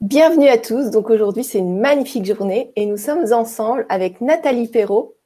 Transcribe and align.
Bienvenue 0.00 0.46
à 0.46 0.58
tous. 0.58 0.90
Donc 0.90 1.10
aujourd'hui, 1.10 1.42
c'est 1.42 1.58
une 1.58 1.80
magnifique 1.80 2.24
journée 2.24 2.72
et 2.76 2.86
nous 2.86 2.96
sommes 2.96 3.32
ensemble 3.32 3.84
avec 3.88 4.20
Nathalie 4.20 4.68
Perrault. 4.68 5.16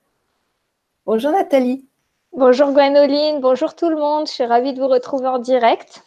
Bonjour 1.04 1.30
Nathalie. 1.30 1.84
Bonjour 2.32 2.72
Gwenoline, 2.72 3.42
bonjour 3.42 3.76
tout 3.76 3.90
le 3.90 3.96
monde. 3.96 4.26
Je 4.28 4.32
suis 4.32 4.46
ravie 4.46 4.72
de 4.72 4.80
vous 4.80 4.88
retrouver 4.88 5.26
en 5.26 5.38
direct. 5.38 6.02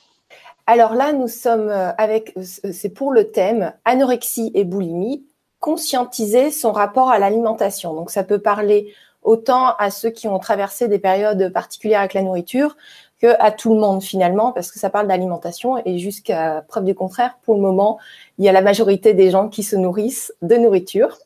Alors 0.65 0.95
là, 0.95 1.13
nous 1.13 1.27
sommes 1.27 1.69
euh, 1.69 1.91
avec, 1.99 2.35
euh, 2.37 2.71
c'est 2.71 2.89
pour 2.89 3.11
le 3.11 3.29
thème 3.29 3.71
anorexie 3.85 4.49
et 4.55 4.63
boulimie, 4.63 5.27
conscientiser 5.59 6.49
son 6.49 6.71
rapport 6.71 7.11
à 7.11 7.19
l'alimentation. 7.19 7.93
Donc 7.93 8.09
ça 8.09 8.23
peut 8.23 8.39
parler 8.39 8.95
autant 9.21 9.75
à 9.77 9.91
ceux 9.91 10.09
qui 10.09 10.27
ont 10.27 10.39
traversé 10.39 10.87
des 10.87 10.97
périodes 10.97 11.53
particulières 11.53 11.99
avec 11.99 12.15
la 12.15 12.23
nourriture 12.23 12.75
que 13.21 13.35
à 13.39 13.51
tout 13.51 13.73
le 13.73 13.79
monde 13.79 14.03
finalement, 14.03 14.51
parce 14.51 14.71
que 14.71 14.79
ça 14.79 14.89
parle 14.89 15.07
d'alimentation 15.07 15.77
et 15.85 15.97
jusqu'à 15.99 16.63
preuve 16.67 16.85
du 16.85 16.95
contraire, 16.95 17.37
pour 17.43 17.55
le 17.55 17.61
moment, 17.61 17.97
il 18.37 18.45
y 18.45 18.49
a 18.49 18.51
la 18.51 18.61
majorité 18.61 19.13
des 19.13 19.29
gens 19.29 19.49
qui 19.49 19.63
se 19.63 19.75
nourrissent 19.75 20.33
de 20.41 20.55
nourriture. 20.55 21.17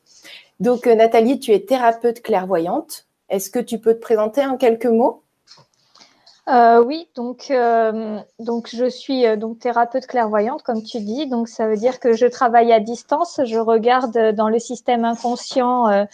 Donc 0.59 0.87
euh, 0.87 0.95
Nathalie, 0.95 1.39
tu 1.39 1.51
es 1.51 1.61
thérapeute 1.61 2.21
clairvoyante. 2.21 3.05
Est-ce 3.29 3.49
que 3.49 3.59
tu 3.59 3.79
peux 3.79 3.93
te 3.93 4.01
présenter 4.01 4.45
en 4.45 4.57
quelques 4.57 4.85
mots? 4.85 5.23
Euh, 6.47 6.83
oui, 6.83 7.07
donc, 7.15 7.51
euh, 7.51 8.17
donc 8.39 8.69
je 8.73 8.89
suis 8.89 9.37
donc 9.37 9.59
thérapeute 9.59 10.07
clairvoyante, 10.07 10.63
comme 10.63 10.81
tu 10.81 10.99
dis. 10.99 11.27
Donc 11.27 11.47
ça 11.47 11.67
veut 11.67 11.77
dire 11.77 11.99
que 11.99 12.13
je 12.13 12.25
travaille 12.25 12.73
à 12.73 12.79
distance. 12.79 13.39
Je 13.45 13.59
regarde 13.59 14.33
dans 14.33 14.49
le 14.49 14.57
système 14.57 15.05
inconscient 15.05 16.07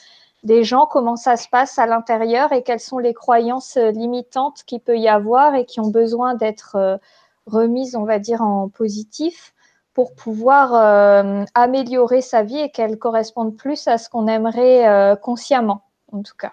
des 0.46 0.64
gens, 0.64 0.86
comment 0.86 1.16
ça 1.16 1.38
se 1.38 1.50
passe 1.50 1.80
à 1.80 1.88
l'intérieur 1.88 2.54
et 2.54 2.62
quelles 2.62 2.80
sont 2.80 3.00
les 3.00 3.16
croyances 3.16 3.78
euh, 3.78 3.90
limitantes 3.90 4.64
qu'il 4.66 4.80
peut 4.80 4.98
y 4.98 5.08
avoir 5.08 5.56
et 5.56 5.66
qui 5.66 5.80
ont 5.80 5.90
besoin 5.90 6.36
d'être 6.36 6.76
euh, 6.76 6.98
remises, 7.48 7.96
on 7.96 8.06
va 8.06 8.20
dire, 8.20 8.42
en 8.42 8.70
positif 8.70 9.54
pour 9.96 10.14
pouvoir 10.14 10.76
euh, 10.76 11.44
améliorer 11.56 12.22
sa 12.22 12.44
vie 12.44 12.60
et 12.60 12.70
qu'elle 12.70 13.00
corresponde 13.00 13.58
plus 13.58 13.88
à 13.88 13.98
ce 13.98 14.08
qu'on 14.08 14.28
aimerait 14.28 15.18
consciemment, 15.22 15.84
en 16.12 16.22
tout 16.22 16.36
cas. 16.38 16.52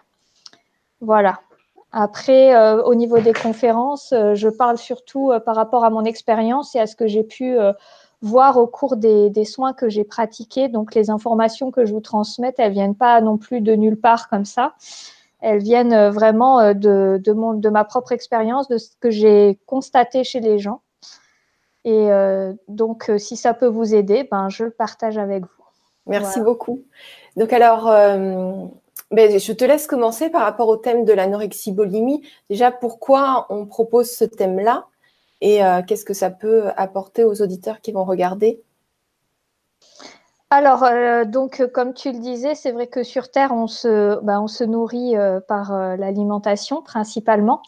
Voilà. 1.01 1.41
Après, 1.91 2.57
au 2.85 2.95
niveau 2.95 3.19
des 3.19 3.33
conférences, 3.33 4.15
je 4.35 4.49
parle 4.49 4.79
surtout 4.79 5.33
par 5.45 5.57
rapport 5.57 5.85
à 5.85 5.91
mon 5.91 6.05
expérience 6.05 6.77
et 6.77 6.79
à 6.79 6.87
ce 6.87 6.95
que 6.95 7.09
j'ai 7.09 7.25
pu 7.25 7.59
voir 8.23 8.57
au 8.57 8.69
cours 8.69 8.97
des, 8.97 9.45
soins 9.45 9.73
que 9.73 9.89
j'ai 9.89 10.05
pratiqués. 10.05 10.69
Donc, 10.69 10.95
les 10.95 11.11
informations 11.11 11.71
que 11.71 11.85
je 11.85 11.93
vous 11.93 12.01
transmette, 12.01 12.55
elles 12.59 12.73
viennent 12.73 12.95
pas 12.95 13.21
non 13.21 13.37
plus 13.37 13.61
de 13.61 13.75
nulle 13.75 14.01
part 14.01 14.29
comme 14.29 14.45
ça. 14.45 14.75
Elles 15.41 15.61
viennent 15.61 15.93
euh, 15.93 16.11
vraiment 16.11 16.61
euh, 16.61 16.73
de, 16.73 17.21
de, 17.21 17.69
ma 17.69 17.85
propre 17.85 18.13
expérience, 18.13 18.69
de 18.69 18.79
ce 18.79 18.91
que 19.01 19.11
j'ai 19.11 19.59
constaté 19.67 20.23
chez 20.23 20.39
les 20.39 20.61
gens. 20.61 20.83
Et 21.85 22.13
euh, 22.13 22.53
donc, 22.69 23.11
si 23.19 23.37
ça 23.37 23.55
peut 23.55 23.67
vous 23.67 23.93
aider, 23.93 24.27
ben, 24.31 24.49
je 24.49 24.65
le 24.65 24.71
partage 24.71 25.19
avec 25.19 25.43
vous. 25.43 25.65
Merci 26.07 26.41
beaucoup. 26.41 26.83
Donc, 27.37 27.53
alors, 27.53 27.85
ben, 29.11 29.39
je 29.39 29.53
te 29.53 29.65
laisse 29.65 29.89
commencer 29.89 30.31
par 30.31 30.43
rapport 30.43 30.69
au 30.69 30.77
thème 30.77 31.05
de 31.05 31.13
l'anorexie-bulimie. 31.13 32.23
Déjà, 32.51 32.71
pourquoi 32.71 33.47
on 33.51 33.67
propose 33.67 34.11
ce 34.11 34.25
thème-là? 34.25 34.87
Et 35.43 35.63
euh, 35.63 35.83
qu'est-ce 35.83 36.05
que 36.05 36.15
ça 36.15 36.31
peut 36.31 36.69
apporter 36.77 37.25
aux 37.25 37.43
auditeurs 37.43 37.81
qui 37.81 37.91
vont 37.91 38.05
regarder? 38.05 38.63
Alors, 40.51 40.85
euh, 40.85 41.25
donc, 41.25 41.67
comme 41.75 41.95
tu 41.95 42.13
le 42.13 42.21
disais, 42.21 42.55
c'est 42.55 42.71
vrai 42.71 42.87
que 42.87 43.03
sur 43.03 43.29
Terre, 43.29 43.51
on 43.53 43.67
se, 43.67 44.21
bah, 44.23 44.41
nourrit 44.67 45.17
euh, 45.17 45.41
par 45.41 45.77
l'alimentation 45.97 46.81
principalement. 46.81 47.61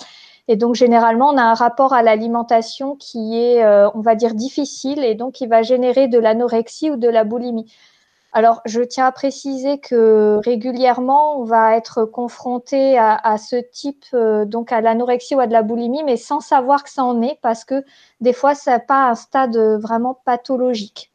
Et 0.47 0.55
donc, 0.55 0.77
généralement, 0.77 1.31
on 1.31 1.37
a 1.37 1.43
un 1.43 1.55
rapport 1.55 1.95
à 1.95 2.03
l'alimentation 2.03 2.95
qui 2.95 3.41
est, 3.41 3.67
on 3.67 4.03
va 4.03 4.15
dire, 4.15 4.35
difficile 4.35 5.03
et 5.03 5.15
donc 5.15 5.33
qui 5.33 5.47
va 5.47 5.63
générer 5.63 6.07
de 6.07 6.19
l'anorexie 6.19 6.91
ou 6.91 6.97
de 6.97 7.09
la 7.09 7.25
boulimie. 7.25 7.73
Alors, 8.37 8.63
je 8.65 8.81
tiens 8.81 9.07
à 9.07 9.13
préciser 9.13 9.79
que 9.79 10.41
régulièrement, 10.45 11.39
on 11.39 11.45
va 11.45 11.77
être 11.77 12.05
confronté 12.05 12.99
à, 12.99 13.37
ce 13.39 13.55
type, 13.55 14.05
euh, 14.13 14.45
donc 14.45 14.73
à 14.73 14.81
l'anorexie 14.81 15.37
ou 15.37 15.41
à 15.41 15.47
de 15.47 15.53
la 15.53 15.63
boulimie, 15.63 16.03
mais 16.03 16.17
sans 16.17 16.41
savoir 16.41 16.83
que 16.83 16.91
ça 16.91 17.05
en 17.05 17.23
est, 17.23 17.39
parce 17.43 17.65
que 17.65 17.85
des 18.21 18.33
fois, 18.33 18.57
ça 18.57 18.73
n'a 18.73 18.81
pas 18.81 19.09
un 19.09 19.15
stade 19.15 19.57
vraiment 19.57 20.19
pathologique. 20.25 21.13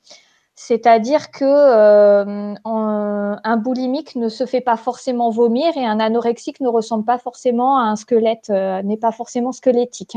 C'est-à-dire 0.55 1.29
que 1.31 1.43
euh, 1.43 2.55
un 2.63 3.57
boulimique 3.57 4.15
ne 4.15 4.29
se 4.29 4.45
fait 4.45 4.61
pas 4.61 4.77
forcément 4.77 5.29
vomir 5.29 5.75
et 5.75 5.85
un 5.85 5.99
anorexique 5.99 6.61
ne 6.61 6.69
ressemble 6.69 7.03
pas 7.03 7.17
forcément 7.17 7.79
à 7.79 7.81
un 7.81 7.97
squelette, 7.97 8.49
euh, 8.49 8.81
n'est 8.81 8.97
pas 8.97 9.11
forcément 9.11 9.51
squelettique. 9.51 10.15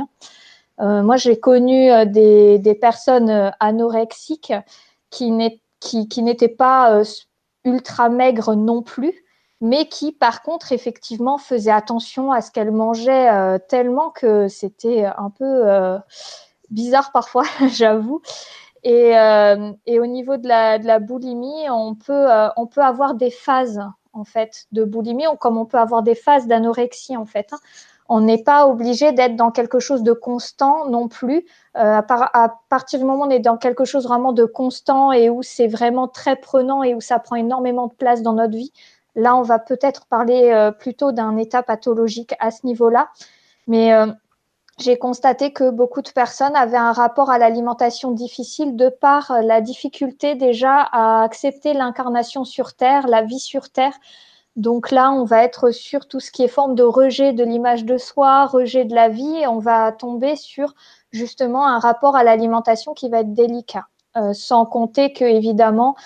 Hein. 0.79 1.03
moi, 1.03 1.17
j'ai 1.17 1.41
connu 1.41 1.91
des, 2.07 2.79
personnes 2.81 3.53
anorexiques 3.59 4.53
qui 5.11 5.33
qui, 5.83 6.23
n'était 6.23 6.49
pas 6.49 6.93
euh, 6.93 7.05
ultra 7.65 8.09
maigre 8.09 8.55
non 8.55 8.83
plus, 8.83 9.15
mais 9.61 9.89
qui 9.89 10.13
par 10.13 10.43
contre 10.43 10.73
effectivement 10.73 11.39
faisait 11.39 11.71
attention 11.71 12.33
à 12.33 12.41
ce 12.41 12.51
qu'elle 12.51 12.73
mangeait 12.73 13.31
euh, 13.31 13.59
tellement 13.69 14.11
que 14.11 14.49
c'était 14.49 15.05
un 15.05 15.31
peu 15.31 15.45
euh, 15.45 15.99
bizarre 16.71 17.13
parfois, 17.13 17.45
j'avoue. 17.69 18.23
Et, 18.85 19.13
et, 19.87 20.01
au 20.01 20.07
niveau 20.07 20.39
de 20.39 20.49
la, 20.49 20.81
de 20.81 20.87
la 20.89 20.99
boulimie, 20.99 21.71
on 21.71 21.95
peut, 21.95 22.27
on 22.57 22.67
peut 22.67 22.81
avoir 22.81 23.15
des 23.15 23.31
phases 23.31 23.81
en 24.13 24.25
fait 24.25 24.67
de 24.73 24.83
boulimie, 24.83 25.23
comme 25.39 25.57
on 25.57 25.67
peut 25.67 25.79
avoir 25.79 26.03
des 26.03 26.17
phases 26.17 26.49
d'anorexie 26.49 27.17
en 27.17 27.25
fait. 27.25 27.53
Hein 27.53 27.59
on 28.09 28.21
n'est 28.21 28.43
pas 28.43 28.67
obligé 28.67 29.13
d'être 29.13 29.37
dans 29.37 29.51
quelque 29.51 29.79
chose 29.79 30.03
de 30.03 30.13
constant 30.13 30.89
non 30.89 31.09
plus. 31.09 31.47
Euh, 31.77 32.01
à, 32.09 32.61
partir 32.69 32.99
du 32.99 33.05
moment 33.05 33.25
où 33.25 33.27
on 33.27 33.31
est 33.31 33.39
dans 33.39 33.57
quelque 33.57 33.85
chose 33.85 34.07
vraiment 34.07 34.33
de 34.33 34.45
constant 34.45 35.13
et 35.13 35.31
où 35.31 35.43
c'est 35.43 35.69
vraiment 35.69 36.09
très 36.09 36.37
prenant 36.37 36.83
et 36.83 36.95
où 36.95 37.01
ça 37.01 37.19
prend 37.19 37.37
énormément 37.37 37.87
de 37.87 37.95
place 37.95 38.23
dans 38.23 38.35
notre 38.35 38.57
vie, 38.57 38.73
là, 39.15 39.37
on 39.37 39.43
va 39.43 39.59
peut-être 39.59 40.07
parler 40.07 40.51
euh, 40.51 40.71
plutôt 40.71 41.13
d'un 41.13 41.37
état 41.37 41.63
pathologique 41.63 42.35
à 42.41 42.51
ce 42.51 42.67
niveau-là. 42.67 43.09
Mais 43.67 43.95
euh, 43.95 44.07
j'ai 44.79 44.99
constaté 44.99 45.53
que 45.53 45.71
beaucoup 45.71 46.03
de 46.03 46.11
personnes 46.11 46.57
avaient 46.57 46.77
un 46.77 46.93
rapport 46.93 47.31
à 47.31 47.39
l'alimentation 47.39 48.11
difficile 48.11 48.77
de 48.77 48.89
par 48.89 49.33
la 49.43 49.61
difficulté 49.61 50.35
déjà 50.35 50.81
à 50.81 51.23
accepter 51.23 51.73
l'incarnation 51.73 52.45
sur 52.45 52.75
Terre, 52.75 53.07
la 53.07 53.23
vie 53.23 53.39
sur 53.39 53.71
Terre, 53.71 53.95
donc 54.57 54.91
là, 54.91 55.13
on 55.13 55.25
va 55.25 55.45
être 55.45 55.71
sur 55.71 56.07
tout 56.07 56.21
ce 56.21 56.31
qui 56.31 56.43
est 56.43 56.49
forme 56.49 56.75
de 56.75 56.83
rejet 56.83 57.33
de 57.33 57.43
l'image 57.43 57.85
de 57.85 57.97
soi, 57.97 58.47
rejet 58.47 58.85
de 58.85 58.95
la 58.95 59.09
vie, 59.09 59.37
et 59.37 59.47
on 59.47 59.59
va 59.59 59.93
tomber 59.93 60.37
sur 60.37 60.75
justement 61.11 61.67
un 61.67 61.79
rapport 61.79 62.17
à 62.17 62.25
l'alimentation 62.25 62.93
qui 62.93 63.09
va 63.09 63.21
être 63.21 63.33
délicat. 63.33 63.87
Euh, 64.17 64.35
sans 64.35 64.67
compter 64.67 65.15
que, 65.15 65.25
évidemment, 65.25 65.97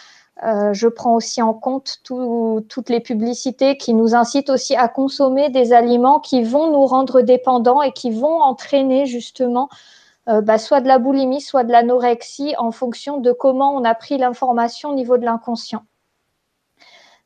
euh, 0.45 0.73
je 0.73 0.87
prends 0.87 1.15
aussi 1.17 1.43
en 1.43 1.55
compte 1.55 2.03
toutes 2.05 2.89
les 2.89 3.01
publicités 3.01 3.77
qui 3.77 3.95
nous 3.95 4.15
incitent 4.15 4.51
aussi 4.51 4.77
à 4.77 4.87
consommer 4.89 5.49
des 5.49 5.73
aliments 5.73 6.21
qui 6.21 6.43
vont 6.45 6.71
nous 6.71 6.87
rendre 6.87 7.23
dépendants 7.23 7.83
et 7.83 7.93
qui 7.93 8.11
vont 8.11 8.41
entraîner 8.43 9.07
justement 9.07 9.69
euh, 10.29 10.41
bah, 10.41 10.59
soit 10.59 10.81
de 10.81 10.89
la 10.89 10.99
boulimie, 10.99 11.41
soit 11.41 11.65
de 11.65 11.73
l'anorexie 11.73 12.55
en 12.59 12.71
fonction 12.71 13.19
de 13.19 13.33
comment 13.33 13.75
on 13.75 13.85
a 13.85 13.95
pris 13.95 14.19
l'information 14.19 14.91
au 14.91 14.95
niveau 14.95 15.19
de 15.19 15.25
l'inconscient. 15.25 15.85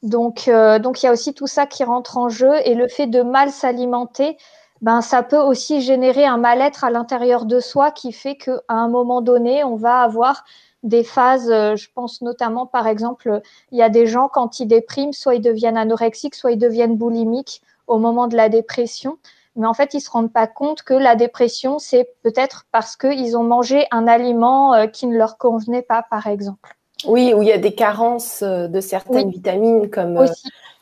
Donc, 0.03 0.49
euh, 0.49 0.79
donc 0.79 1.03
il 1.03 1.07
y 1.07 1.09
a 1.09 1.13
aussi 1.13 1.35
tout 1.35 1.47
ça 1.47 1.67
qui 1.67 1.85
rentre 1.85 2.17
en 2.17 2.29
jeu 2.29 2.53
et 2.65 2.75
le 2.75 2.89
fait 2.89 3.07
de 3.07 3.23
mal 3.23 3.51
s'alimenter, 3.51 4.39
ben 4.81 5.03
ça 5.03 5.23
peut 5.23 5.39
aussi 5.39 5.83
générer 5.83 6.25
un 6.25 6.39
mal-être 6.39 6.85
à 6.85 6.91
l'intérieur 6.91 7.45
de 7.45 7.61
soi 7.61 7.91
qui 7.91 8.13
fait 8.13 8.37
qu'à 8.37 8.61
un 8.69 8.89
moment 8.89 9.21
donné, 9.21 9.63
on 9.63 9.77
va 9.77 10.01
avoir 10.01 10.45
des 10.83 11.05
phases. 11.05 11.51
Euh, 11.51 11.77
je 11.77 11.89
pense 11.95 12.23
notamment, 12.23 12.67
par 12.67 12.87
exemple, 12.87 13.43
il 13.73 13.79
y 13.79 13.83
a 13.83 13.91
des 13.91 14.07
gens 14.07 14.29
quand 14.29 14.61
ils 14.61 14.67
dépriment, 14.67 15.13
soit 15.13 15.35
ils 15.35 15.43
deviennent 15.43 15.77
anorexiques, 15.77 16.35
soit 16.35 16.53
ils 16.53 16.59
deviennent 16.59 16.97
boulimiques 16.97 17.63
au 17.87 17.99
moment 17.99 18.27
de 18.27 18.37
la 18.37 18.49
dépression. 18.49 19.19
Mais 19.57 19.67
en 19.67 19.75
fait, 19.75 19.95
ils 19.95 20.01
se 20.01 20.11
rendent 20.11 20.33
pas 20.33 20.47
compte 20.47 20.83
que 20.83 20.95
la 20.95 21.17
dépression, 21.17 21.79
c'est 21.79 22.09
peut-être 22.23 22.67
parce 22.73 22.97
qu'ils 22.97 23.37
ont 23.37 23.43
mangé 23.43 23.87
un 23.91 24.07
aliment 24.07 24.75
euh, 24.75 24.87
qui 24.87 25.07
ne 25.07 25.17
leur 25.19 25.39
convenait 25.39 25.83
pas, 25.83 26.03
par 26.03 26.27
exemple. 26.27 26.80
Oui, 27.07 27.33
où 27.35 27.43
il 27.43 27.49
y 27.49 27.53
a 27.53 27.59
des 27.59 27.75
carences 27.75 28.43
euh, 28.43 28.69
de 28.69 28.81
certaines 28.81 29.31
vitamines 29.31 29.91
comme 29.91 30.19
euh, 30.19 30.27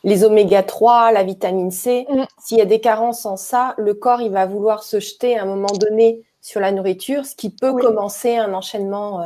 les 0.03 0.23
oméga 0.23 0.63
3, 0.63 1.11
la 1.11 1.23
vitamine 1.23 1.71
C. 1.71 2.05
Mm. 2.09 2.23
S'il 2.39 2.57
y 2.57 2.61
a 2.61 2.65
des 2.65 2.81
carences 2.81 3.25
en 3.25 3.37
ça, 3.37 3.73
le 3.77 3.93
corps 3.93 4.21
il 4.21 4.31
va 4.31 4.45
vouloir 4.45 4.83
se 4.83 4.99
jeter 4.99 5.37
à 5.37 5.43
un 5.43 5.45
moment 5.45 5.71
donné 5.79 6.23
sur 6.41 6.61
la 6.61 6.71
nourriture, 6.71 7.25
ce 7.25 7.35
qui 7.35 7.49
peut 7.49 7.73
commencer 7.73 8.37
un 8.37 8.53
enchaînement. 8.53 9.21
Euh. 9.21 9.25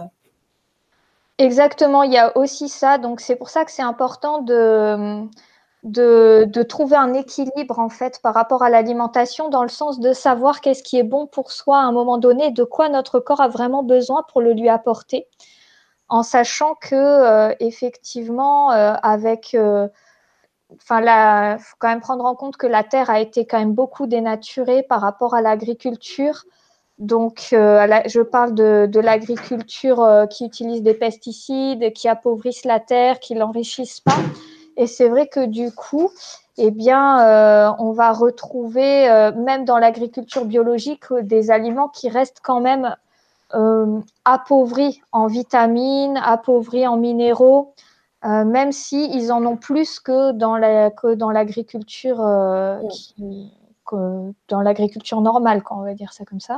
Exactement, 1.37 2.03
il 2.03 2.13
y 2.13 2.17
a 2.17 2.35
aussi 2.37 2.69
ça. 2.69 2.97
Donc 2.97 3.21
c'est 3.21 3.35
pour 3.35 3.49
ça 3.49 3.65
que 3.65 3.71
c'est 3.71 3.81
important 3.81 4.39
de, 4.39 5.23
de, 5.83 6.45
de, 6.47 6.63
trouver 6.63 6.95
un 6.95 7.13
équilibre 7.13 7.79
en 7.79 7.89
fait 7.89 8.19
par 8.21 8.33
rapport 8.33 8.63
à 8.63 8.69
l'alimentation, 8.69 9.49
dans 9.49 9.63
le 9.63 9.69
sens 9.69 9.99
de 9.99 10.13
savoir 10.13 10.61
qu'est-ce 10.61 10.83
qui 10.83 10.97
est 10.97 11.03
bon 11.03 11.27
pour 11.27 11.51
soi 11.51 11.79
à 11.79 11.83
un 11.83 11.91
moment 11.91 12.17
donné, 12.17 12.51
de 12.51 12.63
quoi 12.63 12.89
notre 12.89 13.19
corps 13.19 13.41
a 13.41 13.47
vraiment 13.47 13.83
besoin 13.83 14.23
pour 14.31 14.41
le 14.41 14.53
lui 14.53 14.69
apporter 14.69 15.27
en 16.09 16.23
sachant 16.23 16.75
que 16.75 16.95
euh, 16.95 17.55
effectivement, 17.59 18.71
euh, 18.71 18.93
avec 19.01 19.55
euh, 19.55 19.87
enfin 20.75 21.01
il 21.01 21.59
faut 21.59 21.75
quand 21.79 21.87
même 21.87 22.01
prendre 22.01 22.25
en 22.25 22.35
compte 22.35 22.57
que 22.57 22.67
la 22.67 22.83
terre 22.83 23.09
a 23.09 23.19
été 23.19 23.45
quand 23.45 23.59
même 23.59 23.73
beaucoup 23.73 24.07
dénaturée 24.07 24.83
par 24.83 25.01
rapport 25.01 25.33
à 25.33 25.41
l'agriculture. 25.41 26.45
Donc, 26.99 27.47
je 27.49 28.21
parle 28.21 28.53
de, 28.53 28.87
de 28.89 28.99
l'agriculture 28.99 30.27
qui 30.29 30.45
utilise 30.45 30.83
des 30.83 30.93
pesticides, 30.93 31.91
qui 31.91 32.07
appauvrissent 32.07 32.65
la 32.65 32.79
terre, 32.79 33.19
qui 33.19 33.33
l'enrichissent 33.33 33.99
pas. 33.99 34.15
Et 34.77 34.85
c'est 34.85 35.09
vrai 35.09 35.27
que 35.27 35.45
du 35.45 35.71
coup, 35.71 36.11
eh 36.57 36.69
bien, 36.69 37.75
on 37.79 37.91
va 37.93 38.11
retrouver, 38.13 39.31
même 39.35 39.65
dans 39.65 39.79
l'agriculture 39.79 40.45
biologique, 40.45 41.11
des 41.21 41.49
aliments 41.49 41.89
qui 41.89 42.09
restent 42.09 42.41
quand 42.43 42.61
même 42.61 42.95
euh, 43.55 43.99
appauvris 44.25 45.01
en 45.11 45.27
vitamines, 45.27 46.17
appauvris 46.17 46.87
en 46.87 46.97
minéraux, 46.97 47.75
euh, 48.25 48.45
même 48.45 48.71
si 48.71 49.09
ils 49.15 49.31
en 49.31 49.45
ont 49.45 49.57
plus 49.57 49.99
que 49.99 50.31
dans 50.31 50.57
la, 50.57 50.89
que 50.89 51.13
dans 51.13 51.29
l'agriculture 51.29 52.19
euh, 52.21 52.79
dans 53.91 54.61
l'agriculture 54.61 55.21
normale, 55.21 55.61
quand 55.61 55.77
on 55.77 55.83
va 55.83 55.93
dire 55.93 56.13
ça 56.13 56.25
comme 56.25 56.39
ça. 56.39 56.57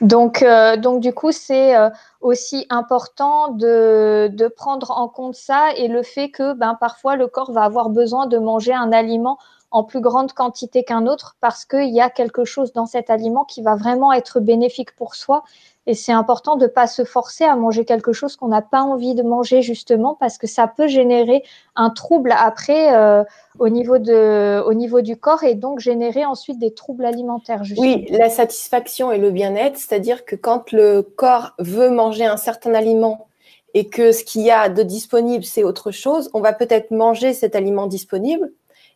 Donc, 0.00 0.44
donc 0.78 1.00
du 1.00 1.12
coup, 1.12 1.30
c'est 1.30 1.74
aussi 2.20 2.66
important 2.70 3.48
de, 3.48 4.28
de, 4.32 4.48
prendre 4.48 4.90
en 4.90 5.06
compte 5.06 5.36
ça 5.36 5.68
et 5.76 5.86
le 5.86 6.02
fait 6.02 6.30
que 6.30 6.54
ben, 6.54 6.74
parfois 6.74 7.14
le 7.14 7.28
corps 7.28 7.52
va 7.52 7.62
avoir 7.62 7.88
besoin 7.88 8.26
de 8.26 8.38
manger 8.38 8.72
un 8.72 8.90
aliment 8.90 9.38
en 9.72 9.84
plus 9.84 10.00
grande 10.00 10.32
quantité 10.32 10.84
qu'un 10.84 11.06
autre 11.06 11.36
parce 11.40 11.64
qu'il 11.64 11.92
y 11.92 12.00
a 12.00 12.10
quelque 12.10 12.44
chose 12.44 12.72
dans 12.72 12.86
cet 12.86 13.10
aliment 13.10 13.44
qui 13.44 13.62
va 13.62 13.74
vraiment 13.74 14.12
être 14.12 14.38
bénéfique 14.38 14.94
pour 14.94 15.14
soi. 15.14 15.42
Et 15.86 15.94
c'est 15.94 16.12
important 16.12 16.54
de 16.56 16.66
ne 16.66 16.68
pas 16.68 16.86
se 16.86 17.04
forcer 17.04 17.42
à 17.42 17.56
manger 17.56 17.84
quelque 17.84 18.12
chose 18.12 18.36
qu'on 18.36 18.48
n'a 18.48 18.62
pas 18.62 18.82
envie 18.82 19.16
de 19.16 19.22
manger 19.24 19.62
justement 19.62 20.14
parce 20.14 20.38
que 20.38 20.46
ça 20.46 20.68
peut 20.68 20.86
générer 20.86 21.42
un 21.74 21.90
trouble 21.90 22.32
après 22.36 22.94
euh, 22.94 23.24
au, 23.58 23.68
niveau 23.68 23.98
de, 23.98 24.62
au 24.64 24.74
niveau 24.74 25.00
du 25.00 25.16
corps 25.16 25.42
et 25.42 25.54
donc 25.54 25.80
générer 25.80 26.24
ensuite 26.24 26.60
des 26.60 26.72
troubles 26.72 27.04
alimentaires. 27.04 27.62
Oui, 27.78 28.06
la 28.10 28.30
satisfaction 28.30 29.10
et 29.10 29.18
le 29.18 29.32
bien-être, 29.32 29.76
c'est-à-dire 29.76 30.24
que 30.24 30.36
quand 30.36 30.70
le 30.70 31.02
corps 31.02 31.54
veut 31.58 31.90
manger 31.90 32.26
un 32.26 32.36
certain 32.36 32.74
aliment 32.74 33.26
et 33.74 33.88
que 33.88 34.12
ce 34.12 34.22
qu'il 34.22 34.42
y 34.42 34.50
a 34.50 34.68
de 34.68 34.82
disponible, 34.82 35.44
c'est 35.44 35.64
autre 35.64 35.90
chose, 35.90 36.30
on 36.34 36.40
va 36.40 36.52
peut-être 36.52 36.90
manger 36.90 37.32
cet 37.32 37.56
aliment 37.56 37.86
disponible, 37.86 38.52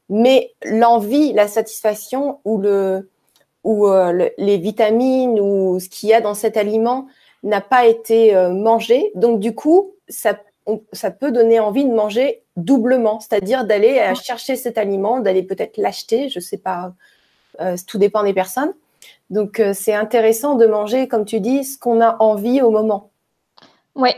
mais 0.08 0.52
l'envie, 0.64 1.32
la 1.32 1.48
satisfaction 1.48 2.40
ou 2.44 2.58
le 2.58 3.08
ou 3.66 3.88
euh, 3.88 4.28
les 4.38 4.58
vitamines 4.58 5.40
ou 5.40 5.80
ce 5.80 5.88
qu'il 5.88 6.08
y 6.08 6.14
a 6.14 6.20
dans 6.20 6.34
cet 6.34 6.56
aliment 6.56 7.08
n'a 7.42 7.60
pas 7.60 7.86
été 7.86 8.34
euh, 8.34 8.50
mangé. 8.50 9.10
Donc 9.16 9.40
du 9.40 9.56
coup, 9.56 9.92
ça, 10.08 10.38
ça 10.92 11.10
peut 11.10 11.32
donner 11.32 11.58
envie 11.58 11.84
de 11.84 11.92
manger 11.92 12.44
doublement, 12.54 13.18
c'est-à-dire 13.18 13.64
d'aller 13.64 13.98
euh, 13.98 14.14
chercher 14.14 14.54
cet 14.54 14.78
aliment, 14.78 15.18
d'aller 15.18 15.42
peut-être 15.42 15.78
l'acheter, 15.78 16.28
je 16.28 16.38
sais 16.38 16.58
pas, 16.58 16.92
tout 17.88 17.98
dépend 17.98 18.22
des 18.22 18.34
personnes. 18.34 18.72
Donc 19.30 19.60
c'est 19.74 19.94
intéressant 19.94 20.54
de 20.54 20.66
manger, 20.66 21.08
comme 21.08 21.24
tu 21.24 21.40
dis, 21.40 21.64
ce 21.64 21.76
qu'on 21.76 22.00
a 22.00 22.16
envie 22.22 22.62
au 22.62 22.70
moment. 22.70 23.10
Oui, 23.96 24.10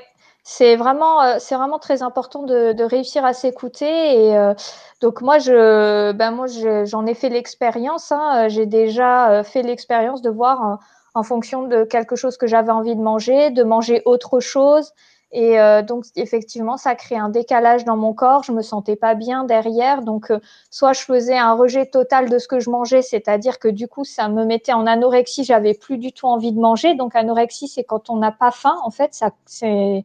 c'est 0.50 0.76
vraiment, 0.76 1.22
euh, 1.22 1.36
c'est 1.40 1.56
vraiment 1.56 1.78
très 1.78 2.02
important 2.02 2.42
de, 2.42 2.82
réussir 2.82 3.22
à 3.22 3.34
s'écouter. 3.34 3.84
Et 3.84 4.34
euh, 4.34 4.54
donc 5.02 5.20
moi, 5.20 5.38
je, 5.38 6.12
ben 6.12 6.30
moi, 6.30 6.46
j'en 6.86 7.04
ai 7.04 7.12
fait 7.12 7.28
l'expérience. 7.28 8.12
Hein, 8.12 8.48
j'ai 8.48 8.64
déjà 8.64 9.30
euh, 9.30 9.44
fait 9.44 9.60
l'expérience 9.60 10.22
de 10.22 10.30
voir 10.30 10.78
en, 11.14 11.22
fonction 11.22 11.64
de 11.64 11.84
quelque 11.84 12.16
chose 12.16 12.38
que 12.38 12.46
j'avais 12.46 12.70
envie 12.70 12.96
de 12.96 13.02
manger, 13.02 13.50
de 13.50 13.62
manger 13.62 14.00
autre 14.06 14.40
chose. 14.40 14.92
Et 15.32 15.58
donc 15.86 16.06
effectivement, 16.16 16.78
ça 16.78 16.94
crée 16.94 17.16
un 17.16 17.28
décalage 17.28 17.84
dans 17.84 17.96
mon 17.96 18.14
corps. 18.14 18.44
Je 18.44 18.52
me 18.52 18.62
sentais 18.62 18.96
pas 18.96 19.14
bien 19.14 19.44
derrière. 19.44 20.00
Donc 20.02 20.32
soit 20.70 20.92
je 20.94 21.00
faisais 21.00 21.36
un 21.36 21.52
rejet 21.54 21.86
total 21.86 22.30
de 22.30 22.38
ce 22.38 22.48
que 22.48 22.60
je 22.60 22.70
mangeais, 22.70 23.02
c'est-à-dire 23.02 23.58
que 23.58 23.68
du 23.68 23.88
coup, 23.88 24.04
ça 24.04 24.28
me 24.28 24.44
mettait 24.44 24.72
en 24.72 24.86
anorexie. 24.86 25.44
J'avais 25.44 25.74
plus 25.74 25.98
du 25.98 26.12
tout 26.12 26.26
envie 26.26 26.52
de 26.52 26.60
manger. 26.60 26.94
Donc 26.94 27.16
anorexie, 27.16 27.68
c'est 27.68 27.84
quand 27.84 28.08
on 28.10 28.16
n'a 28.16 28.32
pas 28.32 28.52
faim. 28.52 28.76
En 28.84 28.90
fait, 28.90 29.12
ça, 29.12 29.32
c'est 29.44 30.04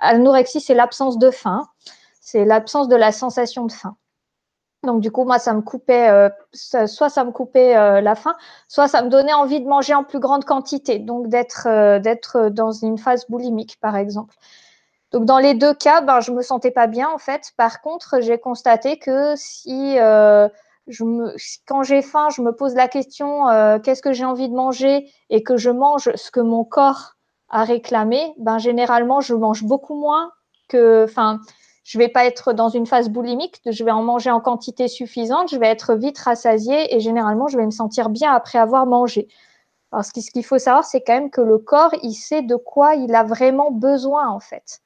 L'anorexie, 0.00 0.60
c'est 0.60 0.74
l'absence 0.74 1.18
de 1.18 1.30
faim, 1.30 1.68
c'est 2.20 2.44
l'absence 2.44 2.88
de 2.88 2.96
la 2.96 3.12
sensation 3.12 3.66
de 3.66 3.72
faim. 3.72 3.96
Donc 4.82 5.00
du 5.02 5.10
coup, 5.10 5.24
moi, 5.24 5.38
ça 5.38 5.52
me 5.52 5.60
coupait, 5.60 6.08
euh, 6.08 6.30
soit 6.86 7.10
ça 7.10 7.24
me 7.24 7.32
coupait 7.32 7.76
euh, 7.76 8.00
la 8.00 8.14
faim, 8.14 8.34
soit 8.66 8.88
ça 8.88 9.02
me 9.02 9.10
donnait 9.10 9.34
envie 9.34 9.60
de 9.60 9.66
manger 9.66 9.94
en 9.94 10.04
plus 10.04 10.20
grande 10.20 10.44
quantité, 10.44 10.98
donc 10.98 11.28
d'être 11.28 11.66
euh, 11.66 11.98
d'être 11.98 12.48
dans 12.48 12.72
une 12.72 12.96
phase 12.96 13.26
boulimique, 13.28 13.78
par 13.80 13.96
exemple. 13.96 14.34
Donc 15.12 15.26
dans 15.26 15.38
les 15.38 15.54
deux 15.54 15.74
cas, 15.74 16.00
ben, 16.00 16.20
je 16.20 16.32
me 16.32 16.40
sentais 16.40 16.70
pas 16.70 16.86
bien 16.86 17.10
en 17.10 17.18
fait. 17.18 17.52
Par 17.58 17.82
contre, 17.82 18.20
j'ai 18.20 18.38
constaté 18.38 18.98
que 18.98 19.34
si 19.36 19.96
quand 21.66 21.82
j'ai 21.82 22.02
faim, 22.02 22.28
je 22.30 22.42
me 22.42 22.52
pose 22.52 22.74
la 22.74 22.88
question 22.88 23.46
qu'est-ce 23.82 24.02
que 24.02 24.12
j'ai 24.12 24.24
envie 24.24 24.48
de 24.48 24.54
manger 24.54 25.10
et 25.30 25.42
que 25.42 25.56
je 25.56 25.70
mange 25.70 26.10
ce 26.14 26.30
que 26.30 26.40
mon 26.40 26.64
corps 26.64 27.16
à 27.50 27.64
réclamer, 27.64 28.32
ben 28.38 28.58
généralement 28.58 29.20
je 29.20 29.34
mange 29.34 29.64
beaucoup 29.64 29.94
moins 29.94 30.32
que, 30.68 31.04
enfin, 31.04 31.40
je 31.84 31.98
vais 31.98 32.08
pas 32.08 32.24
être 32.24 32.52
dans 32.52 32.68
une 32.68 32.86
phase 32.86 33.08
boulimique, 33.08 33.60
je 33.66 33.84
vais 33.84 33.90
en 33.90 34.02
manger 34.02 34.30
en 34.30 34.40
quantité 34.40 34.88
suffisante, 34.88 35.50
je 35.50 35.56
vais 35.56 35.66
être 35.66 35.94
vite 35.94 36.18
rassasiée 36.18 36.94
et 36.94 37.00
généralement 37.00 37.48
je 37.48 37.56
vais 37.56 37.66
me 37.66 37.70
sentir 37.72 38.08
bien 38.10 38.32
après 38.32 38.58
avoir 38.58 38.86
mangé. 38.86 39.28
Parce 39.90 40.12
que 40.12 40.20
ce 40.20 40.30
qu'il 40.30 40.44
faut 40.44 40.58
savoir, 40.58 40.84
c'est 40.84 41.00
quand 41.00 41.14
même 41.14 41.30
que 41.30 41.40
le 41.40 41.58
corps, 41.58 41.92
il 42.02 42.14
sait 42.14 42.42
de 42.42 42.54
quoi 42.54 42.94
il 42.94 43.14
a 43.14 43.24
vraiment 43.24 43.72
besoin 43.72 44.28
en 44.28 44.38
fait. 44.38 44.80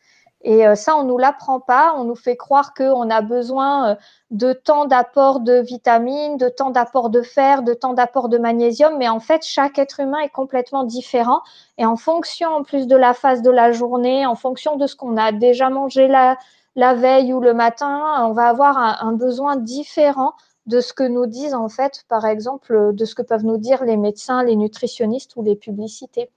Et 0.45 0.67
euh, 0.67 0.75
ça, 0.75 0.95
on 0.97 1.05
nous 1.05 1.17
l'apprend 1.17 1.59
pas. 1.59 1.95
On 1.97 2.05
nous 2.05 2.15
fait 2.15 2.37
croire 2.37 2.75
qu'on 2.75 3.09
a 3.09 3.23
besoin 3.23 3.89
euh, 3.89 3.95
de 4.31 4.53
tant 4.53 4.85
d'apports 4.85 5.41
de 5.41 5.55
vitamines, 5.55 6.37
de 6.37 6.51
tant 6.51 6.71
d'apports 6.71 7.09
de 7.09 7.23
fer, 7.23 7.63
de 7.63 7.73
tant 7.73 7.95
d'apports 7.95 8.29
de 8.29 8.37
magnésium. 8.37 8.99
Mais 8.99 9.09
en 9.09 9.21
fait, 9.21 9.43
chaque 9.43 9.79
être 9.79 10.01
humain 10.01 10.19
est 10.19 10.29
complètement 10.29 10.85
différent. 10.85 11.41
Et 11.79 11.87
en 11.87 11.97
fonction, 11.97 12.51
en 12.51 12.63
plus 12.63 12.87
de 12.87 12.95
la 12.95 13.15
phase 13.15 13.41
de 13.41 13.51
la 13.51 13.73
journée, 13.73 14.27
en 14.27 14.35
fonction 14.35 14.77
de 14.77 14.87
ce 14.87 14.97
qu'on 14.97 15.17
a 15.17 15.33
déjà 15.33 15.71
mangé 15.71 16.09
la, 16.09 16.37
la 16.77 16.93
veille 16.93 17.33
ou 17.33 17.41
le 17.41 17.55
matin, 17.55 18.27
on 18.29 18.33
va 18.33 18.49
avoir 18.49 18.77
un, 18.77 18.99
un, 19.01 19.13
besoin 19.13 19.57
différent 19.57 20.35
de 20.67 20.81
ce 20.81 20.93
que 20.93 21.05
nous 21.05 21.27
disent, 21.27 21.55
en 21.55 21.71
fait, 21.71 22.05
par 22.09 22.27
exemple, 22.27 22.93
de 22.93 23.05
ce 23.07 23.15
que 23.15 23.23
peuvent 23.23 23.45
nous 23.45 23.59
dire 23.59 23.83
les 23.85 23.97
médecins, 23.97 24.45
les 24.45 24.57
nutritionnistes 24.57 25.37
ou 25.37 25.43
les 25.43 25.57
publicités. 25.57 26.31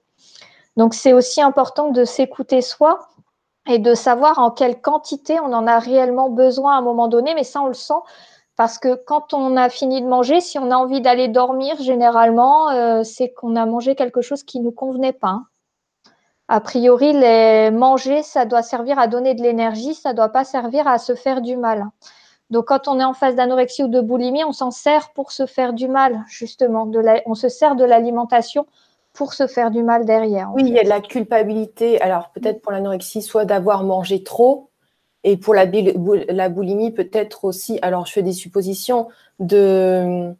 Donc, 0.77 0.93
c'est 0.93 1.11
aussi 1.11 1.41
important 1.41 1.89
de 1.89 2.05
s'écouter 2.05 2.61
soi 2.61 3.09
et 3.67 3.79
de 3.79 3.93
savoir 3.93 4.39
en 4.39 4.51
quelle 4.51 4.81
quantité 4.81 5.39
on 5.39 5.53
en 5.53 5.67
a 5.67 5.79
réellement 5.79 6.29
besoin 6.29 6.75
à 6.75 6.77
un 6.77 6.81
moment 6.81 7.07
donné. 7.07 7.35
Mais 7.35 7.43
ça, 7.43 7.61
on 7.61 7.67
le 7.67 7.73
sent 7.73 8.01
parce 8.55 8.79
que 8.79 8.95
quand 8.95 9.33
on 9.33 9.55
a 9.55 9.69
fini 9.69 10.01
de 10.01 10.07
manger, 10.07 10.41
si 10.41 10.57
on 10.57 10.71
a 10.71 10.75
envie 10.75 10.99
d'aller 10.99 11.27
dormir, 11.27 11.79
généralement, 11.79 12.69
euh, 12.69 13.03
c'est 13.03 13.31
qu'on 13.31 13.55
a 13.55 13.65
mangé 13.65 13.95
quelque 13.95 14.21
chose 14.21 14.43
qui 14.43 14.59
ne 14.59 14.65
nous 14.65 14.71
convenait 14.71 15.13
pas. 15.13 15.41
A 16.47 16.61
priori, 16.61 17.13
manger, 17.71 18.23
ça 18.23 18.45
doit 18.45 18.63
servir 18.63 18.97
à 18.99 19.07
donner 19.07 19.35
de 19.35 19.43
l'énergie, 19.43 19.93
ça 19.93 20.11
ne 20.11 20.15
doit 20.15 20.29
pas 20.29 20.45
servir 20.45 20.87
à 20.87 20.97
se 20.97 21.13
faire 21.13 21.41
du 21.41 21.57
mal. 21.57 21.85
Donc, 22.49 22.65
quand 22.69 22.87
on 22.87 22.99
est 22.99 23.03
en 23.03 23.13
phase 23.13 23.35
d'anorexie 23.35 23.83
ou 23.83 23.89
de 23.89 23.99
boulimie, 23.99 24.45
on 24.45 24.53
s'en 24.53 24.71
sert 24.71 25.11
pour 25.11 25.33
se 25.33 25.45
faire 25.45 25.73
du 25.73 25.89
mal, 25.89 26.23
justement. 26.29 26.89
on 27.25 27.35
se 27.35 27.49
sert 27.49 27.75
de 27.75 27.83
l'alimentation 27.83 28.65
pour 29.17 29.33
se 29.33 29.47
faire 29.47 29.71
du 29.71 29.81
mal 29.81 30.05
derrière. 30.05 30.51
Oui, 30.53 30.63
il 30.67 30.73
y 30.73 30.79
a 30.79 30.83
de 30.83 30.89
la 30.89 31.01
culpabilité. 31.01 31.99
Alors 32.01 32.29
peut-être 32.29 32.61
pour 32.61 32.71
l'anorexie, 32.71 33.23
soit 33.23 33.45
d'avoir 33.45 33.83
mangé 33.83 34.23
trop, 34.23 34.69
et 35.23 35.37
pour 35.37 35.55
la, 35.55 35.65
la 35.65 36.49
boulimie, 36.49 36.91
peut-être 36.91 37.43
aussi, 37.43 37.79
alors 37.81 38.05
je 38.05 38.13
fais 38.13 38.21
des 38.21 38.31
suppositions, 38.31 39.07
de 39.39 40.31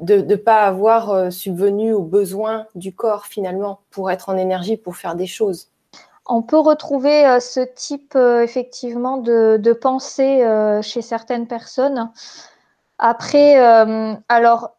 de 0.00 0.16
ne 0.20 0.36
pas 0.36 0.62
avoir 0.62 1.10
euh, 1.10 1.30
subvenu 1.30 1.92
aux 1.92 2.02
besoins 2.02 2.66
du 2.76 2.94
corps 2.94 3.26
finalement 3.26 3.80
pour 3.90 4.10
être 4.12 4.28
en 4.28 4.36
énergie, 4.36 4.76
pour 4.76 4.96
faire 4.96 5.16
des 5.16 5.26
choses. 5.26 5.70
On 6.26 6.42
peut 6.42 6.58
retrouver 6.58 7.26
euh, 7.26 7.40
ce 7.40 7.60
type 7.60 8.14
euh, 8.14 8.42
effectivement 8.42 9.16
de, 9.16 9.58
de 9.60 9.72
pensée 9.72 10.44
chez 10.82 11.02
certaines 11.02 11.46
personnes. 11.46 12.10
Après, 12.98 13.56
alors 14.28 14.77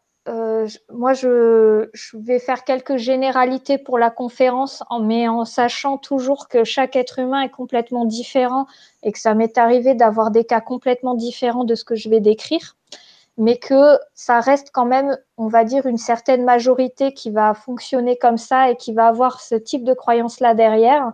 moi, 0.92 1.12
je, 1.12 1.88
vais 2.14 2.38
faire 2.38 2.64
quelques 2.64 2.96
généralités 2.96 3.78
pour 3.78 3.98
la 3.98 4.10
conférence, 4.10 4.82
mais 5.02 5.28
en 5.28 5.44
sachant 5.44 5.98
toujours 5.98 6.48
que 6.48 6.64
chaque 6.64 6.96
être 6.96 7.18
humain 7.18 7.42
est 7.42 7.50
complètement 7.50 8.04
différent 8.04 8.66
et 9.02 9.12
que 9.12 9.18
ça 9.18 9.34
m'est 9.34 9.58
arrivé 9.58 9.94
d'avoir 9.94 10.30
des 10.30 10.44
cas 10.44 10.60
complètement 10.60 11.14
différents 11.14 11.64
de 11.64 11.74
ce 11.74 11.84
que 11.84 11.94
je 11.94 12.08
vais 12.08 12.20
décrire, 12.20 12.76
mais 13.36 13.56
que 13.58 13.98
ça 14.14 14.40
reste 14.40 14.70
quand 14.72 14.86
même, 14.86 15.16
on 15.36 15.48
va 15.48 15.64
dire, 15.64 15.86
une 15.86 15.98
certaine 15.98 16.44
majorité 16.44 17.12
qui 17.12 17.30
va 17.30 17.54
fonctionner 17.54 18.16
comme 18.16 18.38
ça 18.38 18.70
et 18.70 18.76
qui 18.76 18.92
va 18.92 19.06
avoir 19.06 19.40
ce 19.40 19.54
type 19.54 19.84
de 19.84 19.94
croyance-là 19.94 20.54
derrière. 20.54 21.12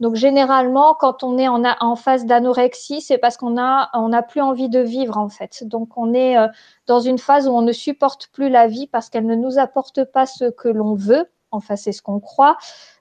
Donc 0.00 0.14
généralement, 0.14 0.94
quand 0.94 1.24
on 1.24 1.38
est 1.38 1.48
en, 1.48 1.96
phase 1.96 2.24
d'anorexie, 2.24 3.00
c'est 3.00 3.18
parce 3.18 3.36
qu'on 3.36 3.60
a 3.60 3.90
on 3.94 4.10
n'a 4.10 4.22
plus 4.22 4.40
envie 4.40 4.68
de 4.68 4.78
vivre 4.78 5.18
en 5.18 5.28
fait. 5.28 5.64
Donc 5.64 5.96
on 5.96 6.14
est 6.14 6.38
euh, 6.38 6.46
dans 6.86 7.00
une 7.00 7.18
phase 7.18 7.48
où 7.48 7.50
on 7.50 7.62
ne 7.62 7.72
supporte 7.72 8.28
plus 8.28 8.48
la 8.48 8.68
vie 8.68 8.86
parce 8.86 9.10
qu'elle 9.10 9.26
ne 9.26 9.34
nous 9.34 9.58
apporte 9.58 10.04
pas 10.04 10.26
ce 10.26 10.50
que 10.50 10.68
l'on 10.68 10.94
veut. 10.94 11.26
Enfin, 11.50 11.76
c'est 11.76 11.92
ce 11.92 12.02
qu'on 12.02 12.20
croit. 12.20 12.56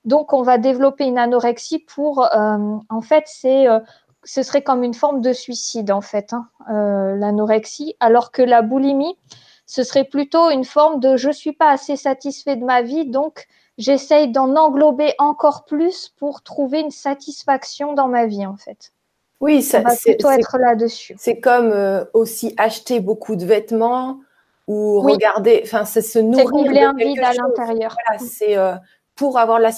Donc 0.06 0.34
on 0.34 0.42
va 0.42 0.58
développer 0.58 1.06
une 1.06 1.18
anorexie 1.18 1.80
pour, 1.80 2.24
euh, 2.34 2.77
en 2.89 3.01
fait, 3.01 3.25
c'est 3.27 3.68
euh, 3.68 3.80
ce 4.24 4.42
serait 4.42 4.63
comme 4.63 4.84
une 4.84 4.94
forme 4.94 5.22
de 5.22 5.34
suicide 5.34 5.92
en 5.92 6.01
fait, 6.01 6.34
hein, 6.34 6.48
l'anorexie, 6.68 7.96
alors 8.00 8.32
que 8.32 8.42
la 8.42 8.62
boulimie, 8.62 9.18
ce 9.66 9.84
serait 9.84 10.06
plutôt 10.06 10.50
une 10.50 10.66
forme 10.66 11.00
de 11.00 11.16
je 11.16 11.30
suis 11.30 11.54
pas 11.54 11.70
assez 11.70 11.96
satisfait 11.96 12.56
de 12.56 12.66
ma 12.66 12.82
vie, 12.82 13.06
donc 13.06 13.48
j'essaye 13.77 14.31
d'en 14.31 14.55
englober 14.55 15.13
encore 15.19 15.65
plus 15.65 16.13
pour 16.17 16.41
trouver 16.41 16.81
une 16.81 16.91
satisfaction 16.91 17.93
dans 17.93 18.07
ma 18.07 18.25
vie, 18.25 18.46
en 18.46 18.57
fait. 18.57 18.91
Oui, 19.39 19.62
ça, 19.62 19.84
c'est 19.89 20.13
plutôt 20.13 20.31
être 20.31 20.57
là-dessus. 20.57 21.15
C'est 21.19 21.39
comme 21.39 21.72
euh, 21.72 22.05
aussi 22.13 22.53
acheter 22.57 23.00
beaucoup 23.00 23.36
de 23.36 23.46
vêtements 23.46 24.19
ou 24.67 25.00
regarder, 25.00 25.62
enfin, 25.63 25.86
c'est 25.86 26.01
se 26.01 26.19
nourrir. 26.19 26.46
C'est 26.46 26.51
combler 26.51 26.81
un 26.81 26.93
vide 26.93 27.19
à 27.19 27.34
l'intérieur. 27.34 27.96
Voilà, 28.07 28.19
c'est 28.19 28.57
euh, 28.57 28.74
pour 29.15 29.38
avoir 29.38 29.60
la 29.60 29.72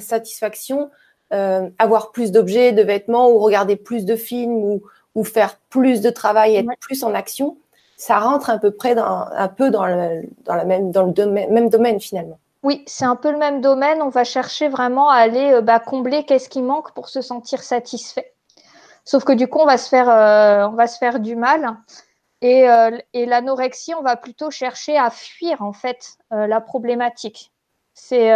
satisfaction, 0.00 0.90
euh, 1.32 1.68
avoir 1.78 2.12
plus 2.12 2.30
d'objets, 2.30 2.72
de 2.72 2.82
vêtements 2.82 3.30
ou 3.30 3.38
regarder 3.38 3.76
plus 3.76 4.04
de 4.04 4.16
films 4.16 4.52
ou, 4.52 4.82
ou 5.14 5.24
faire 5.24 5.58
plus 5.70 6.00
de 6.00 6.10
travail, 6.10 6.56
être 6.56 6.68
plus 6.80 7.02
en 7.02 7.14
action. 7.14 7.56
Ça 7.96 8.18
rentre 8.18 8.50
à 8.50 8.58
peu 8.58 8.70
près 8.70 8.94
dans, 8.94 9.26
un 9.32 9.48
peu 9.48 9.70
dans 9.70 9.86
le, 9.86 10.22
dans 10.44 10.54
la 10.54 10.64
même, 10.64 10.90
dans 10.90 11.04
le 11.04 11.12
domaine, 11.12 11.52
même 11.52 11.68
domaine 11.68 12.00
finalement. 12.00 12.38
Oui, 12.62 12.84
c'est 12.86 13.06
un 13.06 13.16
peu 13.16 13.30
le 13.30 13.38
même 13.38 13.60
domaine. 13.60 14.02
On 14.02 14.10
va 14.10 14.24
chercher 14.24 14.68
vraiment 14.68 15.08
à 15.08 15.16
aller 15.16 15.60
bah, 15.62 15.80
combler 15.80 16.24
qu'est-ce 16.24 16.48
qui 16.48 16.62
manque 16.62 16.92
pour 16.92 17.08
se 17.08 17.22
sentir 17.22 17.62
satisfait. 17.62 18.34
Sauf 19.04 19.24
que 19.24 19.32
du 19.32 19.48
coup, 19.48 19.58
on 19.58 19.66
va 19.66 19.78
se 19.78 19.88
faire, 19.88 20.08
euh, 20.08 20.68
on 20.68 20.74
va 20.74 20.86
se 20.86 20.98
faire 20.98 21.20
du 21.20 21.36
mal. 21.36 21.76
Euh, 22.44 22.98
et, 23.12 23.26
l'anorexie, 23.26 23.94
on 23.94 24.02
va 24.02 24.16
plutôt 24.16 24.50
chercher 24.50 24.96
à 24.96 25.10
fuir 25.10 25.62
en 25.62 25.72
fait 25.72 26.16
euh, 26.32 26.46
la 26.46 26.60
problématique. 26.60 27.52
C'est 27.92 28.30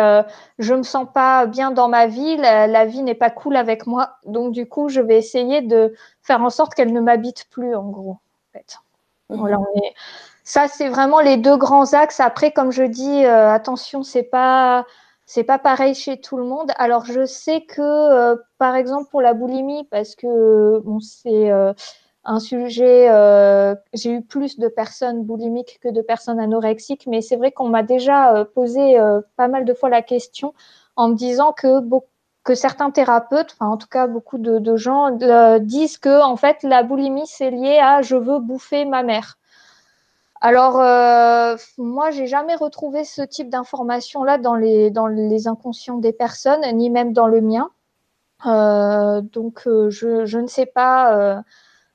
je 0.58 0.74
me 0.74 0.82
sens 0.82 1.06
pas 1.14 1.46
bien 1.46 1.70
dans 1.70 1.88
ma 1.88 2.06
vie, 2.06 2.36
la, 2.36 2.84
vie 2.84 3.02
n'est 3.02 3.14
pas 3.14 3.30
cool 3.30 3.56
avec 3.56 3.86
moi, 3.86 4.16
donc 4.26 4.52
du 4.52 4.68
coup 4.68 4.88
je 4.90 5.00
vais 5.00 5.16
essayer 5.16 5.62
de 5.62 5.94
faire 6.22 6.42
en 6.42 6.50
sorte 6.50 6.74
qu'elle 6.74 6.92
ne 6.92 7.00
m'habite 7.00 7.46
plus 7.50 7.74
en 7.74 7.88
gros. 7.88 8.18
En 8.18 8.52
fait. 8.52 8.76
Mhm. 9.30 9.56
Ça 10.44 10.68
c'est 10.68 10.88
vraiment 10.88 11.20
les 11.20 11.36
deux 11.36 11.56
grands 11.56 11.92
axes. 11.94 12.20
Après, 12.20 12.52
comme 12.52 12.70
je 12.70 12.82
dis, 12.84 13.24
attention, 13.24 14.02
c'est 14.02 14.22
pas 14.22 14.84
c'est 15.26 15.44
pas 15.44 15.58
pareil 15.58 15.94
chez 15.94 16.20
tout 16.20 16.36
le 16.36 16.44
monde. 16.44 16.70
Alors 16.76 17.06
je 17.06 17.24
sais 17.26 17.62
que 17.62 17.80
euh, 17.80 18.36
par 18.58 18.76
exemple 18.76 19.08
pour 19.10 19.22
la 19.22 19.34
boulimie, 19.34 19.84
parce 19.90 20.14
que 20.16 20.78
bon, 20.80 21.00
c'est 21.00 21.50
euh, 21.50 21.72
un 22.24 22.40
sujet, 22.40 23.08
euh, 23.10 23.74
j'ai 23.92 24.10
eu 24.12 24.22
plus 24.22 24.58
de 24.58 24.68
personnes 24.68 25.24
boulimiques 25.24 25.78
que 25.82 25.88
de 25.88 26.02
personnes 26.02 26.40
anorexiques, 26.40 27.06
mais 27.06 27.20
c'est 27.22 27.36
vrai 27.36 27.52
qu'on 27.52 27.68
m'a 27.68 27.82
déjà 27.82 28.44
posé 28.54 28.98
pas 29.36 29.48
mal 29.48 29.64
de 29.64 29.74
fois 29.74 29.88
la 29.90 30.02
question 30.02 30.54
en 30.96 31.08
me 31.08 31.14
disant 31.14 31.52
que 31.52 31.80
que 32.44 32.54
certains 32.54 32.90
thérapeutes, 32.90 33.54
enfin 33.58 33.70
en 33.70 33.78
tout 33.78 33.88
cas 33.88 34.06
beaucoup 34.06 34.36
de, 34.38 34.58
de 34.58 34.76
gens 34.76 35.10
disent 35.60 35.98
que 35.98 36.22
en 36.22 36.36
fait 36.36 36.62
la 36.62 36.82
boulimie 36.82 37.26
c'est 37.26 37.50
lié 37.50 37.78
à 37.78 38.02
je 38.02 38.16
veux 38.16 38.38
bouffer 38.38 38.84
ma 38.84 39.02
mère. 39.02 39.38
Alors, 40.46 40.78
euh, 40.78 41.56
moi, 41.78 42.10
j'ai 42.10 42.26
jamais 42.26 42.54
retrouvé 42.54 43.04
ce 43.04 43.22
type 43.22 43.48
d'information-là 43.48 44.36
dans 44.36 44.54
les, 44.54 44.90
dans 44.90 45.06
les 45.06 45.48
inconscients 45.48 45.96
des 45.96 46.12
personnes, 46.12 46.60
ni 46.74 46.90
même 46.90 47.14
dans 47.14 47.28
le 47.28 47.40
mien. 47.40 47.70
Euh, 48.44 49.22
donc, 49.22 49.62
euh, 49.66 49.88
je, 49.88 50.26
je, 50.26 50.38
ne 50.38 50.46
sais 50.46 50.66
pas 50.66 51.16
euh, 51.16 51.40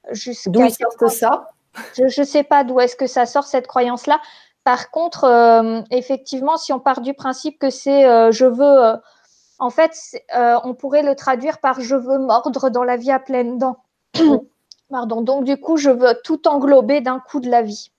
jusqu'à. 0.09 0.49
D'où 0.49 0.67
sort 0.67 1.11
ça? 1.11 1.51
Je 1.95 2.05
ne 2.05 2.25
sais 2.25 2.41
pas 2.41 2.63
d'où 2.63 2.79
est-ce 2.79 2.95
que 2.95 3.05
ça 3.05 3.27
sort 3.27 3.43
cette 3.43 3.67
croyance-là. 3.67 4.19
Par 4.63 4.89
contre, 4.89 5.25
euh, 5.25 5.81
effectivement, 5.91 6.57
si 6.57 6.73
on 6.73 6.79
part 6.79 7.01
du 7.01 7.13
principe 7.13 7.59
que 7.59 7.69
c'est 7.69 8.01
je 8.31 8.45
veux, 8.45 8.99
en 9.59 9.69
fait, 9.69 9.95
on 10.33 10.73
pourrait 10.73 11.03
le 11.03 11.13
traduire 11.13 11.59
par 11.59 11.81
je 11.81 11.95
veux 11.95 12.17
mordre 12.17 12.71
dans 12.71 12.83
la 12.83 12.97
vie 12.97 13.11
à 13.11 13.19
pleines 13.19 13.59
dents. 13.59 13.77
Pardon. 14.89 15.21
Donc, 15.21 15.43
du 15.43 15.55
coup, 15.55 15.77
je 15.77 15.91
veux 15.91 16.15
tout 16.23 16.47
englober 16.47 16.99
d'un 16.99 17.19
coup 17.19 17.41
de 17.41 17.49
la 17.51 17.61
vie. 17.61 17.91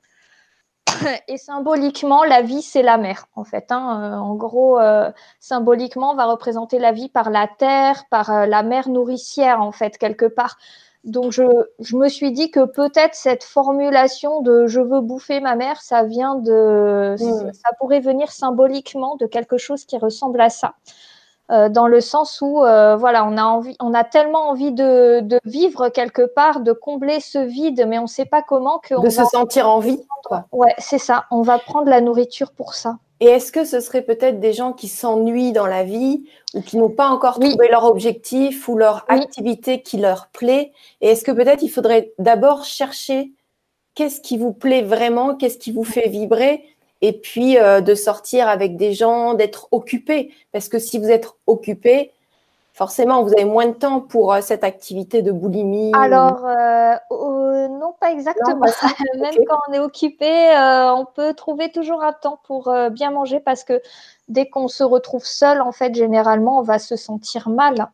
Et 1.28 1.37
symboliquement, 1.37 2.25
la 2.25 2.42
vie, 2.42 2.62
c'est 2.62 2.82
la 2.82 2.99
mer, 2.99 3.26
en 3.35 3.44
fait. 3.44 3.70
Hein. 3.70 4.00
Euh, 4.02 4.16
en 4.16 4.35
gros, 4.35 4.78
euh, 4.78 5.11
symboliquement, 5.38 6.12
on 6.12 6.16
va 6.16 6.26
représenter 6.26 6.78
la 6.78 6.92
vie 6.92 7.09
par 7.09 7.30
la 7.30 7.49
terre, 7.49 8.04
par 8.11 8.30
euh, 8.30 8.47
la 8.47 8.62
mer 8.62 8.88
nourricière, 8.88 9.61
en 9.61 9.73
fait, 9.73 9.99
quelque 9.99 10.26
part. 10.26 10.56
Donc, 11.04 11.32
je, 11.32 11.44
je 11.78 11.97
me 11.97 12.09
suis 12.09 12.30
dit 12.30 12.50
que 12.50 12.64
peut-être 12.66 13.14
cette 13.14 13.42
formulation 13.42 14.42
de 14.42 14.66
je 14.66 14.80
veux 14.80 15.00
bouffer 15.00 15.40
ma 15.40 15.56
mère, 15.56 15.80
ça 15.80 16.02
vient 16.02 16.35
de. 16.35 17.16
Ça 17.18 17.70
pourrait 17.78 18.00
venir 18.00 18.30
symboliquement 18.30 19.16
de 19.16 19.26
quelque 19.26 19.56
chose 19.56 19.87
qui 19.87 19.97
ressemble 19.97 20.40
à 20.42 20.50
ça. 20.50 20.75
Euh, 21.50 21.69
dans 21.69 21.88
le 21.88 22.00
sens 22.00 22.40
où 22.40 22.64
euh, 22.64 22.95
voilà, 22.95 23.25
on 23.25 23.37
a 23.37 23.42
envie, 23.42 23.76
on 23.80 23.92
a 23.92 24.04
tellement 24.04 24.50
envie 24.50 24.71
de, 24.71 25.25
vivre 25.45 25.88
quelque 25.88 26.23
part, 26.23 26.61
de 26.61 26.73
combler 26.73 27.19
ce 27.19 27.38
vide, 27.38 27.87
mais 27.88 27.99
on 27.99 28.02
ne 28.02 28.09
sait 28.09 28.25
pas 28.25 28.42
comment 28.42 28.78
que 28.78 29.00
de 29.00 29.11
se 29.11 29.25
sentir 29.25 29.69
en 29.69 29.80
vie. 29.80 30.00
Quoi. 30.25 30.45
Ouais, 30.52 30.75
c'est 30.78 30.99
ça. 30.99 31.25
On 31.33 31.42
va 31.42 31.59
prendre 31.59 31.88
la 31.88 32.00
nourriture 32.00 32.52
pour 32.52 32.75
ça. 32.75 32.99
Et 33.19 33.26
est-ce 33.26 33.50
que 33.50 33.64
ce 33.64 33.80
serait 33.80 34.02
peut-être 34.02 34.38
des 34.38 34.52
gens 34.52 34.73
qui 34.73 34.87
s'ennuient 34.87 35.52
dans 35.52 35.66
la 35.66 35.83
vie 35.83 36.25
ou 36.54 36.62
qui 36.62 36.76
n'ont 36.76 36.88
pas 36.88 37.09
encore 37.09 37.38
trouvé 37.38 37.69
leur 37.69 37.85
objectif 37.85 38.69
ou 38.69 38.78
leur 38.78 39.04
activité 39.09 39.83
qui 39.83 39.99
leur 39.99 40.28
plaît? 40.28 40.73
Et 41.00 41.09
est-ce 41.09 41.25
que 41.25 41.33
peut-être 41.33 41.62
il 41.62 41.69
faudrait 41.69 42.12
d'abord 42.19 42.64
chercher 42.64 43.33
qu'est-ce 43.95 44.21
qui 44.21 44.38
vous 44.38 44.52
plaît 44.52 44.83
vraiment, 44.83 45.35
qu'est-ce 45.35 45.59
qui 45.59 45.73
vous 45.73 45.85
fait 45.85 46.09
vibrer 46.09 46.64
et 47.02 47.12
puis 47.12 47.59
euh, 47.59 47.80
de 47.80 47.95
sortir 47.95 48.49
avec 48.49 48.76
des 48.76 48.92
gens, 48.92 49.35
d'être 49.35 49.69
occupé. 49.71 50.33
Parce 50.52 50.69
que 50.69 50.78
si 50.78 50.99
vous 50.99 51.11
êtes 51.11 51.28
occupé, 51.47 52.12
forcément, 52.73 53.23
vous 53.23 53.33
avez 53.33 53.45
moins 53.45 53.66
de 53.66 53.73
temps 53.73 54.00
pour 54.00 54.33
euh, 54.33 54.40
cette 54.40 54.64
activité 54.64 55.23
de 55.23 55.33
boulimie. 55.33 55.92
Alors, 55.95 56.47
euh, 56.47 57.69
non, 57.69 57.95
pas 58.00 58.12
exactement. 58.12 58.66
Même 59.19 59.35
quand 59.49 59.59
on 59.69 59.73
est 59.73 59.78
occupé, 59.78 60.30
on 60.57 61.07
peut 61.07 61.35
trouver 61.35 61.71
toujours 61.71 62.02
un 62.02 62.12
temps 62.12 62.40
pour 62.47 62.73
bien 62.90 63.11
manger 63.11 63.40
parce 63.40 63.64
que 63.64 63.80
dès 64.28 64.49
qu'on 64.49 64.69
se 64.69 64.85
retrouve 64.85 65.25
seul, 65.25 65.61
en 65.61 65.73
fait, 65.73 65.95
généralement, 65.95 66.59
on 66.59 66.62
va 66.62 66.78
se 66.78 66.97
sentir 66.97 67.49
mal 67.49 67.88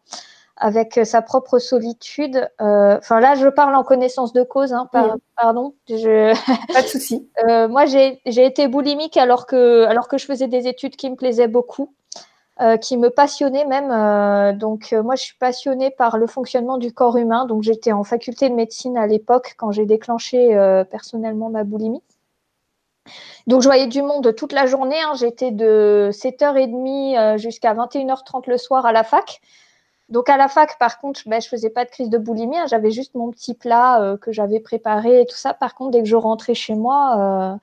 avec 0.56 1.00
sa 1.04 1.22
propre 1.22 1.58
solitude. 1.58 2.48
Euh, 2.60 2.96
enfin 2.98 3.20
là, 3.20 3.34
je 3.34 3.48
parle 3.48 3.74
en 3.74 3.84
connaissance 3.84 4.32
de 4.32 4.42
cause, 4.42 4.72
hein, 4.72 4.88
pardon. 5.36 5.74
Je... 5.88 6.32
Pas 6.72 6.82
de 6.82 6.86
souci. 6.86 7.28
euh, 7.48 7.68
moi, 7.68 7.84
j'ai 7.86 8.20
été 8.24 8.66
boulimique 8.68 9.16
alors 9.16 9.46
que, 9.46 9.84
alors 9.84 10.08
que 10.08 10.16
je 10.18 10.24
faisais 10.24 10.48
des 10.48 10.66
études 10.66 10.96
qui 10.96 11.10
me 11.10 11.16
plaisaient 11.16 11.48
beaucoup, 11.48 11.94
euh, 12.60 12.78
qui 12.78 12.96
me 12.96 13.10
passionnaient 13.10 13.66
même. 13.66 13.90
Euh, 13.90 14.52
donc 14.54 14.92
moi, 15.04 15.14
je 15.14 15.24
suis 15.24 15.36
passionnée 15.36 15.90
par 15.90 16.16
le 16.16 16.26
fonctionnement 16.26 16.78
du 16.78 16.92
corps 16.92 17.18
humain. 17.18 17.44
Donc 17.44 17.62
j'étais 17.62 17.92
en 17.92 18.02
faculté 18.02 18.48
de 18.48 18.54
médecine 18.54 18.96
à 18.96 19.06
l'époque 19.06 19.54
quand 19.58 19.72
j'ai 19.72 19.84
déclenché 19.84 20.56
personnellement 20.90 21.50
ma 21.50 21.64
boulimie. 21.64 22.02
Donc, 23.46 23.62
je 23.62 23.68
voyais 23.68 23.86
du 23.86 24.02
monde 24.02 24.34
toute 24.34 24.52
la 24.52 24.66
journée. 24.66 25.00
Hein. 25.00 25.12
J'étais 25.14 25.52
de 25.52 26.10
7h30 26.12 27.38
jusqu'à 27.38 27.74
21h30 27.74 28.50
le 28.50 28.58
soir 28.58 28.86
à 28.86 28.90
la 28.90 29.04
fac. 29.04 29.40
Donc 30.08 30.28
à 30.28 30.36
la 30.36 30.46
fac, 30.48 30.78
par 30.78 31.00
contre, 31.00 31.22
ben, 31.26 31.40
je 31.40 31.48
faisais 31.48 31.70
pas 31.70 31.84
de 31.84 31.90
crise 31.90 32.10
de 32.10 32.18
boulimie. 32.18 32.58
Hein. 32.58 32.66
J'avais 32.68 32.92
juste 32.92 33.14
mon 33.14 33.30
petit 33.30 33.54
plat 33.54 34.00
euh, 34.00 34.16
que 34.16 34.30
j'avais 34.30 34.60
préparé 34.60 35.22
et 35.22 35.26
tout 35.26 35.36
ça. 35.36 35.52
Par 35.52 35.74
contre, 35.74 35.92
dès 35.92 36.02
que 36.02 36.08
je 36.08 36.16
rentrais 36.16 36.54
chez 36.54 36.76
moi, 36.76 37.54
euh, 37.54 37.58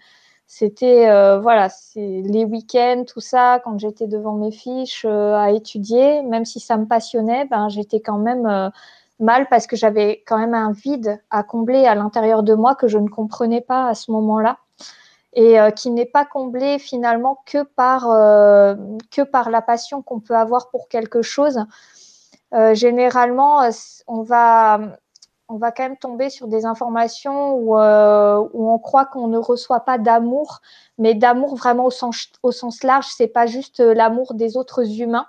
c'était 0.45 1.09
euh, 1.09 1.39
voilà, 1.39 1.69
les 1.95 2.43
week-ends, 2.43 3.05
tout 3.07 3.21
ça. 3.21 3.61
Quand 3.63 3.79
j'étais 3.79 4.07
devant 4.07 4.33
mes 4.33 4.51
fiches 4.51 5.05
à 5.05 5.51
étudier, 5.51 6.21
même 6.23 6.45
si 6.45 6.59
ça 6.59 6.77
me 6.77 6.85
passionnait, 6.85 7.45
ben 7.45 7.69
j'étais 7.69 8.01
quand 8.01 8.17
même 8.17 8.71
mal 9.19 9.47
parce 9.49 9.65
que 9.67 9.75
j'avais 9.75 10.23
quand 10.27 10.37
même 10.37 10.53
un 10.53 10.73
vide 10.73 11.21
à 11.29 11.43
combler 11.43 11.85
à 11.85 11.95
l'intérieur 11.95 12.43
de 12.43 12.53
moi 12.55 12.75
que 12.75 12.87
je 12.87 12.97
ne 12.97 13.07
comprenais 13.07 13.61
pas 13.61 13.87
à 13.87 13.95
ce 13.95 14.11
moment-là 14.11 14.57
et 15.33 15.57
qui 15.75 15.89
n'est 15.89 16.05
pas 16.05 16.25
comblé 16.25 16.77
finalement 16.77 17.39
que 17.47 17.63
par 17.63 18.01
que 19.11 19.21
par 19.23 19.49
la 19.49 19.61
passion 19.61 20.01
qu'on 20.03 20.19
peut 20.19 20.35
avoir 20.35 20.69
pour 20.69 20.87
quelque 20.89 21.21
chose 21.21 21.65
euh, 22.53 22.73
généralement, 22.75 23.63
euh, 23.63 23.71
on 24.07 24.21
va, 24.21 24.79
on 25.49 25.57
va 25.57 25.71
quand 25.71 25.83
même 25.83 25.97
tomber 25.97 26.29
sur 26.29 26.47
des 26.47 26.65
informations 26.65 27.55
où, 27.55 27.77
euh, 27.77 28.37
où 28.53 28.71
on 28.71 28.79
croit 28.79 29.05
qu'on 29.05 29.27
ne 29.27 29.37
reçoit 29.37 29.81
pas 29.81 29.97
d'amour, 29.97 30.61
mais 30.97 31.15
d'amour 31.15 31.55
vraiment 31.55 31.85
au 31.85 31.91
sens, 31.91 32.29
au 32.43 32.51
sens 32.51 32.83
large, 32.83 33.07
pas 33.33 33.45
juste 33.47 33.79
l'amour 33.79 34.33
des 34.35 34.57
autres 34.57 35.01
humains. 35.01 35.27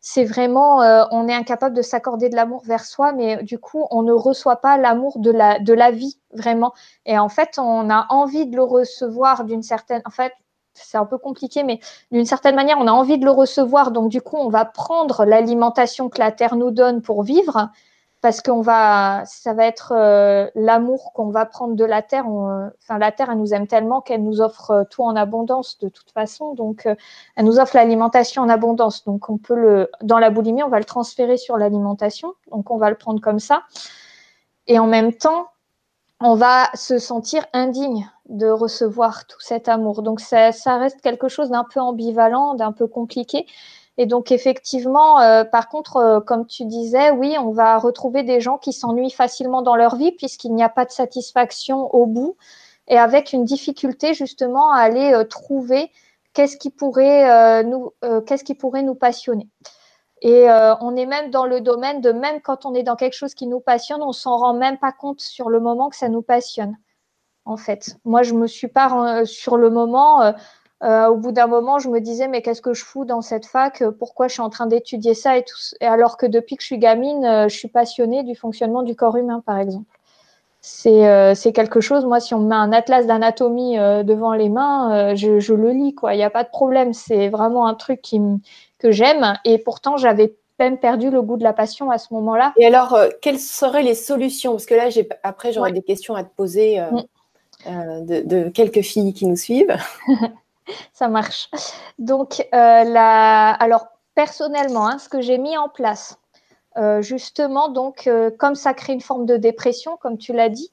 C'est 0.00 0.24
vraiment, 0.24 0.80
on 1.12 1.28
est 1.28 1.34
incapable 1.34 1.74
de 1.74 1.80
s'accorder 1.80 2.28
de 2.28 2.36
l'amour 2.36 2.62
vers 2.66 2.84
soi, 2.84 3.12
mais 3.12 3.42
du 3.42 3.58
coup, 3.58 3.86
on 3.90 4.02
ne 4.02 4.12
reçoit 4.12 4.56
pas 4.56 4.76
l'amour 4.76 5.18
de 5.18 5.30
la, 5.30 5.58
de 5.58 5.72
la 5.72 5.90
vie 5.92 6.18
vraiment. 6.34 6.74
Et 7.06 7.18
en 7.18 7.30
fait, 7.30 7.58
on 7.58 7.88
a 7.88 8.06
envie 8.10 8.44
de 8.46 8.54
le 8.54 8.62
recevoir 8.64 9.44
d'une 9.44 9.62
certaine, 9.62 10.02
en 10.04 10.10
fait, 10.10 10.34
c'est 10.74 10.98
un 10.98 11.06
peu 11.06 11.18
compliqué, 11.18 11.62
mais 11.62 11.80
d'une 12.10 12.24
certaine 12.26 12.54
manière, 12.54 12.78
on 12.78 12.86
a 12.86 12.92
envie 12.92 13.18
de 13.18 13.24
le 13.24 13.30
recevoir. 13.30 13.90
Donc, 13.90 14.10
du 14.10 14.20
coup, 14.20 14.36
on 14.36 14.48
va 14.48 14.64
prendre 14.64 15.24
l'alimentation 15.24 16.08
que 16.08 16.18
la 16.18 16.32
terre 16.32 16.56
nous 16.56 16.70
donne 16.70 17.02
pour 17.02 17.22
vivre, 17.22 17.70
parce 18.24 18.40
va, 18.48 19.22
ça 19.26 19.52
va 19.52 19.66
être 19.66 19.92
euh, 19.94 20.48
l'amour 20.54 21.12
qu'on 21.12 21.28
va 21.28 21.44
prendre 21.44 21.74
de 21.74 21.84
la 21.84 22.00
terre. 22.00 22.26
enfin, 22.26 22.98
la 22.98 23.12
terre, 23.12 23.28
elle 23.30 23.36
nous 23.36 23.52
aime 23.52 23.66
tellement 23.66 24.00
qu'elle 24.00 24.24
nous 24.24 24.40
offre 24.40 24.70
euh, 24.70 24.84
tout 24.88 25.02
en 25.02 25.14
abondance 25.14 25.78
de 25.78 25.90
toute 25.90 26.10
façon. 26.10 26.54
Donc, 26.54 26.86
euh, 26.86 26.94
elle 27.36 27.44
nous 27.44 27.58
offre 27.58 27.76
l'alimentation 27.76 28.40
en 28.40 28.48
abondance. 28.48 29.04
Donc, 29.04 29.28
on 29.28 29.36
peut 29.36 29.54
le, 29.54 29.90
dans 30.02 30.18
la 30.18 30.30
boulimie, 30.30 30.62
on 30.62 30.70
va 30.70 30.78
le 30.78 30.86
transférer 30.86 31.36
sur 31.36 31.58
l'alimentation. 31.58 32.32
Donc, 32.50 32.70
on 32.70 32.78
va 32.78 32.88
le 32.88 32.96
prendre 32.96 33.20
comme 33.20 33.40
ça. 33.40 33.64
Et 34.66 34.78
en 34.78 34.86
même 34.86 35.12
temps, 35.12 35.48
on 36.18 36.34
va 36.34 36.70
se 36.72 36.98
sentir 36.98 37.44
indigne 37.52 38.10
de 38.28 38.48
recevoir 38.48 39.26
tout 39.26 39.40
cet 39.40 39.68
amour. 39.68 40.02
Donc 40.02 40.20
ça, 40.20 40.50
reste 40.78 41.00
quelque 41.00 41.28
chose 41.28 41.50
d'un 41.50 41.64
peu 41.64 41.80
ambivalent, 41.80 42.54
d'un 42.54 42.72
peu 42.72 42.86
compliqué. 42.86 43.46
Et 43.96 44.06
donc 44.06 44.32
effectivement, 44.32 45.20
euh, 45.20 45.44
par 45.44 45.68
contre, 45.68 45.96
euh, 45.98 46.20
comme 46.20 46.46
tu 46.46 46.64
disais, 46.64 47.10
oui, 47.10 47.36
on 47.38 47.52
va 47.52 47.78
retrouver 47.78 48.24
des 48.24 48.40
gens 48.40 48.58
qui 48.58 48.72
s'ennuient 48.72 49.10
facilement 49.10 49.62
dans 49.62 49.76
leur 49.76 49.94
vie 49.96 50.12
puisqu'il 50.12 50.52
n'y 50.54 50.64
a 50.64 50.68
pas 50.68 50.84
de 50.84 50.90
satisfaction 50.90 51.94
au 51.94 52.06
bout 52.06 52.36
et 52.88 52.98
avec 52.98 53.32
une 53.32 53.44
difficulté 53.44 54.12
justement 54.14 54.72
à 54.72 54.78
aller 54.78 55.12
euh, 55.14 55.24
trouver 55.24 55.92
qu'est-ce 56.32 56.56
qui 56.56 56.70
pourrait 56.70 57.62
nous, 57.62 57.92
qu'est-ce 58.26 58.42
qui 58.42 58.56
pourrait 58.56 58.82
nous 58.82 58.96
passionner. 58.96 59.48
Et 60.20 60.48
on 60.80 60.96
est 60.96 61.06
même 61.06 61.30
dans 61.30 61.46
le 61.46 61.60
domaine 61.60 62.00
de 62.00 62.10
même 62.10 62.40
quand 62.40 62.66
on 62.66 62.74
est 62.74 62.82
dans 62.82 62.96
quelque 62.96 63.14
chose 63.14 63.34
qui 63.34 63.46
nous 63.46 63.60
passionne, 63.60 64.02
on 64.02 64.10
s'en 64.10 64.36
rend 64.38 64.54
même 64.54 64.78
pas 64.78 64.90
compte 64.90 65.20
sur 65.20 65.48
le 65.48 65.60
moment 65.60 65.90
que 65.90 65.96
ça 65.96 66.08
nous 66.08 66.22
passionne. 66.22 66.76
En 67.44 67.56
fait, 67.56 67.98
moi, 68.04 68.22
je 68.22 68.34
me 68.34 68.46
suis 68.46 68.68
pas 68.68 69.24
sur 69.26 69.56
le 69.56 69.70
moment 69.70 70.34
euh, 70.84 71.06
au 71.08 71.16
bout 71.16 71.32
d'un 71.32 71.46
moment, 71.46 71.78
je 71.78 71.88
me 71.88 72.00
disais, 72.00 72.28
mais 72.28 72.42
qu'est-ce 72.42 72.60
que 72.60 72.74
je 72.74 72.84
fous 72.84 73.04
dans 73.06 73.22
cette 73.22 73.46
fac 73.46 73.82
Pourquoi 73.98 74.28
je 74.28 74.34
suis 74.34 74.42
en 74.42 74.50
train 74.50 74.66
d'étudier 74.66 75.14
ça 75.14 75.38
et 75.38 75.42
tout 75.42 75.56
et 75.80 75.86
Alors 75.86 76.18
que 76.18 76.26
depuis 76.26 76.56
que 76.56 76.62
je 76.62 76.66
suis 76.66 76.78
gamine, 76.78 77.24
euh, 77.24 77.48
je 77.48 77.56
suis 77.56 77.68
passionnée 77.68 78.22
du 78.22 78.34
fonctionnement 78.34 78.82
du 78.82 78.94
corps 78.94 79.16
humain, 79.16 79.42
par 79.46 79.58
exemple. 79.58 79.86
C'est 80.60 81.08
euh, 81.08 81.34
quelque 81.54 81.80
chose, 81.80 82.04
moi, 82.04 82.20
si 82.20 82.34
on 82.34 82.40
me 82.40 82.48
met 82.48 82.54
un 82.54 82.72
atlas 82.72 83.06
d'anatomie 83.06 83.76
devant 83.76 84.32
les 84.32 84.48
mains, 84.48 85.14
je, 85.14 85.38
je, 85.38 85.54
le 85.54 85.70
lis, 85.70 85.94
quoi. 85.94 86.14
Il 86.14 86.16
n'y 86.16 86.24
a 86.24 86.30
pas 86.30 86.42
de 86.42 86.48
problème. 86.48 86.94
C'est 86.94 87.28
vraiment 87.28 87.66
un 87.66 87.74
truc 87.74 88.00
qui 88.00 88.20
que 88.78 88.90
j'aime. 88.90 89.38
Et 89.44 89.58
pourtant, 89.58 89.98
j'avais 89.98 90.34
même 90.58 90.78
perdu 90.78 91.10
le 91.10 91.20
goût 91.20 91.36
de 91.36 91.42
la 91.42 91.52
passion 91.52 91.90
à 91.90 91.98
ce 91.98 92.14
moment-là. 92.14 92.54
Et 92.56 92.66
alors, 92.66 92.98
quelles 93.20 93.38
seraient 93.38 93.82
les 93.82 93.94
solutions? 93.94 94.52
Parce 94.52 94.64
que 94.64 94.74
là, 94.74 94.88
après, 95.22 95.52
j'aurais 95.52 95.72
des 95.72 95.82
questions 95.82 96.14
à 96.14 96.24
te 96.24 96.34
poser 96.34 96.80
mm. 96.80 97.02
De, 97.66 98.20
de 98.20 98.48
quelques 98.48 98.82
filles 98.82 99.12
qui 99.12 99.26
nous 99.26 99.36
suivent. 99.36 99.76
ça 100.92 101.08
marche. 101.08 101.50
Donc, 101.98 102.46
euh, 102.54 102.94
alors 102.94 103.86
personnellement, 104.14 104.86
hein, 104.86 104.98
ce 104.98 105.08
que 105.08 105.20
j'ai 105.20 105.38
mis 105.38 105.56
en 105.56 105.68
place, 105.68 106.18
euh, 106.76 107.02
justement, 107.02 107.68
donc 107.68 108.06
euh, 108.06 108.30
comme 108.36 108.54
ça 108.54 108.74
crée 108.74 108.92
une 108.92 109.00
forme 109.00 109.26
de 109.26 109.36
dépression, 109.36 109.96
comme 110.00 110.18
tu 110.18 110.32
l'as 110.32 110.48
dit. 110.48 110.70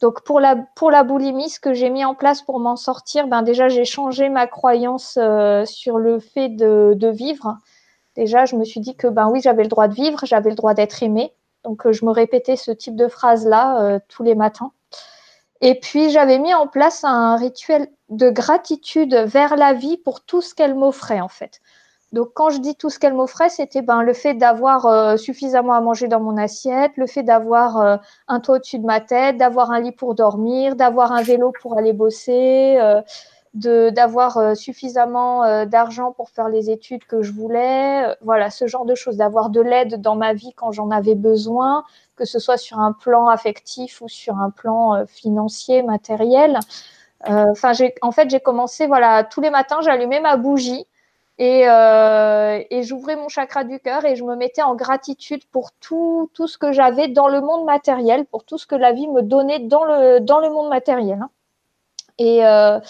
Donc 0.00 0.24
pour 0.24 0.40
la 0.40 0.56
pour 0.74 0.90
la 0.90 1.04
boulimie, 1.04 1.48
ce 1.48 1.60
que 1.60 1.74
j'ai 1.74 1.90
mis 1.90 2.04
en 2.04 2.14
place 2.14 2.42
pour 2.42 2.58
m'en 2.58 2.76
sortir, 2.76 3.28
ben 3.28 3.42
déjà 3.42 3.68
j'ai 3.68 3.84
changé 3.84 4.28
ma 4.28 4.48
croyance 4.48 5.16
sur 5.64 5.98
le 5.98 6.18
fait 6.18 6.48
de, 6.48 6.94
de, 6.96 7.08
vivre. 7.08 7.56
Déjà, 8.16 8.44
je 8.44 8.56
me 8.56 8.64
suis 8.64 8.80
dit 8.80 8.96
que 8.96 9.06
ben 9.06 9.28
oui, 9.28 9.40
j'avais 9.40 9.62
le 9.62 9.68
droit 9.68 9.86
de 9.86 9.94
vivre, 9.94 10.18
j'avais 10.24 10.50
le 10.50 10.56
droit 10.56 10.74
d'être 10.74 11.04
aimée. 11.04 11.32
Donc 11.62 11.88
je 11.88 12.04
me 12.04 12.10
répétais 12.10 12.56
ce 12.56 12.72
type 12.72 12.96
de 12.96 13.06
phrase 13.06 13.46
là 13.46 14.00
tous 14.08 14.24
les 14.24 14.34
matins. 14.34 14.72
Et 15.62 15.76
puis 15.78 16.10
j'avais 16.10 16.38
mis 16.38 16.52
en 16.54 16.66
place 16.66 17.04
un 17.04 17.36
rituel 17.36 17.86
de 18.08 18.30
gratitude 18.30 19.14
vers 19.14 19.56
la 19.56 19.72
vie 19.72 19.96
pour 19.96 20.20
tout 20.24 20.42
ce 20.42 20.54
qu'elle 20.54 20.74
m'offrait 20.74 21.20
en 21.20 21.28
fait. 21.28 21.60
Donc 22.12 22.32
quand 22.34 22.50
je 22.50 22.58
dis 22.58 22.74
tout 22.76 22.90
ce 22.90 22.98
qu'elle 22.98 23.14
m'offrait, 23.14 23.48
c'était 23.48 23.80
ben, 23.80 24.02
le 24.02 24.12
fait 24.12 24.34
d'avoir 24.34 24.84
euh, 24.84 25.16
suffisamment 25.16 25.72
à 25.72 25.80
manger 25.80 26.08
dans 26.08 26.20
mon 26.20 26.36
assiette, 26.36 26.92
le 26.96 27.06
fait 27.06 27.22
d'avoir 27.22 27.78
euh, 27.78 27.96
un 28.28 28.40
toit 28.40 28.56
au-dessus 28.56 28.78
de 28.78 28.84
ma 28.84 29.00
tête, 29.00 29.38
d'avoir 29.38 29.70
un 29.70 29.80
lit 29.80 29.92
pour 29.92 30.14
dormir, 30.14 30.76
d'avoir 30.76 31.12
un 31.12 31.22
vélo 31.22 31.52
pour 31.62 31.78
aller 31.78 31.94
bosser, 31.94 32.76
euh, 32.78 33.00
d'avoir 33.54 34.56
suffisamment 34.56 35.64
d'argent 35.66 36.12
pour 36.12 36.30
faire 36.30 36.48
les 36.48 36.70
études 36.70 37.04
que 37.04 37.22
je 37.22 37.32
voulais, 37.32 38.16
voilà 38.22 38.48
ce 38.50 38.66
genre 38.66 38.86
de 38.86 38.94
choses, 38.94 39.18
d'avoir 39.18 39.50
de 39.50 39.60
l'aide 39.60 40.00
dans 40.00 40.16
ma 40.16 40.32
vie 40.32 40.52
quand 40.54 40.72
j'en 40.72 40.90
avais 40.90 41.14
besoin, 41.14 41.84
que 42.16 42.24
ce 42.24 42.38
soit 42.38 42.56
sur 42.56 42.78
un 42.78 42.92
plan 42.92 43.28
affectif 43.28 44.00
ou 44.00 44.08
sur 44.08 44.38
un 44.38 44.50
plan 44.50 45.04
financier, 45.06 45.82
matériel. 45.82 46.58
Euh, 47.28 47.46
enfin, 47.50 47.72
en 48.02 48.12
fait, 48.12 48.30
j'ai 48.30 48.40
commencé, 48.40 48.86
voilà, 48.86 49.24
tous 49.24 49.40
les 49.40 49.50
matins, 49.50 49.80
j'allumais 49.82 50.20
ma 50.20 50.36
bougie 50.36 50.86
et, 51.38 51.68
euh, 51.68 52.62
et 52.70 52.82
j'ouvrais 52.82 53.16
mon 53.16 53.28
chakra 53.28 53.64
du 53.64 53.78
cœur 53.78 54.04
et 54.04 54.16
je 54.16 54.24
me 54.24 54.36
mettais 54.36 54.62
en 54.62 54.74
gratitude 54.74 55.44
pour 55.46 55.72
tout, 55.72 56.30
tout 56.34 56.48
ce 56.48 56.58
que 56.58 56.72
j'avais 56.72 57.08
dans 57.08 57.28
le 57.28 57.40
monde 57.40 57.64
matériel, 57.64 58.26
pour 58.26 58.44
tout 58.44 58.58
ce 58.58 58.66
que 58.66 58.74
la 58.74 58.92
vie 58.92 59.08
me 59.08 59.22
donnait 59.22 59.60
dans 59.60 59.84
le, 59.84 60.20
dans 60.20 60.40
le 60.40 60.50
monde 60.50 60.68
matériel. 60.68 61.20
Hein. 61.22 61.30
Et, 62.18 62.44
euh, 62.44 62.80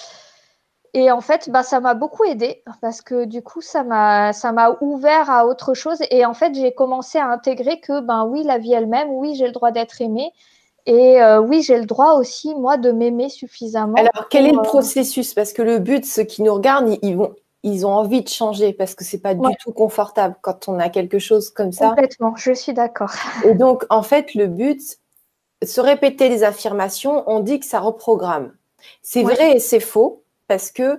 et 0.94 1.11
en 1.11 1.22
fait, 1.22 1.48
bah, 1.48 1.62
ça 1.62 1.81
m'a 1.81 1.94
beaucoup 1.94 2.24
aidé 2.24 2.62
parce 2.83 3.00
que 3.00 3.24
du 3.24 3.42
coup, 3.42 3.62
ça 3.62 3.83
m'a, 3.83 4.33
ça 4.35 4.52
m'a 4.52 4.76
ouvert 4.83 5.31
à 5.31 5.46
autre 5.46 5.72
chose. 5.72 5.98
Et 6.11 6.26
en 6.26 6.35
fait, 6.35 6.55
j'ai 6.55 6.72
commencé 6.72 7.18
à 7.18 7.28
intégrer 7.28 7.81
que, 7.81 8.00
ben 8.00 8.26
oui, 8.26 8.42
la 8.42 8.59
vie 8.59 8.74
elle-même, 8.74 9.09
oui, 9.11 9.35
j'ai 9.35 9.46
le 9.46 9.52
droit 9.52 9.70
d'être 9.70 10.02
aimée. 10.02 10.33
Et 10.85 11.22
euh, 11.22 11.40
oui, 11.40 11.62
j'ai 11.62 11.78
le 11.78 11.87
droit 11.87 12.14
aussi, 12.14 12.55
moi, 12.55 12.76
de 12.76 12.92
m'aimer 12.92 13.31
suffisamment. 13.31 13.94
Alors, 13.96 14.28
quel 14.28 14.46
est 14.46 14.52
le 14.52 14.59
euh, 14.59 14.62
processus? 14.62 15.33
Parce 15.33 15.55
que 15.55 15.62
le 15.62 15.78
but, 15.78 16.05
ceux 16.05 16.24
qui 16.24 16.42
nous 16.42 16.52
regardent, 16.52 16.98
ils, 17.00 17.16
vont, 17.16 17.35
ils 17.62 17.87
ont 17.87 17.92
envie 17.92 18.20
de 18.20 18.28
changer 18.28 18.74
parce 18.74 18.94
que 18.94 19.05
c'est 19.05 19.20
pas 19.20 19.35
du 19.35 19.48
tout 19.62 19.72
confortable 19.72 20.37
quand 20.42 20.68
on 20.68 20.78
a 20.78 20.90
quelque 20.90 21.18
chose 21.18 21.48
comme 21.50 21.72
ça. 21.72 21.90
Complètement, 21.90 22.35
je 22.37 22.52
suis 22.52 22.74
d'accord. 22.74 23.12
Et 23.44 23.55
donc, 23.55 23.87
en 23.88 24.02
fait, 24.02 24.35
le 24.35 24.46
but, 24.46 24.83
se 25.62 25.81
répéter 25.81 26.28
les 26.28 26.42
affirmations, 26.44 27.24
on 27.28 27.40
dit 27.40 27.61
que 27.61 27.66
ça 27.66 27.81
reprogramme. 27.81 28.52
C'est 29.00 29.22
vrai 29.22 29.57
et 29.57 29.61
c'est 29.61 29.78
faux 29.78 30.21
parce 30.48 30.70
que 30.70 30.98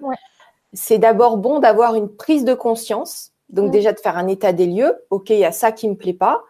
c'est 0.74 0.98
d'abord 0.98 1.38
bon 1.38 1.60
d'avoir 1.60 1.96
une 1.96 2.10
prise 2.10 2.46
de 2.46 2.54
conscience. 2.54 3.32
Donc, 3.50 3.72
déjà 3.72 3.94
de 3.94 4.00
faire 4.00 4.18
un 4.18 4.28
état 4.28 4.52
des 4.52 4.66
lieux. 4.66 4.96
OK, 5.12 5.30
il 5.30 5.38
y 5.38 5.46
a 5.46 5.52
ça 5.52 5.72
qui 5.72 5.88
me 5.88 5.96
plaît 5.96 6.14
pas 6.14 6.44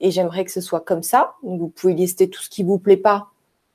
et 0.00 0.10
j'aimerais 0.10 0.44
que 0.44 0.50
ce 0.50 0.60
soit 0.60 0.80
comme 0.80 1.02
ça. 1.02 1.34
vous 1.42 1.68
pouvez 1.68 1.94
lister 1.94 2.28
tout 2.28 2.42
ce 2.42 2.50
qui 2.50 2.62
vous 2.62 2.78
plaît 2.78 2.96
pas, 2.96 3.28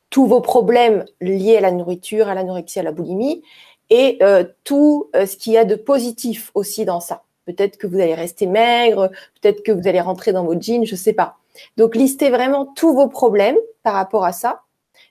tous 0.09 0.25
vos 0.25 0.41
problèmes 0.41 1.05
liés 1.21 1.57
à 1.57 1.61
la 1.61 1.71
nourriture, 1.71 2.27
à 2.27 2.33
l'anorexie, 2.33 2.79
à 2.79 2.83
la 2.83 2.91
boulimie, 2.91 3.43
et 3.89 4.17
euh, 4.21 4.43
tout 4.63 5.09
euh, 5.15 5.25
ce 5.25 5.37
qu'il 5.37 5.53
y 5.53 5.57
a 5.57 5.65
de 5.65 5.75
positif 5.75 6.51
aussi 6.55 6.85
dans 6.85 6.99
ça. 6.99 7.23
Peut-être 7.45 7.77
que 7.77 7.85
vous 7.85 7.99
allez 7.99 8.15
rester 8.15 8.47
maigre, 8.47 9.11
peut-être 9.39 9.63
que 9.63 9.71
vous 9.71 9.87
allez 9.87 10.01
rentrer 10.01 10.33
dans 10.33 10.43
vos 10.43 10.59
jeans, 10.59 10.85
je 10.85 10.95
sais 10.95 11.13
pas. 11.13 11.37
Donc 11.77 11.95
listez 11.95 12.29
vraiment 12.31 12.65
tous 12.65 12.93
vos 12.93 13.07
problèmes 13.07 13.57
par 13.83 13.93
rapport 13.93 14.25
à 14.25 14.31
ça. 14.31 14.63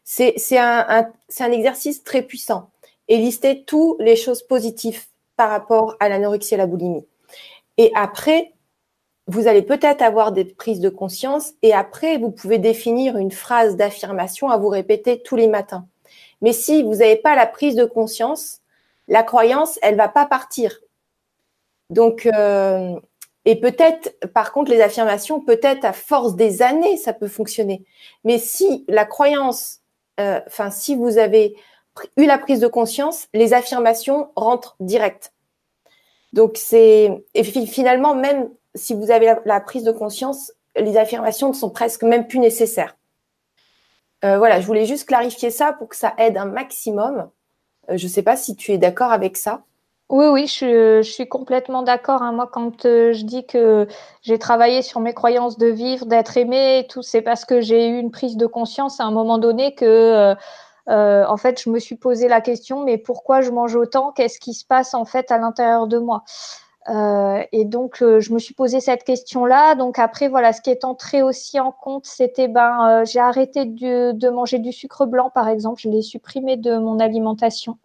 C'est 0.02 0.59
un, 0.59 0.85
un, 0.88 1.12
un 1.40 1.52
exercice 1.52 2.02
très 2.02 2.22
puissant. 2.22 2.70
Et 3.08 3.18
listez 3.18 3.64
toutes 3.64 4.00
les 4.00 4.16
choses 4.16 4.42
positives 4.42 5.04
par 5.36 5.50
rapport 5.50 5.96
à 6.00 6.08
l'anorexie 6.08 6.54
et 6.54 6.58
la 6.58 6.66
boulimie. 6.66 7.06
Et 7.76 7.90
après, 7.94 8.52
vous 9.26 9.48
allez 9.48 9.62
peut-être 9.62 10.02
avoir 10.02 10.32
des 10.32 10.44
prises 10.44 10.80
de 10.80 10.88
conscience 10.88 11.52
et 11.62 11.72
après, 11.72 12.18
vous 12.18 12.30
pouvez 12.30 12.58
définir 12.58 13.16
une 13.16 13.30
phrase 13.30 13.76
d'affirmation 13.76 14.50
à 14.50 14.58
vous 14.58 14.68
répéter 14.68 15.22
tous 15.22 15.36
les 15.36 15.48
matins. 15.48 15.86
Mais 16.42 16.52
si 16.52 16.82
vous 16.82 16.96
n'avez 16.96 17.16
pas 17.16 17.34
la 17.34 17.46
prise 17.46 17.74
de 17.74 17.84
conscience, 17.84 18.60
la 19.08 19.22
croyance, 19.22 19.78
elle 19.82 19.96
va 19.96 20.08
pas 20.08 20.26
partir. 20.26 20.78
Donc, 21.90 22.26
euh, 22.26 22.98
et 23.46 23.56
peut-être, 23.56 24.14
par 24.32 24.52
contre, 24.52 24.70
les 24.70 24.80
affirmations, 24.80 25.40
peut-être 25.40 25.84
à 25.84 25.92
force 25.92 26.34
des 26.34 26.62
années, 26.62 26.96
ça 26.96 27.12
peut 27.12 27.28
fonctionner. 27.28 27.84
Mais 28.24 28.38
si 28.38 28.84
la 28.88 29.04
croyance, 29.04 29.80
euh, 30.20 30.40
enfin, 30.46 30.70
si 30.70 30.94
vous 30.94 31.18
avez 31.18 31.56
eu 32.16 32.26
la 32.26 32.38
prise 32.38 32.61
de 32.61 32.66
conscience, 32.66 33.28
les 33.35 33.54
affirmations 33.54 34.30
rentrent 34.37 34.76
direct. 34.80 35.33
Donc, 36.33 36.57
c'est, 36.57 37.24
et 37.35 37.44
finalement, 37.44 38.14
même 38.14 38.50
si 38.74 38.94
vous 38.94 39.11
avez 39.11 39.35
la, 39.44 39.61
prise 39.61 39.85
de 39.85 39.92
conscience, 39.92 40.52
les 40.76 40.96
affirmations 40.96 41.48
ne 41.48 41.54
sont 41.54 41.70
presque 41.70 42.02
même 42.02 42.26
plus 42.26 42.40
nécessaires. 42.40 42.96
Euh, 44.24 44.38
voilà, 44.38 44.61
je 44.61 44.66
voulais 44.66 44.87
juste 44.87 45.07
clarifier 45.07 45.50
ça 45.50 45.72
pour 45.72 45.88
que 45.88 45.96
ça 45.96 46.14
aide 46.18 46.37
un 46.37 46.46
maximum. 46.46 47.30
Euh, 47.90 47.96
je 47.96 48.04
ne 48.04 48.11
sais 48.11 48.22
pas 48.22 48.37
si 48.37 48.57
tu 48.57 48.72
es 48.72 48.78
d'accord 48.78 49.12
avec 49.12 49.37
ça. 49.37 49.62
Oui, 50.09 50.26
oui, 50.26 50.46
je, 50.48 51.02
suis 51.02 51.28
complètement 51.28 51.83
d'accord. 51.83 52.22
Hein. 52.22 52.33
Moi, 52.33 52.48
quand 52.52 52.85
euh, 52.85 53.12
je 53.12 53.24
dis 53.24 53.46
que 53.46 53.87
j'ai 54.22 54.38
travaillé 54.38 54.83
sur 54.83 55.00
mes 55.00 55.14
croyances 55.14 55.57
de 55.57 55.68
vivre, 55.68 56.07
d'être 56.07 56.37
aimé 56.37 56.87
tout, 56.90 57.02
c'est 57.02 57.22
parce 57.22 57.44
que 57.44 57.61
j'ai 57.61 57.88
eu 57.88 57.98
une 57.98 58.11
prise 58.11 58.37
de 58.37 58.46
conscience 58.46 59.00
à 59.00 59.04
un 59.04 59.12
moment 59.12 59.38
donné 59.38 59.74
que, 59.74 60.35
en 60.86 61.36
fait, 61.36 61.62
je 61.62 61.70
me 61.70 61.78
suis 61.78 61.96
posé 61.96 62.28
la 62.28 62.40
question, 62.40 62.84
mais 62.84 62.98
pourquoi 62.98 63.40
je 63.40 63.50
mange 63.50 63.74
autant? 63.74 64.12
Qu'est-ce 64.12 64.38
qui 64.38 64.54
se 64.54 64.64
passe 64.64 64.94
en 64.94 65.04
fait 65.04 65.30
à 65.30 65.38
l'intérieur 65.38 65.86
de 65.86 65.98
moi? 65.98 66.24
Euh, 66.90 67.42
et 67.52 67.64
donc, 67.64 68.02
euh, 68.02 68.20
je 68.20 68.32
me 68.32 68.38
suis 68.38 68.54
posé 68.54 68.80
cette 68.80 69.04
question-là. 69.04 69.74
Donc 69.74 69.98
après, 69.98 70.28
voilà, 70.28 70.52
ce 70.52 70.60
qui 70.60 70.70
est 70.70 70.84
entré 70.84 71.22
aussi 71.22 71.58
en 71.60 71.72
compte, 71.72 72.06
c'était 72.06 72.48
ben, 72.48 73.00
euh, 73.00 73.04
j'ai 73.04 73.20
arrêté 73.20 73.64
de, 73.64 74.12
de, 74.12 74.28
manger 74.28 74.58
du 74.58 74.72
sucre 74.72 75.06
blanc, 75.06 75.30
par 75.30 75.48
exemple. 75.48 75.80
Je 75.80 75.88
l'ai 75.88 76.02
supprimé 76.02 76.56
de 76.56 76.76
mon 76.76 77.00
alimentation 77.00 77.78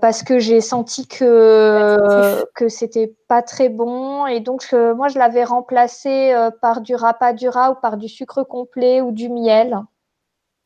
parce 0.00 0.24
que 0.24 0.40
j'ai 0.40 0.60
senti 0.60 1.06
que 1.06 2.44
que 2.54 2.68
c'était 2.68 3.14
pas 3.28 3.40
très 3.40 3.68
bon. 3.68 4.26
Et 4.26 4.40
donc, 4.40 4.72
moi, 4.72 5.06
je 5.08 5.18
l'avais 5.18 5.44
remplacé 5.44 6.34
par 6.60 6.80
du 6.80 6.96
rapadura 6.96 7.70
ou 7.70 7.74
par 7.76 7.96
du 7.96 8.08
sucre 8.08 8.42
complet 8.42 9.00
ou 9.00 9.12
du 9.12 9.28
miel. 9.28 9.80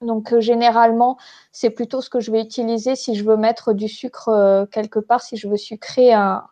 Donc 0.04 0.38
généralement, 0.38 1.16
c'est 1.52 1.70
plutôt 1.70 2.00
ce 2.00 2.10
que 2.10 2.20
je 2.20 2.30
vais 2.30 2.40
utiliser 2.40 2.96
si 2.96 3.14
je 3.14 3.24
veux 3.24 3.36
mettre 3.36 3.72
du 3.72 3.88
sucre 3.88 4.66
quelque 4.70 4.98
part, 4.98 5.22
si 5.22 5.36
je 5.36 5.48
veux 5.48 5.56
sucrer 5.56 6.12
un, 6.12 6.44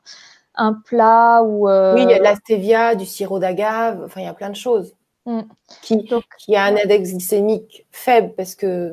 un 0.55 0.75
plat 0.75 1.43
ou. 1.43 1.69
Euh, 1.69 1.95
oui, 1.95 2.03
il 2.03 2.11
y 2.11 2.15
a 2.15 2.19
de 2.19 2.25
la 2.25 2.37
stevia, 2.37 2.95
du 2.95 3.07
sirop 3.07 3.39
d'agave, 3.39 4.03
enfin, 4.05 4.21
il 4.21 4.25
y 4.25 4.29
a 4.29 4.35
plein 4.35 4.51
de 4.51 4.57
choses 4.57 4.95
mm. 5.27 5.41
qui, 5.83 6.09
qui 6.39 6.57
a 6.57 6.65
un 6.65 6.77
index 6.77 7.11
glycémique 7.11 7.87
faible 7.91 8.35
parce 8.37 8.55
que. 8.55 8.93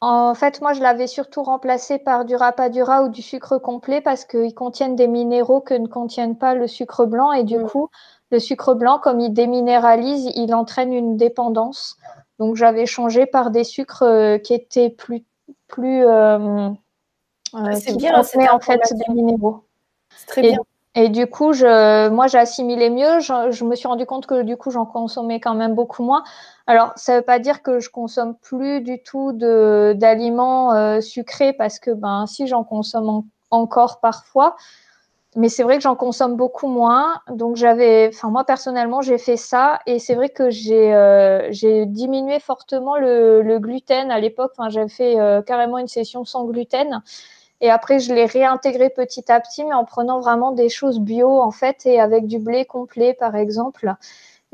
En 0.00 0.34
fait, 0.34 0.60
moi, 0.60 0.74
je 0.74 0.82
l'avais 0.82 1.06
surtout 1.06 1.42
remplacé 1.42 1.98
par 1.98 2.26
du 2.26 2.36
rapadura 2.36 3.04
ou 3.04 3.08
du 3.08 3.22
sucre 3.22 3.56
complet 3.56 4.02
parce 4.02 4.26
qu'ils 4.26 4.52
contiennent 4.52 4.96
des 4.96 5.08
minéraux 5.08 5.62
que 5.62 5.72
ne 5.72 5.86
contiennent 5.86 6.36
pas 6.36 6.54
le 6.54 6.66
sucre 6.66 7.06
blanc. 7.06 7.32
Et 7.32 7.42
du 7.42 7.56
mm. 7.56 7.66
coup, 7.66 7.88
le 8.30 8.38
sucre 8.38 8.74
blanc, 8.74 8.98
comme 8.98 9.20
il 9.20 9.32
déminéralise, 9.32 10.30
il 10.34 10.54
entraîne 10.54 10.92
une 10.92 11.16
dépendance. 11.16 11.96
Donc, 12.38 12.56
j'avais 12.56 12.86
changé 12.86 13.26
par 13.26 13.50
des 13.50 13.64
sucres 13.64 14.02
euh, 14.02 14.38
qui 14.38 14.54
étaient 14.54 14.90
plus. 14.90 15.24
plus 15.68 16.04
euh, 16.04 16.68
euh 17.54 17.72
c'est 17.72 17.96
bien, 17.96 18.22
c'est 18.22 18.48
en 18.48 18.60
fait 18.60 18.80
des 18.92 19.12
minéraux. 19.12 19.64
C'est 20.16 20.26
très 20.26 20.42
bien. 20.42 20.58
Et 20.96 21.08
du 21.08 21.26
coup, 21.26 21.52
je, 21.52 22.08
moi, 22.08 22.28
j'ai 22.28 22.38
assimilé 22.38 22.88
mieux. 22.88 23.18
Je, 23.18 23.50
je, 23.50 23.64
me 23.64 23.74
suis 23.74 23.88
rendu 23.88 24.06
compte 24.06 24.26
que 24.26 24.42
du 24.42 24.56
coup, 24.56 24.70
j'en 24.70 24.86
consommais 24.86 25.40
quand 25.40 25.54
même 25.54 25.74
beaucoup 25.74 26.04
moins. 26.04 26.22
Alors, 26.68 26.92
ça 26.94 27.12
ne 27.12 27.18
veut 27.18 27.24
pas 27.24 27.40
dire 27.40 27.62
que 27.62 27.80
je 27.80 27.90
consomme 27.90 28.36
plus 28.36 28.80
du 28.80 29.02
tout 29.02 29.32
d'aliments 29.32 30.72
euh, 30.72 31.00
sucrés 31.00 31.52
parce 31.52 31.80
que, 31.80 31.90
ben, 31.90 32.26
si 32.26 32.46
j'en 32.46 32.62
consomme 32.62 33.24
encore 33.50 33.98
parfois, 34.00 34.54
mais 35.36 35.48
c'est 35.48 35.62
vrai 35.62 35.76
que 35.76 35.82
j'en 35.82 35.96
consomme 35.96 36.36
beaucoup 36.36 36.68
moins. 36.68 37.20
Donc, 37.28 37.56
j'avais, 37.56 38.08
enfin, 38.12 38.30
moi 38.30 38.44
personnellement, 38.44 39.02
j'ai 39.02 39.18
fait 39.18 39.36
ça 39.36 39.80
et 39.86 39.98
c'est 39.98 40.14
vrai 40.14 40.28
que 40.28 40.50
j'ai 40.50 40.94
euh, 40.94 41.50
diminué 41.86 42.40
fortement 42.40 42.96
le, 42.96 43.42
le 43.42 43.58
gluten 43.58 44.10
à 44.10 44.20
l'époque. 44.20 44.52
Enfin, 44.56 44.68
j'avais 44.68 44.88
fait 44.88 45.18
euh, 45.18 45.42
carrément 45.42 45.78
une 45.78 45.88
session 45.88 46.24
sans 46.24 46.44
gluten. 46.44 47.02
Et 47.60 47.70
après, 47.70 47.98
je 47.98 48.12
l'ai 48.12 48.26
réintégré 48.26 48.90
petit 48.90 49.30
à 49.32 49.40
petit, 49.40 49.64
mais 49.64 49.74
en 49.74 49.84
prenant 49.84 50.20
vraiment 50.20 50.52
des 50.52 50.68
choses 50.68 51.00
bio, 51.00 51.40
en 51.40 51.50
fait, 51.50 51.86
et 51.86 52.00
avec 52.00 52.26
du 52.26 52.38
blé 52.38 52.64
complet, 52.64 53.14
par 53.14 53.36
exemple. 53.36 53.94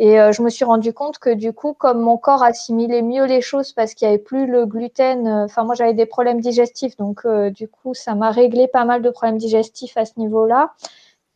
Et 0.02 0.18
euh, 0.18 0.32
je 0.32 0.40
me 0.40 0.48
suis 0.48 0.64
rendu 0.64 0.94
compte 0.94 1.18
que 1.18 1.28
du 1.28 1.52
coup, 1.52 1.74
comme 1.74 2.00
mon 2.00 2.16
corps 2.16 2.42
assimilait 2.42 3.02
mieux 3.02 3.26
les 3.26 3.42
choses 3.42 3.72
parce 3.72 3.92
qu'il 3.92 4.08
n'y 4.08 4.14
avait 4.14 4.22
plus 4.22 4.46
le 4.46 4.64
gluten, 4.64 5.28
euh, 5.28 5.44
enfin 5.44 5.62
moi 5.62 5.74
j'avais 5.74 5.92
des 5.92 6.06
problèmes 6.06 6.40
digestifs, 6.40 6.96
donc 6.96 7.26
euh, 7.26 7.50
du 7.50 7.68
coup 7.68 7.92
ça 7.92 8.14
m'a 8.14 8.30
réglé 8.30 8.66
pas 8.66 8.86
mal 8.86 9.02
de 9.02 9.10
problèmes 9.10 9.36
digestifs 9.36 9.98
à 9.98 10.06
ce 10.06 10.12
niveau-là. 10.16 10.72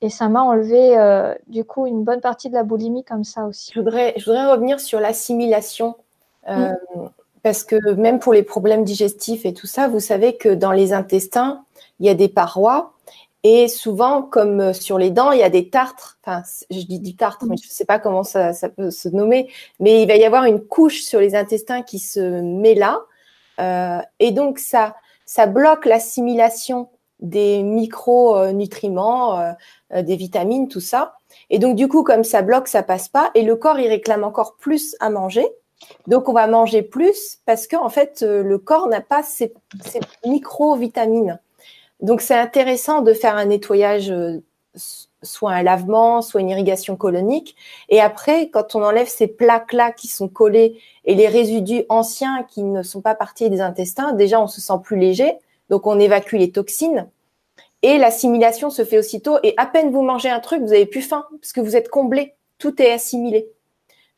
Et 0.01 0.09
ça 0.09 0.31
m'a 0.31 0.41
enlevé 0.41 0.97
du 1.47 1.65
coup 1.65 1.87
une 1.87 2.05
bonne 2.05 2.21
partie 2.21 2.51
de 2.51 2.55
la 2.55 2.63
boulimie 2.63 3.05
comme 3.05 3.25
ça 3.25 3.47
aussi. 3.47 3.71
Je 3.75 3.81
voudrais, 3.81 4.13
je 4.19 4.25
voudrais 4.27 4.51
revenir 4.51 4.79
sur 4.81 5.01
l'assimilation. 5.01 5.97
Parce 7.43 7.65
que 7.65 7.93
même 7.93 8.19
pour 8.19 8.35
les 8.35 8.43
problèmes 8.43 8.85
digestifs 8.85 9.47
et 9.47 9.55
tout 9.55 9.67
ça, 9.67 9.89
vous 9.89 10.01
savez 10.01 10.37
que 10.37 10.51
dans 10.51 10.73
les 10.73 10.93
intestins, 10.93 11.65
il 12.01 12.07
y 12.07 12.11
a 12.11 12.15
des 12.15 12.29
parois 12.29 12.94
et 13.45 13.69
souvent, 13.69 14.23
comme 14.23 14.61
euh, 14.61 14.73
sur 14.73 14.99
les 14.99 15.11
dents, 15.11 15.31
il 15.31 15.39
y 15.39 15.43
a 15.43 15.51
des 15.51 15.69
tartres. 15.69 16.19
Enfin, 16.25 16.43
je 16.71 16.81
dis 16.81 16.99
du 16.99 17.15
tartre, 17.15 17.45
mais 17.45 17.57
je 17.57 17.69
ne 17.69 17.73
sais 17.73 17.85
pas 17.85 17.99
comment 17.99 18.25
ça, 18.25 18.53
peut 18.75 18.91
se 18.91 19.11
nommer. 19.11 19.51
Mais 19.81 20.03
il 20.03 20.09
va 20.09 20.17
y 20.17 20.25
avoir 20.25 20.45
une 20.45 20.61
couche 20.61 21.03
sur 21.03 21.21
les 21.21 21.35
intestins 21.35 21.83
qui 21.83 21.99
se 21.99 22.41
met 22.41 22.75
là. 22.75 23.03
Euh, 23.61 24.01
et 24.19 24.33
donc, 24.33 24.59
ça, 24.59 24.97
ça 25.27 25.47
bloque 25.47 25.85
l'assimilation 25.85 26.89
des 27.21 27.63
micronutriments, 27.63 29.39
euh, 29.39 30.03
des 30.03 30.17
vitamines, 30.17 30.69
tout 30.69 30.81
ça. 30.81 31.17
Et 31.51 31.59
donc, 31.59 31.77
du 31.77 31.87
coup, 31.87 32.03
comme 32.03 32.25
ça 32.25 32.41
bloque, 32.41 32.69
ça 32.69 32.83
passe 32.83 33.09
pas. 33.09 33.31
Et 33.35 33.43
le 33.43 33.57
corps, 33.57 33.79
il 33.79 33.89
réclame 33.89 34.25
encore 34.25 34.57
plus 34.57 34.97
à 35.01 35.11
manger. 35.11 35.47
Donc, 36.07 36.31
on 36.31 36.33
va 36.33 36.47
manger 36.47 36.83
plus 36.83 37.41
parce 37.45 37.67
qu'en 37.67 37.85
en 37.85 37.91
fait, 37.91 38.23
euh, 38.23 38.43
le 38.43 38.59
corps 38.59 38.89
n'a 38.89 39.03
pas 39.03 39.23
ces, 39.23 39.53
micro-vitamines. 40.25 41.39
Donc, 42.05 42.21
c'est 42.21 42.35
intéressant 42.35 43.01
de 43.01 43.15
faire 43.15 43.35
un 43.35 43.47
nettoyage, 43.47 44.11
euh, 44.11 44.43
soit 45.23 45.53
un 45.53 45.63
lavement, 45.63 46.21
soit 46.21 46.43
une 46.43 46.51
irrigation 46.51 46.97
colonique. 46.97 47.57
Et 47.89 47.99
après, 47.99 48.51
quand 48.51 48.75
on 48.75 48.83
enlève 48.83 49.09
ces 49.09 49.27
plaques-là 49.27 49.91
qui 49.91 50.09
sont 50.09 50.29
collées 50.29 50.79
et 51.07 51.15
les 51.15 51.29
résidus 51.29 51.85
anciens 51.89 52.43
qui 52.43 52.63
ne 52.63 52.83
sont 52.83 53.01
pas 53.01 53.15
partis 53.15 53.49
des 53.49 53.63
intestins, 53.63 54.13
déjà, 54.13 54.39
on 54.39 54.49
se 54.49 54.61
sent 54.61 54.75
plus 54.83 54.99
léger. 54.99 55.33
Donc, 55.71 55.87
on 55.87 55.99
évacue 55.99 56.35
les 56.35 56.51
toxines. 56.51 57.09
Et 57.81 57.97
l'assimilation 57.97 58.69
se 58.69 58.85
fait 58.85 58.99
aussitôt. 58.99 59.39
Et 59.43 59.55
à 59.57 59.65
peine 59.65 59.91
vous 59.91 60.03
mangez 60.03 60.29
un 60.29 60.41
truc, 60.41 60.61
vous 60.61 60.75
avez 60.75 60.85
plus 60.85 61.01
faim 61.01 61.25
parce 61.41 61.55
que 61.55 61.63
vous 61.63 61.75
êtes 61.75 61.89
comblé. 61.89 62.35
Tout 62.59 62.83
est 62.83 62.93
assimilé. 62.93 63.49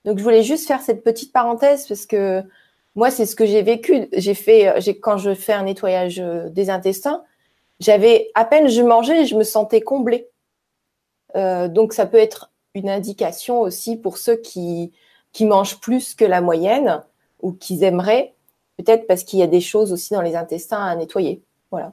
Donc, 0.04 0.18
je 0.18 0.24
voulais 0.24 0.42
juste 0.42 0.66
faire 0.66 0.80
cette 0.80 1.04
petite 1.04 1.32
parenthèse 1.32 1.86
parce 1.86 2.04
que 2.04 2.42
moi, 2.96 3.12
c'est 3.12 3.26
ce 3.26 3.36
que 3.36 3.46
j'ai 3.46 3.62
vécu. 3.62 4.08
J'ai 4.12 4.34
fait, 4.34 4.74
j'ai, 4.80 4.98
quand 4.98 5.18
je 5.18 5.34
fais 5.34 5.52
un 5.52 5.62
nettoyage 5.62 6.18
euh, 6.18 6.48
des 6.48 6.68
intestins, 6.68 7.22
j'avais 7.80 8.30
à 8.34 8.44
peine 8.44 8.68
je 8.68 8.82
mangeais 8.82 9.22
et 9.22 9.26
je 9.26 9.36
me 9.36 9.44
sentais 9.44 9.80
comblée. 9.80 10.28
Euh, 11.34 11.68
donc, 11.68 11.92
ça 11.92 12.06
peut 12.06 12.18
être 12.18 12.50
une 12.74 12.88
indication 12.88 13.60
aussi 13.60 13.96
pour 13.96 14.18
ceux 14.18 14.36
qui, 14.36 14.92
mangent 15.40 15.80
plus 15.80 16.14
que 16.14 16.24
la 16.24 16.40
moyenne 16.40 17.02
ou 17.42 17.52
qu'ils 17.52 17.84
aimeraient, 17.84 18.34
peut-être 18.78 19.06
parce 19.06 19.22
qu'il 19.22 19.38
y 19.38 19.42
a 19.42 19.46
des 19.46 19.60
choses 19.60 19.92
aussi 19.92 20.14
dans 20.14 20.22
les 20.22 20.34
intestins 20.34 20.82
à 20.82 20.96
nettoyer. 20.96 21.42
Voilà. 21.70 21.92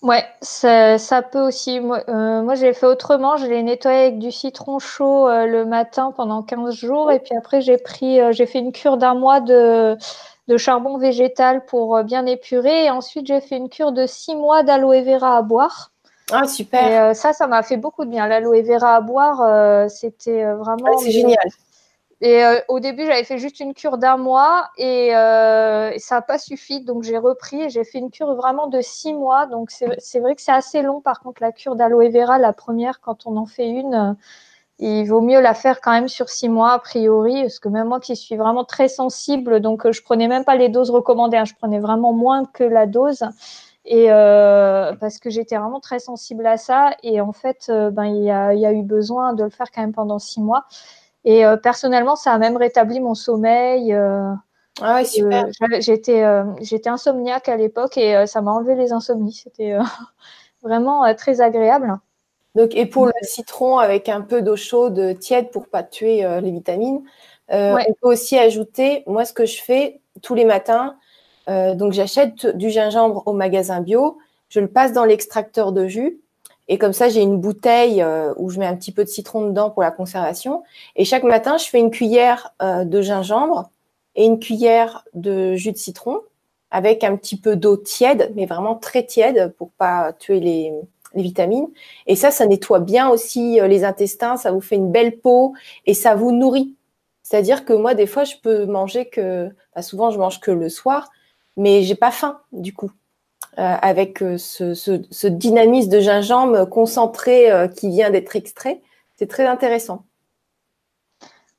Ouais, 0.00 0.24
ça, 0.42 1.22
peut 1.22 1.40
aussi. 1.40 1.80
Moi, 1.80 2.04
euh, 2.08 2.42
moi 2.42 2.54
j'ai 2.54 2.72
fait 2.72 2.86
autrement. 2.86 3.36
Je 3.36 3.46
l'ai 3.46 3.62
nettoyé 3.64 3.98
avec 3.98 4.18
du 4.20 4.30
citron 4.30 4.78
chaud 4.78 5.26
euh, 5.26 5.46
le 5.46 5.64
matin 5.64 6.12
pendant 6.16 6.42
15 6.42 6.72
jours. 6.74 7.10
Et 7.10 7.18
puis 7.18 7.36
après, 7.36 7.60
j'ai 7.60 7.78
pris, 7.78 8.20
euh, 8.20 8.30
j'ai 8.30 8.46
fait 8.46 8.60
une 8.60 8.70
cure 8.72 8.96
d'un 8.96 9.14
mois 9.14 9.40
de, 9.40 9.96
de 10.48 10.56
charbon 10.56 10.98
végétal 10.98 11.64
pour 11.64 12.02
bien 12.02 12.26
épurer. 12.26 12.86
Et 12.86 12.90
ensuite, 12.90 13.26
j'ai 13.26 13.40
fait 13.40 13.56
une 13.56 13.68
cure 13.68 13.92
de 13.92 14.06
6 14.06 14.34
mois 14.34 14.62
d'aloe 14.62 15.02
vera 15.02 15.36
à 15.36 15.42
boire. 15.42 15.92
Ah, 16.30 16.46
super. 16.46 17.10
Et 17.10 17.14
ça, 17.14 17.32
ça 17.32 17.46
m'a 17.46 17.62
fait 17.62 17.76
beaucoup 17.76 18.04
de 18.04 18.10
bien. 18.10 18.26
L'aloe 18.26 18.62
vera 18.62 18.96
à 18.96 19.00
boire, 19.00 19.88
c'était 19.90 20.44
vraiment. 20.54 20.98
c'est 20.98 21.10
génial. 21.10 21.38
Et 22.20 22.44
euh, 22.44 22.58
au 22.66 22.80
début, 22.80 23.06
j'avais 23.06 23.22
fait 23.22 23.38
juste 23.38 23.60
une 23.60 23.74
cure 23.74 23.96
d'un 23.96 24.16
mois 24.16 24.70
et, 24.76 25.14
euh, 25.14 25.96
ça 25.98 26.16
n'a 26.16 26.22
pas 26.22 26.38
suffi. 26.38 26.80
Donc, 26.80 27.04
j'ai 27.04 27.16
repris 27.16 27.62
et 27.62 27.70
j'ai 27.70 27.84
fait 27.84 27.98
une 27.98 28.10
cure 28.10 28.34
vraiment 28.34 28.66
de 28.66 28.80
six 28.80 29.14
mois. 29.14 29.46
Donc, 29.46 29.70
c'est 29.70 30.20
vrai 30.20 30.34
que 30.34 30.42
c'est 30.42 30.52
assez 30.52 30.82
long. 30.82 31.00
Par 31.00 31.20
contre, 31.20 31.40
la 31.40 31.52
cure 31.52 31.76
d'aloe 31.76 32.10
vera, 32.10 32.38
la 32.38 32.52
première, 32.52 33.00
quand 33.00 33.26
on 33.26 33.36
en 33.36 33.46
fait 33.46 33.68
une, 33.68 33.94
euh, 33.94 34.12
il 34.78 35.04
vaut 35.06 35.20
mieux 35.20 35.40
la 35.40 35.54
faire 35.54 35.80
quand 35.80 35.92
même 35.92 36.08
sur 36.08 36.28
six 36.28 36.48
mois, 36.48 36.72
a 36.72 36.78
priori. 36.78 37.42
Parce 37.42 37.58
que 37.58 37.68
même 37.68 37.88
moi 37.88 38.00
qui 38.00 38.16
suis 38.16 38.36
vraiment 38.36 38.64
très 38.64 38.88
sensible, 38.88 39.60
donc 39.60 39.90
je 39.90 40.02
prenais 40.02 40.28
même 40.28 40.44
pas 40.44 40.56
les 40.56 40.68
doses 40.68 40.90
recommandées. 40.90 41.36
Hein, 41.36 41.44
je 41.44 41.54
prenais 41.54 41.80
vraiment 41.80 42.12
moins 42.12 42.44
que 42.44 42.64
la 42.64 42.86
dose. 42.86 43.24
Et 43.84 44.08
parce 44.08 45.18
que 45.18 45.30
j'étais 45.30 45.56
vraiment 45.56 45.80
très 45.80 45.98
sensible 45.98 46.46
à 46.46 46.56
ça. 46.58 46.90
Et 47.02 47.20
en 47.20 47.32
fait, 47.32 47.70
ben, 47.70 48.04
il 48.04 48.22
y 48.22 48.30
a, 48.30 48.54
y 48.54 48.66
a 48.66 48.72
eu 48.72 48.82
besoin 48.82 49.32
de 49.32 49.44
le 49.44 49.50
faire 49.50 49.70
quand 49.70 49.80
même 49.80 49.94
pendant 49.94 50.18
six 50.18 50.40
mois. 50.40 50.66
Et 51.24 51.44
euh, 51.44 51.56
personnellement, 51.56 52.16
ça 52.16 52.32
a 52.32 52.38
même 52.38 52.56
rétabli 52.56 53.00
mon 53.00 53.14
sommeil. 53.14 53.92
Euh, 53.92 54.32
ah 54.80 54.94
ouais, 54.94 55.04
super. 55.04 55.46
j'étais, 55.80 56.24
euh, 56.24 56.44
j'étais 56.60 56.88
insomniaque 56.88 57.48
à 57.50 57.56
l'époque 57.56 57.98
et 57.98 58.26
ça 58.26 58.40
m'a 58.40 58.52
enlevé 58.52 58.74
les 58.76 58.92
insomnies. 58.92 59.32
C'était 59.32 59.76
vraiment 60.62 61.12
très 61.14 61.40
agréable. 61.40 61.98
Donc, 62.54 62.74
et 62.74 62.86
pour 62.86 63.06
le 63.06 63.12
citron 63.22 63.78
avec 63.78 64.08
un 64.08 64.20
peu 64.20 64.42
d'eau 64.42 64.56
chaude 64.56 65.18
tiède 65.18 65.50
pour 65.50 65.68
pas 65.68 65.82
tuer 65.82 66.26
les 66.40 66.50
vitamines, 66.50 67.02
on 67.50 67.94
peut 68.00 68.08
aussi 68.08 68.38
ajouter, 68.38 69.04
moi 69.06 69.24
ce 69.24 69.32
que 69.32 69.46
je 69.46 69.62
fais 69.62 70.00
tous 70.22 70.34
les 70.34 70.44
matins, 70.44 70.96
donc 71.46 71.92
j'achète 71.92 72.46
du 72.56 72.70
gingembre 72.70 73.22
au 73.26 73.32
magasin 73.32 73.80
bio, 73.80 74.18
je 74.48 74.60
le 74.60 74.68
passe 74.68 74.92
dans 74.92 75.04
l'extracteur 75.04 75.72
de 75.72 75.86
jus 75.86 76.20
et 76.68 76.76
comme 76.76 76.92
ça, 76.92 77.08
j'ai 77.08 77.22
une 77.22 77.40
bouteille 77.40 78.02
euh, 78.02 78.34
où 78.36 78.50
je 78.50 78.58
mets 78.58 78.66
un 78.66 78.76
petit 78.76 78.92
peu 78.92 79.04
de 79.04 79.08
citron 79.08 79.48
dedans 79.48 79.70
pour 79.70 79.82
la 79.82 79.90
conservation. 79.90 80.62
Et 80.96 81.04
chaque 81.04 81.24
matin, 81.24 81.56
je 81.56 81.64
fais 81.64 81.78
une 81.78 81.90
cuillère 81.90 82.54
euh, 82.62 82.84
de 82.84 83.00
gingembre 83.00 83.70
et 84.14 84.26
une 84.26 84.38
cuillère 84.38 85.04
de 85.14 85.54
jus 85.54 85.72
de 85.72 85.78
citron 85.78 86.20
avec 86.70 87.02
un 87.02 87.16
petit 87.16 87.40
peu 87.40 87.56
d'eau 87.56 87.78
tiède, 87.78 88.32
mais 88.36 88.44
vraiment 88.44 88.74
très 88.74 89.02
tiède 89.06 89.54
pour 89.56 89.70
pas 89.70 90.12
tuer 90.12 90.40
les, 90.40 90.74
vitamines. 91.22 91.68
Et 92.06 92.16
ça, 92.16 92.30
ça 92.30 92.46
nettoie 92.46 92.80
bien 92.80 93.08
aussi 93.08 93.60
euh, 93.60 93.68
les 93.68 93.84
intestins, 93.84 94.36
ça 94.36 94.50
vous 94.50 94.60
fait 94.60 94.76
une 94.76 94.90
belle 94.90 95.18
peau 95.18 95.54
et 95.86 95.94
ça 95.94 96.14
vous 96.14 96.32
nourrit. 96.32 96.76
C'est-à-dire 97.22 97.64
que 97.64 97.72
moi, 97.72 97.94
des 97.94 98.06
fois, 98.06 98.24
je 98.24 98.36
peux 98.42 98.64
manger 98.64 99.06
que, 99.06 99.50
souvent, 99.80 100.10
je 100.10 100.18
mange 100.18 100.40
que 100.40 100.50
le 100.50 100.68
soir, 100.68 101.10
mais 101.56 101.82
j'ai 101.82 101.94
pas 101.94 102.10
faim 102.10 102.40
du 102.52 102.72
coup. 102.72 102.90
Euh, 103.58 103.74
avec 103.82 104.22
euh, 104.22 104.38
ce, 104.38 105.26
dynamisme 105.26 105.90
de 105.90 105.98
gingembre 105.98 106.64
concentré 106.68 107.50
euh, 107.50 107.66
qui 107.66 107.88
vient 107.88 108.08
d'être 108.08 108.36
extrait. 108.36 108.80
C'est 109.16 109.26
très 109.26 109.46
intéressant. 109.46 110.04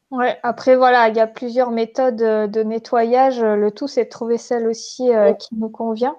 Ouais, 0.10 0.40
après 0.42 0.78
voilà, 0.78 1.10
il 1.10 1.18
y 1.18 1.20
a 1.20 1.28
plusieurs 1.28 1.72
méthodes 1.72 2.16
de 2.16 2.64
nettoyage. 2.64 3.42
Le 3.42 3.70
tout, 3.70 3.90
c'est 3.90 4.06
de 4.06 4.10
trouver 4.10 4.38
celle 4.38 4.68
aussi 4.68 5.12
qui 5.40 5.56
nous 5.56 5.70
convient. 5.70 6.16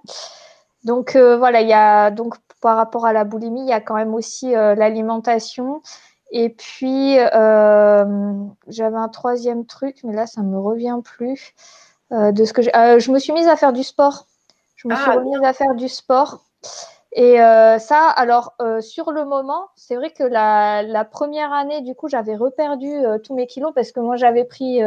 Donc 0.85 1.16
voilà, 1.16 1.61
il 1.61 1.69
y 1.69 1.75
a 1.75 2.11
donc 2.11 2.37
par 2.61 2.77
rapport 2.77 3.07
à 3.07 3.12
la 3.12 3.25
boulimie, 3.25 3.62
il 3.62 3.69
y 3.69 3.73
a 3.73 3.81
quand 3.81 3.97
même 3.97 4.14
aussi 4.14 4.53
l'alimentation. 4.53 5.83
Et 6.33 6.49
puis 6.51 7.16
j'avais 7.16 8.97
un 8.97 9.09
troisième 9.09 9.66
truc, 9.66 9.99
mais 10.05 10.14
là 10.14 10.27
ça 10.27 10.43
me 10.43 10.59
revient 10.59 10.99
plus 11.03 11.55
de 12.11 12.45
ce 12.45 12.53
que 12.53 12.62
je 12.62 13.11
me 13.11 13.19
suis 13.19 13.33
mise 13.33 13.49
à 13.49 13.57
faire 13.57 13.73
du 13.73 13.83
sport. 13.83 14.27
Je 14.77 14.88
me 14.88 14.95
suis 14.95 15.11
ah, 15.11 15.16
remise 15.16 15.43
à 15.43 15.53
faire 15.53 15.75
du 15.75 15.88
sport. 15.88 16.43
Et 17.12 17.40
euh, 17.40 17.79
ça, 17.79 18.09
alors 18.09 18.55
euh, 18.62 18.81
sur 18.81 19.11
le 19.11 19.25
moment, 19.25 19.69
c'est 19.75 19.97
vrai 19.97 20.11
que 20.11 20.23
la, 20.23 21.05
première 21.05 21.53
année, 21.53 21.81
du 21.81 21.95
coup, 21.95 22.09
j'avais 22.09 22.37
reperdu 22.37 22.88
euh, 22.88 23.19
tous 23.19 23.35
mes 23.35 23.49
kilos 23.49 23.73
parce 23.75 23.90
que 23.90 23.99
moi, 23.99 24.16
j'avais 24.16 24.45
pris, 24.45 24.81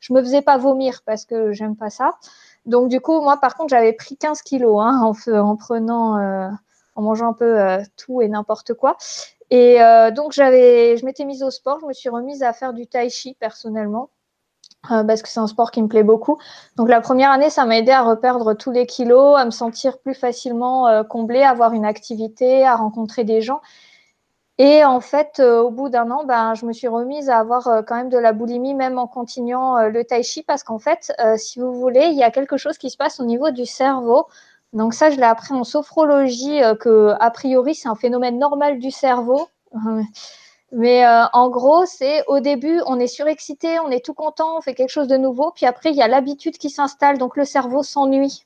je 0.00 0.12
me 0.12 0.20
faisais 0.20 0.42
pas 0.42 0.58
vomir 0.58 1.02
parce 1.06 1.24
que 1.24 1.52
j'aime 1.52 1.76
pas 1.76 1.90
ça. 1.90 2.10
Donc, 2.68 2.88
du 2.88 3.00
coup, 3.00 3.20
moi, 3.22 3.38
par 3.38 3.56
contre, 3.56 3.70
j'avais 3.70 3.94
pris 3.94 4.16
15 4.16 4.42
kilos 4.42 4.80
hein, 4.80 5.00
en, 5.02 5.32
en, 5.32 5.56
prenant, 5.56 6.18
euh, 6.18 6.48
en 6.94 7.02
mangeant 7.02 7.30
un 7.30 7.32
peu 7.32 7.58
euh, 7.58 7.78
tout 7.96 8.20
et 8.20 8.28
n'importe 8.28 8.74
quoi. 8.74 8.98
Et 9.50 9.82
euh, 9.82 10.10
donc, 10.10 10.32
j'avais, 10.32 10.98
je 10.98 11.04
m'étais 11.06 11.24
mise 11.24 11.42
au 11.42 11.50
sport. 11.50 11.78
Je 11.80 11.86
me 11.86 11.94
suis 11.94 12.10
remise 12.10 12.42
à 12.42 12.52
faire 12.52 12.74
du 12.74 12.86
tai 12.86 13.08
chi 13.08 13.34
personnellement. 13.40 14.10
parce 14.82 15.22
que 15.22 15.30
c'est 15.30 15.40
un 15.40 15.46
sport 15.46 15.70
qui 15.70 15.82
me 15.82 15.88
plaît 15.88 16.02
beaucoup. 16.02 16.38
Donc 16.76 16.88
la 16.88 17.00
première 17.00 17.30
année, 17.30 17.50
ça 17.50 17.64
m'a 17.64 17.78
aidé 17.78 17.90
à 17.90 18.02
reperdre 18.02 18.54
tous 18.54 18.70
les 18.70 18.86
kilos, 18.86 19.36
à 19.38 19.44
me 19.46 19.50
sentir 19.50 19.98
plus 19.98 20.14
facilement 20.14 21.02
comblée, 21.04 21.42
à 21.42 21.50
avoir 21.50 21.72
une 21.72 21.86
activité, 21.86 22.64
à 22.64 22.76
rencontrer 22.76 23.24
des 23.24 23.40
gens. 23.40 23.60
Et 24.60 24.84
en 24.84 24.98
fait, 25.00 25.38
euh, 25.38 25.60
au 25.60 25.70
bout 25.70 25.88
d'un 25.88 26.10
an, 26.10 26.24
ben, 26.24 26.54
je 26.54 26.66
me 26.66 26.72
suis 26.72 26.88
remise 26.88 27.30
à 27.30 27.38
avoir 27.38 27.68
euh, 27.68 27.82
quand 27.82 27.94
même 27.94 28.08
de 28.08 28.18
la 28.18 28.32
boulimie, 28.32 28.74
même 28.74 28.98
en 28.98 29.06
continuant 29.06 29.78
euh, 29.78 29.88
le 29.88 30.04
tai 30.04 30.24
chi, 30.24 30.42
parce 30.42 30.64
qu'en 30.64 30.80
fait, 30.80 31.12
si 31.36 31.60
vous 31.60 31.72
voulez, 31.72 32.06
il 32.06 32.16
y 32.18 32.24
a 32.24 32.32
quelque 32.32 32.56
chose 32.56 32.76
qui 32.76 32.90
se 32.90 32.96
passe 32.96 33.20
au 33.20 33.24
niveau 33.24 33.50
du 33.50 33.66
cerveau. 33.66 34.26
Donc 34.72 34.94
ça, 34.94 35.10
je 35.10 35.16
l'ai 35.16 35.22
appris 35.22 35.54
en 35.54 35.62
sophrologie, 35.64 36.60
que 36.80 37.14
a 37.20 37.30
priori, 37.30 37.74
c'est 37.74 37.88
un 37.88 37.94
phénomène 37.94 38.38
normal 38.38 38.78
du 38.78 38.90
cerveau. 38.90 39.48
Mais 40.72 41.06
en 41.32 41.48
gros, 41.48 41.86
c'est 41.86 42.24
au 42.26 42.40
début, 42.40 42.82
on 42.86 43.00
est 43.00 43.06
surexcité, 43.06 43.78
on 43.80 43.90
est 43.90 44.04
tout 44.04 44.12
content, 44.12 44.58
on 44.58 44.60
fait 44.60 44.74
quelque 44.74 44.90
chose 44.90 45.08
de 45.08 45.16
nouveau, 45.16 45.50
puis 45.52 45.64
après, 45.64 45.90
il 45.90 45.96
y 45.96 46.02
a 46.02 46.08
l'habitude 46.08 46.58
qui 46.58 46.68
s'installe, 46.68 47.16
donc 47.16 47.38
le 47.38 47.46
cerveau 47.46 47.82
s'ennuie, 47.82 48.44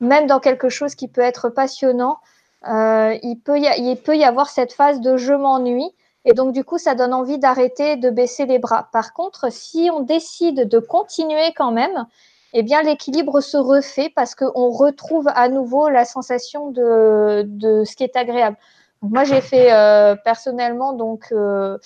même 0.00 0.26
dans 0.26 0.40
quelque 0.40 0.68
chose 0.68 0.94
qui 0.94 1.08
peut 1.08 1.22
être 1.22 1.48
passionnant. 1.48 2.18
Euh, 2.68 3.16
il, 3.22 3.36
peut 3.36 3.58
y 3.58 3.68
il 3.78 3.96
peut 3.96 4.16
y 4.16 4.24
avoir 4.24 4.48
cette 4.48 4.72
phase 4.72 5.00
de 5.00 5.16
je 5.16 5.32
m'ennuie. 5.34 5.90
Et 6.24 6.32
donc, 6.32 6.52
du 6.52 6.64
coup, 6.64 6.78
ça 6.78 6.94
donne 6.94 7.12
envie 7.12 7.38
d'arrêter 7.38 7.96
de 7.96 8.08
baisser 8.10 8.46
les 8.46 8.58
bras. 8.58 8.88
Par 8.92 9.12
contre, 9.12 9.52
si 9.52 9.90
on 9.92 10.00
décide 10.00 10.68
de 10.68 10.78
continuer 10.78 11.52
quand 11.54 11.70
même, 11.70 12.06
eh 12.54 12.62
bien, 12.62 12.82
l'équilibre 12.82 13.40
se 13.40 13.56
refait 13.56 14.10
parce 14.14 14.34
qu'on 14.34 14.70
retrouve 14.70 15.28
à 15.34 15.48
nouveau 15.48 15.88
la 15.90 16.04
sensation 16.04 16.70
de, 16.70 17.42
de 17.46 17.84
ce 17.84 17.96
qui 17.96 18.04
est 18.04 18.16
agréable. 18.16 18.56
moi, 19.02 19.24
j'ai 19.24 19.40
fait 19.40 19.72
euh, 19.72 20.16
personnellement 20.16 20.92
donc 20.94 21.26
euh, 21.32 21.78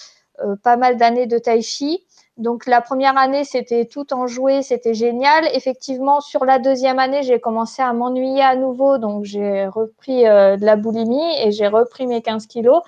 euh, 0.44 0.56
pas 0.62 0.76
mal 0.76 0.96
d'années 0.96 1.26
de 1.26 1.38
tai 1.38 1.62
chi. 1.62 2.04
Donc 2.38 2.66
la 2.66 2.81
première 2.81 3.18
année, 3.18 3.42
c'était 3.42 3.85
tout 3.87 4.14
en 4.14 4.29
jouet, 4.29 4.62
c'était 4.62 4.94
génial. 4.94 5.44
Effectivement, 5.55 6.20
sur 6.20 6.44
la 6.44 6.61
deuxième 6.61 7.01
année, 7.01 7.24
j'ai 7.24 7.40
commencé 7.40 7.83
à 7.83 7.92
m'ennuyer 7.92 8.42
à 8.42 8.55
nouveau, 8.55 8.98
donc 8.98 9.24
j'ai 9.24 9.66
repris 9.66 10.27
euh, 10.27 10.57
de 10.57 10.64
la 10.64 10.77
boulimie 10.77 11.37
et 11.42 11.51
j'ai 11.51 11.66
repris 11.66 12.07
mes 12.07 12.22
15 12.22 12.46
kilos. 12.46 12.83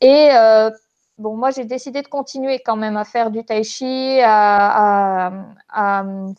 Et 0.00 0.30
euh, 0.34 0.70
bon, 1.18 1.36
moi, 1.36 1.50
j'ai 1.52 1.64
décidé 1.64 2.02
de 2.02 2.08
continuer 2.08 2.60
quand 2.64 2.76
même 2.76 2.96
à 2.96 3.04
faire 3.04 3.30
du 3.30 3.44
tai 3.44 3.62
chi, 3.62 4.20
à, 4.24 5.30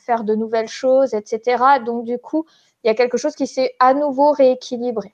faire 0.06 0.26
de 0.26 0.36
nouvelles 0.36 0.68
choses, 0.68 1.14
etc. 1.14 1.64
Donc 1.86 2.04
du 2.04 2.18
coup, 2.20 2.46
il 2.84 2.88
y 2.88 2.92
a 2.92 2.96
quelque 2.96 3.18
chose 3.18 3.36
qui 3.36 3.48
s'est 3.48 3.76
à 3.80 3.94
nouveau 3.94 4.32
rééquilibré. 4.32 5.14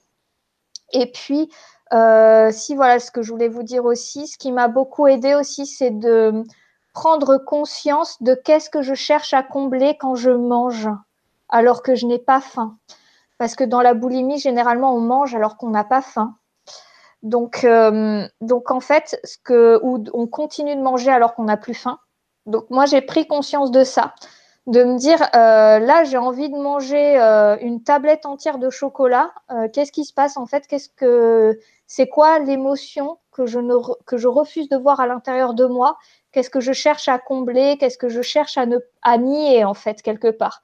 Et 0.91 1.11
puis, 1.11 1.51
euh, 1.93 2.49
si 2.51 2.75
voilà, 2.75 2.99
ce 2.99 3.11
que 3.11 3.21
je 3.21 3.31
voulais 3.31 3.49
vous 3.49 3.63
dire 3.63 3.85
aussi, 3.85 4.27
ce 4.27 4.37
qui 4.39 4.51
m'a 4.51 4.67
beaucoup 4.67 5.07
aidé 5.07 5.35
aussi, 5.35 5.67
c'est 5.67 5.91
de 5.91 6.43
prendre 6.97 7.37
conscience 7.37 8.23
de 8.23 8.33
qu'est-ce 8.33 8.71
que 8.71 8.81
je 8.81 8.95
cherche 8.95 9.31
à 9.35 9.43
combler 9.43 9.95
quand 9.99 10.15
je 10.15 10.31
mange 10.31 10.89
alors 11.47 11.83
que 11.83 11.93
je 11.93 12.07
n'ai 12.07 12.17
pas 12.17 12.41
faim. 12.41 12.75
Parce 13.37 13.53
que 13.53 13.63
dans 13.63 13.81
la 13.81 13.93
boulimie, 13.93 14.39
généralement, 14.39 14.95
on 14.95 14.99
mange 14.99 15.35
alors 15.35 15.57
qu'on 15.57 15.69
n'a 15.69 15.83
pas 15.83 16.01
faim. 16.01 16.33
Donc, 17.21 17.63
euh, 17.65 18.27
en 18.67 18.79
fait, 18.79 19.21
on 19.47 20.27
continue 20.27 20.75
de 20.75 20.81
manger 20.81 21.11
alors 21.11 21.35
qu'on 21.35 21.43
n'a 21.43 21.55
plus 21.55 21.75
faim. 21.75 21.99
Donc 22.47 22.65
moi, 22.71 22.87
j'ai 22.87 23.01
pris 23.01 23.27
conscience 23.27 23.69
de 23.69 23.83
ça, 23.83 24.15
de 24.67 24.83
me 24.83 24.97
dire, 24.97 25.21
euh, 25.33 25.79
là, 25.79 26.03
j'ai 26.03 26.17
envie 26.17 26.49
de 26.49 26.57
manger 26.57 27.19
euh, 27.19 27.57
une 27.61 27.83
tablette 27.83 28.25
entière 28.25 28.57
de 28.57 28.69
chocolat. 28.69 29.31
Qu'est-ce 29.73 29.91
qui 29.91 30.05
se 30.05 30.13
passe 30.13 30.37
en 30.37 30.45
fait? 30.45 30.67
Qu'est-ce 30.67 30.89
que 30.89 31.57
c'est 31.87 32.07
quoi 32.07 32.39
l'émotion 32.39 33.17
que 33.31 33.45
je 33.45 33.59
que 34.05 34.17
je 34.17 34.27
refuse 34.27 34.67
de 34.69 34.77
voir 34.77 34.99
à 34.99 35.07
l'intérieur 35.07 35.53
de 35.53 35.65
moi? 35.65 35.97
Qu'est-ce 36.33 36.49
que 36.49 36.59
je 36.59 36.73
cherche 36.73 37.07
à 37.07 37.17
combler? 37.17 37.77
Qu'est-ce 37.79 37.97
que 37.97 38.09
je 38.09 38.21
cherche 38.21 38.57
à, 38.57 38.65
ne, 38.65 38.77
à 39.01 39.17
nier, 39.17 39.63
en 39.63 39.73
fait, 39.73 40.01
quelque 40.01 40.29
part? 40.29 40.61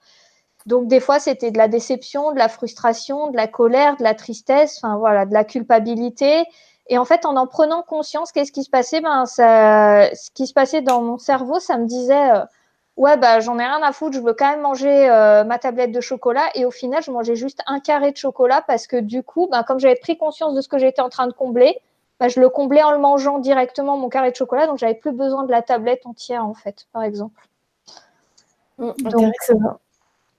Donc, 0.65 0.87
des 0.87 0.99
fois, 0.99 1.19
c'était 1.19 1.51
de 1.51 1.57
la 1.57 1.67
déception, 1.67 2.31
de 2.31 2.37
la 2.37 2.49
frustration, 2.49 3.29
de 3.31 3.37
la 3.37 3.47
colère, 3.47 3.97
de 3.97 4.03
la 4.03 4.13
tristesse, 4.15 4.79
enfin, 4.81 4.97
voilà, 4.97 5.25
de 5.25 5.33
la 5.33 5.43
culpabilité. 5.43 6.43
Et 6.87 6.97
en 6.97 7.05
fait, 7.05 7.25
en 7.25 7.35
en 7.37 7.47
prenant 7.47 7.83
conscience, 7.83 8.31
qu'est-ce 8.31 8.51
qui 8.51 8.63
se 8.63 8.69
passait? 8.69 9.01
Ben, 9.01 9.25
ça, 9.25 10.09
Ce 10.15 10.31
qui 10.31 10.47
se 10.47 10.53
passait 10.53 10.81
dans 10.81 11.01
mon 11.01 11.17
cerveau, 11.17 11.59
ça 11.59 11.77
me 11.77 11.85
disait 11.85 12.31
euh, 12.31 12.45
Ouais, 12.95 13.17
bah, 13.17 13.39
j'en 13.39 13.57
ai 13.57 13.63
rien 13.63 13.81
à 13.81 13.91
foutre, 13.91 14.15
je 14.15 14.21
veux 14.21 14.33
quand 14.33 14.49
même 14.49 14.61
manger 14.61 15.09
euh, 15.09 15.43
ma 15.43 15.57
tablette 15.57 15.91
de 15.91 16.01
chocolat. 16.01 16.45
Et 16.53 16.65
au 16.65 16.71
final, 16.71 17.01
je 17.03 17.09
mangeais 17.11 17.35
juste 17.35 17.59
un 17.65 17.79
carré 17.79 18.11
de 18.11 18.17
chocolat 18.17 18.63
parce 18.65 18.85
que 18.85 18.97
du 18.97 19.23
coup, 19.23 19.47
ben, 19.51 19.63
comme 19.63 19.79
j'avais 19.79 19.95
pris 19.95 20.17
conscience 20.17 20.53
de 20.53 20.61
ce 20.61 20.67
que 20.67 20.77
j'étais 20.77 21.01
en 21.01 21.09
train 21.09 21.25
de 21.25 21.33
combler, 21.33 21.79
bah, 22.19 22.27
je 22.27 22.39
le 22.39 22.49
comblais 22.49 22.83
en 22.83 22.91
le 22.91 22.99
mangeant 22.99 23.39
directement 23.39 23.97
mon 23.97 24.09
carré 24.09 24.31
de 24.31 24.35
chocolat, 24.35 24.67
donc 24.67 24.77
j'avais 24.77 24.93
plus 24.93 25.11
besoin 25.11 25.43
de 25.43 25.51
la 25.51 25.61
tablette 25.61 26.05
entière 26.05 26.45
en 26.45 26.53
fait, 26.53 26.87
par 26.93 27.03
exemple. 27.03 27.41
Mmh, 28.77 28.91
donc, 29.09 29.33
euh, 29.49 29.55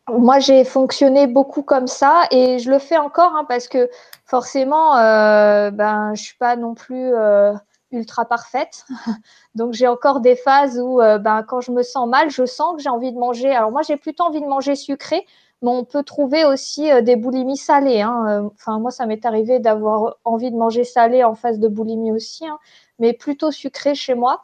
moi 0.08 0.38
j'ai 0.38 0.64
fonctionné 0.64 1.26
beaucoup 1.26 1.62
comme 1.62 1.86
ça 1.86 2.24
et 2.30 2.58
je 2.58 2.70
le 2.70 2.78
fais 2.78 2.96
encore 2.96 3.34
hein, 3.36 3.44
parce 3.48 3.68
que 3.68 3.90
forcément, 4.26 4.96
euh, 4.96 5.70
ben 5.70 6.14
je 6.14 6.22
suis 6.22 6.36
pas 6.36 6.56
non 6.56 6.74
plus 6.74 7.14
euh, 7.14 7.52
ultra 7.94 8.24
parfaite, 8.24 8.84
donc 9.54 9.72
j'ai 9.72 9.88
encore 9.88 10.20
des 10.20 10.36
phases 10.36 10.78
où 10.78 10.98
ben 10.98 11.42
quand 11.42 11.60
je 11.60 11.72
me 11.72 11.82
sens 11.82 12.08
mal, 12.08 12.30
je 12.30 12.44
sens 12.44 12.76
que 12.76 12.82
j'ai 12.82 12.90
envie 12.90 13.12
de 13.12 13.18
manger. 13.18 13.50
Alors 13.50 13.70
moi 13.70 13.82
j'ai 13.82 13.96
plutôt 13.96 14.24
envie 14.24 14.40
de 14.40 14.46
manger 14.46 14.74
sucré, 14.74 15.26
mais 15.64 15.70
on 15.70 15.84
peut 15.84 16.02
trouver 16.02 16.44
aussi 16.44 16.90
euh, 16.92 17.00
des 17.00 17.16
boulimies 17.16 17.56
salées. 17.56 18.02
Hein. 18.02 18.24
Euh, 18.28 18.48
enfin, 18.54 18.78
moi, 18.78 18.90
ça 18.90 19.06
m'est 19.06 19.24
arrivé 19.24 19.58
d'avoir 19.58 20.16
envie 20.24 20.50
de 20.50 20.56
manger 20.56 20.84
salé 20.84 21.24
en 21.24 21.34
face 21.34 21.58
de 21.58 21.68
boulimie 21.68 22.12
aussi, 22.12 22.46
hein, 22.46 22.58
mais 22.98 23.14
plutôt 23.14 23.50
sucré 23.50 23.94
chez 23.94 24.14
moi. 24.14 24.42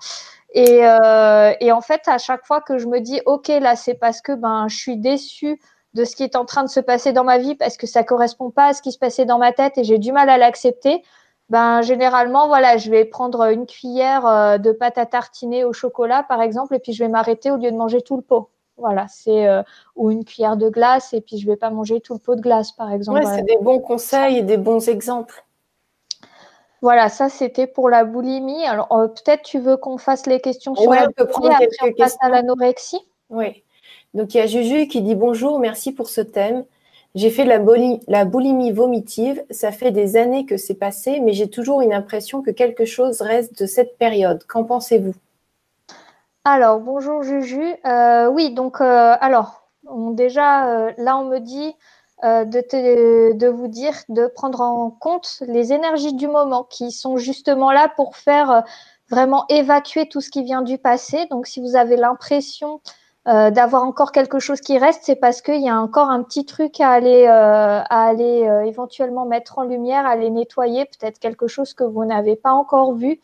Euh, 0.57 1.53
et, 1.61 1.73
en 1.73 1.81
fait, 1.83 2.01
à 2.07 2.17
chaque 2.17 2.47
fois 2.47 2.63
que 2.63 2.79
je 2.79 2.87
me 2.87 3.01
dis, 3.01 3.21
OK, 3.27 3.49
là, 3.49 3.77
c'est 3.77 3.95
parce 3.95 4.23
que 4.23 4.33
ben, 4.33 4.67
je 4.69 4.77
suis 4.77 4.97
déçue 4.97 5.61
de 5.93 6.05
ce 6.05 6.17
qui 6.17 6.23
est 6.23 6.37
en 6.37 6.45
train 6.47 6.63
de 6.63 6.69
se 6.69 6.81
passer 6.81 7.13
dans 7.13 7.25
ma 7.25 7.37
vie 7.37 7.55
parce 7.55 7.77
que 7.77 7.87
ça 7.87 8.03
correspond 8.03 8.51
pas 8.51 8.69
à 8.69 8.73
ce 8.73 8.81
qui 8.81 8.93
se 8.93 8.99
passait 8.99 9.27
dans 9.27 9.39
ma 9.39 9.53
tête 9.53 9.77
et 9.77 9.85
j'ai 9.85 9.99
du 9.99 10.13
mal 10.13 10.31
à 10.31 10.39
l'accepter. 10.39 11.03
Ben, 11.51 11.83
généralement, 11.83 12.47
voilà, 12.47 12.77
je 12.77 12.91
vais 12.91 13.05
prendre 13.05 13.51
une 13.51 13.67
cuillère 13.67 14.59
de 14.59 14.73
pâte 14.73 14.99
à 14.99 15.07
tartiner 15.07 15.65
au 15.65 15.73
chocolat, 15.73 16.23
par 16.23 16.41
exemple, 16.41 16.75
et 16.75 16.79
puis 16.79 16.93
je 16.93 17.03
vais 17.03 17.11
m'arrêter 17.11 17.51
au 17.51 17.57
lieu 17.57 17.71
de 17.71 17.77
manger 17.77 18.03
tout 18.03 18.17
le 18.17 18.23
pot. 18.23 18.51
Voilà, 18.81 19.07
c'est 19.09 19.47
euh, 19.47 19.63
ou 19.95 20.11
une 20.11 20.25
cuillère 20.25 20.57
de 20.57 20.69
glace 20.69 21.13
et 21.13 21.21
puis 21.21 21.39
je 21.39 21.47
vais 21.47 21.57
pas 21.57 21.71
manger 21.71 22.01
tout 22.01 22.15
le 22.15 22.19
pot 22.19 22.35
de 22.35 22.41
glace, 22.41 22.73
par 22.73 22.91
exemple. 22.93 23.23
c'est 23.27 23.43
des 23.43 23.59
bons 23.59 23.79
conseils 23.79 24.39
et 24.39 24.43
des 24.43 24.57
bons 24.57 24.89
exemples. 24.89 25.45
Voilà, 26.83 27.11
ça 27.11 27.29
c'était 27.29 27.67
pour 27.67 27.91
la 27.91 28.05
boulimie. 28.05 28.65
Alors 28.65 28.91
euh, 28.93 29.09
peut-être 29.09 29.43
tu 29.43 29.59
veux 29.59 29.77
qu'on 29.77 29.99
fasse 29.99 30.27
les 30.27 30.41
questions 30.41 30.75
sur 30.75 30.91
la 30.91 31.09
on 31.19 31.25
boulimie, 31.25 31.55
après 31.55 31.91
on 31.91 31.93
passe 31.93 32.17
à 32.21 32.31
l'anorexie? 32.31 33.01
Oui. 33.29 33.63
Donc 34.15 34.35
il 34.35 34.39
y 34.39 34.41
a 34.41 34.47
Juju 34.47 34.89
qui 34.89 35.03
dit 35.03 35.15
bonjour, 35.15 35.59
merci 35.61 35.93
pour 35.93 36.09
ce 36.09 36.23
thème. 36.23 36.65
J'ai 37.15 37.31
fait 37.31 37.45
la, 37.45 37.59
la 38.07 38.25
boulimie 38.25 38.71
vomitive. 38.71 39.45
Ça 39.51 39.73
fait 39.73 39.91
des 39.91 40.17
années 40.17 40.47
que 40.47 40.57
c'est 40.57 40.75
passé, 40.75 41.21
mais 41.21 41.33
j'ai 41.33 41.51
toujours 41.51 41.81
une 41.81 41.93
impression 41.93 42.41
que 42.41 42.51
quelque 42.51 42.85
chose 42.85 43.21
reste 43.21 43.61
de 43.61 43.67
cette 43.67 43.99
période. 43.99 44.45
Qu'en 44.45 44.65
pensez-vous? 44.65 45.15
Alors, 46.45 46.81
bonjour 46.81 47.23
Juju. 47.23 47.63
Euh, 47.85 48.29
oui, 48.29 48.55
donc, 48.55 48.81
euh, 48.81 49.15
alors, 49.21 49.69
déjà, 50.13 50.69
euh, 50.69 50.93
là, 50.97 51.19
on 51.19 51.25
me 51.25 51.39
dit 51.39 51.75
de, 52.23 53.33
de, 53.33 53.49
vous 53.49 53.69
dire 53.69 53.95
de 54.11 54.27
prendre 54.27 54.61
en 54.61 54.91
compte 54.91 55.43
les 55.47 55.73
énergies 55.73 56.13
du 56.13 56.29
moment 56.29 56.65
qui 56.65 56.93
sont 56.93 57.17
justement 57.17 57.73
là 57.73 57.91
pour 57.97 58.17
faire 58.17 58.63
vraiment 59.09 59.47
évacuer 59.49 60.07
tout 60.07 60.21
ce 60.21 60.31
qui 60.31 60.45
vient 60.45 60.61
du 60.61 60.77
passé. 60.77 61.27
Donc, 61.31 61.47
si 61.47 61.61
vous 61.61 61.77
avez 61.77 61.97
l'impression 61.97 62.81
d'avoir 63.27 63.85
encore 63.85 64.13
quelque 64.13 64.39
chose 64.39 64.61
qui 64.61 64.79
reste, 64.79 65.03
c'est 65.05 65.17
parce 65.17 65.43
qu'il 65.43 65.61
y 65.61 65.69
a 65.69 65.79
encore 65.81 66.09
un 66.09 66.23
petit 66.23 66.47
truc 66.47 66.81
à 66.81 66.91
aller, 66.91 67.27
à 67.27 67.83
aller 67.85 68.49
éventuellement 68.67 69.27
mettre 69.27 69.59
en 69.59 69.65
lumière, 69.65 70.07
à 70.07 70.11
aller 70.11 70.31
nettoyer, 70.31 70.87
peut-être 70.87 71.19
quelque 71.19 71.47
chose 71.47 71.75
que 71.75 71.85
vous 71.85 72.05
n'avez 72.05 72.35
pas 72.35 72.53
encore 72.53 72.95
vu. 72.95 73.21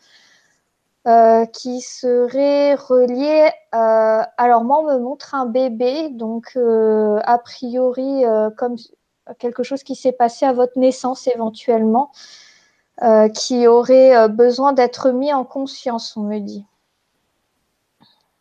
Euh, 1.07 1.45
qui 1.45 1.79
serait 1.79 2.75
relié. 2.75 3.49
Euh, 3.73 4.21
alors 4.35 4.65
moi, 4.65 4.79
on 4.79 4.91
me 4.91 4.99
montre 4.99 5.35
un 5.35 5.45
bébé, 5.45 6.09
donc 6.09 6.51
euh, 6.57 7.17
a 7.23 7.37
priori 7.37 8.23
comme 8.57 8.75
quelque 9.39 9.63
chose 9.63 9.83
qui 9.83 9.95
s'est 9.95 10.11
passé 10.11 10.45
à 10.45 10.51
votre 10.51 10.77
naissance 10.77 11.27
éventuellement, 11.27 12.11
qui 13.33 13.67
aurait 13.67 14.27
besoin 14.27 14.73
d'être 14.73 15.11
mis 15.11 15.31
en 15.33 15.45
conscience, 15.45 16.17
on 16.17 16.23
me 16.23 16.39
dit. 16.39 16.65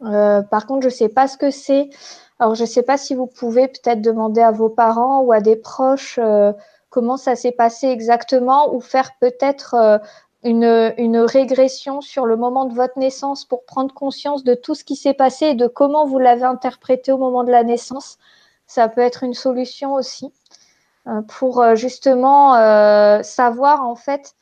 Par 0.00 0.66
contre, 0.66 0.82
je 0.82 0.88
ne 0.88 0.92
sais 0.92 1.08
pas 1.08 1.28
ce 1.28 1.36
que 1.36 1.50
c'est. 1.50 1.90
Alors, 2.38 2.54
je 2.54 2.62
ne 2.62 2.68
sais 2.68 2.82
pas 2.82 2.98
si 2.98 3.14
vous 3.14 3.26
pouvez 3.26 3.68
peut-être 3.68 4.02
demander 4.02 4.42
à 4.42 4.50
vos 4.50 4.68
parents 4.68 5.20
ou 5.20 5.32
à 5.32 5.40
des 5.40 5.56
proches 5.56 6.20
comment 6.90 7.16
ça 7.16 7.36
s'est 7.36 7.52
passé 7.52 7.88
exactement 7.88 8.74
ou 8.74 8.80
faire 8.80 9.12
peut-être 9.20 10.00
une, 10.42 11.18
régression 11.18 12.00
sur 12.00 12.26
le 12.26 12.36
moment 12.36 12.66
de 12.66 12.74
votre 12.74 12.98
naissance 12.98 13.44
pour 13.44 13.64
prendre 13.64 13.94
conscience 13.94 14.44
de 14.44 14.54
tout 14.54 14.74
ce 14.74 14.84
qui 14.84 14.96
s'est 14.96 15.14
passé 15.14 15.46
et 15.46 15.54
de 15.54 15.66
comment 15.66 16.06
vous 16.06 16.18
l'avez 16.18 16.44
interprété 16.44 17.12
au 17.12 17.18
moment 17.18 17.44
de 17.44 17.50
la 17.50 17.64
naissance. 17.64 18.18
Ça 18.66 18.88
peut 18.88 19.00
être 19.00 19.22
une 19.22 19.34
solution 19.34 19.94
aussi 19.94 20.32
pour 21.28 21.74
justement 21.74 22.52
savoir 23.22 23.82
en 23.86 23.94
fait 23.94 24.34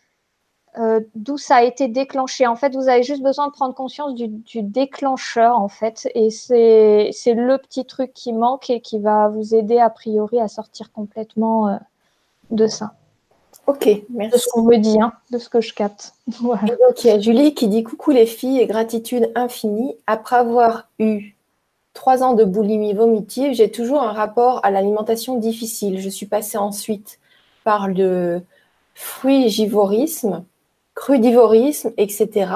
d'où 1.15 1.39
ça 1.39 1.57
a 1.57 1.63
été 1.63 1.89
déclenché. 1.89 2.47
En 2.47 2.57
fait, 2.57 2.75
vous 2.75 2.89
avez 2.89 3.03
juste 3.03 3.23
besoin 3.23 3.47
de 3.49 3.53
prendre 3.53 3.75
conscience 3.75 4.15
du, 4.15 4.29
du 4.29 4.63
déclencheur, 4.63 5.59
en 5.59 5.69
fait. 5.69 6.09
Et 6.15 6.31
c'est 6.31 7.35
le 7.35 7.59
petit 7.59 7.85
truc 7.85 8.13
qui 8.13 8.33
manque 8.33 8.71
et 8.71 8.81
qui 8.81 8.99
va 8.99 9.29
vous 9.29 9.55
aider, 9.55 9.79
a 9.79 9.91
priori, 9.91 10.41
à 10.41 10.49
sortir 10.49 10.93
complètement 10.93 11.79
de 12.51 12.67
ça. 12.67 12.95
Ok, 13.67 13.89
merci. 14.11 14.33
De 14.33 14.39
ce 14.39 14.49
qu'on 14.51 14.63
me 14.63 14.77
dit, 14.77 15.01
hein, 15.01 15.13
de 15.31 15.39
ce 15.39 15.49
que 15.49 15.61
je 15.61 15.73
capte. 15.73 16.15
Donc, 16.43 17.05
il 17.05 17.07
y 17.07 17.11
a 17.11 17.19
Julie 17.19 17.55
qui 17.55 17.69
dit 17.69 17.83
Coucou 17.83 18.11
les 18.11 18.27
filles 18.27 18.61
et 18.61 18.67
gratitude 18.67 19.31
infinie. 19.35 19.97
Après 20.07 20.37
avoir 20.37 20.89
eu 20.99 21.35
trois 21.95 22.23
ans 22.23 22.35
de 22.35 22.45
boulimie 22.45 22.93
vomitive, 22.93 23.55
j'ai 23.55 23.71
toujours 23.71 24.03
un 24.03 24.13
rapport 24.13 24.61
à 24.65 24.71
l'alimentation 24.71 25.39
difficile. 25.39 25.99
Je 25.99 26.11
suis 26.11 26.27
passée 26.27 26.59
ensuite 26.59 27.19
par 27.63 27.89
le 27.89 28.43
frugivorisme, 28.95 30.45
crudivorisme, 30.95 31.93
etc. 31.97 32.53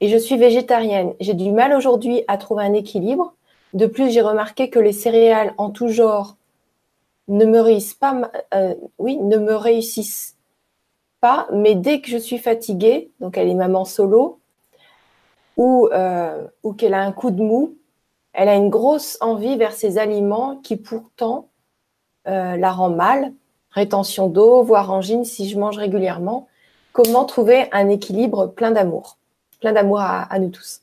Et 0.00 0.08
je 0.08 0.16
suis 0.16 0.36
végétarienne. 0.36 1.14
J'ai 1.20 1.34
du 1.34 1.50
mal 1.52 1.72
aujourd'hui 1.72 2.22
à 2.28 2.36
trouver 2.36 2.64
un 2.64 2.74
équilibre. 2.74 3.34
De 3.72 3.86
plus, 3.86 4.10
j'ai 4.10 4.20
remarqué 4.20 4.70
que 4.70 4.78
les 4.78 4.92
céréales 4.92 5.54
en 5.58 5.70
tout 5.70 5.88
genre 5.88 6.36
ne 7.28 7.44
me 7.44 7.60
réussissent 7.60 7.94
pas, 7.94 8.30
euh, 8.54 8.74
oui, 8.98 9.16
ne 9.16 9.38
me 9.38 9.54
réussissent 9.54 10.36
pas, 11.20 11.48
mais 11.52 11.74
dès 11.74 12.00
que 12.00 12.08
je 12.08 12.18
suis 12.18 12.38
fatiguée, 12.38 13.10
donc 13.20 13.36
elle 13.36 13.48
est 13.48 13.54
maman 13.54 13.84
solo, 13.84 14.38
ou, 15.56 15.88
euh, 15.92 16.46
qu'elle 16.76 16.94
a 16.94 17.00
un 17.00 17.12
coup 17.12 17.30
de 17.30 17.42
mou, 17.42 17.76
elle 18.32 18.48
a 18.48 18.54
une 18.54 18.68
grosse 18.68 19.16
envie 19.20 19.56
vers 19.56 19.72
ces 19.72 19.98
aliments 19.98 20.56
qui 20.62 20.76
pourtant 20.76 21.48
euh, 22.28 22.56
la 22.56 22.70
rend 22.70 22.90
mal, 22.90 23.32
rétention 23.70 24.28
d'eau, 24.28 24.62
voire 24.62 24.92
angine 24.92 25.24
si 25.24 25.48
je 25.48 25.58
mange 25.58 25.78
régulièrement. 25.78 26.46
Comment 26.96 27.26
trouver 27.26 27.68
un 27.72 27.90
équilibre 27.90 28.46
plein 28.46 28.70
d'amour 28.70 29.18
Plein 29.60 29.74
d'amour 29.74 30.00
à 30.00 30.38
nous 30.38 30.48
tous? 30.48 30.80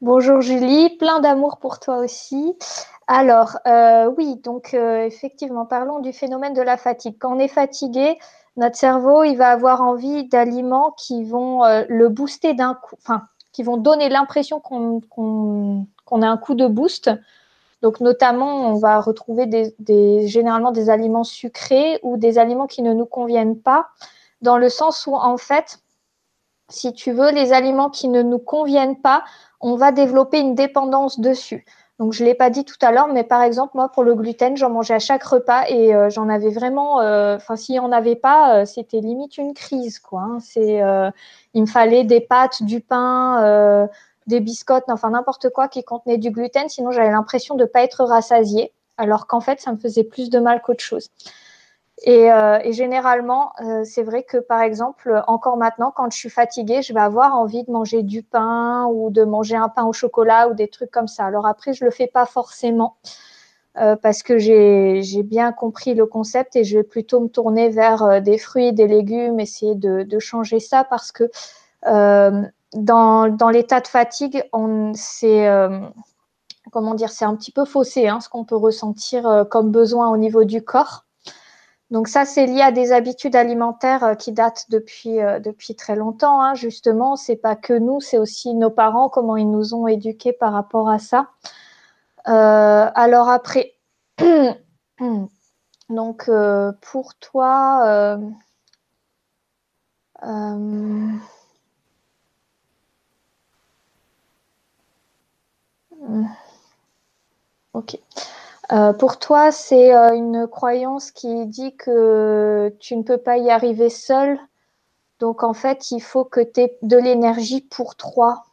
Bonjour 0.00 0.40
Julie, 0.40 0.90
plein 0.96 1.20
d'amour 1.20 1.58
pour 1.58 1.78
toi 1.78 1.98
aussi. 1.98 2.56
Alors, 3.06 3.58
euh, 3.68 4.10
oui, 4.18 4.40
donc 4.42 4.74
euh, 4.74 5.04
effectivement, 5.04 5.66
parlons 5.66 6.00
du 6.00 6.12
phénomène 6.12 6.52
de 6.52 6.62
la 6.62 6.76
fatigue. 6.76 7.14
Quand 7.20 7.36
on 7.36 7.38
est 7.38 7.46
fatigué, 7.46 8.18
notre 8.56 8.74
cerveau, 8.74 9.22
il 9.22 9.36
va 9.36 9.50
avoir 9.50 9.82
envie 9.82 10.24
d'aliments 10.24 10.96
qui 10.98 11.22
vont 11.22 11.64
euh, 11.64 11.84
le 11.88 12.08
booster 12.08 12.52
d'un 12.52 12.74
coup, 12.74 12.96
enfin, 13.00 13.22
qui 13.52 13.62
vont 13.62 13.76
donner 13.76 14.08
l'impression 14.08 14.58
qu'on 14.58 15.86
a 16.10 16.26
un 16.26 16.36
coup 16.38 16.56
de 16.56 16.66
boost. 16.66 17.08
Donc, 17.82 18.00
notamment, 18.00 18.68
on 18.68 18.74
va 18.74 19.00
retrouver 19.00 19.48
généralement 20.26 20.72
des 20.72 20.90
aliments 20.90 21.22
sucrés 21.22 22.00
ou 22.02 22.16
des 22.16 22.36
aliments 22.36 22.66
qui 22.66 22.82
ne 22.82 22.92
nous 22.92 23.06
conviennent 23.06 23.56
pas, 23.56 23.90
dans 24.42 24.58
le 24.58 24.68
sens 24.68 25.06
où, 25.06 25.14
en 25.14 25.36
fait, 25.36 25.80
si 26.68 26.92
tu 26.92 27.12
veux, 27.12 27.30
les 27.30 27.52
aliments 27.52 27.90
qui 27.90 28.08
ne 28.08 28.22
nous 28.22 28.38
conviennent 28.38 29.00
pas, 29.00 29.24
on 29.60 29.76
va 29.76 29.92
développer 29.92 30.38
une 30.38 30.54
dépendance 30.54 31.20
dessus. 31.20 31.64
Donc, 31.98 32.14
je 32.14 32.22
ne 32.22 32.28
l'ai 32.28 32.34
pas 32.34 32.48
dit 32.48 32.64
tout 32.64 32.78
à 32.80 32.92
l'heure, 32.92 33.08
mais 33.08 33.24
par 33.24 33.42
exemple, 33.42 33.72
moi, 33.74 33.90
pour 33.90 34.04
le 34.04 34.14
gluten, 34.14 34.56
j'en 34.56 34.70
mangeais 34.70 34.94
à 34.94 34.98
chaque 34.98 35.22
repas 35.22 35.64
et 35.68 35.94
euh, 35.94 36.08
j'en 36.08 36.30
avais 36.30 36.48
vraiment. 36.48 37.00
Euh, 37.00 37.36
enfin, 37.36 37.56
s'il 37.56 37.74
n'y 37.74 37.78
en 37.78 37.92
avait 37.92 38.16
pas, 38.16 38.60
euh, 38.60 38.64
c'était 38.64 39.00
limite 39.00 39.36
une 39.36 39.52
crise, 39.52 39.98
quoi. 39.98 40.22
Hein. 40.22 40.38
C'est, 40.40 40.80
il 41.52 41.60
me 41.60 41.66
fallait 41.66 42.04
des 42.04 42.22
pâtes, 42.22 42.62
du 42.62 42.80
pain, 42.80 43.86
des 44.26 44.40
biscottes, 44.40 44.84
enfin 44.88 45.10
n'importe 45.10 45.50
quoi 45.50 45.68
qui 45.68 45.84
contenait 45.84 46.16
du 46.16 46.30
gluten. 46.30 46.70
Sinon, 46.70 46.90
j'avais 46.90 47.10
l'impression 47.10 47.54
de 47.56 47.64
ne 47.64 47.68
pas 47.68 47.82
être 47.82 48.02
rassasiée, 48.04 48.72
alors 48.96 49.26
qu'en 49.26 49.40
fait, 49.40 49.60
ça 49.60 49.70
me 49.70 49.76
faisait 49.76 50.04
plus 50.04 50.30
de 50.30 50.38
mal 50.38 50.62
qu'autre 50.62 50.82
chose. 50.82 51.10
Euh, 52.08 52.58
et, 52.64 52.72
généralement, 52.72 53.52
euh, 53.60 53.84
c'est 53.84 54.02
vrai 54.02 54.22
que 54.22 54.38
par 54.38 54.62
exemple, 54.62 55.22
encore 55.26 55.56
maintenant, 55.56 55.92
quand 55.94 56.10
je 56.10 56.16
suis 56.16 56.30
fatiguée, 56.30 56.82
je 56.82 56.94
vais 56.94 57.00
avoir 57.00 57.34
envie 57.36 57.62
de 57.64 57.70
manger 57.70 58.02
du 58.02 58.22
pain 58.22 58.86
ou 58.86 59.10
de 59.10 59.22
manger 59.24 59.56
un 59.56 59.68
pain 59.68 59.84
au 59.84 59.92
chocolat 59.92 60.48
ou 60.48 60.54
des 60.54 60.68
trucs 60.68 60.90
comme 60.90 61.08
ça. 61.08 61.26
Alors 61.26 61.46
après, 61.46 61.74
je 61.74 61.84
ne 61.84 61.90
le 61.90 61.94
fais 61.94 62.06
pas 62.06 62.24
forcément 62.24 62.96
euh, 63.78 63.96
parce 63.96 64.22
que 64.22 64.38
j'ai 64.38 65.22
bien 65.22 65.52
compris 65.52 65.94
le 65.94 66.06
concept 66.06 66.56
et 66.56 66.64
je 66.64 66.78
vais 66.78 66.84
plutôt 66.84 67.20
me 67.20 67.28
tourner 67.28 67.68
vers 67.68 68.22
des 68.22 68.38
fruits, 68.38 68.72
des 68.72 68.86
légumes, 68.86 69.38
essayer 69.38 69.74
de, 69.74 70.18
changer 70.18 70.58
ça 70.60 70.84
parce 70.84 71.12
que 71.12 71.30
dans, 71.84 73.50
l'état 73.52 73.80
de 73.80 73.86
fatigue, 73.86 74.44
c'est 74.94 75.48
comment 76.72 76.94
dire, 76.94 77.10
c'est 77.10 77.24
un 77.26 77.36
petit 77.36 77.52
peu 77.52 77.64
faussé 77.66 78.08
hein, 78.08 78.20
ce 78.20 78.28
qu'on 78.30 78.44
peut 78.44 78.56
ressentir 78.56 79.46
comme 79.50 79.70
besoin 79.70 80.08
au 80.10 80.16
niveau 80.16 80.44
du 80.44 80.62
corps. 80.62 81.04
Donc 81.90 82.06
ça, 82.06 82.24
c'est 82.24 82.46
lié 82.46 82.62
à 82.62 82.70
des 82.70 82.92
habitudes 82.92 83.34
alimentaires 83.34 84.04
euh, 84.04 84.14
qui 84.14 84.32
datent 84.32 84.66
depuis, 84.70 85.20
euh, 85.20 85.40
depuis 85.40 85.74
très 85.74 85.96
longtemps. 85.96 86.40
Hein. 86.40 86.54
Justement, 86.54 87.16
c'est 87.16 87.36
pas 87.36 87.56
que 87.56 87.72
nous, 87.72 88.00
c'est 88.00 88.18
aussi 88.18 88.54
nos 88.54 88.70
parents, 88.70 89.08
comment 89.08 89.36
ils 89.36 89.50
nous 89.50 89.74
ont 89.74 89.86
éduqués 89.88 90.32
par 90.32 90.52
rapport 90.52 90.88
à 90.88 90.98
ça. 91.00 91.30
Euh, 92.28 92.90
alors 92.94 93.28
après, 93.28 93.74
donc 95.88 96.30
pour 96.80 97.14
toi, 97.16 98.18
ok. 107.72 107.98
Euh, 108.72 108.92
pour 108.92 109.18
toi, 109.18 109.50
c'est 109.50 109.94
euh, 109.94 110.14
une 110.14 110.46
croyance 110.46 111.10
qui 111.10 111.46
dit 111.46 111.74
que 111.76 112.72
tu 112.78 112.96
ne 112.96 113.02
peux 113.02 113.18
pas 113.18 113.36
y 113.36 113.50
arriver 113.50 113.90
seul. 113.90 114.38
Donc, 115.18 115.42
en 115.42 115.54
fait, 115.54 115.90
il 115.90 116.00
faut 116.00 116.24
que 116.24 116.40
tu 116.40 116.60
aies 116.60 116.78
de 116.82 116.96
l'énergie 116.96 117.62
pour 117.62 117.96
trois. 117.96 118.44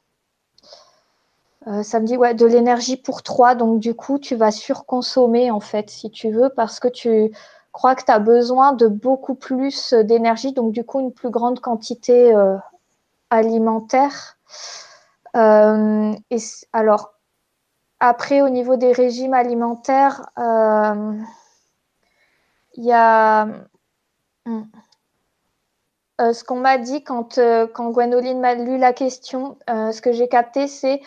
Euh, 1.68 1.84
ça 1.84 2.00
me 2.00 2.06
dit, 2.08 2.18
ouais, 2.18 2.34
de 2.34 2.46
l'énergie 2.46 2.98
pour 2.98 3.22
trois. 3.22 3.54
Donc, 3.54 3.80
du 3.80 3.94
coup, 3.94 4.18
tu 4.18 4.36
vas 4.36 4.52
surconsommer, 4.52 5.52
en 5.52 5.60
fait, 5.60 5.90
si 5.90 6.10
tu 6.10 6.32
veux, 6.32 6.50
parce 6.50 6.80
que 6.80 6.88
tu 6.88 7.32
crois 7.72 7.94
que 7.94 8.04
tu 8.04 8.12
as 8.12 8.20
besoin 8.20 8.74
de 8.74 8.88
beaucoup 8.88 9.36
plus 9.36 9.94
d'énergie. 9.94 10.52
Donc, 10.52 10.72
du 10.72 10.84
coup, 10.84 11.00
une 11.00 11.14
plus 11.14 11.30
grande 11.30 11.60
quantité 11.60 12.34
alimentaire. 13.30 14.38
et 15.36 16.38
alors, 16.74 17.17
après, 18.00 18.42
au 18.42 18.50
niveau 18.50 18.76
des 18.76 18.92
régimes 18.92 19.34
alimentaires, 19.34 20.30
euh, 20.38 21.14
il 22.76 22.86
y 22.86 22.94
a 22.94 23.46
hmm, 24.46 24.64
euh, 26.22 26.34
ce 26.34 26.44
qu'on 26.44 26.60
m'a 26.60 26.78
dit 26.78 27.04
quand, 27.04 27.38
euh, 27.40 27.68
quand 27.68 27.90
Gwenoline 27.92 28.40
m'a 28.40 28.54
lu 28.56 28.78
la 28.78 28.94
question, 28.94 29.58
ce 29.68 30.00
que 30.02 30.12
j'ai 30.12 30.28
capté, 30.28 30.68
c'est 30.68 31.02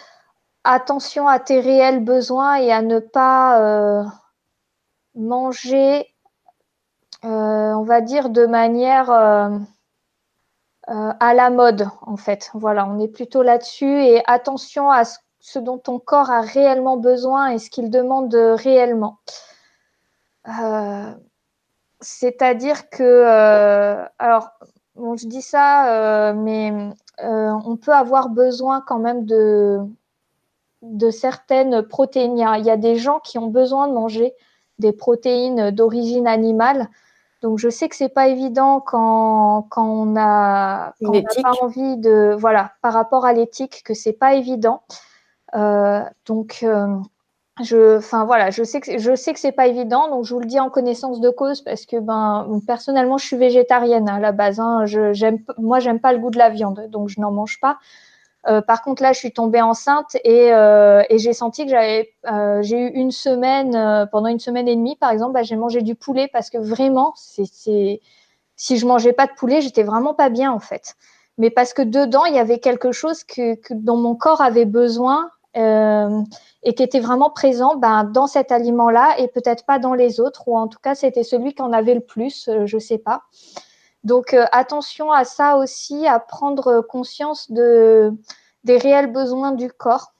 attention 0.64 1.28
à 1.28 1.38
tes 1.38 1.60
réels 1.60 2.04
besoins 2.04 2.56
et 2.56 2.72
à 2.72 2.82
ne 2.82 2.98
pas 2.98 4.04
manger, 5.14 6.12
on 7.22 7.82
va 7.84 8.00
dire, 8.00 8.30
de 8.30 8.46
manière 8.46 9.10
à 10.88 11.34
la 11.34 11.50
mode, 11.50 11.88
en 12.02 12.16
fait. 12.16 12.50
Voilà, 12.54 12.86
on 12.86 12.98
est 12.98 13.08
plutôt 13.08 13.42
là-dessus 13.42 14.02
et 14.02 14.22
attention 14.26 14.90
à 14.90 15.04
ce 15.04 15.18
ce 15.40 15.58
dont 15.58 15.78
ton 15.78 15.98
corps 15.98 16.30
a 16.30 16.42
réellement 16.42 16.96
besoin 16.96 17.48
et 17.48 17.58
ce 17.58 17.70
qu'il 17.70 17.90
demande 17.90 18.34
réellement. 18.34 19.18
Euh, 20.48 21.12
c'est-à-dire 22.00 22.88
que, 22.90 23.02
euh, 23.02 24.04
alors, 24.18 24.50
bon, 24.96 25.16
je 25.16 25.26
dis 25.26 25.42
ça, 25.42 26.30
euh, 26.30 26.34
mais 26.34 26.72
on 27.22 27.76
peut 27.76 27.92
avoir 27.92 28.30
besoin 28.30 28.82
quand 28.86 28.98
même 28.98 29.26
de, 29.26 29.80
de 30.82 31.10
certaines 31.10 31.82
protéines. 31.82 32.38
Il 32.38 32.64
y, 32.64 32.70
a, 32.70 32.76
des 32.76 32.96
gens 32.96 33.20
qui 33.20 33.38
ont 33.38 33.48
besoin 33.48 33.88
de 33.88 33.92
manger 33.92 34.34
des 34.78 34.92
protéines 34.92 35.70
d'origine 35.70 36.26
animale. 36.26 36.88
Donc, 37.42 37.58
je 37.58 37.68
sais 37.68 37.88
que 37.88 37.96
c'est 37.96 38.08
pas 38.08 38.28
évident 38.28 38.80
quand, 38.80 39.66
quand 39.70 39.86
on 39.86 40.16
a, 40.16 40.94
n'a 41.00 41.22
pas 41.42 41.52
envie 41.62 41.96
de, 41.98 42.34
voilà, 42.38 42.72
par 42.82 42.94
rapport 42.94 43.26
à 43.26 43.32
l'éthique, 43.34 43.82
que 43.84 43.94
c'est 43.94 44.14
pas 44.14 44.34
évident. 44.34 44.82
Euh, 45.54 46.02
donc, 46.26 46.60
euh, 46.62 46.86
je, 47.62 47.98
enfin 47.98 48.24
voilà, 48.24 48.50
je 48.50 48.62
sais 48.62 48.80
que 48.80 48.98
je 48.98 49.14
sais 49.14 49.32
que 49.34 49.40
c'est 49.40 49.52
pas 49.52 49.66
évident, 49.66 50.08
donc 50.08 50.24
je 50.24 50.34
vous 50.34 50.40
le 50.40 50.46
dis 50.46 50.60
en 50.60 50.70
connaissance 50.70 51.20
de 51.20 51.30
cause 51.30 51.60
parce 51.62 51.84
que 51.86 51.98
ben 51.98 52.60
personnellement 52.66 53.18
je 53.18 53.26
suis 53.26 53.36
végétarienne 53.36 54.08
à 54.08 54.18
la 54.20 54.32
base. 54.32 54.60
Hein, 54.60 54.86
je 54.86 55.12
j'aime, 55.12 55.38
moi 55.58 55.80
j'aime 55.80 56.00
pas 56.00 56.12
le 56.12 56.18
goût 56.18 56.30
de 56.30 56.38
la 56.38 56.48
viande, 56.50 56.86
donc 56.88 57.08
je 57.08 57.20
n'en 57.20 57.30
mange 57.32 57.60
pas. 57.60 57.78
Euh, 58.48 58.62
par 58.62 58.82
contre 58.82 59.02
là, 59.02 59.12
je 59.12 59.18
suis 59.18 59.32
tombée 59.32 59.60
enceinte 59.60 60.16
et, 60.24 60.52
euh, 60.52 61.02
et 61.10 61.18
j'ai 61.18 61.34
senti 61.34 61.64
que 61.64 61.70
j'avais, 61.70 62.10
euh, 62.30 62.62
j'ai 62.62 62.78
eu 62.78 62.88
une 62.88 63.10
semaine 63.10 64.08
pendant 64.10 64.28
une 64.28 64.38
semaine 64.38 64.66
et 64.68 64.76
demie 64.76 64.96
par 64.96 65.10
exemple, 65.10 65.34
bah, 65.34 65.42
j'ai 65.42 65.56
mangé 65.56 65.82
du 65.82 65.94
poulet 65.94 66.28
parce 66.32 66.48
que 66.48 66.56
vraiment, 66.58 67.12
c'est, 67.16 67.44
c'est 67.52 68.00
si 68.56 68.78
je 68.78 68.86
mangeais 68.86 69.12
pas 69.12 69.26
de 69.26 69.32
poulet, 69.32 69.60
j'étais 69.60 69.82
vraiment 69.82 70.14
pas 70.14 70.30
bien 70.30 70.50
en 70.52 70.60
fait. 70.60 70.94
Mais 71.38 71.50
parce 71.50 71.74
que 71.74 71.82
dedans 71.82 72.24
il 72.24 72.34
y 72.34 72.38
avait 72.38 72.60
quelque 72.60 72.92
chose 72.92 73.24
que, 73.24 73.56
que 73.56 73.74
dont 73.74 73.96
mon 73.96 74.14
corps 74.14 74.40
avait 74.40 74.64
besoin 74.66 75.30
et 75.54 76.74
qui 76.74 76.82
était 76.82 77.00
vraiment 77.00 77.30
présent 77.30 77.76
ben, 77.76 78.04
dans 78.04 78.26
cet 78.26 78.52
aliment-là 78.52 79.18
et 79.18 79.28
peut-être 79.28 79.64
pas 79.64 79.78
dans 79.78 79.94
les 79.94 80.20
autres, 80.20 80.46
ou 80.46 80.56
en 80.56 80.68
tout 80.68 80.78
cas 80.80 80.94
c'était 80.94 81.24
celui 81.24 81.54
qui 81.54 81.62
en 81.62 81.72
avait 81.72 81.94
le 81.94 82.00
plus, 82.00 82.48
je 82.64 82.76
ne 82.76 82.80
sais 82.80 82.98
pas. 82.98 83.22
Donc 84.04 84.34
attention 84.52 85.12
à 85.12 85.24
ça 85.24 85.56
aussi, 85.56 86.06
à 86.06 86.18
prendre 86.18 86.80
conscience 86.82 87.50
de, 87.50 88.12
des 88.64 88.78
réels 88.78 89.12
besoins 89.12 89.52
du 89.52 89.70
corps. 89.70 90.12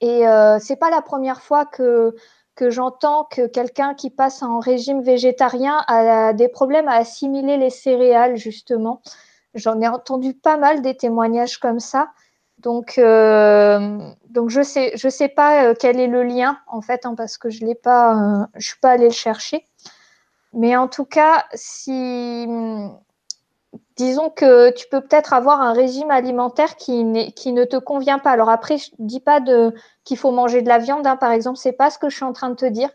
Et 0.00 0.26
euh, 0.26 0.58
c'est 0.60 0.76
pas 0.76 0.90
la 0.90 1.02
première 1.02 1.40
fois 1.40 1.64
que 1.64 2.14
j'entends 2.60 3.24
que 3.24 3.46
quelqu'un 3.46 3.94
qui 3.94 4.10
passe 4.10 4.42
en 4.42 4.58
régime 4.58 5.02
végétarien 5.02 5.82
a 5.88 6.32
des 6.32 6.48
problèmes 6.48 6.88
à 6.88 6.96
assimiler 6.96 7.56
les 7.56 7.70
céréales, 7.70 8.36
justement. 8.36 9.00
J'en 9.54 9.80
ai 9.80 9.88
entendu 9.88 10.34
pas 10.34 10.56
mal 10.56 10.82
des 10.82 10.96
témoignages 10.96 11.58
comme 11.58 11.80
ça. 11.80 12.08
Donc, 12.64 12.96
euh, 12.96 13.98
donc 14.30 14.48
je 14.48 14.62
sais, 14.62 14.92
je 14.96 15.08
sais 15.10 15.28
pas 15.28 15.66
euh, 15.66 15.74
quel 15.78 16.00
est 16.00 16.06
le 16.06 16.22
lien 16.22 16.58
en 16.66 16.80
fait, 16.80 17.04
hein, 17.04 17.14
parce 17.14 17.36
que 17.36 17.50
je 17.50 17.64
l'ai 17.64 17.74
pas, 17.74 18.14
euh, 18.14 18.46
suis 18.58 18.80
pas 18.80 18.92
allée 18.92 19.08
le 19.08 19.10
chercher. 19.10 19.66
Mais 20.54 20.74
en 20.74 20.88
tout 20.88 21.04
cas, 21.04 21.44
si 21.52 22.48
disons 23.96 24.30
que 24.30 24.70
tu 24.70 24.86
peux 24.90 25.02
peut-être 25.02 25.34
avoir 25.34 25.60
un 25.60 25.74
régime 25.74 26.10
alimentaire 26.10 26.76
qui, 26.76 27.04
ne 27.04 27.64
te 27.64 27.76
convient 27.76 28.18
pas. 28.18 28.30
Alors 28.30 28.48
après, 28.48 28.78
je 28.78 28.90
ne 28.98 29.06
dis 29.06 29.20
pas 29.20 29.40
qu'il 30.04 30.16
faut 30.16 30.30
manger 30.30 30.62
de 30.62 30.68
la 30.68 30.78
viande, 30.78 31.06
hein, 31.06 31.16
par 31.16 31.32
exemple, 31.32 31.58
c'est 31.58 31.72
pas 31.72 31.90
ce 31.90 31.98
que 31.98 32.08
je 32.08 32.16
suis 32.16 32.24
en 32.24 32.32
train 32.32 32.48
de 32.48 32.54
te 32.54 32.66
dire, 32.66 32.88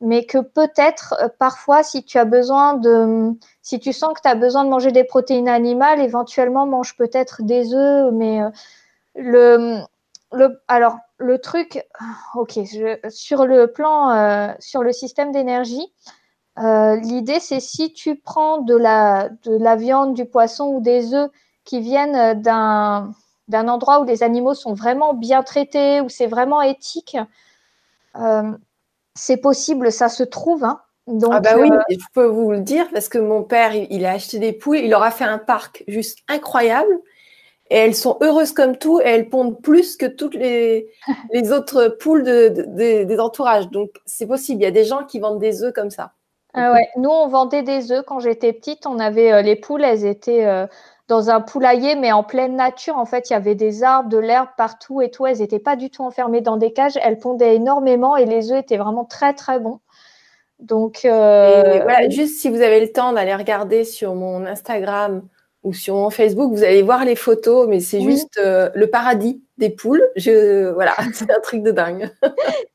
mais 0.00 0.26
que 0.26 0.38
peut-être 0.38 1.14
euh, 1.22 1.28
parfois, 1.38 1.82
si 1.82 2.04
tu 2.04 2.18
as 2.18 2.24
besoin 2.26 2.74
de, 2.74 3.32
si 3.62 3.78
tu 3.80 3.92
sens 3.94 4.12
que 4.12 4.20
tu 4.20 4.28
as 4.28 4.34
besoin 4.34 4.64
de 4.64 4.70
manger 4.70 4.92
des 4.92 5.04
protéines 5.04 5.48
animales, 5.48 6.00
éventuellement 6.00 6.66
mange 6.66 6.96
peut-être 6.96 7.42
des 7.42 7.72
œufs, 7.74 8.12
mais 8.12 8.40
le, 9.14 9.80
le, 10.32 10.62
alors 10.68 10.98
le 11.18 11.38
truc, 11.38 11.84
ok, 12.34 12.58
sur 13.08 13.46
le 13.46 13.66
plan, 13.68 14.10
euh, 14.10 14.52
sur 14.58 14.82
le 14.82 14.92
système 14.92 15.32
d'énergie, 15.32 15.92
euh, 16.58 16.96
l'idée, 16.96 17.40
c'est 17.40 17.60
si 17.60 17.92
tu 17.92 18.16
prends 18.16 18.58
de 18.58 18.76
la, 18.76 19.28
de 19.42 19.56
la 19.56 19.76
viande, 19.76 20.14
du 20.14 20.24
poisson 20.24 20.66
ou 20.66 20.80
des 20.80 21.14
œufs 21.14 21.30
qui 21.64 21.80
viennent 21.80 22.40
d'un, 22.40 23.12
d'un 23.48 23.68
endroit 23.68 24.00
où 24.00 24.04
les 24.04 24.22
animaux 24.22 24.54
sont 24.54 24.74
vraiment 24.74 25.14
bien 25.14 25.42
traités, 25.42 26.00
où 26.00 26.08
c'est 26.08 26.26
vraiment 26.26 26.62
éthique, 26.62 27.16
euh, 28.16 28.52
c'est 29.14 29.38
possible, 29.38 29.90
ça 29.90 30.08
se 30.08 30.22
trouve. 30.22 30.64
Hein. 30.64 30.80
Donc, 31.06 31.32
ah 31.34 31.40
bah 31.40 31.56
oui, 31.58 31.70
euh, 31.70 31.78
je 31.90 32.06
peux 32.14 32.24
vous 32.24 32.52
le 32.52 32.60
dire 32.60 32.88
parce 32.92 33.08
que 33.08 33.18
mon 33.18 33.42
père, 33.42 33.74
il, 33.74 34.06
a 34.06 34.12
acheté 34.12 34.38
des 34.38 34.52
poules, 34.52 34.78
il 34.78 34.90
leur 34.90 35.02
a 35.02 35.10
fait 35.10 35.24
un 35.24 35.38
parc 35.38 35.84
juste 35.88 36.20
incroyable. 36.28 36.98
Et 37.70 37.76
elles 37.76 37.94
sont 37.94 38.18
heureuses 38.20 38.52
comme 38.52 38.76
tout 38.76 39.00
et 39.00 39.06
elles 39.06 39.30
pondent 39.30 39.60
plus 39.60 39.96
que 39.96 40.06
toutes 40.06 40.34
les, 40.34 40.90
les 41.32 41.52
autres 41.52 41.96
poules 42.00 42.22
de, 42.22 42.48
des 43.04 43.18
entourages. 43.18 43.70
Donc, 43.70 43.90
c'est 44.04 44.26
possible. 44.26 44.60
Il 44.62 44.64
y 44.64 44.68
a 44.68 44.70
des 44.70 44.84
gens 44.84 45.04
qui 45.04 45.18
vendent 45.18 45.40
des 45.40 45.62
œufs 45.62 45.72
comme 45.72 45.90
ça. 45.90 46.12
Ah 46.54 46.72
ouais. 46.72 46.88
Nous, 46.96 47.10
on 47.10 47.26
vendait 47.26 47.62
des 47.62 47.90
œufs 47.90 48.04
quand 48.06 48.20
j'étais 48.20 48.52
petite. 48.52 48.86
On 48.86 49.00
avait 49.00 49.32
euh, 49.32 49.42
les 49.42 49.56
poules, 49.56 49.82
elles 49.82 50.04
étaient 50.04 50.46
euh, 50.46 50.66
dans 51.08 51.28
un 51.28 51.40
poulailler, 51.40 51.96
mais 51.96 52.12
en 52.12 52.22
pleine 52.22 52.54
nature. 52.54 52.96
En 52.96 53.06
fait, 53.06 53.28
il 53.28 53.32
y 53.32 53.36
avait 53.36 53.56
des 53.56 53.82
arbres, 53.82 54.08
de 54.08 54.18
l'herbe 54.18 54.48
partout 54.56 55.02
et 55.02 55.10
tout. 55.10 55.26
Elles 55.26 55.38
n'étaient 55.38 55.58
pas 55.58 55.74
du 55.74 55.90
tout 55.90 56.04
enfermées 56.04 56.42
dans 56.42 56.56
des 56.56 56.72
cages. 56.72 56.96
Elles 57.02 57.18
pondaient 57.18 57.56
énormément 57.56 58.16
et 58.16 58.24
les 58.24 58.52
œufs 58.52 58.60
étaient 58.60 58.76
vraiment 58.76 59.04
très, 59.04 59.34
très 59.34 59.58
bons. 59.58 59.80
Donc, 60.60 61.00
euh, 61.04 61.80
voilà, 61.82 62.08
juste 62.08 62.40
si 62.40 62.48
vous 62.48 62.60
avez 62.60 62.80
le 62.80 62.92
temps 62.92 63.12
d'aller 63.12 63.34
regarder 63.34 63.84
sur 63.84 64.14
mon 64.14 64.46
Instagram 64.46 65.22
ou 65.64 65.72
sur 65.72 65.94
mon 65.96 66.10
Facebook, 66.10 66.52
vous 66.52 66.62
allez 66.62 66.82
voir 66.82 67.04
les 67.04 67.16
photos, 67.16 67.66
mais 67.68 67.80
c'est 67.80 68.00
juste 68.00 68.38
le 68.40 68.86
paradis 68.86 69.42
des 69.58 69.70
poules. 69.70 70.04
Je, 70.16 70.70
voilà, 70.72 70.94
c'est 71.14 71.30
un 71.30 71.40
truc 71.40 71.62
de 71.62 71.70
dingue. 71.72 72.10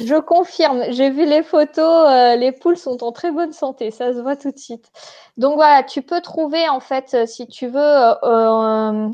Je 0.00 0.18
confirme, 0.20 0.84
j'ai 0.90 1.10
vu 1.10 1.26
les 1.26 1.42
photos, 1.42 2.06
euh, 2.08 2.36
les 2.36 2.52
poules 2.52 2.76
sont 2.76 3.02
en 3.02 3.12
très 3.12 3.30
bonne 3.30 3.52
santé, 3.52 3.90
ça 3.90 4.12
se 4.12 4.20
voit 4.20 4.36
tout 4.36 4.50
de 4.50 4.58
suite. 4.58 4.90
Donc 5.36 5.54
voilà, 5.54 5.82
tu 5.82 6.02
peux 6.02 6.20
trouver 6.20 6.68
en 6.68 6.80
fait, 6.80 7.14
euh, 7.14 7.26
si 7.26 7.46
tu 7.46 7.66
veux, 7.66 7.80
euh, 8.22 9.08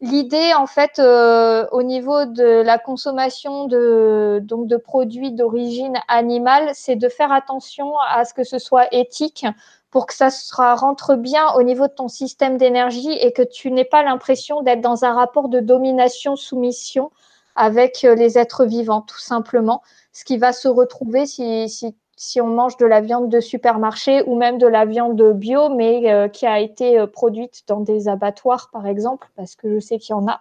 l'idée 0.00 0.52
en 0.56 0.66
fait 0.66 0.98
au 1.00 1.82
niveau 1.82 2.24
de 2.24 2.62
la 2.62 2.78
consommation 2.78 3.66
de, 3.66 4.40
donc 4.42 4.66
de 4.66 4.76
produits 4.76 5.32
d'origine 5.32 5.98
animale, 6.08 6.70
c'est 6.74 6.96
de 6.96 7.08
faire 7.08 7.32
attention 7.32 7.92
à 8.08 8.24
ce 8.24 8.32
que 8.32 8.44
ce 8.44 8.58
soit 8.58 8.86
éthique 8.92 9.46
pour 9.90 10.06
que 10.06 10.14
ça 10.14 10.30
rentre 10.74 11.16
bien 11.16 11.52
au 11.54 11.62
niveau 11.62 11.88
de 11.88 11.92
ton 11.92 12.08
système 12.08 12.56
d'énergie 12.56 13.12
et 13.12 13.32
que 13.32 13.42
tu 13.42 13.70
n'aies 13.70 13.84
pas 13.84 14.02
l'impression 14.02 14.62
d'être 14.62 14.80
dans 14.80 15.04
un 15.04 15.12
rapport 15.12 15.48
de 15.48 15.60
domination-soumission 15.60 17.10
avec 17.56 18.04
euh, 18.04 18.14
les 18.14 18.38
êtres 18.38 18.64
vivants, 18.64 19.02
tout 19.02 19.18
simplement. 19.18 19.82
Ce 20.12 20.24
qui 20.24 20.38
va 20.38 20.52
se 20.52 20.68
retrouver 20.68 21.26
si 21.26 22.40
on 22.40 22.46
mange 22.46 22.76
de 22.76 22.86
la 22.86 23.00
viande 23.00 23.28
de 23.28 23.40
supermarché 23.40 24.22
ou 24.26 24.36
même 24.36 24.58
de 24.58 24.66
la 24.66 24.84
viande 24.84 25.22
bio, 25.32 25.68
mais 25.68 26.12
euh, 26.12 26.28
qui 26.28 26.46
a 26.46 26.60
été 26.60 26.98
euh, 26.98 27.06
produite 27.06 27.64
dans 27.66 27.80
des 27.80 28.08
abattoirs, 28.08 28.70
par 28.72 28.86
exemple, 28.86 29.28
parce 29.36 29.56
que 29.56 29.74
je 29.74 29.80
sais 29.80 29.98
qu'il 29.98 30.10
y 30.10 30.18
en 30.18 30.28
a. 30.28 30.40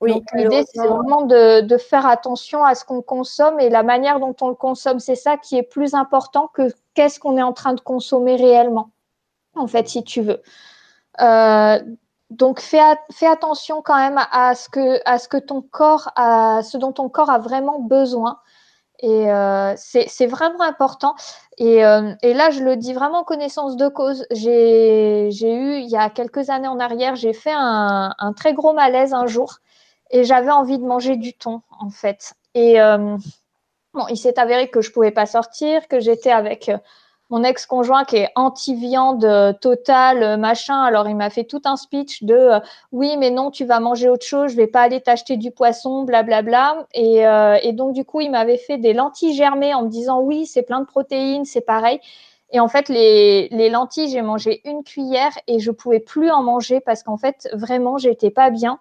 Oui, 0.00 0.14
Donc 0.14 0.24
l'idée, 0.32 0.64
c'est 0.72 0.86
vraiment 0.86 1.22
de, 1.22 1.60
de, 1.60 1.76
faire 1.76 2.06
attention 2.06 2.64
à 2.64 2.74
ce 2.74 2.86
qu'on 2.86 3.02
consomme 3.02 3.60
et 3.60 3.68
la 3.68 3.82
manière 3.82 4.18
dont 4.18 4.34
on 4.40 4.48
le 4.48 4.54
consomme, 4.54 4.98
c'est 4.98 5.14
ça 5.14 5.36
qui 5.36 5.58
est 5.58 5.62
plus 5.62 5.92
important 5.94 6.48
que 6.54 6.72
qu'est-ce 6.94 7.20
qu'on 7.20 7.36
est 7.36 7.42
en 7.42 7.52
train 7.52 7.74
de 7.74 7.80
consommer 7.80 8.36
réellement, 8.36 8.90
en 9.54 9.66
fait, 9.66 9.88
si 9.88 10.02
tu 10.02 10.22
veux. 10.22 10.40
Euh, 11.20 11.78
donc 12.30 12.60
fais, 12.60 12.80
fais, 13.12 13.26
attention 13.26 13.82
quand 13.82 13.96
même 13.96 14.18
à 14.30 14.54
ce 14.54 14.70
que, 14.70 15.00
à 15.04 15.18
ce 15.18 15.28
que 15.28 15.36
ton 15.36 15.60
corps, 15.60 16.10
à 16.16 16.62
ce 16.62 16.78
dont 16.78 16.92
ton 16.92 17.08
corps 17.10 17.28
a 17.28 17.38
vraiment 17.38 17.78
besoin. 17.80 18.38
Et 19.02 19.30
euh, 19.30 19.74
c'est 19.76 20.26
vraiment 20.26 20.62
important. 20.62 21.14
Et, 21.58 21.84
euh, 21.84 22.12
et, 22.22 22.34
là, 22.34 22.50
je 22.50 22.62
le 22.62 22.76
dis 22.76 22.92
vraiment 22.92 23.20
en 23.20 23.24
connaissance 23.24 23.76
de 23.76 23.88
cause. 23.88 24.26
J'ai 24.30 25.28
eu, 25.28 25.76
il 25.76 25.88
y 25.88 25.96
a 25.96 26.08
quelques 26.10 26.50
années 26.50 26.68
en 26.68 26.78
arrière, 26.78 27.16
j'ai 27.16 27.32
fait 27.32 27.52
un, 27.52 28.14
un, 28.18 28.32
très 28.32 28.52
gros 28.54 28.72
malaise 28.72 29.14
un 29.14 29.26
jour 29.26 29.58
et 30.10 30.24
j'avais 30.24 30.50
envie 30.50 30.78
de 30.78 30.84
manger 30.84 31.16
du 31.16 31.32
thon, 31.34 31.62
en 31.78 31.90
fait. 31.90 32.34
Et 32.54 32.80
euh, 32.80 33.16
bon, 33.94 34.06
il 34.08 34.16
s'est 34.16 34.38
avéré 34.38 34.68
que 34.68 34.80
je 34.80 34.90
pouvais 34.92 35.12
pas 35.12 35.26
sortir, 35.26 35.88
que 35.88 36.00
j'étais 36.00 36.32
avec 36.32 36.70
mon 37.30 37.44
ex-conjoint 37.44 38.04
qui 38.04 38.16
est 38.16 38.28
anti-viande 38.34 39.24
euh, 39.24 39.52
totale, 39.52 40.22
euh, 40.22 40.36
machin. 40.36 40.82
Alors, 40.82 41.08
il 41.08 41.14
m'a 41.16 41.30
fait 41.30 41.44
tout 41.44 41.62
un 41.64 41.76
speech 41.76 42.24
de 42.24 42.34
euh, 42.34 42.60
oui, 42.92 43.16
mais 43.16 43.30
non, 43.30 43.50
tu 43.50 43.64
vas 43.64 43.78
manger 43.78 44.08
autre 44.08 44.26
chose, 44.26 44.50
je 44.50 44.56
vais 44.56 44.66
pas 44.66 44.82
aller 44.82 45.00
t'acheter 45.00 45.36
du 45.36 45.52
poisson, 45.52 46.02
blablabla. 46.02 46.86
Et, 46.92 47.22
et 47.62 47.72
donc, 47.72 47.92
du 47.94 48.04
coup, 48.04 48.20
il 48.20 48.30
m'avait 48.30 48.58
fait 48.58 48.78
des 48.78 48.92
lentilles 48.92 49.34
germées 49.34 49.72
en 49.74 49.82
me 49.82 49.88
disant 49.88 50.20
oui, 50.20 50.44
c'est 50.46 50.62
plein 50.62 50.80
de 50.80 50.86
protéines, 50.86 51.44
c'est 51.44 51.60
pareil. 51.60 52.00
Et 52.52 52.58
en 52.58 52.66
fait, 52.66 52.88
les, 52.88 53.48
les 53.50 53.70
lentilles, 53.70 54.10
j'ai 54.10 54.22
mangé 54.22 54.60
une 54.64 54.82
cuillère 54.82 55.30
et 55.46 55.60
je 55.60 55.70
pouvais 55.70 56.00
plus 56.00 56.30
en 56.32 56.42
manger 56.42 56.80
parce 56.80 57.04
qu'en 57.04 57.16
fait, 57.16 57.48
vraiment, 57.52 57.96
j'étais 57.96 58.30
pas 58.30 58.50
bien. 58.50 58.80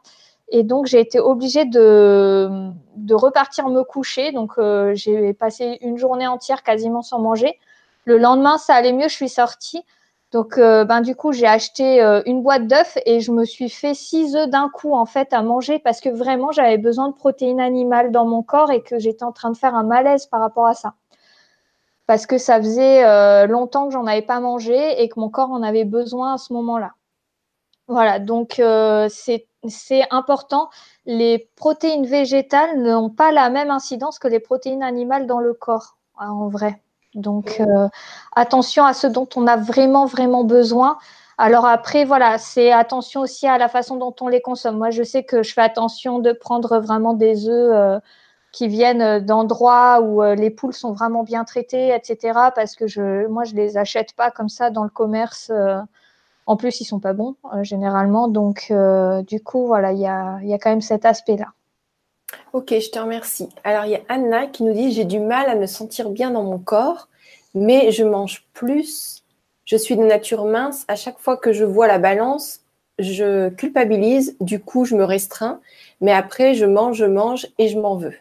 Et 0.52 0.64
donc, 0.64 0.88
j'ai 0.88 1.00
été 1.00 1.20
obligée 1.20 1.66
de, 1.66 2.72
repartir 3.12 3.70
me 3.70 3.84
coucher. 3.84 4.32
Donc, 4.32 4.54
j'ai 4.94 5.34
passé 5.34 5.78
une 5.82 5.98
journée 5.98 6.28
entière 6.28 6.64
quasiment 6.64 7.02
sans 7.02 7.20
manger. 7.20 7.60
Le 8.06 8.18
lendemain, 8.18 8.58
ça 8.58 8.74
allait 8.76 8.94
mieux, 8.94 9.08
je 9.08 9.14
suis 9.16 9.30
sortie. 9.30 9.84
Donc, 10.32 10.60
euh, 10.60 10.86
ben, 10.86 11.02
du 11.02 11.16
coup, 11.16 11.32
j'ai 11.32 11.48
acheté 11.48 12.04
euh, 12.04 12.22
une 12.26 12.44
boîte 12.44 12.68
d'œufs 12.68 13.00
et 13.06 13.20
je 13.20 13.32
me 13.32 13.46
suis 13.46 13.70
fait 13.70 13.96
six 13.96 14.36
œufs 14.36 14.48
d'un 14.48 14.70
coup, 14.70 14.94
en 14.94 15.06
fait, 15.06 15.34
à 15.34 15.42
manger 15.42 15.80
parce 15.80 16.00
que 16.00 16.10
vraiment, 16.10 16.52
j'avais 16.52 16.78
besoin 16.78 17.10
de 17.10 17.16
protéines 17.16 17.60
animales 17.60 18.12
dans 18.12 18.26
mon 18.26 18.44
corps 18.44 18.72
et 18.72 18.82
que 18.82 19.00
j'étais 19.00 19.24
en 19.24 19.32
train 19.32 19.50
de 19.50 19.58
faire 19.58 19.74
un 19.74 19.84
malaise 19.84 20.28
par 20.28 20.40
rapport 20.40 20.68
à 20.68 20.76
ça. 20.76 20.94
Parce 22.06 22.28
que 22.28 22.38
ça 22.38 22.58
faisait 22.58 23.04
euh, 23.06 23.48
longtemps 23.48 23.88
que 23.88 23.94
j'en 23.94 24.06
avais 24.06 24.22
pas 24.22 24.40
mangé 24.40 25.02
et 25.02 25.10
que 25.10 25.20
mon 25.20 25.30
corps 25.30 25.52
en 25.52 25.64
avait 25.64 25.86
besoin 25.86 26.36
à 26.36 26.38
ce 26.38 26.54
moment-là. 26.54 26.94
Voilà, 27.88 28.20
donc 28.20 28.62
c'est 29.10 29.48
important. 30.12 30.70
Les 31.06 31.50
protéines 31.56 32.06
végétales 32.06 32.82
n'ont 32.82 33.10
pas 33.10 33.32
la 33.32 33.50
même 33.50 33.72
incidence 33.72 34.20
que 34.20 34.28
les 34.28 34.40
protéines 34.40 34.84
animales 34.84 35.28
dans 35.28 35.40
le 35.40 35.54
corps, 35.54 35.98
en 36.18 36.48
vrai. 36.48 36.82
Donc, 37.16 37.60
euh, 37.60 37.88
attention 38.36 38.86
à 38.86 38.94
ce 38.94 39.08
dont 39.08 39.28
on 39.36 39.48
a 39.48 39.58
vraiment, 39.58 40.06
vraiment 40.06 40.44
besoin. 40.44 40.98
Alors 41.38 41.66
après, 41.66 42.06
voilà, 42.06 42.38
c'est 42.38 42.72
attention 42.72 43.22
aussi 43.22 43.48
à 43.48 43.58
la 43.58 43.70
façon 43.70 43.98
dont 43.98 44.16
on 44.22 44.28
les 44.28 44.42
consomme. 44.42 44.78
Moi, 44.78 44.92
je 44.92 45.04
sais 45.04 45.24
que 45.24 45.42
je 45.42 45.54
fais 45.54 45.62
attention 45.62 46.20
de 46.20 46.34
prendre 46.34 46.80
vraiment 46.80 47.14
des 47.14 47.48
œufs 47.48 47.72
euh, 47.74 48.00
qui 48.52 48.68
viennent 48.68 49.20
d'endroits 49.26 50.02
où 50.02 50.22
euh, 50.22 50.36
les 50.36 50.50
poules 50.50 50.74
sont 50.74 50.92
vraiment 50.94 51.24
bien 51.24 51.46
traitées, 51.46 51.96
etc. 51.96 52.52
Parce 52.54 52.76
que 52.76 52.88
je, 52.88 53.28
moi, 53.28 53.44
je 53.44 53.56
les 53.56 53.78
achète 53.78 54.14
pas 54.14 54.32
comme 54.32 54.50
ça 54.50 54.70
dans 54.70 54.84
le 54.84 54.90
commerce. 54.90 55.52
En 56.50 56.58
plus, 56.58 56.82
ils 56.82 56.86
sont 56.86 57.00
pas 57.00 57.14
bons 57.14 57.36
généralement. 57.62 58.28
Donc, 58.28 58.74
du 59.28 59.40
coup, 59.42 59.68
voilà, 59.68 59.92
il 59.94 60.00
y 60.00 60.08
a, 60.08 60.40
y 60.42 60.54
a 60.54 60.58
quand 60.58 60.72
même 60.72 60.82
cet 60.82 61.06
aspect-là. 61.06 61.54
Ok, 62.54 62.74
je 62.80 62.90
te 62.90 62.98
remercie. 62.98 63.50
Alors, 63.64 63.86
il 63.86 63.92
y 63.92 63.96
a 63.96 64.02
Anna 64.10 64.48
qui 64.48 64.64
nous 64.64 64.74
dit 64.74 64.92
J'ai 64.92 65.06
du 65.06 65.20
mal 65.20 65.48
à 65.50 65.56
me 65.56 65.68
sentir 65.68 66.10
bien 66.10 66.32
dans 66.32 66.44
mon 66.44 66.58
corps, 66.58 67.08
mais 67.54 67.92
je 67.92 68.04
mange 68.04 68.48
plus. 68.54 69.24
Je 69.66 69.76
suis 69.76 69.96
de 69.96 70.04
nature 70.04 70.46
mince. 70.46 70.86
À 70.88 70.96
chaque 70.96 71.20
fois 71.20 71.38
que 71.38 71.54
je 71.54 71.64
vois 71.64 71.88
la 71.88 72.00
balance, 72.00 72.62
je 72.98 73.50
culpabilise. 73.50 74.36
Du 74.42 74.60
coup, 74.60 74.86
je 74.86 74.96
me 74.96 75.04
restreins. 75.04 75.60
mais 76.02 76.12
après, 76.12 76.56
je 76.56 76.66
mange, 76.66 76.98
je 76.98 77.06
mange 77.06 77.48
et 77.60 77.68
je 77.68 77.80
m'en 77.80 77.96
veux. 77.96 78.16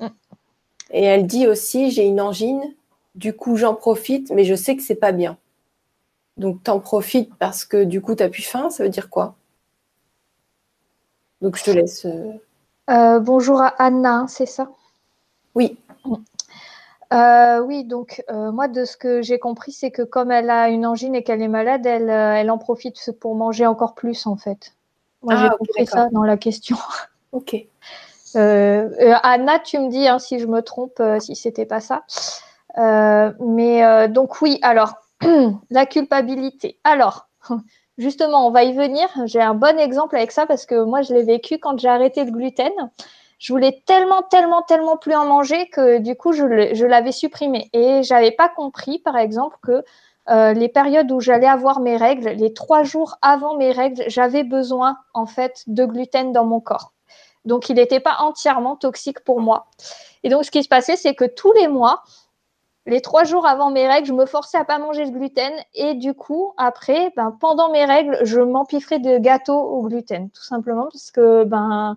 Mm. 0.00 0.08
Et 0.90 1.04
elle 1.04 1.26
dit 1.26 1.46
aussi, 1.46 1.90
j'ai 1.90 2.04
une 2.04 2.20
angine, 2.20 2.62
du 3.14 3.32
coup, 3.32 3.56
j'en 3.56 3.74
profite, 3.74 4.30
mais 4.30 4.44
je 4.44 4.54
sais 4.54 4.76
que 4.76 4.82
c'est 4.82 4.94
pas 4.96 5.12
bien. 5.12 5.38
Donc, 6.36 6.62
t'en 6.64 6.80
profites 6.80 7.32
parce 7.38 7.64
que 7.64 7.84
du 7.84 8.00
coup, 8.00 8.14
tu 8.14 8.22
n'as 8.22 8.28
plus 8.28 8.42
faim, 8.42 8.70
ça 8.70 8.82
veut 8.82 8.88
dire 8.88 9.08
quoi? 9.08 9.36
Donc, 11.40 11.56
je 11.56 11.64
te 11.64 11.70
laisse. 11.70 12.06
Euh, 12.06 12.32
euh, 12.90 13.20
bonjour 13.20 13.60
à 13.60 13.68
Anna, 13.78 14.24
c'est 14.28 14.46
ça? 14.46 14.68
Oui. 15.54 15.78
Euh, 17.12 17.60
oui, 17.60 17.84
donc 17.84 18.24
moi, 18.30 18.66
de 18.66 18.84
ce 18.84 18.96
que 18.96 19.22
j'ai 19.22 19.38
compris, 19.38 19.70
c'est 19.70 19.92
que 19.92 20.02
comme 20.02 20.32
elle 20.32 20.50
a 20.50 20.68
une 20.68 20.84
angine 20.84 21.14
et 21.14 21.22
qu'elle 21.22 21.42
est 21.42 21.48
malade, 21.48 21.86
elle, 21.86 22.10
elle 22.10 22.50
en 22.50 22.58
profite 22.58 23.12
pour 23.20 23.36
manger 23.36 23.66
encore 23.66 23.94
plus, 23.94 24.26
en 24.26 24.36
fait. 24.36 24.74
Moi, 25.22 25.36
j'ai 25.36 25.46
ah, 25.46 25.56
compris 25.56 25.86
ça 25.86 26.08
dans 26.10 26.24
la 26.24 26.36
question. 26.36 26.76
Ok. 27.32 27.56
Anna, 28.36 29.58
tu 29.58 29.80
me 29.80 29.90
dis 29.90 30.06
hein, 30.06 30.20
si 30.20 30.38
je 30.38 30.46
me 30.46 30.60
trompe, 30.62 31.02
si 31.18 31.34
c'était 31.34 31.66
pas 31.66 31.80
ça. 31.80 32.04
mais 32.76 34.08
donc 34.08 34.40
oui, 34.40 34.60
alors 34.62 35.03
la 35.70 35.86
culpabilité. 35.86 36.78
Alors, 36.84 37.28
justement, 37.98 38.46
on 38.46 38.50
va 38.50 38.64
y 38.64 38.72
venir. 38.72 39.08
J'ai 39.26 39.40
un 39.40 39.54
bon 39.54 39.78
exemple 39.78 40.16
avec 40.16 40.32
ça 40.32 40.46
parce 40.46 40.66
que 40.66 40.84
moi, 40.84 41.02
je 41.02 41.14
l'ai 41.14 41.22
vécu 41.22 41.58
quand 41.58 41.78
j'ai 41.78 41.88
arrêté 41.88 42.24
le 42.24 42.30
gluten. 42.30 42.72
Je 43.38 43.52
voulais 43.52 43.82
tellement, 43.86 44.22
tellement, 44.22 44.62
tellement 44.62 44.96
plus 44.96 45.14
en 45.14 45.26
manger 45.26 45.68
que 45.68 45.98
du 45.98 46.14
coup, 46.16 46.32
je 46.32 46.84
l'avais 46.84 47.12
supprimé. 47.12 47.68
Et 47.72 48.02
j'avais 48.02 48.30
pas 48.30 48.48
compris, 48.48 48.98
par 49.00 49.16
exemple, 49.16 49.56
que 49.62 49.84
euh, 50.30 50.54
les 50.54 50.68
périodes 50.68 51.10
où 51.12 51.20
j'allais 51.20 51.46
avoir 51.46 51.80
mes 51.80 51.96
règles, 51.96 52.30
les 52.30 52.54
trois 52.54 52.82
jours 52.82 53.16
avant 53.20 53.56
mes 53.56 53.72
règles, 53.72 54.04
j'avais 54.06 54.44
besoin 54.44 54.96
en 55.12 55.26
fait 55.26 55.64
de 55.66 55.84
gluten 55.84 56.32
dans 56.32 56.44
mon 56.44 56.60
corps. 56.60 56.92
Donc, 57.44 57.68
il 57.68 57.74
n'était 57.74 58.00
pas 58.00 58.16
entièrement 58.20 58.76
toxique 58.76 59.20
pour 59.20 59.40
moi. 59.40 59.66
Et 60.22 60.30
donc, 60.30 60.46
ce 60.46 60.50
qui 60.50 60.62
se 60.62 60.68
passait, 60.68 60.96
c'est 60.96 61.14
que 61.14 61.26
tous 61.26 61.52
les 61.52 61.68
mois, 61.68 62.02
les 62.86 63.00
trois 63.00 63.24
jours 63.24 63.46
avant 63.46 63.70
mes 63.70 63.88
règles, 63.88 64.06
je 64.06 64.12
me 64.12 64.26
forçais 64.26 64.58
à 64.58 64.64
pas 64.64 64.78
manger 64.78 65.06
de 65.06 65.10
gluten 65.10 65.52
et 65.74 65.94
du 65.94 66.12
coup, 66.12 66.52
après, 66.58 67.12
ben, 67.16 67.34
pendant 67.40 67.70
mes 67.70 67.84
règles, 67.84 68.18
je 68.22 68.40
m'empiffrais 68.40 68.98
de 68.98 69.18
gâteaux 69.18 69.58
au 69.58 69.82
gluten, 69.82 70.28
tout 70.30 70.42
simplement 70.42 70.88
parce 70.92 71.10
que 71.10 71.44
ben 71.44 71.96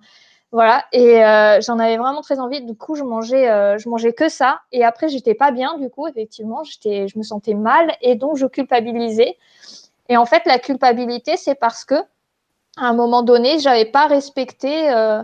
voilà 0.54 0.86
et 0.94 1.26
euh, 1.26 1.60
j'en 1.60 1.78
avais 1.78 1.98
vraiment 1.98 2.22
très 2.22 2.40
envie. 2.40 2.62
Du 2.62 2.74
coup, 2.76 2.96
je 2.96 3.04
mangeais, 3.04 3.50
euh, 3.50 3.78
je 3.78 3.90
mangeais 3.90 4.14
que 4.14 4.30
ça 4.30 4.62
et 4.72 4.86
après, 4.86 5.10
j'étais 5.10 5.34
pas 5.36 5.52
bien. 5.52 5.78
Du 5.78 5.90
coup, 5.90 6.08
effectivement, 6.08 6.64
j'étais, 6.64 7.08
je 7.10 7.18
me 7.18 7.24
sentais 7.24 7.54
mal 7.54 7.94
et 8.02 8.16
donc 8.16 8.38
je 8.38 8.46
culpabilisais. 8.46 9.38
Et 10.10 10.16
en 10.16 10.26
fait, 10.26 10.44
la 10.46 10.58
culpabilité, 10.58 11.36
c'est 11.36 11.56
parce 11.56 11.84
que 11.84 11.96
à 12.78 12.86
un 12.88 12.94
moment 12.94 13.24
donné, 13.24 13.60
j'avais 13.60 13.86
pas 13.86 14.08
respecté 14.08 14.90
euh, 14.94 15.24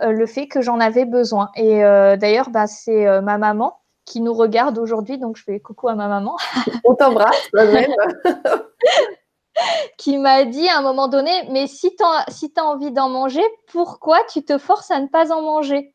le 0.00 0.26
fait 0.26 0.46
que 0.46 0.60
j'en 0.60 0.78
avais 0.78 1.04
besoin. 1.04 1.50
Et 1.56 1.80
d'ailleurs, 1.80 2.50
ben, 2.50 2.66
c'est 2.66 3.20
ma 3.22 3.38
maman 3.38 3.80
qui 4.10 4.20
nous 4.20 4.34
regarde 4.34 4.76
aujourd'hui. 4.76 5.18
Donc, 5.18 5.36
je 5.36 5.44
fais 5.44 5.60
coucou 5.60 5.88
à 5.88 5.94
ma 5.94 6.08
maman. 6.08 6.36
On 6.84 6.94
t'embrasse, 6.94 7.48
même. 7.54 7.94
qui 9.98 10.18
m'a 10.18 10.44
dit 10.44 10.68
à 10.68 10.78
un 10.78 10.82
moment 10.82 11.06
donné, 11.06 11.30
mais 11.50 11.68
si 11.68 11.94
tu 11.94 12.02
as, 12.02 12.24
si 12.28 12.52
as 12.56 12.64
envie 12.64 12.90
d'en 12.90 13.08
manger, 13.08 13.44
pourquoi 13.70 14.18
tu 14.24 14.44
te 14.44 14.58
forces 14.58 14.90
à 14.90 14.98
ne 14.98 15.06
pas 15.06 15.32
en 15.32 15.42
manger? 15.42 15.94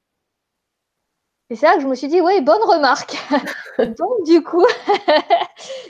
Et 1.49 1.55
c'est 1.55 1.65
là 1.65 1.75
que 1.75 1.81
je 1.81 1.87
me 1.87 1.95
suis 1.95 2.07
dit, 2.07 2.21
oui, 2.21 2.41
bonne 2.41 2.63
remarque. 2.63 3.17
Donc, 3.79 4.23
du 4.25 4.41
coup, 4.43 4.65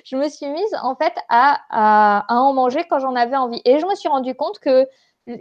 je 0.04 0.18
me 0.18 0.28
suis 0.28 0.50
mise 0.50 0.76
en 0.82 0.96
fait 0.96 1.14
à, 1.30 1.62
à, 1.70 2.26
à 2.28 2.40
en 2.40 2.54
manger 2.54 2.86
quand 2.90 3.00
j'en 3.00 3.16
avais 3.16 3.38
envie. 3.38 3.62
Et 3.66 3.80
je 3.80 3.86
me 3.86 3.96
suis 3.96 4.10
rendu 4.10 4.34
compte 4.36 4.60
que 4.60 4.88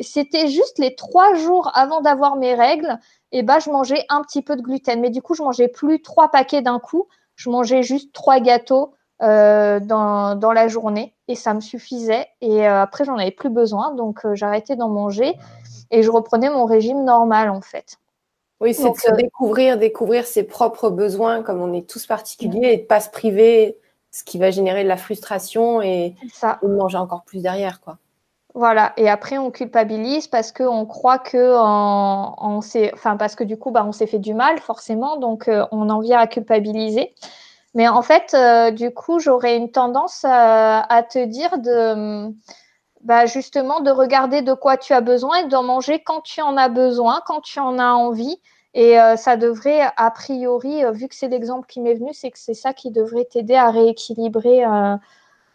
c'était 0.01 0.49
juste 0.49 0.79
les 0.79 0.95
trois 0.95 1.35
jours 1.35 1.71
avant 1.75 2.01
d'avoir 2.01 2.37
mes 2.37 2.55
règles 2.55 2.99
et 3.35 3.43
bah, 3.43 3.59
je 3.59 3.69
mangeais 3.69 4.07
un 4.09 4.23
petit 4.23 4.43
peu 4.43 4.55
de 4.55 4.63
gluten. 4.63 5.01
Mais 5.01 5.11
du 5.11 5.21
coup, 5.21 5.35
je 5.35 5.43
mangeais 5.43 5.67
plus 5.67 6.01
trois 6.01 6.31
paquets 6.31 6.63
d'un 6.63 6.79
coup. 6.79 7.09
Je 7.35 7.51
mangeais 7.51 7.83
juste 7.83 8.13
trois 8.13 8.39
gâteaux 8.39 8.95
euh, 9.23 9.81
dans, 9.81 10.37
dans, 10.37 10.53
la 10.53 10.69
journée 10.69 11.15
et 11.27 11.35
ça 11.35 11.53
me 11.53 11.61
suffisait. 11.61 12.29
Et 12.41 12.67
euh, 12.67 12.83
après, 12.83 13.05
j'en 13.05 13.17
avais 13.19 13.33
plus 13.33 13.51
besoin. 13.51 13.93
Donc, 13.93 14.25
euh, 14.25 14.37
j'arrêtais 14.37 14.77
d'en 14.77 14.89
manger 14.89 15.35
et 15.91 16.05
je 16.05 16.11
reprenais 16.13 16.49
mon 16.49 16.65
régime 16.65 17.03
normal 17.03 17.51
en 17.51 17.61
fait. 17.61 17.99
Oui, 18.61 18.73
c'est 18.73 18.89
de 18.89 18.97
se 18.97 19.13
découvrir, 19.13 19.79
découvrir 19.79 20.27
ses 20.27 20.45
propres 20.45 20.89
besoins 20.89 21.43
comme 21.43 21.61
on 21.61 21.73
est 21.73 21.91
tous 21.91 22.07
particuliers 22.07 22.69
et 22.69 22.77
de 22.79 22.85
pas 22.85 23.01
se 23.01 23.11
priver, 23.11 23.79
ce 24.13 24.23
qui 24.23 24.39
va 24.39 24.53
générer 24.53 24.85
de 24.85 24.89
la 24.89 24.97
frustration 24.97 25.83
et, 25.83 26.15
ça. 26.33 26.61
et 26.63 26.67
de 26.69 26.73
manger 26.73 26.99
encore 26.99 27.25
plus 27.25 27.43
derrière. 27.43 27.81
quoi. 27.81 27.99
Voilà, 28.55 28.93
et 28.97 29.11
après 29.11 29.37
on 29.37 29.51
culpabilise 29.51 30.29
parce 30.29 30.53
qu'on 30.53 30.87
croit 30.87 31.19
que 31.19 31.57
on, 31.57 32.35
on 32.39 32.61
enfin 32.95 33.17
parce 33.17 33.35
que 33.35 33.43
du 33.43 33.59
coup 33.59 33.73
bah, 33.73 33.85
on 33.85 33.91
s'est 33.91 34.07
fait 34.07 34.21
du 34.21 34.33
mal 34.33 34.61
forcément, 34.61 35.17
donc 35.17 35.49
euh, 35.49 35.67
on 35.73 35.91
en 35.91 35.99
vient 35.99 36.21
à 36.21 36.29
culpabiliser. 36.29 37.15
Mais 37.75 37.89
en 37.89 38.03
fait, 38.03 38.33
euh, 38.35 38.71
du 38.71 38.93
coup, 38.95 39.19
j'aurais 39.19 39.57
une 39.57 39.73
tendance 39.73 40.25
à, 40.25 41.03
te 41.11 41.25
dire 41.25 41.59
de 41.59 42.33
bah, 43.03 43.27
justement 43.27 43.81
de 43.81 43.91
regarder 43.91 44.43
de 44.43 44.55
quoi 44.55 44.77
tu 44.77 44.93
as 44.93 45.01
besoin 45.01 45.39
et 45.39 45.49
d'en 45.49 45.65
manger 45.65 46.03
quand 46.05 46.21
tu 46.23 46.41
en 46.41 46.57
as 46.57 46.69
besoin, 46.69 47.21
quand 47.27 47.41
tu 47.41 47.59
en 47.61 47.79
as 47.81 47.93
envie. 47.93 48.41
Et 48.75 49.01
euh, 49.01 49.17
ça 49.17 49.37
devrait, 49.37 49.83
a 49.97 50.11
priori, 50.13 50.85
vu 50.93 51.09
que 51.09 51.17
c'est 51.17 51.29
l'exemple 51.29 51.67
qui 51.67 51.81
m'est 51.81 51.95
venu, 51.95 52.11
c'est 52.15 52.31
que 52.31 52.39
c'est 52.39 52.55
ça 52.55 52.73
qui 52.73 52.93
devrait 52.93 53.25
t'aider 53.25 53.57
à 53.57 53.71
rééquilibrer 53.71 54.65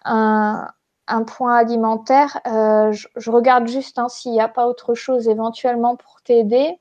un, 0.05 0.67
un 1.09 1.23
point 1.23 1.55
alimentaire. 1.55 2.39
Euh, 2.47 2.91
je, 2.91 3.31
regarde 3.31 3.67
juste 3.67 3.99
hein, 3.99 4.07
s'il 4.09 4.31
n'y 4.31 4.41
a 4.41 4.47
pas 4.47 4.67
autre 4.67 4.93
chose 4.93 5.27
éventuellement 5.27 5.95
pour 5.95 6.21
t'aider. 6.21 6.79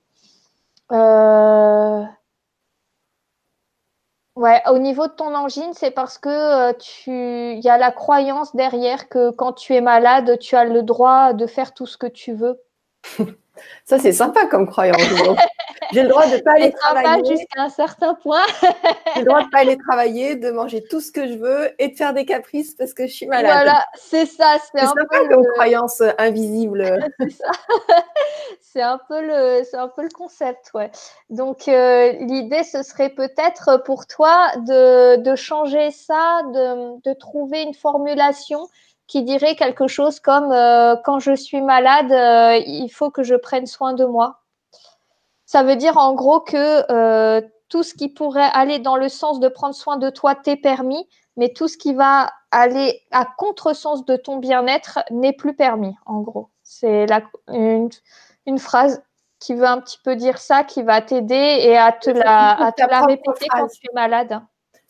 Euh, 0.92 2.02
ouais, 4.36 4.62
au 4.70 4.78
niveau 4.78 5.06
de 5.06 5.12
ton 5.12 5.34
angine, 5.34 5.72
c'est 5.72 5.90
parce 5.90 6.18
que 6.18 6.28
euh, 6.28 6.72
tu, 6.74 7.58
y 7.60 7.68
a 7.68 7.78
la 7.78 7.90
croyance 7.90 8.54
derrière 8.54 9.08
que 9.08 9.30
quand 9.30 9.52
tu 9.52 9.74
es 9.74 9.80
malade, 9.80 10.38
tu 10.38 10.56
as 10.56 10.64
le 10.64 10.82
droit 10.82 11.32
de 11.32 11.46
faire 11.46 11.74
tout 11.74 11.86
ce 11.86 11.96
que 11.96 12.06
tu 12.06 12.32
veux. 12.32 12.60
Ça, 13.84 13.98
c'est 13.98 14.12
sympa 14.12 14.46
comme 14.46 14.66
croyance. 14.66 15.00
J'ai 15.92 16.02
le 16.02 16.08
droit 16.08 16.26
de 16.26 16.36
ne 16.36 16.40
pas 16.40 16.52
aller 16.52 16.72
travailler. 16.72 17.36
jusqu'à 17.36 17.62
un 17.62 17.68
certain 17.68 18.14
point. 18.14 18.42
J'ai 19.14 19.20
le 19.20 19.26
droit 19.26 19.40
de 19.40 19.46
ne 19.46 19.50
pas 19.50 19.60
aller 19.60 19.78
travailler, 19.78 20.36
de 20.36 20.50
manger 20.50 20.84
tout 20.84 21.00
ce 21.00 21.10
que 21.10 21.26
je 21.26 21.34
veux 21.34 21.70
et 21.78 21.88
de 21.88 21.96
faire 21.96 22.12
des 22.12 22.26
caprices 22.26 22.74
parce 22.74 22.92
que 22.92 23.06
je 23.06 23.12
suis 23.12 23.26
malade. 23.26 23.64
Voilà, 23.64 23.84
c'est 23.94 24.26
ça. 24.26 24.56
C'est 24.72 24.80
un 24.80 24.92
peu 24.92 25.28
comme 25.28 25.46
croyance 25.54 26.02
invisible. 26.18 27.08
c'est 28.60 28.82
un 28.82 28.98
peu 29.08 29.24
le, 29.24 29.62
c'est 29.64 29.76
un 29.76 29.88
peu 29.88 30.02
le 30.02 30.10
concept, 30.10 30.70
ouais. 30.74 30.90
Donc 31.30 31.68
euh, 31.68 32.12
l'idée, 32.20 32.64
ce 32.64 32.82
serait 32.82 33.10
peut-être 33.10 33.82
pour 33.84 34.06
toi 34.06 34.50
de, 34.56 35.16
de 35.16 35.36
changer 35.36 35.90
ça, 35.90 36.42
de, 36.52 37.00
de 37.02 37.14
trouver 37.14 37.62
une 37.62 37.74
formulation 37.74 38.68
qui 39.08 39.22
dirait 39.22 39.56
quelque 39.56 39.88
chose 39.88 40.20
comme 40.20 40.52
euh, 40.52 40.94
quand 41.02 41.18
je 41.18 41.34
suis 41.34 41.62
malade, 41.62 42.12
euh, 42.12 42.62
il 42.66 42.90
faut 42.90 43.10
que 43.10 43.22
je 43.22 43.34
prenne 43.34 43.66
soin 43.66 43.94
de 43.94 44.04
moi. 44.04 44.42
Ça 45.46 45.62
veut 45.62 45.76
dire 45.76 45.96
en 45.96 46.14
gros 46.14 46.40
que 46.40 46.84
euh, 46.92 47.40
tout 47.70 47.82
ce 47.82 47.94
qui 47.94 48.10
pourrait 48.10 48.50
aller 48.52 48.78
dans 48.78 48.96
le 48.96 49.08
sens 49.08 49.40
de 49.40 49.48
prendre 49.48 49.74
soin 49.74 49.96
de 49.96 50.10
toi 50.10 50.34
t'est 50.34 50.56
permis, 50.56 51.08
mais 51.36 51.48
tout 51.48 51.68
ce 51.68 51.78
qui 51.78 51.94
va 51.94 52.30
aller 52.50 53.00
à 53.10 53.24
contresens 53.24 54.04
de 54.04 54.16
ton 54.16 54.36
bien-être 54.36 55.00
n'est 55.10 55.32
plus 55.32 55.56
permis, 55.56 55.96
en 56.04 56.20
gros. 56.20 56.50
C'est 56.62 57.06
une, 57.48 57.88
une, 58.44 58.58
phrase 58.58 59.02
qui 59.38 59.54
veut 59.54 59.66
un 59.66 59.80
petit 59.80 59.98
peu 60.04 60.16
dire 60.16 60.36
ça, 60.36 60.64
qui 60.64 60.82
va 60.82 61.00
t'aider 61.00 61.60
et 61.62 61.78
à 61.78 61.92
te 61.92 62.10
la, 62.10 62.62
à 62.62 62.72
te 62.72 62.82
la 62.82 63.00
répéter 63.00 63.46
quand 63.50 63.68
tu 63.68 63.86
es 63.90 63.94
malade. 63.94 64.42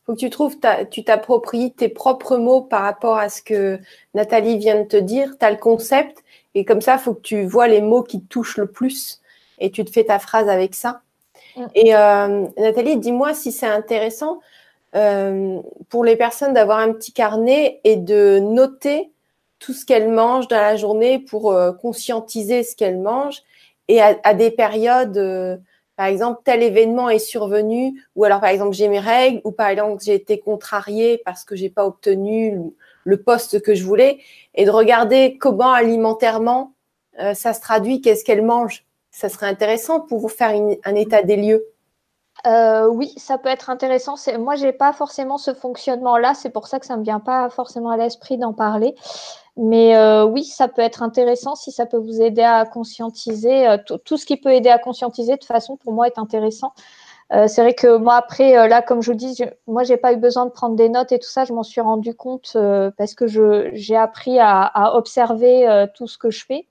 Faut 0.09 0.15
que 0.15 0.21
tu 0.21 0.31
trouves, 0.31 0.57
tu 0.91 1.05
t'appropries 1.05 1.71
tes 1.73 1.91
propres 1.91 2.39
mots 2.39 2.63
par 2.63 2.81
rapport 2.81 3.19
à 3.19 3.29
ce 3.29 3.43
que 3.43 3.79
Nathalie 4.15 4.57
vient 4.57 4.81
de 4.81 4.89
te 4.89 4.97
dire. 4.97 5.37
Tu 5.39 5.45
as 5.45 5.51
le 5.51 5.59
concept 5.59 6.25
et 6.55 6.65
comme 6.65 6.81
ça, 6.81 6.95
il 6.95 6.99
faut 6.99 7.13
que 7.13 7.21
tu 7.21 7.45
vois 7.45 7.69
les 7.69 7.83
mots 7.83 8.03
qui 8.03 8.23
te 8.23 8.27
touchent 8.27 8.57
le 8.57 8.69
plus 8.69 9.21
et 9.59 9.71
tu 9.71 9.85
te 9.85 9.91
fais 9.91 10.05
ta 10.05 10.19
phrase 10.19 10.49
avec 10.49 10.75
ça. 10.75 11.03
Mm. 11.57 11.67
Et 11.75 11.95
euh, 11.95 12.47
Nathalie, 12.57 12.97
dis-moi 12.97 13.35
si 13.35 13.53
c'est 13.53 13.67
intéressant 13.67 14.41
euh, 14.95 15.61
pour 15.91 16.07
les 16.07 16.17
personnes 16.17 16.55
d'avoir 16.55 16.79
un 16.79 16.95
petit 16.95 17.13
carnet 17.13 17.79
et 17.85 17.97
de 17.97 18.39
noter 18.39 19.13
tout 19.59 19.75
ce 19.75 19.85
qu'elles 19.85 20.11
mangent 20.11 20.49
dans 20.49 20.57
la 20.57 20.77
journée 20.77 21.19
pour 21.19 21.53
euh, 21.53 21.73
conscientiser 21.73 22.63
ce 22.63 22.75
qu'elles 22.75 22.99
mangent 22.99 23.43
et 23.89 24.01
à, 24.01 24.33
des 24.33 24.51
périodes, 24.51 25.61
par 25.99 26.07
exemple, 26.07 26.41
tel 26.45 26.63
événement 26.63 27.11
est 27.11 27.19
survenu, 27.19 28.03
ou 28.17 28.25
alors 28.25 28.41
par 28.41 28.49
exemple 28.49 28.73
j'ai 28.73 28.89
mes 28.89 29.01
règles, 29.01 29.43
ou 29.45 29.53
par 29.53 29.69
exemple 29.69 30.03
j'ai 30.03 30.15
été 30.15 30.41
contrariée 30.41 31.21
parce 31.27 31.45
que 31.45 31.57
j'ai 31.57 31.69
pas 31.69 31.85
obtenu 31.85 32.73
le 33.05 33.23
poste 33.23 33.61
que 33.61 33.75
je 33.75 33.85
voulais, 33.85 34.21
et 34.55 34.65
de 34.65 34.71
regarder 34.71 35.37
comment 35.37 35.73
alimentairement 35.73 36.73
ça 37.35 37.53
se 37.53 37.61
traduit, 37.61 38.01
qu'est-ce 38.01 38.25
qu'elles 38.25 38.45
mangent 38.45 38.85
ça 39.19 39.29
serait 39.29 39.49
intéressant 39.49 40.01
pour 40.01 40.21
vous 40.21 40.29
faire 40.29 40.51
un 40.85 40.95
état 40.95 41.23
des 41.23 41.37
lieux. 41.37 41.67
Euh, 42.47 42.87
oui, 42.87 43.13
ça 43.17 43.37
peut 43.37 43.49
être 43.49 43.69
intéressant. 43.69 44.15
Moi, 44.39 44.55
j'ai 44.55 44.73
pas 44.73 44.93
forcément 44.93 45.39
ce 45.39 45.53
fonctionnement-là. 45.55 46.35
C'est 46.35 46.51
pour 46.51 46.69
ça 46.69 46.79
que 46.79 46.87
ça 46.87 46.97
me 46.97 47.03
vient 47.03 47.19
pas 47.19 47.51
forcément 47.51 47.91
à 47.91 47.97
l'esprit 47.97 48.39
d'en 48.39 48.53
parler. 48.53 48.95
Mais 49.59 49.97
euh, 49.97 50.25
oui, 50.25 50.45
ça 50.45 50.69
peut 50.69 50.83
être 50.83 51.03
intéressant 51.03 51.57
si 51.57 51.73
ça 51.73 51.85
peut 51.85 51.97
vous 51.99 52.23
aider 52.23 52.43
à 52.43 52.65
conscientiser. 52.65 53.67
Euh, 53.67 53.77
tout 54.05 54.17
ce 54.17 54.25
qui 54.25 54.37
peut 54.37 54.53
aider 54.53 54.71
à 54.71 54.79
conscientiser, 54.79 55.37
de 55.37 55.43
façon, 55.45 55.77
pour 55.77 55.93
moi, 55.93 56.07
est 56.07 56.17
intéressant. 56.19 56.73
Euh, 57.33 57.49
c'est 57.49 57.63
vrai 57.63 57.75
que 57.75 57.97
moi, 57.97 58.15
après, 58.15 58.69
là, 58.69 58.83
comme 58.83 59.03
je 59.03 59.11
vous 59.11 59.17
dis, 59.17 59.35
je, 59.37 59.45
moi, 59.67 59.83
j'ai 59.83 59.97
pas 59.97 60.13
eu 60.13 60.17
besoin 60.17 60.47
de 60.47 60.53
prendre 60.53 60.77
des 60.77 60.89
notes 60.89 61.11
et 61.11 61.19
tout 61.19 61.29
ça. 61.29 61.45
Je 61.45 61.53
m'en 61.53 61.65
suis 61.65 61.81
rendu 61.81 62.15
compte 62.15 62.57
parce 62.97 63.15
que 63.15 63.27
j'ai 63.27 63.97
appris 63.97 64.39
à, 64.41 64.97
observer 64.97 65.87
tout 65.95 66.07
ce 66.07 66.19
que 66.19 66.31
je 66.31 66.47
fais. 66.47 66.69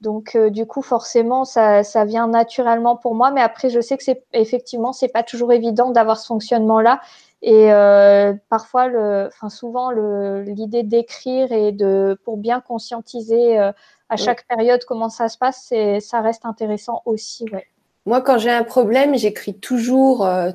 Donc, 0.00 0.36
du 0.36 0.66
coup, 0.66 0.82
forcément, 0.82 1.44
ça, 1.44 1.84
ça, 1.84 2.04
vient 2.04 2.26
naturellement 2.26 2.96
pour 2.96 3.14
moi. 3.14 3.30
Mais 3.30 3.40
après, 3.40 3.70
je 3.70 3.80
sais 3.80 3.96
que 3.96 4.02
c'est 4.02 4.24
effectivement, 4.32 4.92
c'est 4.92 5.08
pas 5.08 5.22
toujours 5.22 5.52
évident 5.52 5.90
d'avoir 5.90 6.18
ce 6.18 6.26
fonctionnement-là. 6.26 7.00
Et 7.42 7.72
euh, 7.72 8.34
parfois, 8.48 8.86
le, 8.86 9.26
enfin 9.26 9.48
souvent, 9.48 9.90
l'idée 9.90 10.84
d'écrire 10.84 11.50
et 11.50 11.72
de 11.72 12.16
pour 12.24 12.36
bien 12.36 12.60
conscientiser 12.60 13.58
euh, 13.58 13.72
à 14.08 14.16
chaque 14.16 14.46
période 14.46 14.84
comment 14.84 15.08
ça 15.08 15.28
se 15.28 15.38
passe, 15.38 15.72
ça 16.00 16.20
reste 16.20 16.46
intéressant 16.46 17.02
aussi. 17.04 17.44
Ouais. 17.52 17.66
Moi, 18.06 18.20
quand 18.20 18.38
j'ai 18.38 18.50
un 18.50 18.62
problème, 18.62 19.16
j'écris 19.16 19.54
toujours 19.54 20.24
euh, 20.24 20.52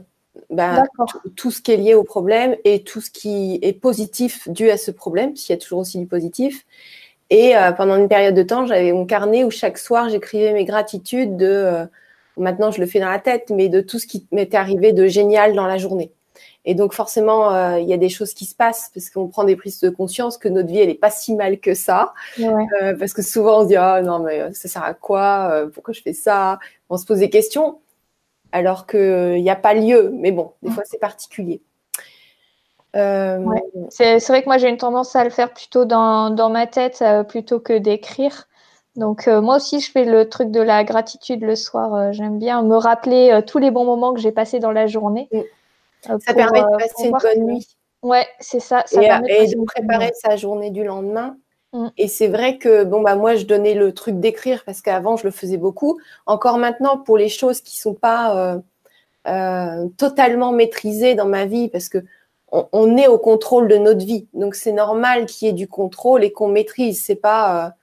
ben, 0.50 0.86
tout 1.36 1.52
ce 1.52 1.62
qui 1.62 1.74
est 1.74 1.78
lié 1.78 1.94
au 1.94 2.04
problème 2.04 2.56
et 2.64 2.84
tout 2.84 3.02
ce 3.02 3.12
qui 3.12 3.60
est 3.62 3.74
positif 3.74 4.48
dû 4.48 4.70
à 4.70 4.78
ce 4.78 4.92
problème, 4.92 5.36
s'il 5.36 5.54
y 5.54 5.58
a 5.58 5.62
toujours 5.62 5.80
aussi 5.80 6.00
du 6.00 6.08
positif. 6.08 6.66
Et 7.30 7.56
pendant 7.76 7.98
une 7.98 8.08
période 8.08 8.36
de 8.36 8.44
temps, 8.44 8.66
j'avais 8.66 8.94
mon 8.94 9.06
carnet 9.06 9.44
où 9.44 9.52
chaque 9.52 9.78
soir, 9.78 10.08
j'écrivais 10.08 10.54
mes 10.54 10.64
gratitudes 10.64 11.36
de, 11.36 11.86
maintenant 12.38 12.72
je 12.72 12.80
le 12.80 12.88
fais 12.88 13.02
dans 13.02 13.10
la 13.10 13.20
tête, 13.20 13.50
mais 13.50 13.68
de 13.68 13.82
tout 13.82 14.00
ce 14.00 14.08
qui 14.08 14.26
m'était 14.32 14.56
arrivé 14.56 14.94
de 14.94 15.08
génial 15.08 15.54
dans 15.54 15.68
la 15.68 15.78
journée. 15.78 16.14
Et 16.70 16.76
donc 16.76 16.92
forcément, 16.94 17.54
euh, 17.54 17.80
il 17.80 17.88
y 17.88 17.94
a 17.94 17.98
des 17.98 18.10
choses 18.10 18.34
qui 18.34 18.44
se 18.44 18.54
passent 18.54 18.92
parce 18.94 19.10
qu'on 19.10 19.30
prend 19.30 19.46
des 19.46 19.56
prises 19.56 19.80
de 19.80 19.90
conscience 19.90 20.38
que 20.38 20.50
notre 20.50 20.68
vie, 20.68 20.80
elle 20.80 20.90
est 20.90 20.96
pas 20.96 21.10
si 21.10 21.34
mal 21.34 21.62
que 21.62 21.74
ça. 21.74 22.14
Euh, 22.42 22.94
parce 23.00 23.14
que 23.14 23.22
souvent, 23.22 23.60
on 23.60 23.64
se 23.64 23.68
dit, 23.70 23.78
ah 23.78 24.02
non, 24.02 24.20
mais 24.20 24.42
euh, 24.42 24.52
ça 24.52 24.68
sert 24.68 24.84
à 24.84 24.94
quoi? 24.94 25.64
Pourquoi 25.74 25.94
je 25.94 26.02
fais 26.02 26.12
ça? 26.12 26.60
On 26.90 26.98
se 26.98 27.06
pose 27.06 27.20
des 27.20 27.30
questions 27.30 27.80
alors 28.52 28.86
qu'il 28.86 29.42
n'y 29.42 29.50
a 29.50 29.56
pas 29.56 29.76
lieu. 29.76 30.12
Mais 30.14 30.34
bon, 30.34 30.52
des 30.62 30.70
fois, 30.70 30.84
c'est 30.86 31.00
particulier. 31.00 31.62
C'est 32.94 34.28
vrai 34.28 34.42
que 34.42 34.48
moi, 34.48 34.58
j'ai 34.58 34.68
une 34.68 34.76
tendance 34.76 35.16
à 35.16 35.24
le 35.24 35.30
faire 35.30 35.54
plutôt 35.54 35.86
dans, 35.86 36.32
dans 36.32 36.50
ma 36.50 36.68
tête 36.68 37.02
plutôt 37.30 37.62
que 37.62 37.78
d'écrire. 37.78 38.50
Donc 38.98 39.28
moi 39.28 39.56
aussi, 39.56 39.80
je 39.80 39.90
fais 39.90 40.04
le 40.04 40.28
truc 40.28 40.52
de 40.52 40.60
la 40.62 40.84
gratitude 40.84 41.44
le 41.44 41.56
soir. 41.56 42.12
J'aime 42.12 42.40
bien 42.40 42.62
me 42.64 42.76
rappeler 42.76 43.40
tous 43.48 43.60
les 43.60 43.72
bons 43.72 43.86
moments 43.86 44.14
que 44.14 44.20
j'ai 44.20 44.34
passés 44.34 44.60
dans 44.60 44.72
la 44.72 44.88
journée. 44.88 45.30
Euh, 46.10 46.18
ça 46.26 46.34
permet 46.34 46.62
de 46.62 46.66
euh, 46.66 46.78
passer 46.78 47.08
une 47.08 47.12
bonne 47.12 47.46
nuit. 47.46 47.68
Ouais, 48.04 48.28
c'est 48.40 48.60
ça. 48.60 48.84
et, 48.92 49.48
de, 49.48 49.66
préparer 49.66 50.12
sa 50.14 50.36
journée 50.36 50.72
du 50.72 50.84
lendemain. 50.84 51.38
Mm. 51.74 51.88
Et 51.98 52.08
c'est 52.08 52.28
vrai 52.28 52.58
que 52.58 52.84
bon 52.84 53.02
bah 53.02 53.16
moi 53.16 53.36
je 53.36 53.46
donnais 53.46 53.74
le 53.74 53.94
truc 53.94 54.20
d'écrire 54.20 54.64
parce 54.66 54.82
qu'avant 54.82 55.18
je 55.18 55.26
le 55.26 55.32
faisais 55.32 55.58
beaucoup. 55.58 56.00
Encore 56.26 56.58
maintenant 56.58 56.98
pour 56.98 57.18
les 57.18 57.30
choses 57.30 57.62
qui 57.62 57.78
sont 57.78 57.94
pas 57.94 58.62
euh, 59.28 59.88
totalement 59.98 60.52
maîtrisées 60.52 61.16
dans 61.16 61.26
ma 61.26 61.46
vie 61.46 61.70
parce 61.70 61.90
que 61.90 62.00
on, 62.54 62.96
est 62.96 63.08
au 63.08 63.18
contrôle 63.18 63.68
de 63.68 63.76
notre 63.76 64.06
vie. 64.06 64.30
Donc 64.34 64.56
c'est 64.56 64.72
normal 64.72 65.26
qu'il 65.26 65.48
y 65.48 65.52
ait 65.52 65.54
du 65.54 65.68
contrôle 65.68 66.24
et 66.24 66.32
qu'on 66.32 66.48
maîtrise. 66.48 67.04
C'est 67.04 67.16
pas 67.16 67.74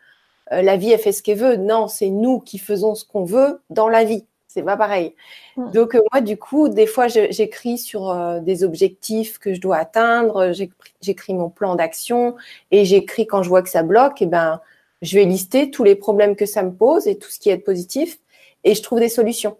la 0.50 0.76
vie 0.78 0.90
elle 0.90 0.98
fait 0.98 1.12
ce 1.12 1.22
qu'elle 1.22 1.36
veut. 1.36 1.56
Non, 1.56 1.86
c'est 1.86 2.08
nous 2.08 2.40
qui 2.40 2.56
faisons 2.56 2.94
ce 2.94 3.04
qu'on 3.04 3.24
veut 3.24 3.60
dans 3.68 3.90
la 3.90 4.04
vie 4.04 4.24
c'est 4.54 4.62
pas 4.62 4.76
pareil. 4.76 5.14
Mm. 5.56 5.70
Donc 5.72 5.94
euh, 5.94 6.00
moi, 6.12 6.20
du 6.20 6.36
coup, 6.36 6.68
des 6.68 6.86
fois, 6.86 7.08
j'écris 7.08 7.76
sur 7.76 8.10
euh, 8.10 8.40
des 8.40 8.62
objectifs 8.62 9.38
que 9.38 9.52
je 9.52 9.60
dois 9.60 9.76
atteindre, 9.76 10.52
j'écris 11.00 11.34
mon 11.34 11.50
plan 11.50 11.74
d'action 11.74 12.36
et 12.70 12.84
j'écris 12.84 13.26
quand 13.26 13.42
je 13.42 13.48
vois 13.48 13.62
que 13.62 13.68
ça 13.68 13.82
bloque, 13.82 14.22
et 14.22 14.26
ben, 14.26 14.60
je 15.02 15.18
vais 15.18 15.24
lister 15.24 15.70
tous 15.70 15.84
les 15.84 15.96
problèmes 15.96 16.36
que 16.36 16.46
ça 16.46 16.62
me 16.62 16.72
pose 16.72 17.08
et 17.08 17.18
tout 17.18 17.28
ce 17.30 17.40
qui 17.40 17.50
est 17.50 17.58
positif 17.58 18.18
et 18.62 18.74
je 18.74 18.82
trouve 18.82 19.00
des 19.00 19.08
solutions. 19.08 19.56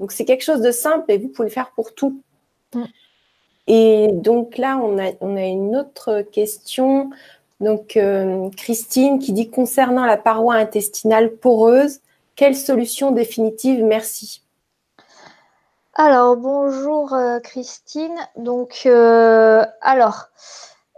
Donc 0.00 0.10
c'est 0.10 0.24
quelque 0.24 0.44
chose 0.44 0.60
de 0.60 0.72
simple 0.72 1.10
et 1.12 1.18
vous 1.18 1.28
pouvez 1.28 1.48
le 1.48 1.54
faire 1.54 1.70
pour 1.74 1.94
tout. 1.94 2.20
Mm. 2.74 2.84
Et 3.66 4.08
donc 4.12 4.58
là, 4.58 4.78
on 4.78 4.98
a, 4.98 5.12
on 5.20 5.36
a 5.36 5.44
une 5.44 5.76
autre 5.76 6.22
question. 6.32 7.10
Donc 7.60 7.96
euh, 7.96 8.50
Christine 8.56 9.20
qui 9.20 9.32
dit 9.32 9.48
concernant 9.48 10.04
la 10.04 10.16
paroi 10.16 10.56
intestinale 10.56 11.30
poreuse, 11.36 12.00
quelle 12.36 12.56
solution 12.56 13.10
définitive 13.10 13.84
Merci. 13.84 14.42
Alors, 15.94 16.36
bonjour 16.36 17.14
euh, 17.14 17.38
Christine. 17.38 18.16
Donc, 18.36 18.82
euh, 18.86 19.64
alors, 19.80 20.26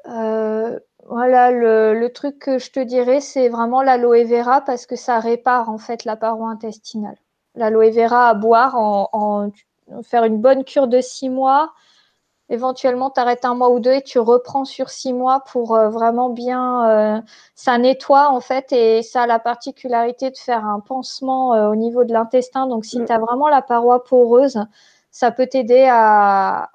euh, 0.08 0.78
voilà, 1.06 1.50
le, 1.50 2.08
truc 2.08 2.38
que 2.38 2.58
je 2.58 2.70
te 2.70 2.80
dirais, 2.80 3.20
c'est 3.20 3.50
vraiment 3.50 3.82
l'aloe 3.82 4.24
vera 4.24 4.62
parce 4.62 4.86
que 4.86 4.96
ça 4.96 5.20
répare 5.20 5.68
en 5.68 5.76
fait 5.76 6.04
la 6.06 6.16
paroi 6.16 6.48
intestinale. 6.48 7.16
L'aloe 7.54 7.90
vera 7.90 8.30
à 8.30 8.34
boire, 8.34 8.76
en, 8.76 9.50
faire 10.02 10.24
une 10.24 10.38
bonne 10.38 10.64
cure 10.64 10.88
de 10.88 11.00
six 11.00 11.28
mois, 11.28 11.72
éventuellement 12.48 13.10
tu 13.10 13.20
arrêtes 13.20 13.44
un 13.44 13.54
mois 13.54 13.70
ou 13.70 13.80
deux 13.80 13.92
et 13.92 14.02
tu 14.02 14.18
reprends 14.18 14.64
sur 14.64 14.90
six 14.90 15.12
mois 15.12 15.40
pour 15.40 15.74
euh, 15.74 15.88
vraiment 15.88 16.30
bien 16.30 16.88
euh, 16.88 17.20
ça 17.54 17.76
nettoie 17.78 18.30
en 18.30 18.40
fait 18.40 18.72
et 18.72 19.02
ça 19.02 19.22
a 19.22 19.26
la 19.26 19.38
particularité 19.38 20.30
de 20.30 20.36
faire 20.36 20.64
un 20.64 20.80
pansement 20.80 21.54
euh, 21.54 21.68
au 21.68 21.76
niveau 21.76 22.04
de 22.04 22.12
l'intestin. 22.12 22.66
Donc 22.66 22.84
si 22.84 23.00
mm. 23.00 23.06
tu 23.06 23.12
as 23.12 23.18
vraiment 23.18 23.48
la 23.48 23.62
paroi 23.62 24.04
poreuse 24.04 24.64
ça 25.10 25.30
peut 25.30 25.46
t'aider 25.46 25.86
à, 25.90 26.68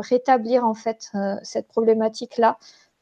rétablir 0.00 0.66
en 0.66 0.74
fait 0.74 1.12
cette 1.44 1.68
problématique 1.68 2.38
là 2.38 2.58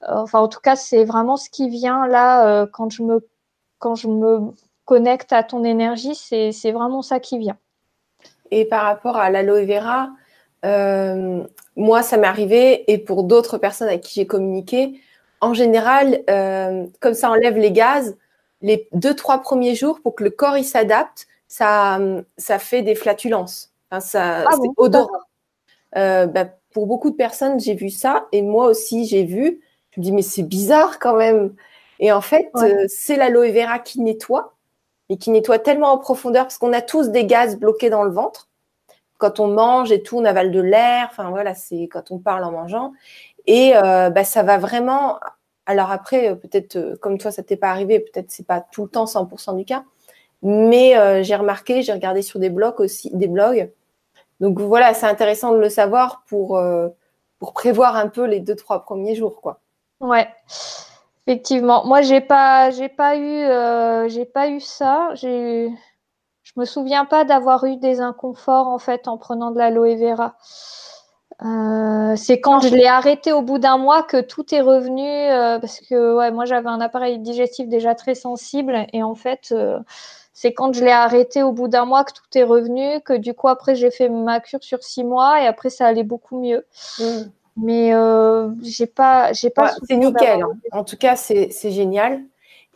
enfin 0.07 0.41
en 0.41 0.49
tout 0.49 0.61
cas 0.61 0.77
c'est 0.77 1.05
vraiment 1.05 1.39
ce 1.39 1.49
qui 1.49 1.71
vient 1.71 2.07
là 2.07 2.67
quand 2.67 2.91
je 2.91 3.03
me 3.03 3.27
quand 3.79 3.95
je 3.95 4.09
me 4.09 4.53
connecte 4.85 5.33
à 5.33 5.45
ton 5.45 5.65
énergie 5.65 6.15
c'est 6.15 6.73
vraiment 6.73 7.01
ça 7.01 7.21
qui 7.21 7.39
vient. 7.39 7.57
Et 8.51 8.67
par 8.67 8.83
rapport 8.83 9.17
à 9.17 9.31
l'aloe 9.31 9.65
vera 9.65 10.11
euh, 10.65 11.43
moi, 11.77 12.03
ça 12.03 12.17
m'est 12.17 12.27
arrivé, 12.27 12.91
et 12.93 12.99
pour 12.99 13.25
d'autres 13.25 13.59
personnes 13.59 13.89
avec 13.89 14.03
qui 14.03 14.15
j'ai 14.21 14.27
communiqué, 14.27 15.01
en 15.41 15.55
général, 15.55 16.23
euh, 16.31 16.87
comme 17.01 17.15
ça 17.15 17.31
enlève 17.31 17.57
les 17.57 17.73
gaz, 17.73 18.17
les 18.61 18.89
deux, 18.93 19.15
trois 19.15 19.41
premiers 19.41 19.75
jours, 19.75 20.01
pour 20.01 20.15
que 20.15 20.25
le 20.25 20.31
corps 20.31 20.57
il 20.57 20.65
s'adapte, 20.65 21.27
ça, 21.49 21.99
ça 22.37 22.59
fait 22.59 22.83
des 22.83 22.95
flatulences. 22.95 23.73
Enfin, 23.91 24.01
ça, 24.01 24.45
ah 24.47 24.51
c'est 24.53 24.71
odorant. 24.77 25.11
Euh, 25.97 26.27
bah, 26.27 26.47
pour 26.73 26.87
beaucoup 26.87 27.11
de 27.11 27.17
personnes, 27.17 27.61
j'ai 27.61 27.75
vu 27.75 27.91
ça, 27.91 28.27
et 28.33 28.41
moi 28.41 28.67
aussi, 28.67 29.05
j'ai 29.07 29.25
vu. 29.25 29.61
Je 29.91 30.01
me 30.01 30.05
dis, 30.05 30.13
mais 30.13 30.23
c'est 30.23 30.45
bizarre 30.45 30.99
quand 30.99 31.17
même. 31.17 31.55
Et 31.99 32.13
en 32.13 32.21
fait, 32.21 32.51
euh, 32.57 32.87
c'est 32.89 33.17
l'aloe 33.17 33.53
vera 33.53 33.79
qui 33.79 34.01
nettoie, 34.01 34.55
et 35.09 35.19
qui 35.19 35.31
nettoie 35.31 35.59
tellement 35.59 35.93
en 35.93 35.99
profondeur, 35.99 36.45
parce 36.45 36.59
qu'on 36.59 36.73
a 36.73 36.83
tous 36.83 37.09
des 37.09 37.27
gaz 37.27 37.57
bloqués 37.57 37.91
dans 37.91 38.05
le 38.05 38.11
ventre 38.13 38.49
quand 39.23 39.39
on 39.39 39.47
mange 39.47 39.93
et 39.93 40.03
tout, 40.03 40.19
on 40.19 40.25
avale 40.25 40.51
de 40.51 40.59
l'air. 40.61 41.07
Enfin 41.09 41.31
voilà, 41.31 41.55
c'est 41.55 41.87
quand 41.87 42.11
on 42.11 42.19
parle 42.19 42.43
en 42.43 42.51
mangeant. 42.51 42.93
Et 43.47 43.77
euh, 43.77 44.11
bah, 44.11 44.25
ça 44.25 44.43
va 44.43 44.59
vraiment. 44.59 45.21
Alors 45.65 45.93
après, 45.93 46.29
euh, 46.29 46.35
peut-être 46.35 46.75
euh, 46.75 46.97
comme 47.01 47.19
toi, 47.19 47.31
ça 47.31 47.45
t'est 47.45 47.57
pas 47.57 47.71
arrivé, 47.71 48.01
peut-être 48.01 48.33
c'est 48.33 48.47
pas 48.47 48.61
tout 48.61 48.83
le 48.83 48.89
temps 48.89 49.05
100% 49.05 49.57
du 49.57 49.65
cas. 49.65 49.85
Mais 50.43 51.23
j'ai 51.23 51.37
remarqué, 51.37 51.83
j'ai 51.83 51.93
regardé 51.93 52.21
sur 52.21 52.41
des 52.41 52.51
blogs 52.51 52.81
aussi, 52.81 53.11
des 53.15 53.29
blogs. 53.29 53.71
Donc 54.41 54.59
voilà, 54.59 54.93
c'est 54.93 55.07
intéressant 55.07 55.53
de 55.53 55.59
le 55.59 55.69
savoir 55.69 56.25
pour, 56.27 56.61
pour 57.39 57.53
prévoir 57.53 57.95
un 57.95 58.09
peu 58.09 58.25
les 58.25 58.41
deux, 58.41 58.57
trois 58.57 58.83
premiers 58.83 59.15
jours, 59.15 59.41
quoi. 59.41 59.61
Ouais. 60.01 60.29
Effectivement, 61.29 61.87
moi 61.87 62.03
j'ai 62.03 62.21
pas 62.21 62.73
j'ai 62.73 62.89
pas 62.89 63.17
eu 63.17 64.09
j'ai 64.11 64.25
pas 64.25 64.49
eu 64.49 64.59
ça. 64.59 65.11
J'ai 65.15 65.71
je 66.55 66.61
me 66.61 66.65
souviens 66.67 67.05
pas 67.05 67.25
d'avoir 67.25 67.65
eu 67.65 67.77
des 67.77 68.01
inconforts 68.01 68.69
en 68.69 68.79
fait 68.79 69.09
en 69.09 69.17
prenant 69.17 69.51
de 69.51 69.59
l'aloe 69.59 69.97
vera. 69.97 70.37
Euh, 71.45 72.15
c'est 72.17 72.41
quand 72.41 72.61
je 72.61 72.69
l'ai 72.69 72.87
arrêté 72.87 73.33
au 73.33 73.43
bout 73.43 73.59
d'un 73.59 73.77
mois 73.77 74.05
que 74.05 74.21
tout 74.21 74.55
est 74.55 74.61
revenu 74.61 75.09
euh, 75.09 75.59
parce 75.59 75.81
que 75.81 76.17
ouais, 76.17 76.31
moi 76.31 76.45
j'avais 76.45 76.69
un 76.69 76.81
appareil 76.81 77.19
digestif 77.19 77.69
déjà 77.69 77.95
très 77.97 78.15
sensible 78.15 78.87
et 78.93 79.03
en 79.03 79.17
fait 79.17 79.49
euh, 79.51 79.79
c'est 80.35 80.53
quand 80.53 80.73
je 80.73 80.85
l'ai 80.85 80.93
arrêté 80.93 81.43
au 81.43 81.51
bout 81.51 81.67
d'un 81.67 81.85
mois 81.85 82.05
que 82.05 82.13
tout 82.13 82.39
est 82.39 82.45
revenu 82.45 83.01
que 83.01 83.15
du 83.15 83.35
coup 83.35 83.49
après 83.49 83.75
j'ai 83.75 83.91
fait 83.91 84.09
ma 84.09 84.39
cure 84.39 84.63
sur 84.63 84.85
six 84.85 85.03
mois 85.03 85.43
et 85.43 85.47
après 85.47 85.71
ça 85.71 85.87
allait 85.87 86.05
beaucoup 86.05 86.39
mieux. 86.39 86.65
Mm. 87.01 87.23
Mais 87.57 87.93
j'ai 88.63 88.87
pas 88.87 89.33
j'ai 89.33 89.51
pas. 89.51 89.75
c'est 89.89 89.97
nickel. 89.97 90.43
Hein. 90.43 90.53
En 90.71 90.85
tout 90.85 90.97
cas 90.97 91.17
c'est 91.17 91.51
génial. 91.71 92.23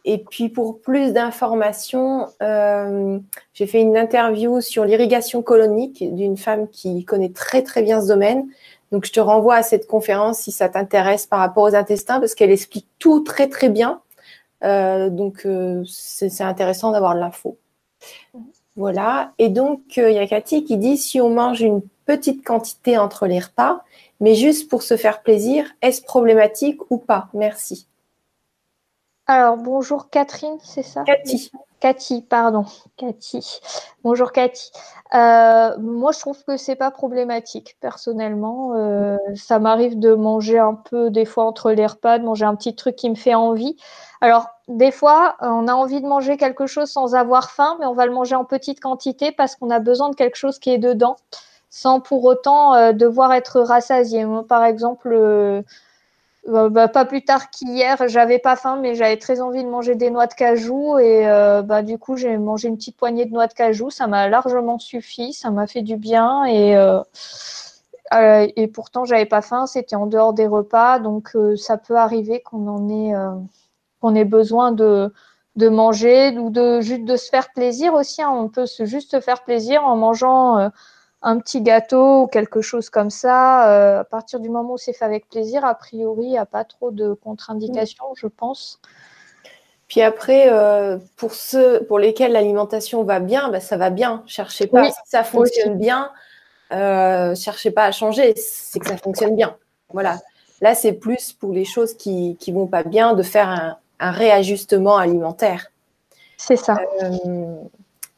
Et 0.08 0.18
puis 0.18 0.48
pour 0.48 0.80
plus 0.80 1.12
d'informations, 1.12 2.28
euh, 2.40 3.18
j'ai 3.54 3.66
fait 3.66 3.82
une 3.82 3.96
interview 3.96 4.60
sur 4.60 4.84
l'irrigation 4.84 5.42
colonique 5.42 6.14
d'une 6.14 6.36
femme 6.36 6.68
qui 6.68 7.04
connaît 7.04 7.32
très 7.32 7.62
très 7.62 7.82
bien 7.82 8.00
ce 8.00 8.06
domaine. 8.06 8.46
Donc 8.92 9.04
je 9.04 9.12
te 9.12 9.18
renvoie 9.18 9.56
à 9.56 9.62
cette 9.64 9.88
conférence 9.88 10.38
si 10.38 10.52
ça 10.52 10.68
t'intéresse 10.68 11.26
par 11.26 11.40
rapport 11.40 11.64
aux 11.64 11.74
intestins 11.74 12.20
parce 12.20 12.36
qu'elle 12.36 12.52
explique 12.52 12.86
tout 13.00 13.24
très 13.24 13.48
très 13.48 13.68
bien. 13.68 14.00
Euh, 14.62 15.10
donc 15.10 15.44
euh, 15.44 15.82
c'est 15.86 16.44
intéressant 16.44 16.92
d'avoir 16.92 17.16
de 17.16 17.20
l'info. 17.20 17.58
Voilà. 18.76 19.32
Et 19.38 19.48
donc 19.48 19.96
il 19.96 20.12
y 20.12 20.18
a 20.18 20.26
Cathy 20.28 20.62
qui 20.62 20.76
dit 20.76 20.98
si 20.98 21.20
on 21.20 21.30
mange 21.30 21.62
une 21.62 21.82
petite 22.04 22.44
quantité 22.44 22.96
entre 22.96 23.26
les 23.26 23.40
repas, 23.40 23.82
mais 24.20 24.36
juste 24.36 24.70
pour 24.70 24.84
se 24.84 24.96
faire 24.96 25.22
plaisir, 25.22 25.66
est-ce 25.82 26.00
problématique 26.00 26.78
ou 26.90 26.98
pas? 26.98 27.26
Merci. 27.34 27.88
Alors, 29.28 29.56
bonjour 29.56 30.08
Catherine, 30.08 30.56
c'est 30.62 30.84
ça? 30.84 31.02
Cathy. 31.02 31.50
Cathy, 31.80 32.22
pardon. 32.22 32.64
Cathy. 32.96 33.60
Bonjour 34.04 34.30
Cathy. 34.30 34.70
Euh, 35.14 35.76
moi, 35.78 36.12
je 36.12 36.20
trouve 36.20 36.44
que 36.44 36.56
c'est 36.56 36.76
pas 36.76 36.92
problématique, 36.92 37.76
personnellement. 37.80 38.74
Euh, 38.76 39.16
ça 39.34 39.58
m'arrive 39.58 39.98
de 39.98 40.14
manger 40.14 40.60
un 40.60 40.74
peu, 40.74 41.10
des 41.10 41.24
fois, 41.24 41.44
entre 41.44 41.72
les 41.72 41.86
repas, 41.86 42.18
de 42.18 42.24
manger 42.24 42.44
un 42.44 42.54
petit 42.54 42.76
truc 42.76 42.94
qui 42.94 43.10
me 43.10 43.16
fait 43.16 43.34
envie. 43.34 43.76
Alors, 44.20 44.46
des 44.68 44.92
fois, 44.92 45.36
on 45.40 45.66
a 45.66 45.72
envie 45.72 46.00
de 46.00 46.06
manger 46.06 46.36
quelque 46.36 46.66
chose 46.66 46.88
sans 46.88 47.16
avoir 47.16 47.50
faim, 47.50 47.76
mais 47.80 47.86
on 47.86 47.94
va 47.94 48.06
le 48.06 48.12
manger 48.12 48.36
en 48.36 48.44
petite 48.44 48.78
quantité 48.78 49.32
parce 49.32 49.56
qu'on 49.56 49.70
a 49.70 49.80
besoin 49.80 50.08
de 50.08 50.14
quelque 50.14 50.36
chose 50.36 50.60
qui 50.60 50.70
est 50.70 50.78
dedans, 50.78 51.16
sans 51.68 51.98
pour 51.98 52.24
autant 52.24 52.74
euh, 52.74 52.92
devoir 52.92 53.32
être 53.32 53.60
rassasié. 53.60 54.24
Moi, 54.24 54.46
par 54.46 54.64
exemple, 54.64 55.64
euh, 56.48 56.68
bah, 56.68 56.88
pas 56.88 57.04
plus 57.04 57.24
tard 57.24 57.50
qu'hier, 57.50 58.08
j'avais 58.08 58.38
pas 58.38 58.56
faim, 58.56 58.78
mais 58.80 58.94
j'avais 58.94 59.16
très 59.16 59.40
envie 59.40 59.64
de 59.64 59.68
manger 59.68 59.94
des 59.94 60.10
noix 60.10 60.26
de 60.26 60.34
cajou. 60.34 60.98
Et 60.98 61.28
euh, 61.28 61.62
bah, 61.62 61.82
du 61.82 61.98
coup, 61.98 62.16
j'ai 62.16 62.36
mangé 62.38 62.68
une 62.68 62.76
petite 62.76 62.96
poignée 62.96 63.24
de 63.24 63.32
noix 63.32 63.46
de 63.46 63.52
cajou. 63.52 63.90
Ça 63.90 64.06
m'a 64.06 64.28
largement 64.28 64.78
suffi. 64.78 65.32
Ça 65.32 65.50
m'a 65.50 65.66
fait 65.66 65.82
du 65.82 65.96
bien. 65.96 66.44
Et, 66.44 66.76
euh, 66.76 67.02
et 68.12 68.68
pourtant, 68.68 69.04
j'avais 69.04 69.26
pas 69.26 69.42
faim. 69.42 69.66
C'était 69.66 69.96
en 69.96 70.06
dehors 70.06 70.32
des 70.32 70.46
repas. 70.46 71.00
Donc, 71.00 71.36
ça 71.56 71.78
peut 71.78 71.96
arriver 71.96 72.40
qu'on 72.40 72.68
en 72.68 72.88
ait, 72.88 73.14
qu'on 74.00 74.14
ait 74.14 74.24
besoin 74.24 74.72
de, 74.72 75.12
de 75.56 75.68
manger 75.68 76.38
ou 76.38 76.50
de 76.50 76.80
juste 76.80 77.04
de 77.04 77.16
se 77.16 77.28
faire 77.28 77.50
plaisir 77.52 77.94
aussi. 77.94 78.22
Hein. 78.22 78.30
On 78.32 78.48
peut 78.48 78.66
se, 78.66 78.84
juste 78.84 79.10
se 79.10 79.20
faire 79.20 79.42
plaisir 79.42 79.84
en 79.84 79.96
mangeant 79.96 80.70
un 81.26 81.40
petit 81.40 81.60
gâteau 81.60 82.22
ou 82.22 82.26
quelque 82.28 82.60
chose 82.60 82.88
comme 82.88 83.10
ça, 83.10 83.68
euh, 83.68 84.00
à 84.00 84.04
partir 84.04 84.38
du 84.38 84.48
moment 84.48 84.74
où 84.74 84.78
c'est 84.78 84.92
fait 84.92 85.04
avec 85.04 85.28
plaisir, 85.28 85.64
a 85.64 85.74
priori, 85.74 86.22
il 86.22 86.30
n'y 86.30 86.38
a 86.38 86.46
pas 86.46 86.62
trop 86.62 86.92
de 86.92 87.14
contre-indications, 87.14 88.14
je 88.14 88.28
pense. 88.28 88.80
Puis 89.88 90.02
après, 90.02 90.46
euh, 90.48 90.98
pour 91.16 91.34
ceux 91.34 91.82
pour 91.88 91.98
lesquels 91.98 92.30
l'alimentation 92.30 93.02
va 93.02 93.18
bien, 93.18 93.50
ben 93.50 93.60
ça 93.60 93.76
va 93.76 93.90
bien. 93.90 94.22
Cherchez 94.26 94.68
pas. 94.68 94.88
Si 94.88 94.98
ça 95.04 95.24
fonctionne 95.24 95.76
bien, 95.78 96.12
euh, 96.72 97.34
cherchez 97.34 97.72
pas 97.72 97.86
à 97.86 97.92
changer. 97.92 98.32
C'est 98.36 98.78
que 98.78 98.86
ça 98.86 98.96
fonctionne 98.96 99.34
bien. 99.34 99.56
Voilà. 99.92 100.20
Là, 100.60 100.76
c'est 100.76 100.92
plus 100.92 101.32
pour 101.32 101.52
les 101.52 101.64
choses 101.64 101.94
qui 101.94 102.36
qui 102.38 102.52
vont 102.52 102.68
pas 102.68 102.84
bien 102.84 103.14
de 103.14 103.22
faire 103.24 103.48
un, 103.48 103.78
un 103.98 104.10
réajustement 104.12 104.96
alimentaire. 104.96 105.72
C'est 106.36 106.56
ça. 106.56 106.76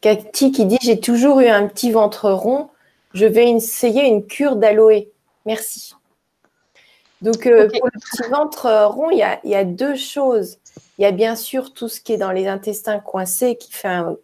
Cathy 0.02 0.52
qui 0.52 0.66
dit 0.66 0.78
j'ai 0.82 1.00
toujours 1.00 1.40
eu 1.40 1.48
un 1.48 1.66
petit 1.68 1.90
ventre 1.90 2.30
rond 2.30 2.68
je 3.14 3.26
vais 3.26 3.50
essayer 3.50 4.06
une 4.06 4.26
cure 4.26 4.56
d'aloe. 4.56 5.08
Merci. 5.46 5.94
Donc, 7.20 7.46
euh, 7.46 7.68
pour 7.68 7.86
le 7.86 7.98
petit 7.98 8.30
ventre 8.30 8.66
euh, 8.66 8.86
rond, 8.86 9.10
il 9.10 9.18
y, 9.18 9.54
a, 9.54 9.64
deux 9.64 9.96
choses. 9.96 10.58
Il 10.98 11.02
y 11.02 11.04
a 11.04 11.10
bien 11.10 11.34
sûr 11.34 11.72
tout 11.72 11.88
ce 11.88 12.00
qui 12.00 12.12
est 12.12 12.16
dans 12.16 12.30
les 12.30 12.46
intestins 12.46 13.00
coincés 13.00 13.56
qui 13.56 13.72
fait 13.72 13.88
un, 13.88 14.16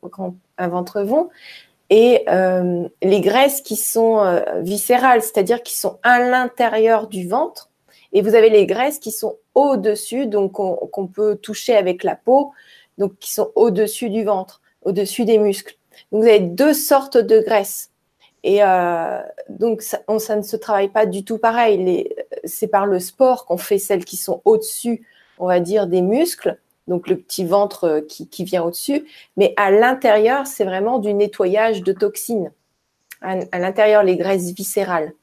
ventre 0.58 1.00
rond 1.00 1.28
et 1.90 2.24
euh, 2.28 2.88
les 3.02 3.20
graisses 3.20 3.60
qui 3.60 3.76
sont 3.76 4.42
viscérales, 4.62 5.22
c'est-à-dire 5.22 5.62
qui 5.62 5.76
sont 5.76 5.98
à 6.02 6.20
l'intérieur 6.20 7.08
du 7.08 7.28
ventre. 7.28 7.70
Et 8.12 8.22
vous 8.22 8.34
avez 8.34 8.48
les 8.48 8.64
graisses 8.64 9.00
qui 9.00 9.10
sont 9.10 9.36
au-dessus, 9.54 10.26
donc 10.26 10.52
qu'on 10.52 11.06
peut 11.06 11.36
toucher 11.36 11.76
avec 11.76 12.04
la 12.04 12.14
peau, 12.14 12.52
donc 12.96 13.18
qui 13.18 13.32
sont 13.32 13.50
au-dessus 13.56 14.08
du 14.08 14.24
ventre, 14.24 14.62
au-dessus 14.82 15.24
des 15.24 15.38
muscles. 15.38 15.76
Donc, 16.10 16.22
vous 16.22 16.28
avez 16.28 16.40
deux 16.40 16.74
sortes 16.74 17.16
de 17.16 17.40
graisses. 17.40 17.90
Et 18.44 18.62
euh, 18.62 19.22
donc, 19.48 19.80
ça, 19.80 20.02
ne 20.06 20.42
se 20.42 20.56
travaille 20.56 20.90
pas 20.90 21.06
du 21.06 21.24
tout 21.24 21.38
pareil. 21.38 22.10
C'est 22.44 22.68
par 22.68 22.84
le 22.84 23.00
sport 23.00 23.46
qu'on 23.46 23.56
fait 23.56 23.78
celles 23.78 24.04
qui 24.04 24.18
sont 24.18 24.42
au-dessus, 24.44 25.02
on 25.38 25.46
va 25.46 25.60
dire, 25.60 25.86
des 25.86 26.02
muscles, 26.02 26.58
donc 26.86 27.08
le 27.08 27.16
petit 27.16 27.46
ventre 27.46 27.84
euh, 27.84 28.00
qui, 28.02 28.44
vient 28.44 28.62
au-dessus. 28.62 29.06
Mais 29.38 29.54
à 29.56 29.70
l'intérieur, 29.70 30.46
c'est 30.46 30.64
vraiment 30.64 30.98
du 30.98 31.14
nettoyage 31.14 31.82
de 31.82 31.92
toxines. 31.94 32.52
À, 33.22 33.58
l'intérieur, 33.58 34.02
les 34.02 34.18
graisses 34.18 34.52
viscérales. 34.52 35.14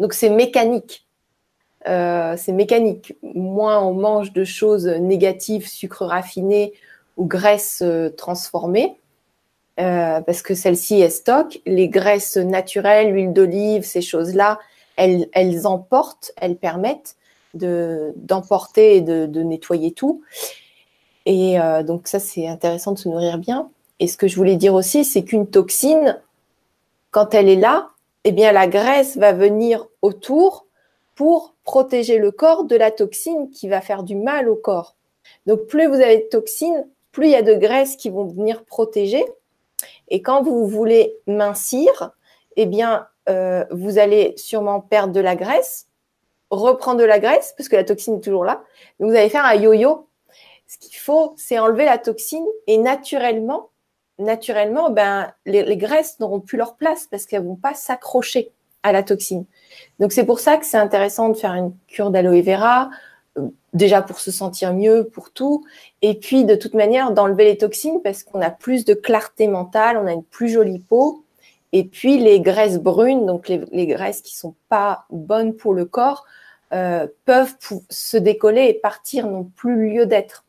Donc, 0.00 0.12
c'est 0.12 0.30
mécanique. 0.30 1.06
Euh, 1.86 2.34
c'est 2.36 2.50
mécanique. 2.52 3.14
Moins 3.22 3.80
on 3.80 3.94
mange 3.94 4.32
de 4.32 4.42
choses 4.42 4.88
négatives, 4.88 5.68
sucre 5.68 6.04
raffiné 6.04 6.72
ou 7.16 7.26
graisses 7.26 7.84
transformées, 8.16 8.98
euh, 9.80 10.20
parce 10.20 10.42
que 10.42 10.54
celle-ci 10.54 11.00
est 11.00 11.10
stock. 11.10 11.60
Les 11.66 11.88
graisses 11.88 12.36
naturelles, 12.36 13.12
l'huile 13.12 13.32
d'olive, 13.32 13.84
ces 13.84 14.00
choses-là, 14.00 14.58
elles, 14.96 15.66
emportent, 15.66 16.32
elles 16.36 16.56
permettent 16.56 17.16
de 17.54 18.12
d'emporter 18.16 18.96
et 18.96 19.00
de, 19.00 19.26
de, 19.26 19.42
nettoyer 19.42 19.92
tout. 19.92 20.22
Et 21.24 21.60
euh, 21.60 21.82
donc 21.82 22.08
ça, 22.08 22.18
c'est 22.18 22.48
intéressant 22.48 22.92
de 22.92 22.98
se 22.98 23.08
nourrir 23.08 23.38
bien. 23.38 23.70
Et 24.00 24.08
ce 24.08 24.16
que 24.16 24.28
je 24.28 24.36
voulais 24.36 24.56
dire 24.56 24.74
aussi, 24.74 25.04
c'est 25.04 25.24
qu'une 25.24 25.46
toxine, 25.46 26.20
quand 27.10 27.34
elle 27.34 27.48
est 27.48 27.56
là, 27.56 27.90
eh 28.24 28.32
bien 28.32 28.52
la 28.52 28.66
graisse 28.66 29.16
va 29.16 29.32
venir 29.32 29.86
autour 30.02 30.66
pour 31.14 31.54
protéger 31.64 32.18
le 32.18 32.30
corps 32.30 32.64
de 32.64 32.76
la 32.76 32.90
toxine 32.90 33.50
qui 33.50 33.68
va 33.68 33.80
faire 33.80 34.02
du 34.02 34.14
mal 34.14 34.48
au 34.48 34.56
corps. 34.56 34.96
Donc 35.46 35.66
plus 35.66 35.86
vous 35.86 35.94
avez 35.94 36.18
de 36.18 36.28
toxines, 36.30 36.86
plus 37.12 37.26
il 37.26 37.32
y 37.32 37.36
a 37.36 37.42
de 37.42 37.54
graisses 37.54 37.96
qui 37.96 38.10
vont 38.10 38.24
venir 38.24 38.64
protéger. 38.64 39.24
Et 40.08 40.22
quand 40.22 40.42
vous 40.42 40.66
voulez 40.66 41.16
mincir, 41.26 42.12
eh 42.56 42.66
bien, 42.66 43.06
euh, 43.28 43.64
vous 43.70 43.98
allez 43.98 44.34
sûrement 44.36 44.80
perdre 44.80 45.12
de 45.12 45.20
la 45.20 45.36
graisse, 45.36 45.86
reprendre 46.50 47.00
de 47.00 47.04
la 47.04 47.18
graisse, 47.18 47.54
parce 47.56 47.68
que 47.68 47.76
la 47.76 47.84
toxine 47.84 48.16
est 48.16 48.20
toujours 48.20 48.44
là. 48.44 48.62
Donc, 48.98 49.10
vous 49.10 49.16
allez 49.16 49.28
faire 49.28 49.44
un 49.44 49.54
yo-yo. 49.54 50.08
Ce 50.66 50.78
qu'il 50.78 50.96
faut, 50.96 51.34
c'est 51.36 51.58
enlever 51.58 51.84
la 51.84 51.98
toxine 51.98 52.46
et 52.66 52.78
naturellement, 52.78 53.70
naturellement, 54.18 54.90
ben, 54.90 55.32
les, 55.46 55.76
graisses 55.76 56.18
n'auront 56.20 56.40
plus 56.40 56.58
leur 56.58 56.76
place 56.76 57.06
parce 57.10 57.26
qu'elles 57.26 57.44
vont 57.44 57.56
pas 57.56 57.74
s'accrocher 57.74 58.52
à 58.82 58.92
la 58.92 59.02
toxine. 59.02 59.44
Donc, 59.98 60.12
c'est 60.12 60.24
pour 60.24 60.40
ça 60.40 60.56
que 60.56 60.66
c'est 60.66 60.76
intéressant 60.76 61.28
de 61.28 61.34
faire 61.34 61.54
une 61.54 61.74
cure 61.86 62.10
d'aloe 62.10 62.42
vera 62.42 62.90
déjà 63.72 64.02
pour 64.02 64.20
se 64.20 64.30
sentir 64.30 64.72
mieux, 64.72 65.04
pour 65.04 65.30
tout, 65.30 65.64
et 66.02 66.14
puis 66.14 66.44
de 66.44 66.54
toute 66.54 66.74
manière 66.74 67.12
d'enlever 67.12 67.44
les 67.44 67.58
toxines 67.58 68.00
parce 68.02 68.22
qu'on 68.22 68.40
a 68.40 68.50
plus 68.50 68.84
de 68.84 68.94
clarté 68.94 69.48
mentale, 69.48 69.98
on 69.98 70.06
a 70.06 70.12
une 70.12 70.24
plus 70.24 70.48
jolie 70.48 70.78
peau, 70.78 71.24
et 71.72 71.84
puis 71.84 72.18
les 72.18 72.40
graisses 72.40 72.78
brunes, 72.78 73.26
donc 73.26 73.48
les, 73.48 73.86
graisses 73.86 74.22
qui 74.22 74.36
sont 74.36 74.54
pas 74.68 75.04
bonnes 75.10 75.54
pour 75.54 75.74
le 75.74 75.84
corps, 75.84 76.24
euh, 76.72 77.06
peuvent 77.24 77.54
se 77.90 78.16
décoller 78.16 78.66
et 78.68 78.74
partir, 78.74 79.26
n'ont 79.26 79.44
plus 79.44 79.90
lieu 79.90 80.06
d'être. 80.06 80.44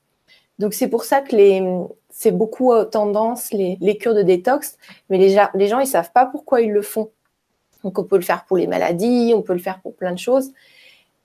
Donc 0.59 0.73
c'est 0.73 0.87
pour 0.87 1.03
ça 1.03 1.21
que 1.21 1.35
les, 1.35 1.63
c'est 2.09 2.31
beaucoup 2.31 2.73
tendance 2.85 3.51
les, 3.51 3.77
les, 3.81 3.97
cures 3.97 4.15
de 4.15 4.21
détox, 4.21 4.77
mais 5.09 5.17
les, 5.17 5.41
les 5.55 5.67
gens 5.67 5.79
ils 5.79 5.87
savent 5.87 6.11
pas 6.11 6.25
pourquoi 6.25 6.61
ils 6.61 6.71
le 6.71 6.81
font. 6.81 7.11
Donc 7.83 7.97
on 7.97 8.03
peut 8.03 8.17
le 8.17 8.23
faire 8.23 8.45
pour 8.45 8.57
les 8.57 8.67
maladies, 8.67 9.33
on 9.35 9.41
peut 9.41 9.53
le 9.53 9.59
faire 9.59 9.79
pour 9.81 9.95
plein 9.95 10.11
de 10.11 10.19
choses. 10.19 10.51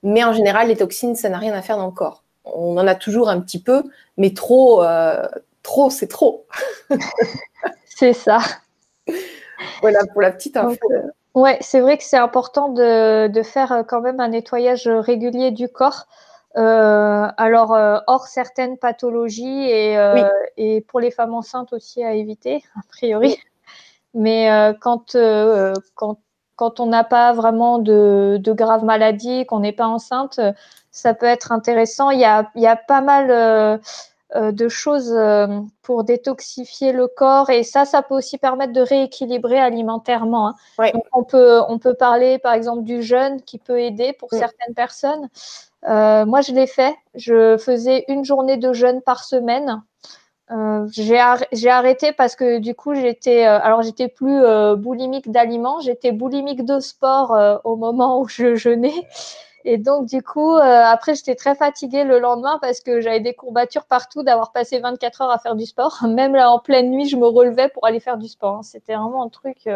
Mais 0.04 0.22
en 0.22 0.34
général, 0.34 0.68
les 0.68 0.76
toxines, 0.76 1.16
ça 1.16 1.30
n'a 1.30 1.38
rien 1.38 1.54
à 1.54 1.62
faire 1.62 1.78
dans 1.78 1.86
le 1.86 1.92
corps. 1.92 2.22
On 2.44 2.76
en 2.76 2.86
a 2.86 2.94
toujours 2.94 3.30
un 3.30 3.40
petit 3.40 3.60
peu, 3.60 3.82
mais 4.18 4.34
trop, 4.34 4.84
euh, 4.84 5.26
trop, 5.62 5.88
c'est 5.88 6.08
trop. 6.08 6.46
c'est 7.86 8.12
ça. 8.12 8.38
Voilà 9.80 10.00
pour 10.12 10.20
la 10.20 10.30
petite 10.30 10.58
info. 10.58 10.78
Euh, 10.92 11.00
ouais, 11.34 11.56
c'est 11.62 11.80
vrai 11.80 11.96
que 11.96 12.04
c'est 12.04 12.18
important 12.18 12.68
de, 12.68 13.28
de, 13.28 13.42
faire 13.42 13.72
euh, 13.72 13.82
quand 13.82 14.02
même 14.02 14.20
un 14.20 14.28
nettoyage 14.28 14.86
régulier 14.86 15.52
du 15.52 15.70
corps. 15.70 16.06
alors, 16.54 17.70
hors 18.06 18.26
certaines 18.26 18.76
pathologies 18.76 19.70
et, 19.70 19.96
et, 20.58 20.82
pour 20.82 21.00
les 21.00 21.10
femmes 21.10 21.32
enceintes 21.32 21.72
aussi 21.72 22.04
à 22.04 22.12
éviter, 22.12 22.62
a 22.76 22.80
priori. 22.90 23.38
Mais 24.12 24.48
quand, 24.80 25.16
quand 25.94 26.18
quand 26.56 26.80
on 26.80 26.86
n'a 26.86 27.04
pas 27.04 27.32
vraiment 27.32 27.78
de, 27.78 28.40
graves 28.46 28.84
maladies, 28.84 29.46
qu'on 29.46 29.60
n'est 29.60 29.72
pas 29.72 29.86
enceinte, 29.86 30.40
ça 30.94 31.12
peut 31.12 31.26
être 31.26 31.52
intéressant. 31.52 32.10
Il 32.10 32.20
y 32.20 32.24
a, 32.24 32.76
pas 32.76 33.00
mal 33.00 33.30
euh, 33.30 33.76
euh, 34.36 34.52
de 34.52 34.68
choses 34.68 35.12
euh, 35.12 35.60
pour 35.82 36.04
détoxifier 36.04 36.92
le 36.92 37.08
corps 37.08 37.50
et 37.50 37.64
ça, 37.64 37.84
ça 37.84 38.00
peut 38.02 38.14
aussi 38.14 38.38
permettre 38.38 38.72
de 38.72 38.80
rééquilibrer 38.80 39.58
alimentairement. 39.58 40.54
Hein. 40.78 40.92
on, 41.12 41.24
peut, 41.24 41.60
on 41.68 41.78
peut 41.78 41.94
parler 41.94 42.38
par 42.38 42.52
exemple 42.52 42.84
du 42.84 43.02
jeûne 43.02 43.42
qui 43.42 43.58
peut 43.58 43.80
aider 43.80 44.12
pour 44.12 44.28
mm. 44.32 44.38
certaines 44.38 44.74
personnes. 44.74 45.28
moi, 45.82 46.40
je 46.42 46.52
l'ai 46.52 46.68
fait. 46.68 46.94
Je 47.16 47.58
faisais 47.58 48.04
une 48.06 48.24
journée 48.24 48.56
de 48.56 48.72
jeûne 48.72 49.02
par 49.02 49.24
semaine. 49.24 49.82
Euh, 50.50 50.86
j'ai 50.90 51.18
arrêté 51.70 52.12
parce 52.12 52.36
que 52.36 52.58
du 52.58 52.74
coup 52.74 52.94
j'étais 52.94 53.46
euh, 53.46 53.58
alors 53.62 53.80
j'étais 53.80 54.08
plus 54.08 54.42
euh, 54.42 54.76
boulimique 54.76 55.30
d'aliments, 55.30 55.80
j'étais 55.80 56.12
boulimique 56.12 56.66
de 56.66 56.80
sport 56.80 57.34
au 57.64 57.76
moment 57.76 58.20
où 58.20 58.28
je 58.28 58.54
jeûnais 58.54 59.08
et 59.64 59.78
donc 59.78 60.04
du 60.04 60.22
coup 60.22 60.56
après 60.56 61.14
j'étais 61.14 61.34
très 61.34 61.54
fatiguée 61.54 62.04
le 62.04 62.18
lendemain 62.18 62.58
parce 62.60 62.80
que 62.80 63.00
j'avais 63.00 63.20
des 63.20 63.32
courbatures 63.32 63.86
partout 63.86 64.22
d'avoir 64.22 64.52
passé 64.52 64.80
24 64.80 65.22
heures 65.22 65.30
à 65.30 65.38
faire 65.38 65.54
du 65.54 65.64
sport. 65.64 66.00
Même 66.06 66.34
là 66.34 66.50
en 66.50 66.58
pleine 66.58 66.90
nuit 66.90 67.08
je 67.08 67.16
me 67.16 67.26
relevais 67.26 67.70
pour 67.70 67.86
aller 67.86 68.00
faire 68.00 68.18
du 68.18 68.28
sport. 68.28 68.56
Hein. 68.56 68.62
C'était 68.62 68.96
vraiment 68.96 69.24
un 69.24 69.30
truc. 69.30 69.66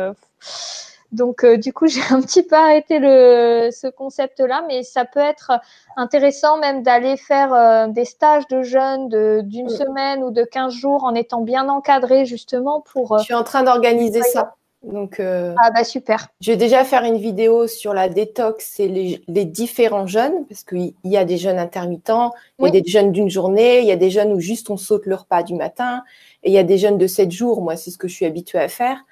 Donc, 1.13 1.45
euh, 1.45 1.57
du 1.57 1.73
coup, 1.73 1.87
j'ai 1.87 2.03
un 2.11 2.21
petit 2.21 2.43
peu 2.43 2.57
arrêté 2.57 2.99
le, 2.99 3.71
ce 3.73 3.89
concept-là, 3.89 4.65
mais 4.69 4.83
ça 4.83 5.05
peut 5.05 5.21
être 5.21 5.53
intéressant 5.97 6.59
même 6.59 6.83
d'aller 6.83 7.17
faire 7.17 7.53
euh, 7.55 7.87
des 7.89 8.05
stages 8.05 8.47
de 8.49 8.63
jeûne 8.63 9.09
d'une 9.43 9.67
mm. 9.67 9.71
semaine 9.71 10.23
ou 10.23 10.31
de 10.31 10.45
15 10.45 10.73
jours 10.73 11.05
en 11.05 11.15
étant 11.15 11.41
bien 11.41 11.69
encadré, 11.69 12.25
justement, 12.25 12.81
pour. 12.81 13.19
Je 13.19 13.25
suis 13.25 13.35
en 13.35 13.45
train 13.45 13.63
d'organiser 13.63 14.23
ça. 14.23 14.55
Donc, 14.85 15.21
ah 15.21 15.71
bah 15.75 15.83
super. 15.83 16.29
Je 16.41 16.53
vais 16.53 16.57
déjà 16.57 16.85
faire 16.85 17.03
une 17.03 17.17
vidéo 17.17 17.67
sur 17.67 17.95
la 17.95 18.09
détox 18.09 18.79
et 18.79 18.87
les, 19.27 19.45
différents 19.45 20.07
jeûnes, 20.07 20.47
parce 20.49 20.63
qu'il 20.63 20.95
y 21.03 21.17
a 21.17 21.25
des 21.25 21.37
jeûnes 21.37 21.59
intermittents, 21.59 22.33
il 22.61 22.67
y 22.67 22.69
a 22.69 22.81
des 22.81 22.89
jeûnes 22.89 23.11
d'une 23.11 23.29
journée, 23.29 23.81
il 23.81 23.87
y 23.87 23.91
a 23.91 23.97
des 23.97 24.11
jeûnes 24.11 24.33
où 24.33 24.39
juste 24.39 24.71
on 24.71 24.77
saute 24.77 25.07
le 25.07 25.17
repas 25.17 25.43
du 25.43 25.55
matin, 25.55 26.05
et 26.45 26.51
il 26.51 26.55
y 26.55 26.59
a 26.59 26.63
des 26.63 26.79
jeûnes 26.79 26.97
de 26.97 27.09
7 27.09 27.33
jours, 27.33 27.61
moi 27.61 27.75
c'est 27.75 27.91
ce 27.91 27.99
que 27.99 28.07
je 28.07 28.15
suis 28.15 28.25
habituée 28.25 28.61
à 28.61 28.69
faire. 28.69 29.05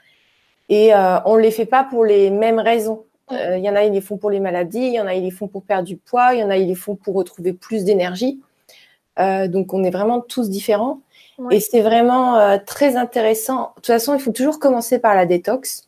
Et 0.68 0.94
euh, 0.94 1.18
on 1.24 1.36
ne 1.36 1.42
les 1.42 1.50
fait 1.50 1.66
pas 1.66 1.84
pour 1.84 2.04
les 2.04 2.30
mêmes 2.30 2.58
raisons. 2.58 3.04
Euh, 3.32 3.56
il 3.56 3.64
y 3.64 3.70
en 3.70 3.76
a, 3.76 3.84
ils 3.84 3.92
les 3.92 4.00
font 4.00 4.16
pour 4.16 4.30
les 4.30 4.40
maladies, 4.40 4.86
il 4.86 4.94
y 4.94 5.00
en 5.00 5.06
a, 5.06 5.14
ils 5.14 5.24
les 5.24 5.30
font 5.30 5.48
pour 5.48 5.62
perdre 5.62 5.84
du 5.84 5.96
poids, 5.96 6.34
il 6.34 6.40
y 6.40 6.44
en 6.44 6.50
a, 6.50 6.56
ils 6.56 6.68
les 6.68 6.74
font 6.74 6.96
pour 6.96 7.14
retrouver 7.14 7.52
plus 7.52 7.84
d'énergie. 7.84 8.40
Euh, 9.18 9.48
donc, 9.48 9.72
on 9.74 9.82
est 9.84 9.90
vraiment 9.90 10.20
tous 10.20 10.50
différents. 10.50 11.00
Et 11.50 11.60
c'est 11.60 11.82
vraiment 11.82 12.58
très 12.64 12.96
intéressant. 12.96 13.72
De 13.72 13.74
toute 13.74 13.86
façon, 13.88 14.14
il 14.14 14.20
faut 14.20 14.32
toujours 14.32 14.58
commencer 14.58 14.98
par 14.98 15.14
la 15.14 15.26
détox. 15.26 15.86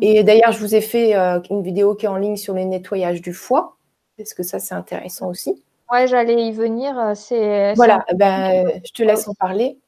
Et 0.00 0.24
d'ailleurs, 0.24 0.50
je 0.50 0.58
vous 0.58 0.74
ai 0.74 0.80
fait 0.80 1.14
une 1.14 1.62
vidéo 1.62 1.94
qui 1.94 2.06
est 2.06 2.08
en 2.08 2.16
ligne 2.16 2.36
sur 2.36 2.54
les 2.54 2.64
nettoyages 2.64 3.22
du 3.22 3.32
foie, 3.32 3.76
parce 4.16 4.34
que 4.34 4.42
ça, 4.42 4.58
c'est 4.58 4.74
intéressant 4.74 5.28
aussi. 5.28 5.62
Ouais, 5.92 6.08
j'allais 6.08 6.48
y 6.48 6.50
venir. 6.50 7.12
C'est 7.14 7.74
voilà. 7.74 8.04
Ben, 8.16 8.80
je 8.84 8.90
te 8.90 9.04
laisse 9.04 9.28
en 9.28 9.34
parler. 9.34 9.78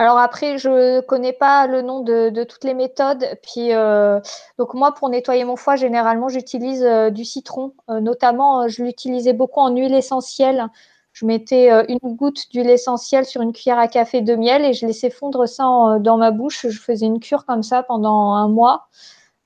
Alors 0.00 0.16
après, 0.16 0.56
je 0.56 0.70
ne 0.70 1.00
connais 1.02 1.34
pas 1.34 1.66
le 1.66 1.82
nom 1.82 2.00
de, 2.00 2.44
toutes 2.44 2.64
les 2.64 2.72
méthodes. 2.72 3.22
Puis 3.42 3.74
euh, 3.74 4.18
donc 4.56 4.72
moi, 4.72 4.94
pour 4.94 5.10
nettoyer 5.10 5.44
mon 5.44 5.56
foie, 5.56 5.76
généralement, 5.76 6.30
j'utilise 6.30 6.82
euh, 6.82 7.10
du 7.10 7.26
citron. 7.26 7.74
Euh, 7.90 8.00
notamment, 8.00 8.66
je 8.66 8.82
l'utilisais 8.82 9.34
beaucoup 9.34 9.60
en 9.60 9.76
huile 9.76 9.94
essentielle. 9.94 10.68
Je 11.12 11.26
mettais 11.26 11.68
une 11.90 11.98
goutte 12.16 12.50
d'huile 12.50 12.70
essentielle 12.70 13.26
sur 13.26 13.42
une 13.42 13.52
cuillère 13.52 13.78
à 13.78 13.88
café 13.88 14.22
de 14.22 14.34
miel 14.36 14.64
et 14.64 14.72
je 14.72 14.86
laissais 14.86 15.10
fondre 15.10 15.46
ça 15.46 15.64
dans 16.00 16.16
ma 16.16 16.30
bouche. 16.30 16.66
Je 16.68 16.80
faisais 16.80 17.04
une 17.04 17.20
cure 17.20 17.44
comme 17.44 17.62
ça 17.62 17.82
pendant 17.82 18.32
un 18.32 18.48
mois. 18.48 18.88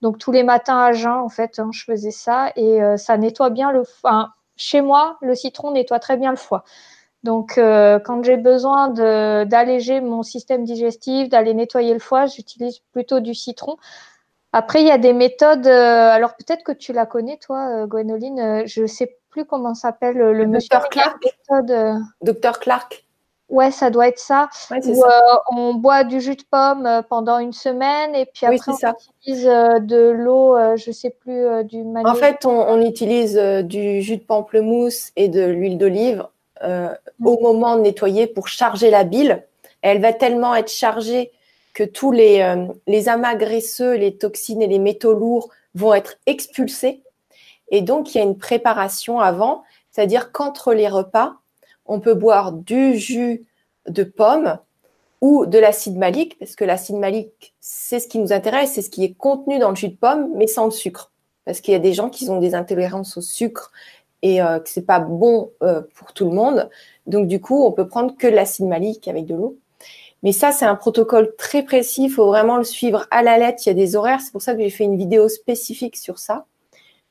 Donc 0.03 0.19
tous 0.19 0.31
les 0.31 0.45
matins 0.45 0.79
à 0.79 0.93
jeun, 0.93 1.15
en 1.15 1.31
fait, 1.31 1.59
hein, 1.59 1.71
je 1.73 1.83
faisais 1.83 2.13
ça 2.13 2.53
et 2.55 2.81
ça 2.97 3.17
nettoie 3.17 3.51
bien 3.51 3.73
le 3.73 3.83
foie. 3.83 4.35
chez 4.57 4.83
moi, 4.83 5.17
le 5.21 5.35
citron 5.35 5.73
nettoie 5.73 5.99
très 5.99 6.17
bien 6.17 6.31
le 6.31 6.37
foie. 6.37 6.65
Donc, 7.25 7.57
euh, 7.57 7.99
quand 7.99 8.23
j'ai 8.23 8.37
besoin 8.37 8.91
d'alléger 8.91 10.03
mon 10.03 10.23
système 10.23 10.65
digestif, 10.65 11.31
d'aller 11.31 11.55
nettoyer 11.55 11.95
le 11.95 11.99
foie, 11.99 12.27
j'utilise 12.27 12.81
plutôt 12.93 13.21
du 13.21 13.35
citron. 13.35 13.79
Après, 14.53 14.83
il 14.83 14.87
y 14.87 14.91
a 14.91 14.99
des 14.99 15.15
méthodes. 15.15 15.67
Euh, 15.67 16.11
alors, 16.11 16.37
peut-être 16.37 16.63
que 16.63 16.73
tu 16.73 16.93
la 16.93 17.07
connais, 17.07 17.39
toi, 17.39 17.67
euh, 17.71 17.87
Gwénoline. 17.87 18.65
je 18.67 18.83
ne 18.83 18.87
sais 18.87 19.17
plus 19.31 19.47
comment 19.47 19.75
s'appelle 19.75 20.19
le 20.19 20.47
monsieur. 20.47 20.79
Clark. 20.91 21.25
Docteur 22.21 22.61
Clark. 22.61 23.07
Ouais, 23.49 23.71
ça 23.71 23.89
doit 23.89 24.09
être 24.09 24.19
ça. 24.19 24.51
on 25.51 25.75
boit 25.75 26.05
du 26.05 26.21
jus 26.21 26.37
de 26.37 26.45
pomme 26.51 27.03
pendant 27.09 27.39
une 27.39 27.53
semaine 27.53 28.15
et 28.15 28.27
puis 28.27 28.47
après 28.47 28.73
on 28.83 28.93
utilise 29.21 29.45
de 29.45 30.11
l'eau, 30.11 30.57
je 30.77 30.91
ne 30.91 30.95
sais 30.95 31.11
plus, 31.11 31.65
du 31.65 31.85
manioc. 31.85 32.11
En 32.11 32.15
fait, 32.15 32.47
on, 32.47 32.69
on 32.69 32.81
utilise 32.81 33.37
du 33.37 34.01
jus 34.03 34.17
de 34.17 34.25
pamplemousse 34.25 35.11
et 35.17 35.29
de 35.29 35.45
l'huile 35.45 35.79
d'olive 35.79 36.27
euh, 36.65 36.89
au 37.23 37.41
moment 37.41 37.77
de 37.77 37.83
nettoyer 37.83 38.27
pour 38.27 38.49
charger 38.49 38.91
la 38.91 39.05
bile. 39.05 39.45
elle 39.83 40.01
va 40.01 40.13
tellement 40.13 40.55
être 40.55 40.71
chargée 40.71 41.31
que 41.75 41.85
tous 41.85 42.13
les, 42.13 42.41
euh, 42.41 42.67
les 42.87 43.09
amas 43.09 43.35
graisseux, 43.35 43.95
les 43.95 44.17
toxines 44.17 44.63
et 44.63 44.67
les 44.67 44.79
métaux 44.79 45.15
lourds 45.15 45.51
vont 45.75 45.93
être 45.93 46.17
expulsés. 46.27 47.03
Et 47.69 47.83
donc, 47.83 48.15
il 48.15 48.19
y 48.19 48.21
a 48.21 48.25
une 48.25 48.39
préparation 48.39 49.21
avant, 49.21 49.65
c'est-à-dire 49.91 50.33
qu'entre 50.33 50.73
les 50.73 50.89
repas, 50.89 51.37
on 51.87 52.01
peut 52.01 52.15
boire 52.15 52.53
du 52.53 52.97
jus 52.97 53.45
de 53.89 54.05
pomme 54.05 54.59
ou 55.21 55.47
de 55.47 55.59
l'acide 55.59 55.97
malique, 55.97 56.39
parce 56.39 56.55
que 56.55 56.65
l'acide 56.65 56.97
malique, 56.97 57.55
c'est 57.61 57.99
ce 57.99 58.09
qui 58.09 58.19
nous 58.19 58.33
intéresse, 58.33 58.73
c'est 58.75 58.83
ce 58.83 58.91
qui 58.91 59.05
est 59.05 59.15
contenu 59.15 59.59
dans 59.59 59.71
le 59.71 59.77
jus 59.77 59.89
de 59.89 59.97
pomme, 59.97 60.31
mais 60.37 60.47
sans 60.47 60.67
le 60.67 60.71
sucre. 60.71 61.11
Parce 61.45 61.61
qu'il 61.61 61.73
y 61.73 61.77
a 61.77 61.81
des 61.81 61.93
gens 61.93 62.09
qui 62.09 62.29
ont 62.31 62.41
des 62.41 62.55
intolérances 62.55 63.17
au 63.17 63.21
sucre 63.21 63.73
et 64.25 64.41
euh, 64.41 64.59
que 64.59 64.69
c'est 64.71 64.87
pas 64.87 64.99
bon 64.99 65.53
euh, 65.63 65.83
pour 65.95 66.15
tout 66.15 66.25
le 66.25 66.35
monde. 66.35 66.71
Donc 67.07 67.29
du 67.29 67.41
coup, 67.41 67.63
on 67.65 67.71
peut 67.71 67.87
prendre 67.87 68.17
que 68.17 68.27
l'acide 68.27 68.67
malique 68.67 69.07
avec 69.07 69.27
de 69.27 69.35
l'eau. 69.35 69.59
Mais 70.23 70.33
ça, 70.33 70.51
c'est 70.51 70.65
un 70.65 70.75
protocole 70.75 71.37
très 71.37 71.63
précis. 71.63 72.05
Il 72.05 72.11
faut 72.11 72.27
vraiment 72.27 72.57
le 72.57 72.65
suivre 72.65 73.07
à 73.11 73.23
la 73.23 73.37
lettre. 73.37 73.63
Il 73.67 73.69
y 73.69 73.73
a 73.73 73.75
des 73.75 73.95
horaires. 73.95 74.23
C'est 74.23 74.33
pour 74.33 74.41
ça 74.41 74.55
que 74.55 74.63
j'ai 74.63 74.71
fait 74.71 74.85
une 74.85 74.97
vidéo 74.97 75.29
spécifique 75.29 75.99
sur 75.99 76.19
ça. 76.19 76.47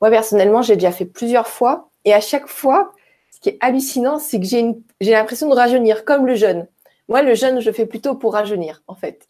Moi, 0.02 0.10
personnellement, 0.10 0.64
j'ai 0.64 0.74
déjà 0.74 0.92
fait 0.92 1.06
plusieurs 1.06 1.48
fois. 1.48 1.92
Et 2.06 2.14
à 2.14 2.20
chaque 2.20 2.48
fois, 2.48 2.92
ce 3.30 3.40
qui 3.40 3.50
est 3.50 3.58
hallucinant, 3.62 4.18
c'est 4.18 4.40
que 4.40 4.46
j'ai 4.48 5.12
l'impression 5.12 5.48
de 5.48 5.54
rajeunir, 5.54 6.06
comme 6.06 6.26
le 6.26 6.34
jeûne. 6.34 6.68
Moi, 7.08 7.22
le 7.22 7.36
jeûne, 7.36 7.60
je 7.60 7.72
fais 7.72 7.86
plutôt 7.86 8.16
pour 8.16 8.34
rajeunir, 8.34 8.82
en 8.88 8.96
fait. 8.96 9.30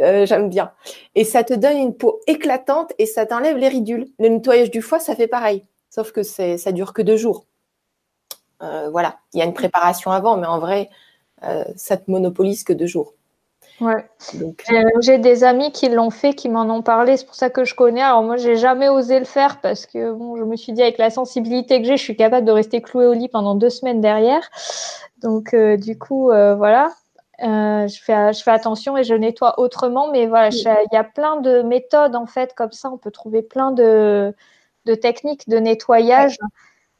Euh, 0.00 0.24
j'aime 0.24 0.48
bien. 0.48 0.72
Et 1.14 1.24
ça 1.24 1.44
te 1.44 1.52
donne 1.52 1.76
une 1.76 1.94
peau 1.94 2.20
éclatante 2.26 2.94
et 2.98 3.04
ça 3.04 3.26
t'enlève 3.26 3.58
les 3.58 3.68
ridules. 3.68 4.08
Le 4.18 4.28
nettoyage 4.28 4.70
du 4.70 4.80
foie, 4.80 5.00
ça 5.00 5.14
fait 5.14 5.26
pareil. 5.26 5.64
Sauf 5.90 6.12
que 6.12 6.22
ça 6.22 6.72
dure 6.72 6.92
que 6.92 7.02
deux 7.02 7.16
jours. 7.16 7.44
Euh, 8.62 8.88
voilà, 8.90 9.16
il 9.32 9.38
y 9.38 9.42
a 9.42 9.44
une 9.44 9.54
préparation 9.54 10.10
avant, 10.10 10.36
mais 10.36 10.46
en 10.46 10.58
vrai, 10.58 10.90
euh, 11.44 11.64
ça 11.76 11.96
te 11.96 12.10
monopolise 12.10 12.64
que 12.64 12.72
deux 12.72 12.86
jours. 12.86 13.14
Ouais. 13.80 14.04
Euh, 14.34 14.82
j'ai 15.00 15.18
des 15.18 15.44
amis 15.44 15.70
qui 15.70 15.88
l'ont 15.88 16.10
fait, 16.10 16.34
qui 16.34 16.48
m'en 16.48 16.62
ont 16.62 16.82
parlé, 16.82 17.16
c'est 17.16 17.26
pour 17.26 17.36
ça 17.36 17.48
que 17.48 17.64
je 17.64 17.76
connais. 17.76 18.02
Alors 18.02 18.24
moi, 18.24 18.36
j'ai 18.36 18.56
jamais 18.56 18.88
osé 18.88 19.20
le 19.20 19.24
faire 19.24 19.60
parce 19.60 19.86
que 19.86 20.12
bon, 20.12 20.36
je 20.36 20.42
me 20.42 20.56
suis 20.56 20.72
dit 20.72 20.82
avec 20.82 20.98
la 20.98 21.10
sensibilité 21.10 21.80
que 21.80 21.86
j'ai, 21.86 21.96
je 21.96 22.02
suis 22.02 22.16
capable 22.16 22.44
de 22.44 22.50
rester 22.50 22.82
clouée 22.82 23.06
au 23.06 23.12
lit 23.12 23.28
pendant 23.28 23.54
deux 23.54 23.70
semaines 23.70 24.00
derrière. 24.00 24.50
Donc 25.22 25.54
du 25.54 25.96
coup, 25.96 26.24
voilà. 26.26 26.90
je, 27.38 27.98
fais, 28.02 28.32
je 28.32 28.42
fais 28.42 28.50
attention 28.50 28.96
et 28.96 29.04
je 29.04 29.14
nettoie 29.14 29.60
autrement, 29.60 30.10
mais 30.10 30.26
voilà, 30.26 30.48
il 30.48 30.88
y 30.92 30.96
a 30.96 31.04
plein 31.04 31.40
de 31.40 31.62
méthodes 31.62 32.16
en 32.16 32.26
fait 32.26 32.54
comme 32.56 32.72
ça. 32.72 32.90
On 32.90 32.98
peut 32.98 33.12
trouver 33.12 33.42
plein 33.42 33.70
de, 33.70 34.34
de 34.88 34.94
techniques 34.94 35.48
de 35.48 35.58
nettoyage 35.58 36.38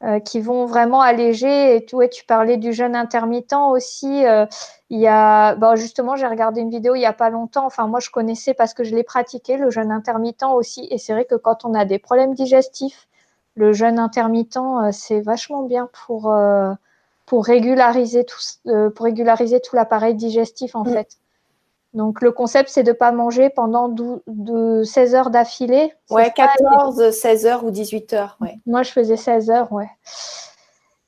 euh, 0.05 0.21
qui 0.21 0.41
vont 0.41 0.67
vraiment 0.67 1.01
alléger. 1.01 1.75
Et 1.75 1.85
tu, 1.85 1.97
tu 2.13 2.25
parlais 2.25 2.57
du 2.57 2.73
jeûne 2.73 2.95
intermittent 2.95 3.55
aussi. 3.55 4.25
Euh, 4.27 4.47
il 4.91 5.01
y 5.01 5.09
a, 5.09 5.57
bon, 5.57 5.75
justement, 5.75 6.15
j'ai 6.15 6.27
regardé 6.27 6.61
une 6.61 6.71
vidéo 6.71 6.95
il 6.95 7.01
n'y 7.01 7.07
a 7.07 7.13
pas 7.13 7.31
longtemps. 7.31 7.67
Enfin, 7.67 7.89
moi, 7.89 7.99
je 7.99 8.11
connaissais 8.11 8.55
parce 8.55 8.75
que 8.75 8.85
je 8.85 8.95
l'ai 8.95 9.03
pratiqué, 9.03 9.57
le 9.57 9.71
jeûne 9.71 9.91
intermittent 9.91 10.45
aussi. 10.45 10.87
Et 10.91 10.99
c'est 10.99 11.13
vrai 11.15 11.25
que 11.25 11.35
quand 11.35 11.65
on 11.65 11.75
a 11.75 11.85
des 11.85 11.99
problèmes 11.99 12.35
digestifs, 12.35 13.09
le 13.57 13.73
jeûne 13.73 13.99
intermittent, 13.99 14.57
euh, 14.59 14.91
c'est 14.93 15.21
vachement 15.21 15.65
bien 15.65 15.89
pour, 16.07 16.33
pour, 17.27 17.45
régulariser 17.45 18.25
tout, 18.25 18.39
pour 18.95 19.05
régulariser 19.05 19.61
tout 19.61 19.75
l'appareil 19.75 20.15
digestif, 20.15 20.77
en 20.77 20.85
mm. 20.85 20.93
fait. 20.93 21.17
Donc, 21.95 22.21
le 22.21 22.33
concept, 22.33 22.69
c'est 22.69 22.83
de 22.83 22.91
ne 22.91 22.97
pas 22.97 23.13
manger 23.13 23.51
pendant 23.51 23.89
de 23.89 24.83
16 24.85 25.15
heures 25.15 25.31
d'affilée. 25.31 25.93
Ouais, 26.11 26.31
14, 26.35 27.11
16 27.11 27.47
heures 27.47 27.65
ou 27.65 27.71
18 27.71 28.13
heures. 28.13 28.37
Ouais. 28.41 28.59
Moi, 28.67 28.83
je 28.83 28.93
faisais 28.93 29.17
16 29.17 29.51
heures, 29.51 29.73
ouais. 29.73 29.89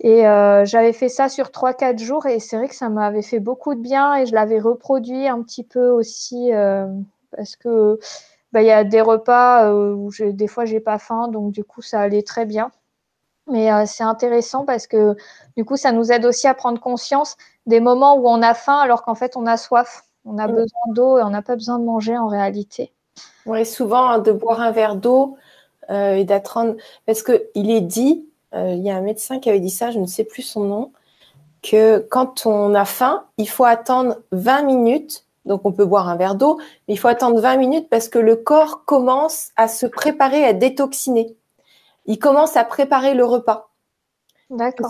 Et 0.02 0.26
euh, 0.26 0.64
j'avais 0.64 0.94
fait 0.94 1.10
ça 1.10 1.28
sur 1.28 1.50
3-4 1.50 1.98
jours 1.98 2.24
et 2.24 2.40
c'est 2.40 2.56
vrai 2.56 2.68
que 2.68 2.74
ça 2.74 2.88
m'avait 2.88 3.22
fait 3.22 3.38
beaucoup 3.38 3.74
de 3.74 3.80
bien 3.80 4.16
et 4.16 4.26
je 4.26 4.34
l'avais 4.34 4.58
reproduit 4.58 5.28
un 5.28 5.42
petit 5.42 5.62
peu 5.62 5.90
aussi 5.90 6.52
euh, 6.54 6.86
parce 7.36 7.54
que 7.56 7.98
bah, 8.52 8.62
il 8.62 8.66
y 8.66 8.70
a 8.70 8.82
des 8.82 9.02
repas 9.02 9.66
euh, 9.66 9.92
où 9.92 10.10
des 10.18 10.46
fois 10.46 10.64
j'ai 10.64 10.80
pas 10.80 10.98
faim 10.98 11.28
donc 11.28 11.52
du 11.52 11.64
coup 11.64 11.82
ça 11.82 12.00
allait 12.00 12.22
très 12.22 12.46
bien. 12.46 12.70
Mais 13.46 13.68
c'est 13.86 14.04
intéressant 14.04 14.64
parce 14.64 14.86
que 14.86 15.16
du 15.56 15.64
coup 15.64 15.76
ça 15.76 15.92
nous 15.92 16.12
aide 16.12 16.24
aussi 16.24 16.46
à 16.46 16.54
prendre 16.54 16.80
conscience 16.80 17.36
des 17.66 17.80
moments 17.80 18.14
où 18.16 18.28
on 18.28 18.42
a 18.42 18.54
faim 18.54 18.78
alors 18.78 19.02
qu'en 19.02 19.14
fait 19.14 19.36
on 19.36 19.44
a 19.46 19.56
soif. 19.56 20.04
On 20.24 20.38
a 20.38 20.46
mm. 20.46 20.52
besoin 20.52 20.80
d'eau 20.88 21.18
et 21.18 21.22
on 21.22 21.30
n'a 21.30 21.42
pas 21.42 21.54
besoin 21.54 21.78
de 21.78 21.84
manger 21.84 22.16
en 22.16 22.26
réalité. 22.26 22.92
Oui, 23.46 23.64
souvent 23.66 24.08
hein, 24.08 24.18
de 24.18 24.32
boire 24.32 24.60
un 24.60 24.70
verre 24.70 24.96
d'eau 24.96 25.36
euh, 25.90 26.14
et 26.14 26.24
d'attendre. 26.24 26.76
Parce 27.06 27.22
qu'il 27.22 27.70
est 27.70 27.80
dit, 27.80 28.26
euh, 28.54 28.72
il 28.72 28.82
y 28.82 28.90
a 28.90 28.96
un 28.96 29.00
médecin 29.00 29.38
qui 29.38 29.48
avait 29.48 29.60
dit 29.60 29.70
ça, 29.70 29.90
je 29.90 29.98
ne 29.98 30.06
sais 30.06 30.24
plus 30.24 30.42
son 30.42 30.64
nom, 30.64 30.92
que 31.62 31.98
quand 32.10 32.46
on 32.46 32.74
a 32.74 32.84
faim, 32.84 33.24
il 33.38 33.48
faut 33.48 33.64
attendre 33.64 34.16
20 34.32 34.62
minutes. 34.62 35.26
Donc 35.46 35.62
on 35.64 35.72
peut 35.72 35.86
boire 35.86 36.08
un 36.08 36.16
verre 36.16 36.34
d'eau, 36.34 36.58
mais 36.86 36.94
il 36.94 36.96
faut 36.98 37.08
attendre 37.08 37.40
20 37.40 37.56
minutes 37.56 37.88
parce 37.88 38.08
que 38.08 38.18
le 38.18 38.36
corps 38.36 38.84
commence 38.84 39.50
à 39.56 39.68
se 39.68 39.86
préparer 39.86 40.44
à 40.44 40.52
détoxiner. 40.52 41.34
Il 42.06 42.18
commence 42.18 42.56
à 42.56 42.64
préparer 42.64 43.14
le 43.14 43.24
repas. 43.24 43.70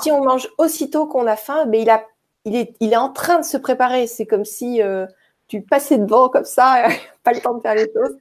Si 0.01 0.11
on 0.11 0.25
mange 0.25 0.49
aussitôt 0.59 1.07
qu'on 1.07 1.27
a 1.27 1.37
faim, 1.37 1.67
mais 1.67 1.79
ben, 1.79 1.83
il, 1.83 1.91
a, 1.91 2.05
il, 2.47 2.57
est, 2.57 2.75
il 2.81 2.93
est 2.93 2.97
en 2.97 3.11
train 3.11 3.39
de 3.39 3.45
se 3.45 3.57
préparer. 3.57 4.07
C'est 4.07 4.27
comme 4.27 4.45
si 4.45 4.83
euh, 4.83 5.07
tu 5.51 5.63
passais 5.63 5.99
devant 5.99 6.29
comme 6.29 6.45
ça, 6.45 6.85
pas 7.25 7.33
le 7.33 7.41
temps 7.41 7.55
de 7.55 7.61
faire 7.61 7.75
les 7.75 7.91
choses. 7.93 8.17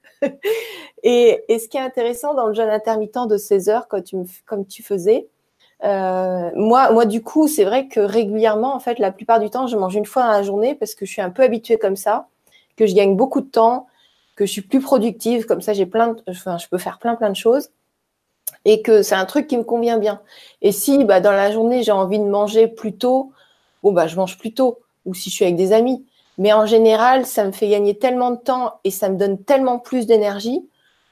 et, 1.03 1.45
ce 1.47 1.67
qui 1.67 1.77
est 1.77 1.81
intéressant 1.81 2.33
dans 2.33 2.47
le 2.47 2.53
jeûne 2.53 2.69
intermittent 2.69 3.27
de 3.27 3.37
16 3.37 3.69
heures, 3.69 3.87
tu, 4.03 4.17
comme 4.47 4.65
tu 4.65 4.81
faisais, 4.81 5.27
euh, 5.83 6.49
moi, 6.55 6.91
moi, 6.91 7.05
du 7.05 7.21
coup, 7.21 7.47
c'est 7.47 7.63
vrai 7.63 7.87
que 7.87 7.99
régulièrement, 7.99 8.75
en 8.75 8.79
fait, 8.79 8.97
la 8.97 9.11
plupart 9.11 9.39
du 9.39 9.51
temps, 9.51 9.67
je 9.67 9.77
mange 9.77 9.95
une 9.95 10.07
fois 10.07 10.23
dans 10.23 10.31
la 10.31 10.41
journée 10.41 10.73
parce 10.73 10.95
que 10.95 11.05
je 11.05 11.11
suis 11.11 11.21
un 11.21 11.29
peu 11.29 11.43
habituée 11.43 11.77
comme 11.77 11.95
ça, 11.95 12.27
que 12.75 12.87
je 12.87 12.95
gagne 12.95 13.15
beaucoup 13.15 13.41
de 13.41 13.47
temps, 13.47 13.85
que 14.35 14.47
je 14.47 14.51
suis 14.51 14.63
plus 14.63 14.81
productive, 14.81 15.45
comme 15.45 15.61
ça 15.61 15.73
j'ai 15.73 15.85
plein, 15.85 16.15
enfin, 16.27 16.57
je 16.57 16.67
peux 16.67 16.79
faire 16.79 16.97
plein 16.97 17.15
plein 17.15 17.29
de 17.29 17.35
choses 17.35 17.69
et 18.65 18.81
que 18.81 19.03
c'est 19.03 19.15
un 19.15 19.25
truc 19.25 19.47
qui 19.47 19.57
me 19.57 19.63
convient 19.63 19.99
bien. 19.99 20.21
Et 20.61 20.71
si 20.71 21.03
bah, 21.05 21.19
dans 21.21 21.31
la 21.31 21.51
journée 21.51 21.83
j'ai 21.83 21.91
envie 21.91 22.19
de 22.19 22.25
manger 22.25 22.67
plus 22.67 22.93
tôt, 22.93 23.31
bon 23.83 23.91
bah 23.91 24.07
je 24.07 24.15
mange 24.15 24.37
plus 24.37 24.53
tôt. 24.53 24.79
Ou 25.05 25.13
si 25.13 25.29
je 25.29 25.35
suis 25.35 25.45
avec 25.45 25.55
des 25.55 25.71
amis. 25.71 26.05
Mais 26.39 26.53
en 26.53 26.65
général, 26.65 27.25
ça 27.25 27.43
me 27.43 27.51
fait 27.51 27.67
gagner 27.67 27.97
tellement 27.97 28.31
de 28.31 28.37
temps 28.37 28.79
et 28.85 28.91
ça 28.91 29.09
me 29.09 29.17
donne 29.17 29.43
tellement 29.43 29.77
plus 29.77 30.07
d'énergie 30.07 30.65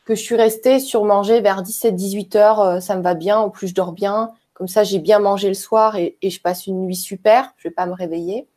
que 0.06 0.16
je 0.16 0.22
suis 0.22 0.38
restée 0.38 0.80
sur 0.80 1.04
manger 1.04 1.42
vers 1.42 1.64
17-18 1.64 2.38
heures. 2.38 2.62
Euh, 2.62 2.80
ça 2.80 2.96
me 2.96 3.04
va 3.04 3.14
bien. 3.14 3.42
Au 3.42 3.50
plus 3.50 3.68
je 3.68 3.76
dors 3.76 3.92
bien. 3.92 4.32
Comme 4.54 4.70
ça, 4.70 4.86
j'ai 4.86 5.00
bien 5.00 5.20
mangé 5.20 5.50
le 5.50 5.54
soir 5.54 5.98
et, 5.98 6.18
je 6.24 6.42
passe 6.42 6.66
une 6.66 6.82
nuit 6.82 6.96
super. 6.96 7.54
Je 7.58 7.68
vais 7.68 7.74
pas 7.74 7.86
me 7.86 7.94
réveiller. 7.94 8.48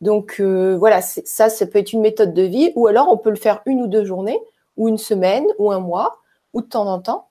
Donc 0.00 0.36
euh, 0.38 0.76
voilà, 0.78 1.02
ça, 1.02 1.48
ça 1.48 1.66
peut 1.66 1.80
être 1.80 1.92
une 1.92 2.02
méthode 2.02 2.32
de 2.32 2.42
vie. 2.42 2.72
Ou 2.76 2.86
alors, 2.86 3.08
on 3.10 3.16
peut 3.16 3.30
le 3.30 3.36
faire 3.36 3.62
une 3.66 3.82
ou 3.82 3.88
deux 3.88 4.04
journées, 4.04 4.38
ou 4.76 4.88
une 4.88 4.98
semaine, 4.98 5.44
ou 5.58 5.72
un 5.72 5.80
mois, 5.80 6.18
ou 6.54 6.60
de 6.60 6.66
temps 6.66 6.86
en 6.86 7.00
temps. 7.00 7.26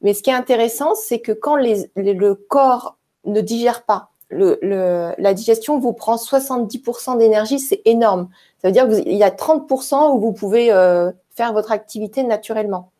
Mais 0.00 0.14
ce 0.14 0.22
qui 0.22 0.30
est 0.30 0.34
intéressant, 0.34 0.94
c'est 0.94 1.20
que 1.20 1.32
quand 1.32 1.56
le 1.56 2.34
corps 2.34 2.96
ne 3.26 3.42
digère 3.42 3.82
pas, 3.84 4.10
la 4.30 5.34
digestion 5.34 5.78
vous 5.78 5.92
prend 5.92 6.16
70% 6.16 7.18
d'énergie, 7.18 7.58
c'est 7.58 7.82
énorme. 7.84 8.28
Ça 8.60 8.68
veut 8.68 8.72
dire 8.72 8.88
qu'il 8.88 9.16
y 9.16 9.22
a 9.22 9.30
30% 9.30 10.14
où 10.14 10.20
vous 10.20 10.32
pouvez 10.32 10.72
euh, 10.72 11.12
faire 11.34 11.52
votre 11.52 11.72
activité 11.72 12.22
naturellement. 12.22 12.90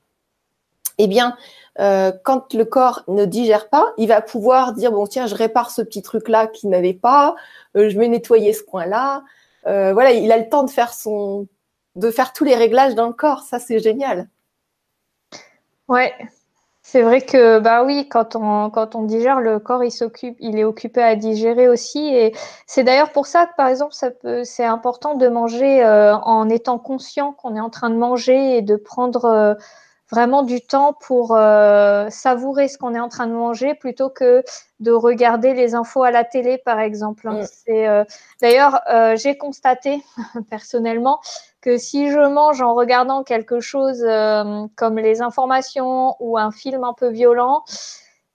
Eh 0.99 1.09
bien, 1.09 1.37
euh, 1.79 2.13
quand 2.23 2.55
le 2.55 2.65
corps 2.65 3.03
ne 3.09 3.25
digère 3.25 3.69
pas, 3.69 3.93
il 3.99 4.09
va 4.09 4.23
pouvoir 4.23 4.73
dire 4.73 4.93
bon 4.93 5.07
tiens, 5.07 5.27
je 5.27 5.35
répare 5.35 5.71
ce 5.71 5.83
petit 5.83 6.01
truc 6.01 6.29
là 6.29 6.47
qui 6.47 6.69
n'avait 6.69 6.95
pas, 6.95 7.35
euh, 7.77 7.91
je 7.91 7.99
vais 7.99 8.09
nettoyer 8.09 8.53
ce 8.53 8.63
coin 8.63 8.87
là. 8.87 9.23
voilà, 9.65 10.13
il 10.13 10.31
a 10.33 10.39
le 10.39 10.49
temps 10.49 10.63
de 10.63 10.71
faire 10.71 10.95
son, 10.95 11.49
de 11.97 12.11
faire 12.11 12.33
tous 12.33 12.45
les 12.45 12.55
réglages 12.55 12.95
dans 12.95 13.09
le 13.09 13.13
corps. 13.13 13.43
Ça, 13.43 13.59
c'est 13.59 13.81
génial. 13.81 14.29
Ouais, 15.89 16.15
c'est 16.89 17.03
vrai 17.03 17.21
que 17.21 17.59
bah 17.59 17.83
oui, 17.85 18.09
quand 18.09 18.37
on 18.37 18.71
quand 18.71 18.95
on 18.95 19.03
digère, 19.03 19.41
le 19.41 19.59
corps 19.59 19.83
il 19.83 19.91
s'occupe, 19.91 20.37
il 20.39 20.57
est 20.57 20.63
occupé 20.63 21.03
à 21.03 21.17
digérer 21.17 21.69
aussi. 21.69 21.99
Et 22.15 22.33
c'est 22.67 22.85
d'ailleurs 22.85 23.11
pour 23.11 23.27
ça 23.27 23.47
que 23.47 23.57
par 23.57 23.67
exemple, 23.67 23.93
ça 23.93 24.13
peut, 24.13 24.45
c'est 24.45 24.65
important 24.65 25.17
de 25.17 25.27
manger 25.27 25.85
euh, 25.85 26.15
en 26.17 26.49
étant 26.49 26.79
conscient 26.79 27.33
qu'on 27.33 27.57
est 27.57 27.61
en 27.61 27.71
train 27.71 27.91
de 27.91 27.97
manger 27.97 28.59
et 28.59 28.63
de 28.63 28.77
prendre 28.77 29.25
euh, 29.25 29.55
vraiment 30.11 30.43
du 30.43 30.61
temps 30.61 30.93
pour 30.93 31.37
euh, 31.37 32.09
savourer 32.11 32.69
ce 32.69 32.79
qu'on 32.79 32.95
est 32.95 33.01
en 33.01 33.09
train 33.09 33.27
de 33.27 33.33
manger 33.33 33.75
plutôt 33.75 34.09
que 34.09 34.45
de 34.81 34.93
regarder 34.93 35.55
les 35.55 35.75
infos 35.75 36.03
à 36.03 36.11
la 36.11 36.25
télé, 36.25 36.59
par 36.59 36.81
exemple. 36.81 37.29
Mm. 37.29 37.45
C'est 37.45 38.07
d'ailleurs, 38.41 38.81
j'ai 39.17 39.37
constaté 39.37 40.03
personnellement 40.51 41.21
que 41.67 41.79
si 41.79 42.13
je 42.13 42.21
mange 42.21 42.63
en 42.63 42.75
regardant 42.75 43.25
quelque 43.25 43.59
chose 43.59 44.01
euh, 44.05 44.67
comme 44.77 44.99
les 44.99 45.21
informations 45.21 46.15
ou 46.21 46.39
un 46.39 46.53
film 46.53 46.85
un 46.85 46.93
peu 46.93 47.09
violent, 47.09 47.65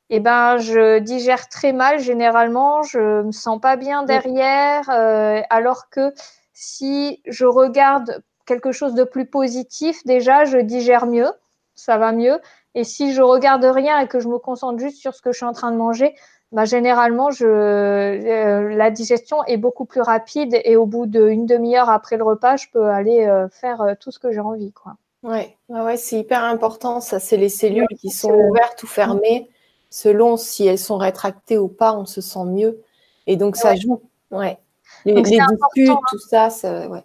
eh 0.09 0.19
ben, 0.19 0.57
je 0.57 0.99
digère 0.99 1.47
très 1.47 1.71
mal 1.71 2.01
généralement, 2.01 2.83
je 2.83 3.21
me 3.21 3.31
sens 3.31 3.61
pas 3.61 3.77
bien 3.77 4.03
derrière, 4.03 4.89
euh, 4.89 5.41
alors 5.49 5.89
que 5.89 6.13
si 6.51 7.21
je 7.25 7.45
regarde 7.45 8.21
quelque 8.45 8.73
chose 8.73 8.95
de 8.95 9.05
plus 9.05 9.25
positif, 9.25 10.05
déjà, 10.05 10.43
je 10.43 10.57
digère 10.57 11.05
mieux, 11.05 11.31
ça 11.75 11.97
va 11.97 12.11
mieux. 12.11 12.39
Et 12.75 12.83
si 12.83 13.13
je 13.13 13.21
regarde 13.21 13.63
rien 13.63 13.99
et 13.99 14.07
que 14.07 14.19
je 14.19 14.27
me 14.27 14.37
concentre 14.37 14.79
juste 14.79 14.97
sur 14.97 15.13
ce 15.13 15.21
que 15.21 15.31
je 15.31 15.37
suis 15.37 15.45
en 15.45 15.53
train 15.53 15.71
de 15.71 15.77
manger, 15.77 16.15
bah, 16.51 16.65
généralement, 16.65 17.31
je, 17.31 17.45
euh, 17.45 18.75
la 18.75 18.91
digestion 18.91 19.43
est 19.45 19.57
beaucoup 19.57 19.85
plus 19.85 20.01
rapide 20.01 20.59
et 20.65 20.75
au 20.75 20.85
bout 20.85 21.05
d'une 21.05 21.45
demi-heure 21.45 21.89
après 21.89 22.17
le 22.17 22.23
repas, 22.23 22.57
je 22.57 22.67
peux 22.73 22.87
aller 22.87 23.25
euh, 23.25 23.47
faire 23.49 23.81
euh, 23.81 23.93
tout 23.99 24.11
ce 24.11 24.19
que 24.19 24.31
j'ai 24.31 24.41
envie. 24.41 24.73
Quoi. 24.73 24.95
Ouais, 25.23 25.57
ouais, 25.69 25.97
c'est 25.97 26.19
hyper 26.19 26.43
important. 26.43 26.99
Ça, 26.99 27.19
c'est 27.19 27.37
les 27.37 27.49
cellules 27.49 27.87
qui 27.99 28.09
sont 28.09 28.33
ouvertes 28.33 28.83
ou 28.83 28.87
fermées. 28.87 29.49
Selon 29.89 30.37
si 30.37 30.65
elles 30.65 30.79
sont 30.79 30.97
rétractées 30.97 31.57
ou 31.57 31.67
pas, 31.67 31.93
on 31.93 32.05
se 32.05 32.21
sent 32.21 32.45
mieux. 32.45 32.81
Et 33.27 33.35
donc, 33.37 33.55
ça 33.55 33.75
joue. 33.75 34.01
Ouais. 34.29 34.57
Les, 35.05 35.13
les 35.13 35.21
discutes, 35.21 35.89
hein. 35.89 35.99
tout 36.09 36.19
ça, 36.19 36.49
ça 36.49 36.87
ouais. 36.89 37.03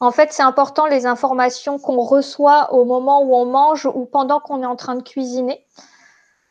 En 0.00 0.12
fait, 0.12 0.32
c'est 0.32 0.42
important 0.42 0.86
les 0.86 1.06
informations 1.06 1.78
qu'on 1.78 2.00
reçoit 2.00 2.72
au 2.72 2.84
moment 2.84 3.22
où 3.22 3.34
on 3.34 3.46
mange 3.46 3.86
ou 3.86 4.04
pendant 4.04 4.38
qu'on 4.38 4.62
est 4.62 4.66
en 4.66 4.76
train 4.76 4.94
de 4.94 5.02
cuisiner. 5.02 5.64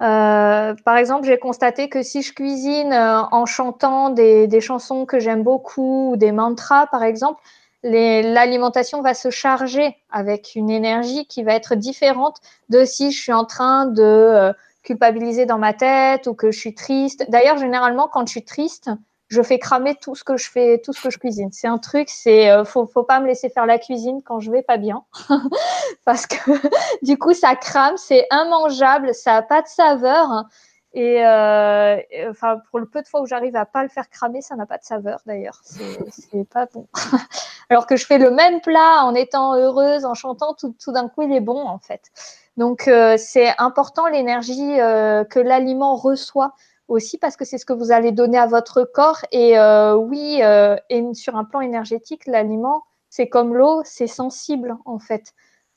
Euh, 0.04 0.76
par 0.86 0.98
exemple, 0.98 1.26
j'ai 1.26 1.40
constaté 1.40 1.90
que 1.90 2.04
si 2.04 2.22
je 2.22 2.34
cuisine 2.34 2.94
euh, 2.94 3.22
en 3.32 3.46
chantant 3.46 4.10
des, 4.10 4.48
des 4.48 4.62
chansons 4.62 5.06
que 5.06 5.20
j'aime 5.20 5.44
beaucoup 5.44 6.12
ou 6.12 6.18
des 6.18 6.32
mantras, 6.32 6.88
par 6.88 7.04
exemple, 7.04 7.42
l'alimentation 7.84 9.02
va 9.02 9.14
se 9.14 9.30
charger 9.30 9.96
avec 10.12 10.54
une 10.56 10.70
énergie 10.70 11.26
qui 11.28 11.44
va 11.44 11.54
être 11.54 11.76
différente 11.76 12.38
de 12.70 12.86
si 12.86 13.12
je 13.12 13.20
suis 13.20 13.34
en 13.34 13.46
train 13.46 13.86
de 13.86 14.04
euh, 14.04 14.54
culpabiliser 14.84 15.46
dans 15.46 15.58
ma 15.58 15.74
tête 15.74 16.28
ou 16.28 16.34
que 16.34 16.52
je 16.52 16.60
suis 16.60 16.76
triste. 16.76 17.26
D'ailleurs, 17.30 17.58
généralement, 17.58 18.08
quand 18.12 18.26
je 18.28 18.32
suis 18.32 18.46
triste, 18.46 18.90
je 19.28 19.42
fais 19.42 19.60
cramer 19.60 19.96
tout 19.96 20.16
ce 20.16 20.24
que 20.24 20.38
je 20.38 20.50
fais, 20.50 20.80
tout 20.84 20.94
ce 20.94 21.02
que 21.02 21.10
je 21.10 21.18
cuisine. 21.18 21.50
C'est 21.52 21.68
un 21.68 21.78
truc, 21.78 22.10
c'est 22.10 22.50
euh, 22.50 22.64
faut, 22.64 22.86
faut 22.86 23.04
pas 23.04 23.20
me 23.20 23.28
laisser 23.28 23.50
faire 23.50 23.66
la 23.66 23.78
cuisine 23.78 24.22
quand 24.24 24.40
je 24.40 24.52
vais 24.52 24.62
pas 24.62 24.78
bien, 24.78 25.04
parce 26.06 26.26
que 26.26 26.38
du 27.04 27.18
coup 27.18 27.34
ça 27.34 27.56
crame, 27.56 27.98
c'est 27.98 28.28
immangeable, 28.32 29.14
ça 29.14 29.36
a 29.36 29.42
pas 29.42 29.62
de 29.62 29.68
saveur. 29.68 30.46
Et, 30.94 31.24
euh, 31.24 31.98
enfin, 32.30 32.60
pour 32.72 32.80
le 32.80 32.88
peu 32.88 33.04
de 33.04 33.08
fois 33.08 33.22
où 33.22 33.28
j'arrive 33.28 33.56
à 33.56 33.66
pas 33.66 33.84
le 33.84 33.90
faire 33.90 34.10
cramer, 34.10 34.42
ça 34.42 34.56
n'a 34.56 34.66
pas 34.66 34.78
de 34.80 34.84
saveur 34.84 35.20
d'ailleurs. 35.28 35.62
C'est 35.64 36.50
pas 36.50 36.66
bon. 36.66 36.88
Alors 37.70 37.86
que 37.86 37.98
je 37.98 38.06
fais 38.06 38.18
le 38.18 38.32
même 38.32 38.62
plat 38.62 39.04
en 39.04 39.14
étant 39.14 39.56
heureuse, 39.56 40.06
en 40.06 40.14
chantant, 40.14 40.54
tout, 40.54 40.74
tout 40.84 40.92
d'un 40.92 41.10
coup 41.10 41.22
il 41.24 41.34
est 41.34 41.42
bon 41.42 41.68
en 41.68 41.78
fait. 41.78 42.10
Donc 42.56 42.88
euh, 42.88 43.16
c'est 43.18 43.54
important 43.60 44.08
l'énergie 44.08 44.80
euh, 44.80 45.24
que 45.24 45.40
l'aliment 45.40 45.96
reçoit 45.96 46.56
aussi 46.88 47.18
parce 47.18 47.36
que 47.36 47.46
c'est 47.46 47.58
ce 47.58 47.66
que 47.66 47.74
vous 47.74 47.92
allez 47.92 48.12
donner 48.12 48.38
à 48.38 48.48
votre 48.48 48.84
corps. 48.84 49.20
Et 49.32 49.58
euh, 49.58 49.96
oui, 49.96 50.40
euh, 50.42 50.76
et 50.90 51.04
sur 51.14 51.36
un 51.36 51.44
plan 51.44 51.62
énergétique, 51.62 52.26
l'aliment, 52.28 52.84
c'est 53.10 53.28
comme 53.28 53.56
l'eau, 53.56 53.82
c'est 53.84 54.08
sensible 54.08 54.78
en 54.86 55.00
fait 55.00 55.34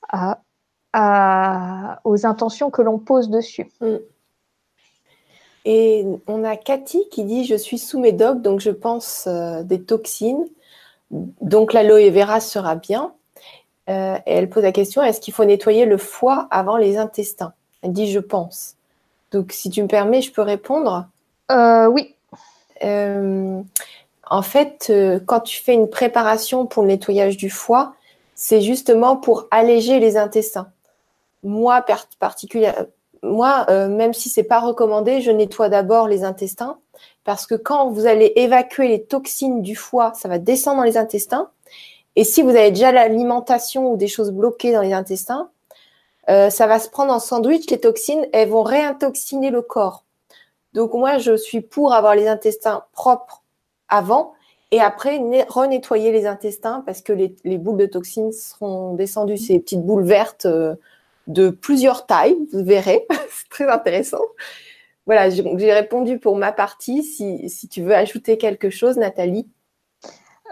à, 0.09 0.41
aux 2.03 2.25
intentions 2.25 2.69
que 2.69 2.81
l'on 2.81 2.99
pose 2.99 3.29
dessus. 3.29 3.69
Mm. 3.81 3.95
Et 5.63 6.05
on 6.27 6.43
a 6.43 6.57
Cathy 6.57 7.07
qui 7.09 7.23
dit 7.23 7.45
Je 7.45 7.55
suis 7.55 7.77
sous 7.77 7.99
médoc, 7.99 8.41
donc 8.41 8.59
je 8.59 8.71
pense 8.71 9.25
euh, 9.27 9.63
des 9.63 9.81
toxines. 9.81 10.47
Donc 11.11 11.73
l'aloe 11.73 12.09
vera 12.09 12.39
sera 12.39 12.75
bien. 12.75 13.13
et 13.87 14.21
elle 14.25 14.49
pose 14.49 14.63
la 14.63 14.71
question 14.71 15.03
Est-ce 15.03 15.19
qu'il 15.19 15.33
faut 15.33 15.45
nettoyer 15.45 15.85
le 15.85 15.97
foie 15.97 16.47
avant 16.51 16.77
les 16.77 16.97
intestins? 16.97 17.53
Elle 17.81 17.93
dit 17.93 18.09
Je 18.09 18.19
pense. 18.19 18.75
Donc, 19.31 19.51
si 19.51 19.69
tu 19.69 19.81
me 19.81 19.87
permets, 19.87 20.21
je 20.21 20.31
peux 20.31 20.41
répondre? 20.41 21.07
Euh, 21.51 21.87
Oui. 21.87 22.15
Euh, 22.83 23.61
en 24.29 24.41
fait, 24.41 24.87
euh, 24.89 25.19
quand 25.25 25.41
tu 25.41 25.61
fais 25.61 25.73
une 25.73 25.89
préparation 25.89 26.65
pour 26.65 26.83
le 26.83 26.89
nettoyage 26.89 27.37
du 27.37 27.49
foie, 27.49 27.93
c'est 28.33 28.61
justement 28.61 29.17
pour 29.17 29.47
alléger 29.51 29.99
les 29.99 30.17
intestins. 30.17 30.71
Moi, 31.43 31.83
particulièrement, 32.19 32.87
moi, 33.23 33.67
même 33.87 34.13
si 34.13 34.29
c'est 34.29 34.43
pas 34.43 34.59
recommandé, 34.59 35.21
je 35.21 35.29
nettoie 35.29 35.69
d'abord 35.69 36.07
les 36.07 36.23
intestins 36.23 36.79
parce 37.23 37.45
que 37.45 37.55
quand 37.55 37.89
vous 37.89 38.07
allez 38.07 38.33
évacuer 38.35 38.87
les 38.87 39.03
toxines 39.03 39.61
du 39.61 39.75
foie, 39.75 40.13
ça 40.15 40.27
va 40.27 40.39
descendre 40.39 40.77
dans 40.77 40.83
les 40.83 40.97
intestins. 40.97 41.49
Et 42.15 42.23
si 42.23 42.41
vous 42.41 42.49
avez 42.49 42.71
déjà 42.71 42.91
l'alimentation 42.91 43.91
ou 43.91 43.97
des 43.97 44.07
choses 44.07 44.31
bloquées 44.31 44.73
dans 44.73 44.81
les 44.81 44.93
intestins, 44.93 45.49
euh, 46.29 46.49
ça 46.49 46.67
va 46.67 46.79
se 46.79 46.89
prendre 46.89 47.13
en 47.13 47.19
sandwich, 47.19 47.69
les 47.69 47.79
toxines, 47.79 48.27
elles 48.33 48.49
vont 48.49 48.63
réintoxiner 48.63 49.49
le 49.49 49.61
corps. 49.61 50.05
Donc 50.73 50.93
moi, 50.93 51.17
je 51.17 51.35
suis 51.35 51.61
pour 51.61 51.93
avoir 51.93 52.15
les 52.15 52.27
intestins 52.27 52.83
propres 52.93 53.43
avant 53.89 54.33
et 54.71 54.79
après 54.79 55.19
renettoyer 55.49 56.11
les 56.11 56.25
intestins 56.25 56.83
parce 56.85 57.01
que 57.01 57.11
les, 57.11 57.57
boules 57.57 57.77
de 57.77 57.85
toxines 57.85 58.31
seront 58.31 58.93
descendues, 58.93 59.37
ces 59.37 59.59
petites 59.59 59.83
boules 59.83 60.05
vertes 60.05 60.45
euh, 60.45 60.75
de 61.27 61.49
plusieurs 61.49 62.05
tailles, 62.05 62.37
vous 62.53 62.63
verrez, 62.63 63.05
c'est 63.29 63.49
très 63.49 63.67
intéressant. 63.69 64.21
Voilà, 65.07 65.29
j'ai 65.29 65.73
répondu 65.73 66.19
pour 66.19 66.37
ma 66.37 66.51
partie. 66.51 67.03
Si, 67.03 67.49
si 67.49 67.67
tu 67.67 67.81
veux 67.81 67.95
ajouter 67.95 68.37
quelque 68.37 68.69
chose, 68.69 68.97
Nathalie. 68.97 69.47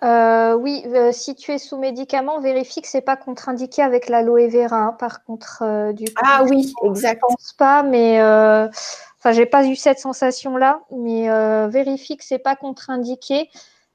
Euh, 0.03 0.53
oui, 0.53 0.83
euh, 0.87 1.11
si 1.11 1.35
tu 1.35 1.51
es 1.51 1.57
sous 1.57 1.77
médicament, 1.77 2.39
vérifie 2.39 2.81
que 2.81 2.87
c'est 2.87 3.01
pas 3.01 3.17
contre-indiqué 3.17 3.81
avec 3.81 4.07
l'aloe 4.07 4.47
vera. 4.47 4.77
Hein, 4.77 4.95
par 4.97 5.23
contre, 5.23 5.61
euh, 5.61 5.91
du 5.91 6.05
coup, 6.05 6.23
ah 6.23 6.43
oui, 6.43 6.73
exact. 6.85 7.21
Je 7.21 7.35
pense 7.35 7.53
pas, 7.53 7.83
mais 7.83 8.21
enfin, 8.21 9.31
j'ai 9.31 9.45
pas 9.45 9.65
eu 9.65 9.75
cette 9.75 9.99
sensation-là, 9.99 10.81
mais 10.91 11.27
vérifie 11.67 12.17
que 12.17 12.23
c'est 12.23 12.39
pas 12.39 12.55
contre-indiqué 12.55 13.49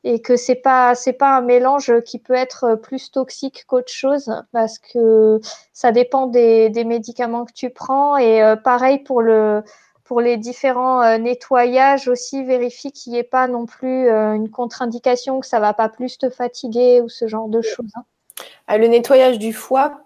et 0.07 0.21
que 0.21 0.37
c'est 0.37 0.57
pas 0.57 0.95
c'est 0.95 1.15
pas 1.15 1.39
un 1.39 1.41
mélange 1.41 1.91
qui 2.05 2.19
peut 2.19 2.35
être 2.35 2.75
plus 2.75 3.11
toxique 3.11 3.65
qu'autre 3.67 3.91
chose 3.91 4.31
parce 4.53 4.79
que 4.79 5.41
ça 5.73 5.93
dépend 5.93 6.27
des, 6.27 6.69
des 6.69 6.85
médicaments 6.85 7.47
que 7.47 7.55
tu 7.55 7.71
prends 7.71 8.19
et 8.19 8.55
pareil 8.63 8.99
pour 8.99 9.23
le 9.23 9.63
pour 10.05 10.21
les 10.21 10.37
différents 10.37 11.03
euh, 11.03 11.19
nettoyages 11.19 12.09
aussi, 12.09 12.45
vérifie 12.45 12.93
qu'il 12.93 13.13
n'y 13.13 13.19
ait 13.19 13.23
pas 13.23 13.49
non 13.49 13.67
plus 13.67 14.09
euh, 14.09 14.35
une 14.35 14.51
contre-indication, 14.51 15.41
que 15.41 15.47
ça 15.47 15.57
ne 15.57 15.63
va 15.63 15.73
pas 15.73 15.89
plus 15.89 16.19
te 16.19 16.31
fatiguer 16.31 17.01
ou 17.01 17.09
ce 17.09 17.27
genre 17.27 17.49
de 17.49 17.63
choses. 17.63 17.91
Hein. 17.97 18.05
Ah, 18.67 18.79
le 18.79 18.87
nettoyage 18.87 19.39
du 19.39 19.53
foie 19.53 20.01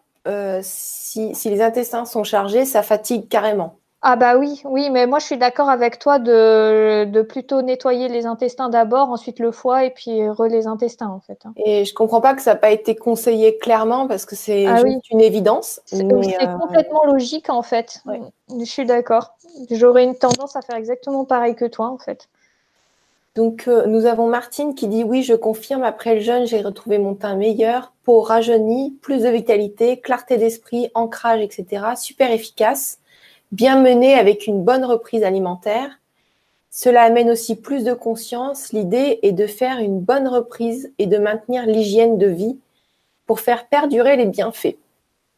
si, 0.61 1.33
les 1.47 1.63
intestins 1.63 2.05
sont 2.05 2.23
chargés, 2.23 2.67
ça 2.67 2.83
fatigue 2.83 3.29
carrément. 3.29 3.79
Ah 4.01 4.15
bah 4.15 4.37
oui, 4.37 4.63
oui, 4.65 4.91
mais 4.91 5.09
moi 5.09 5.19
je 5.19 5.25
suis 5.27 5.39
d'accord 5.39 5.69
avec 5.69 5.99
toi 5.99 6.21
de, 6.21 7.23
plutôt 7.23 7.63
nettoyer 7.63 8.07
les 8.09 8.27
intestins 8.27 8.69
d'abord, 8.69 9.11
ensuite 9.11 9.41
le 9.41 9.51
foie 9.51 9.85
et 9.85 9.91
puis 9.91 10.29
re 10.29 10.45
les 10.45 10.69
intestins 10.69 11.09
en 11.09 11.19
fait. 11.19 11.41
Hein. 11.45 11.53
Et 11.57 11.85
je 11.85 11.93
comprends 11.95 12.21
pas 12.21 12.35
que 12.35 12.43
ça 12.43 12.53
n'a 12.53 12.61
pas 12.61 12.71
été 12.71 12.95
conseillé 12.95 13.59
clairement 13.59 14.07
parce 14.07 14.25
que 14.25 14.37
c'est 14.37 14.67
ah 14.67 14.83
une 15.11 15.21
évidence. 15.21 15.81
C'est 15.87 16.05
euh, 16.05 16.59
complètement 16.59 17.07
logique 17.07 17.51
en 17.51 17.63
fait. 17.63 18.05
Je 18.57 18.65
suis 18.65 18.87
d'accord. 18.87 19.35
J'aurais 19.69 20.05
une 20.05 20.15
tendance 20.15 20.55
à 20.55 20.63
faire 20.63 20.77
exactement 20.77 21.25
pareil 21.25 21.57
que 21.57 21.65
toi 21.65 21.89
en 21.89 21.99
fait. 21.99 22.29
Donc 23.35 23.65
euh, 23.67 23.87
nous 23.87 24.07
avons 24.07 24.29
Martine 24.29 24.77
qui 24.77 24.87
dit 24.87 25.03
oui, 25.03 25.25
je 25.25 25.35
confirme, 25.35 25.83
après 25.83 26.15
le 26.15 26.21
jeûne, 26.21 26.47
j'ai 26.47 26.61
retrouvé 26.61 26.99
mon 26.99 27.15
teint 27.15 27.35
meilleur, 27.35 27.93
peau 28.05 28.21
rajeunie, 28.21 28.97
plus 29.03 29.23
de 29.25 29.29
vitalité, 29.29 29.99
clarté 29.99 30.37
d'esprit, 30.37 30.89
ancrage, 30.95 31.41
etc. 31.41 31.95
Super 31.97 32.31
efficace 32.31 32.99
bien 33.53 33.81
mené 33.81 34.15
avec 34.15 34.47
une 34.47 34.63
bonne 34.63 34.85
reprise 34.85 35.25
alimentaire. 35.25 35.99
Cela 36.71 37.03
amène 37.03 37.31
aussi 37.31 37.57
plus 37.57 37.85
de 37.85 37.95
conscience. 37.95 38.73
L'idée 38.73 39.21
est 39.23 39.33
de 39.33 39.47
faire 39.47 39.79
une 39.79 40.01
bonne 40.01 40.29
reprise 40.29 40.93
et 40.99 41.07
de 41.07 41.19
maintenir 41.19 41.67
l'hygiène 41.67 42.19
de 42.19 42.27
vie 42.27 42.59
pour 43.27 43.41
faire 43.41 43.67
perdurer 43.67 44.17
les 44.17 44.27
bienfaits. 44.27 44.77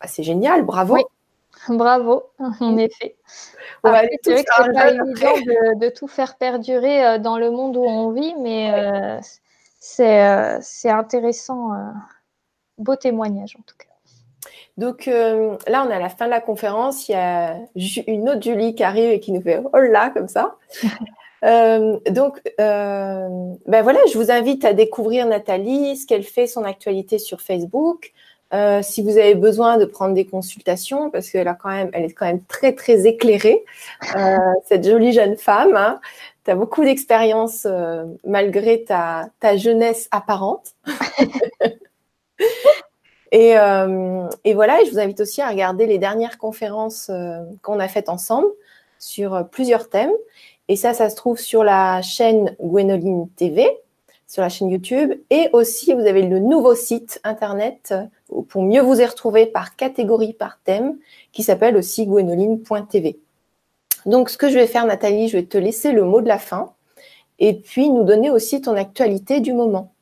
Ah, 0.00 0.08
c'est 0.08 0.22
génial, 0.22 0.64
bravo. 0.64 0.96
Bravo, 1.68 2.24
en 2.38 2.76
effet. 2.78 3.16
c'est 3.26 3.90
vrai 3.90 4.08
que 4.08 4.36
c'est 4.36 4.44
pas 4.44 4.90
évident 4.90 5.74
de, 5.76 5.88
tout 5.90 6.08
faire 6.08 6.36
perdurer 6.36 7.04
euh, 7.04 7.18
dans 7.18 7.38
le 7.38 7.50
monde 7.50 7.76
où 7.76 7.84
on 7.84 8.10
vit, 8.12 8.34
mais 8.36 8.72
euh, 8.72 9.20
euh, 10.00 10.58
c'est 10.62 10.90
intéressant. 10.90 11.70
beau 12.78 12.96
témoignage 12.96 13.56
en 13.58 13.62
tout 13.62 13.76
cas. 13.76 13.89
Donc 14.76 15.08
euh, 15.08 15.56
là, 15.66 15.84
on 15.86 15.90
est 15.90 15.94
à 15.94 15.98
la 15.98 16.08
fin 16.08 16.24
de 16.24 16.30
la 16.30 16.40
conférence. 16.40 17.08
Il 17.08 17.12
y 17.12 17.14
a 17.14 17.58
une 18.06 18.28
autre 18.28 18.42
Julie 18.42 18.74
qui 18.74 18.82
arrive 18.82 19.10
et 19.10 19.20
qui 19.20 19.32
nous 19.32 19.42
fait 19.42 19.60
oh 19.72 19.78
là 19.78 20.10
comme 20.10 20.28
ça. 20.28 20.56
Euh, 21.42 21.98
donc, 22.10 22.38
euh, 22.60 23.26
ben 23.64 23.80
voilà, 23.80 23.98
je 24.12 24.18
vous 24.18 24.30
invite 24.30 24.62
à 24.66 24.74
découvrir 24.74 25.24
Nathalie, 25.24 25.96
ce 25.96 26.06
qu'elle 26.06 26.22
fait, 26.22 26.46
son 26.46 26.64
actualité 26.64 27.18
sur 27.18 27.40
Facebook. 27.40 28.12
si 28.82 29.02
vous 29.02 29.16
avez 29.16 29.34
besoin 29.34 29.78
de 29.78 29.86
prendre 29.86 30.12
des 30.12 30.26
consultations, 30.26 31.08
parce 31.08 31.30
qu'elle 31.30 31.48
a 31.48 31.54
quand 31.54 31.70
même, 31.70 31.88
elle 31.94 32.04
est 32.04 32.12
quand 32.12 32.26
même 32.26 32.44
très 32.44 32.74
très 32.74 33.06
éclairée, 33.06 33.64
cette 34.68 34.86
jolie 34.86 35.14
jeune 35.14 35.38
femme. 35.38 35.76
Hein. 35.76 35.98
Tu 36.44 36.50
as 36.50 36.56
beaucoup 36.56 36.84
d'expérience 36.84 37.66
malgré 38.26 38.84
ta, 38.84 39.30
ta 39.40 39.56
jeunesse 39.56 40.08
apparente. 40.10 40.74
Euh, 43.34 44.28
et, 44.44 44.54
voilà, 44.54 44.78
je 44.84 44.90
vous 44.90 44.98
invite 44.98 45.20
aussi 45.20 45.40
à 45.40 45.48
regarder 45.48 45.86
les 45.86 45.98
dernières 45.98 46.38
conférences 46.38 47.08
euh, 47.10 47.40
qu'on 47.62 47.78
a 47.78 47.88
faites 47.88 48.08
ensemble 48.08 48.48
sur 48.98 49.34
euh, 49.34 49.42
plusieurs 49.42 49.88
thèmes. 49.88 50.12
Et 50.68 50.76
ça, 50.76 50.94
ça 50.94 51.10
se 51.10 51.16
trouve 51.16 51.38
sur 51.38 51.64
la 51.64 52.02
chaîne 52.02 52.56
Gwenoline 52.60 53.28
TV, 53.36 53.68
sur 54.26 54.42
la 54.42 54.48
chaîne 54.48 54.70
YouTube. 54.70 55.12
Et 55.30 55.48
aussi, 55.52 55.94
vous 55.94 56.06
avez 56.06 56.22
le 56.22 56.38
nouveau 56.38 56.74
site 56.74 57.20
internet 57.24 57.94
pour 58.48 58.62
mieux 58.62 58.80
vous 58.80 59.00
y 59.00 59.04
retrouver 59.04 59.46
par 59.46 59.76
catégorie, 59.76 60.32
par 60.32 60.58
thème, 60.64 60.96
qui 61.32 61.42
s'appelle 61.42 61.76
aussi 61.76 62.06
gwenoline.tv. 62.06 63.18
Donc, 64.06 64.30
ce 64.30 64.38
que 64.38 64.48
je 64.48 64.54
vais 64.54 64.66
faire, 64.66 64.86
Nathalie, 64.86 65.28
je 65.28 65.36
vais 65.36 65.44
te 65.44 65.58
laisser 65.58 65.92
le 65.92 66.04
mot 66.04 66.20
de 66.20 66.28
la 66.28 66.38
fin 66.38 66.72
et 67.38 67.54
puis 67.54 67.90
nous 67.90 68.04
donner 68.04 68.30
aussi 68.30 68.60
ton 68.60 68.76
actualité 68.76 69.40
du 69.40 69.52
moment. 69.52 69.92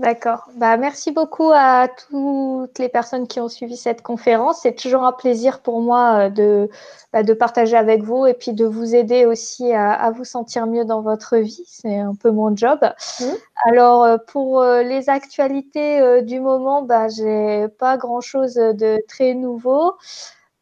D'accord. 0.00 0.48
Bah, 0.56 0.78
merci 0.78 1.12
beaucoup 1.12 1.50
à 1.54 1.86
toutes 1.86 2.78
les 2.78 2.88
personnes 2.88 3.28
qui 3.28 3.38
ont 3.38 3.50
suivi 3.50 3.76
cette 3.76 4.00
conférence. 4.00 4.60
C'est 4.62 4.74
toujours 4.74 5.04
un 5.04 5.12
plaisir 5.12 5.60
pour 5.60 5.82
moi 5.82 6.28
euh, 6.28 6.30
de, 6.30 6.70
bah, 7.12 7.22
de 7.22 7.34
partager 7.34 7.76
avec 7.76 8.02
vous 8.02 8.24
et 8.24 8.32
puis 8.32 8.54
de 8.54 8.64
vous 8.64 8.94
aider 8.94 9.26
aussi 9.26 9.74
à, 9.74 10.10
vous 10.12 10.24
sentir 10.24 10.66
mieux 10.66 10.86
dans 10.86 11.02
votre 11.02 11.36
vie. 11.36 11.64
C'est 11.66 11.98
un 11.98 12.14
peu 12.14 12.30
mon 12.30 12.56
job. 12.56 12.78
Mmh. 13.20 13.24
Alors, 13.68 14.04
euh, 14.04 14.16
pour 14.26 14.62
euh, 14.62 14.82
les 14.82 15.10
actualités 15.10 16.22
du 16.22 16.40
moment, 16.40 16.80
bah, 16.80 17.08
j'ai 17.08 17.68
pas 17.78 17.98
grand-chose 17.98 18.54
de 18.54 19.04
très 19.06 19.34
nouveau. 19.34 19.96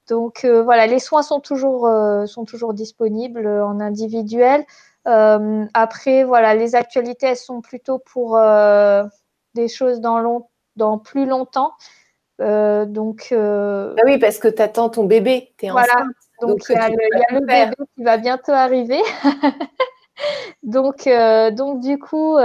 Donc 0.08 0.44
voilà, 0.44 0.88
les 0.88 0.98
soins 0.98 1.22
sont 1.22 1.38
toujours, 1.38 1.88
sont 2.26 2.44
toujours 2.44 2.72
disponibles 2.74 3.46
en 3.46 3.78
individuel. 3.78 4.64
après, 5.04 6.24
voilà, 6.24 6.54
les 6.56 6.74
actualités, 6.74 7.26
elles 7.26 7.36
sont 7.36 7.60
plutôt 7.60 7.98
pour 7.98 8.36
des 9.58 9.68
choses 9.68 10.00
dans, 10.00 10.18
long, 10.20 10.48
dans 10.76 10.98
plus 10.98 11.26
longtemps. 11.26 11.72
Euh, 12.40 12.86
donc, 12.86 13.28
euh, 13.32 13.94
ah 13.98 14.02
oui, 14.06 14.18
parce 14.18 14.38
que 14.38 14.48
tu 14.48 14.62
attends 14.62 14.88
ton 14.88 15.04
bébé, 15.04 15.52
tu 15.58 15.66
es 15.66 15.70
voilà. 15.70 15.92
enceinte. 15.94 16.14
Donc, 16.40 16.60
il 16.68 16.74
y, 16.74 16.78
a 16.78 16.88
le, 16.88 17.40
bébé 17.44 17.74
qui 17.96 18.04
va 18.04 18.16
bientôt 18.16 18.52
arriver. 18.52 19.00
donc, 20.62 21.08
euh, 21.08 21.50
donc, 21.50 21.80
du 21.80 21.98
coup, 21.98 22.36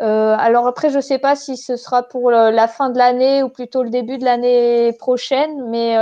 alors 0.00 0.66
après, 0.66 0.90
je 0.90 0.96
ne 0.96 1.00
sais 1.00 1.18
pas 1.18 1.36
si 1.36 1.56
ce 1.56 1.76
sera 1.76 2.02
pour 2.02 2.32
la 2.32 2.66
fin 2.66 2.90
de 2.90 2.98
l'année 2.98 3.44
ou 3.44 3.48
plutôt 3.48 3.84
le 3.84 3.90
début 3.90 4.18
de 4.18 4.24
l'année 4.24 4.92
prochaine, 4.98 5.68
mais 5.70 5.96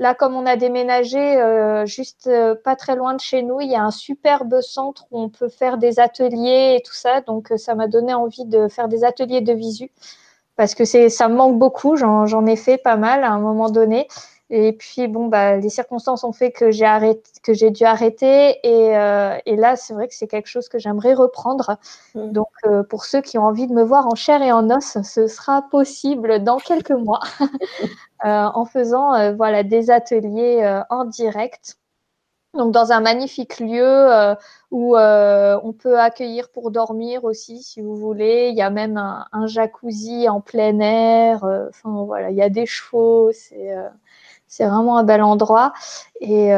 Là, 0.00 0.14
comme 0.14 0.34
on 0.36 0.46
a 0.46 0.54
déménagé 0.56 1.18
euh, 1.18 1.84
juste 1.84 2.28
euh, 2.28 2.54
pas 2.54 2.76
très 2.76 2.94
loin 2.94 3.14
de 3.14 3.20
chez 3.20 3.42
nous, 3.42 3.60
il 3.60 3.68
y 3.68 3.74
a 3.74 3.82
un 3.82 3.90
superbe 3.90 4.60
centre 4.60 5.06
où 5.10 5.20
on 5.20 5.28
peut 5.28 5.48
faire 5.48 5.76
des 5.76 5.98
ateliers 5.98 6.76
et 6.78 6.82
tout 6.82 6.94
ça. 6.94 7.20
Donc, 7.22 7.50
euh, 7.50 7.56
ça 7.56 7.74
m'a 7.74 7.88
donné 7.88 8.14
envie 8.14 8.44
de 8.44 8.68
faire 8.68 8.86
des 8.86 9.02
ateliers 9.02 9.40
de 9.40 9.52
visu 9.52 9.90
parce 10.54 10.74
que 10.74 10.84
ça 10.84 11.28
me 11.28 11.34
manque 11.34 11.58
beaucoup. 11.58 11.96
J'en, 11.96 12.46
ai 12.46 12.56
fait 12.56 12.78
pas 12.78 12.96
mal 12.96 13.24
à 13.24 13.30
un 13.30 13.40
moment 13.40 13.70
donné. 13.70 14.06
Et 14.50 14.72
puis, 14.72 15.08
bon, 15.08 15.26
bah, 15.26 15.56
les 15.56 15.68
circonstances 15.68 16.24
ont 16.24 16.32
fait 16.32 16.52
que 16.52 16.70
j'ai 16.70 16.86
arrêté, 16.86 17.22
que 17.42 17.52
j'ai 17.52 17.70
dû 17.70 17.84
arrêter. 17.84 18.58
Et, 18.62 18.92
et 19.46 19.56
là, 19.56 19.76
c'est 19.76 19.92
vrai 19.92 20.08
que 20.08 20.14
c'est 20.14 20.26
quelque 20.26 20.46
chose 20.46 20.68
que 20.68 20.78
j'aimerais 20.78 21.14
reprendre. 21.14 21.76
Mmh. 22.14 22.32
Donc, 22.32 22.48
pour 22.88 23.04
ceux 23.04 23.20
qui 23.20 23.36
ont 23.36 23.44
envie 23.44 23.66
de 23.66 23.74
me 23.74 23.82
voir 23.82 24.06
en 24.06 24.14
chair 24.14 24.40
et 24.42 24.52
en 24.52 24.70
os, 24.70 24.98
ce 25.02 25.26
sera 25.26 25.62
possible 25.70 26.42
dans 26.42 26.56
quelques 26.56 26.90
mois. 26.92 27.20
Euh, 28.24 28.50
en 28.52 28.64
faisant 28.64 29.14
euh, 29.14 29.32
voilà, 29.32 29.62
des 29.62 29.90
ateliers 29.90 30.60
euh, 30.64 30.82
en 30.90 31.04
direct. 31.04 31.78
Donc 32.54 32.72
dans 32.72 32.90
un 32.90 33.00
magnifique 33.00 33.60
lieu 33.60 34.08
où 34.70 34.96
on 34.96 35.72
peut 35.72 36.00
accueillir 36.00 36.50
pour 36.50 36.70
dormir 36.70 37.24
aussi, 37.24 37.62
si 37.62 37.82
vous 37.82 37.94
voulez. 37.94 38.48
Il 38.50 38.56
y 38.56 38.62
a 38.62 38.70
même 38.70 38.96
un, 38.96 39.46
jacuzzi 39.46 40.28
en 40.28 40.40
plein 40.40 40.80
air. 40.80 41.44
Enfin 41.68 42.04
voilà, 42.04 42.30
il 42.30 42.36
y 42.36 42.42
a 42.42 42.48
des 42.48 42.66
chevaux. 42.66 43.30
C'est 43.32 43.76
c'est 44.48 44.66
vraiment 44.66 44.98
un 44.98 45.04
bel 45.04 45.22
endroit. 45.22 45.72
Et, 46.20 46.50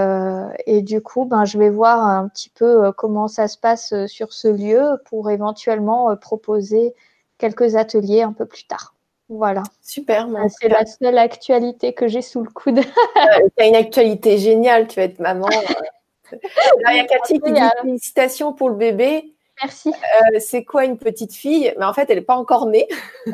et, 0.67 0.83
du 0.83 1.01
coup, 1.03 1.25
ben, 1.25 1.45
je 1.45 1.59
vais 1.59 1.71
voir 1.71 2.05
un 2.05 2.29
petit 2.29 2.49
peu 2.49 2.93
comment 2.93 3.29
ça 3.29 3.49
se 3.49 3.59
passe 3.59 3.93
sur 4.07 4.33
ce 4.33 4.49
lieu 4.49 5.01
pour 5.07 5.31
éventuellement 5.31 6.17
proposer 6.17 6.95
quelques 7.39 7.77
ateliers 7.77 8.23
un 8.23 8.33
peu 8.33 8.47
plus 8.47 8.65
tard. 8.65 8.95
Voilà. 9.31 9.63
Super. 9.81 10.27
C'est 10.61 10.69
la 10.69 10.85
seule 10.85 11.17
actualité 11.17 11.93
que 11.95 12.09
j'ai 12.09 12.21
sous 12.21 12.43
le 12.43 12.51
coude. 12.51 12.81
tu 13.57 13.63
as 13.63 13.67
une 13.67 13.77
actualité 13.77 14.39
géniale, 14.39 14.89
tu 14.89 14.97
vas 14.97 15.05
être 15.05 15.21
maman. 15.21 15.49
il 16.33 16.97
y 16.97 16.99
a 16.99 17.05
Cathy 17.05 17.41
qui 17.41 17.53
dit 17.53 17.61
félicitations 17.81 18.53
pour 18.53 18.69
le 18.69 18.75
bébé. 18.75 19.33
Merci. 19.63 19.91
Euh, 19.91 20.39
c'est 20.41 20.65
quoi 20.65 20.85
une 20.85 20.99
petite 20.99 21.33
fille? 21.33 21.73
Mais 21.79 21.85
en 21.85 21.93
fait, 21.93 22.07
elle 22.11 22.19
n'est 22.19 22.25
pas 22.25 22.37
encore 22.37 22.67
née. 22.67 22.89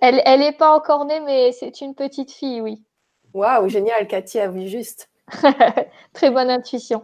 elle 0.00 0.40
n'est 0.40 0.52
pas 0.52 0.74
encore 0.74 1.04
née, 1.04 1.20
mais 1.20 1.52
c'est 1.52 1.80
une 1.80 1.94
petite 1.94 2.30
fille, 2.30 2.60
oui. 2.60 2.82
Waouh, 3.34 3.68
génial, 3.68 4.06
Cathy 4.06 4.40
a 4.40 4.48
vu 4.48 4.66
juste. 4.66 5.08
Très 6.12 6.30
bonne 6.30 6.50
intuition. 6.50 7.02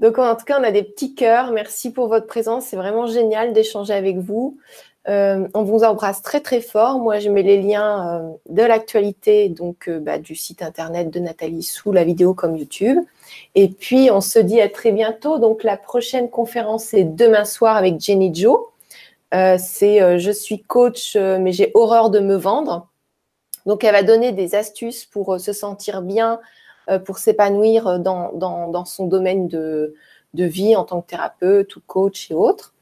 Donc, 0.00 0.18
en 0.18 0.34
tout 0.34 0.44
cas, 0.44 0.58
on 0.60 0.64
a 0.64 0.72
des 0.72 0.82
petits 0.82 1.14
cœurs. 1.14 1.52
Merci 1.52 1.92
pour 1.92 2.08
votre 2.08 2.26
présence. 2.26 2.66
C'est 2.66 2.76
vraiment 2.76 3.06
génial 3.06 3.52
d'échanger 3.52 3.94
avec 3.94 4.18
vous. 4.18 4.58
Euh, 5.08 5.48
on 5.54 5.62
vous 5.62 5.84
embrasse 5.84 6.22
très 6.22 6.40
très 6.40 6.60
fort. 6.60 6.98
Moi, 6.98 7.18
je 7.18 7.28
mets 7.28 7.42
les 7.42 7.60
liens 7.60 8.20
euh, 8.20 8.30
de 8.48 8.62
l'actualité, 8.62 9.48
donc 9.48 9.88
euh, 9.88 9.98
bah, 9.98 10.18
du 10.18 10.34
site 10.36 10.62
internet 10.62 11.10
de 11.10 11.18
Nathalie 11.18 11.62
sous 11.62 11.92
la 11.92 12.04
vidéo 12.04 12.34
comme 12.34 12.56
YouTube. 12.56 12.98
Et 13.54 13.68
puis, 13.68 14.10
on 14.10 14.20
se 14.20 14.38
dit 14.38 14.60
à 14.60 14.68
très 14.68 14.92
bientôt. 14.92 15.38
Donc, 15.38 15.62
la 15.62 15.76
prochaine 15.76 16.30
conférence 16.30 16.94
est 16.94 17.04
demain 17.04 17.44
soir 17.44 17.76
avec 17.76 18.00
Jenny 18.00 18.34
Joe. 18.34 18.58
C'est 19.32 20.18
je 20.18 20.30
suis 20.30 20.62
coach, 20.62 21.16
mais 21.16 21.52
j'ai 21.52 21.70
horreur 21.74 22.10
de 22.10 22.20
me 22.20 22.36
vendre. 22.36 22.88
Donc, 23.66 23.84
elle 23.84 23.92
va 23.92 24.02
donner 24.02 24.32
des 24.32 24.54
astuces 24.54 25.04
pour 25.04 25.40
se 25.40 25.52
sentir 25.52 26.02
bien, 26.02 26.40
pour 27.04 27.18
s'épanouir 27.18 27.98
dans, 27.98 28.32
dans, 28.32 28.84
son 28.84 29.06
domaine 29.06 29.48
de, 29.48 29.94
de 30.34 30.44
vie 30.44 30.76
en 30.76 30.84
tant 30.84 31.00
que 31.00 31.08
thérapeute 31.08 31.76
ou 31.76 31.80
coach 31.86 32.30
et 32.30 32.34
autres. 32.34 32.74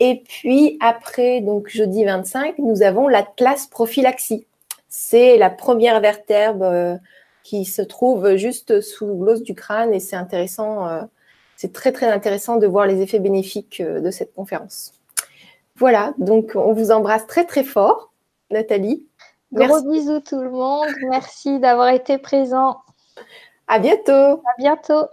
Et 0.00 0.22
puis 0.26 0.78
après, 0.80 1.40
donc 1.40 1.68
jeudi 1.68 2.04
25, 2.04 2.58
nous 2.58 2.82
avons 2.82 3.08
la 3.08 3.22
classe 3.22 3.66
prophylaxie. 3.66 4.46
C'est 4.88 5.36
la 5.38 5.50
première 5.50 6.00
vertèbre 6.00 6.64
euh, 6.64 6.96
qui 7.44 7.64
se 7.64 7.82
trouve 7.82 8.36
juste 8.36 8.80
sous 8.80 9.06
l'os 9.22 9.42
du 9.42 9.54
crâne 9.54 9.94
et 9.94 10.00
c'est 10.00 10.16
intéressant, 10.16 10.88
euh, 10.88 11.02
c'est 11.56 11.72
très 11.72 11.92
très 11.92 12.10
intéressant 12.10 12.56
de 12.56 12.66
voir 12.66 12.86
les 12.86 13.00
effets 13.00 13.20
bénéfiques 13.20 13.80
euh, 13.80 14.00
de 14.00 14.10
cette 14.10 14.34
conférence. 14.34 14.92
Voilà, 15.76 16.14
donc 16.18 16.52
on 16.54 16.72
vous 16.72 16.90
embrasse 16.90 17.26
très 17.26 17.44
très 17.44 17.64
fort, 17.64 18.12
Nathalie. 18.50 19.06
Gros 19.52 19.82
bisous 19.82 20.20
tout 20.20 20.40
le 20.40 20.50
monde. 20.50 20.88
Merci 21.10 21.58
d'avoir 21.58 21.88
été 21.88 22.18
présent. 22.18 22.80
À 23.68 23.78
bientôt. 23.78 24.12
À 24.12 24.54
bientôt. 24.58 25.06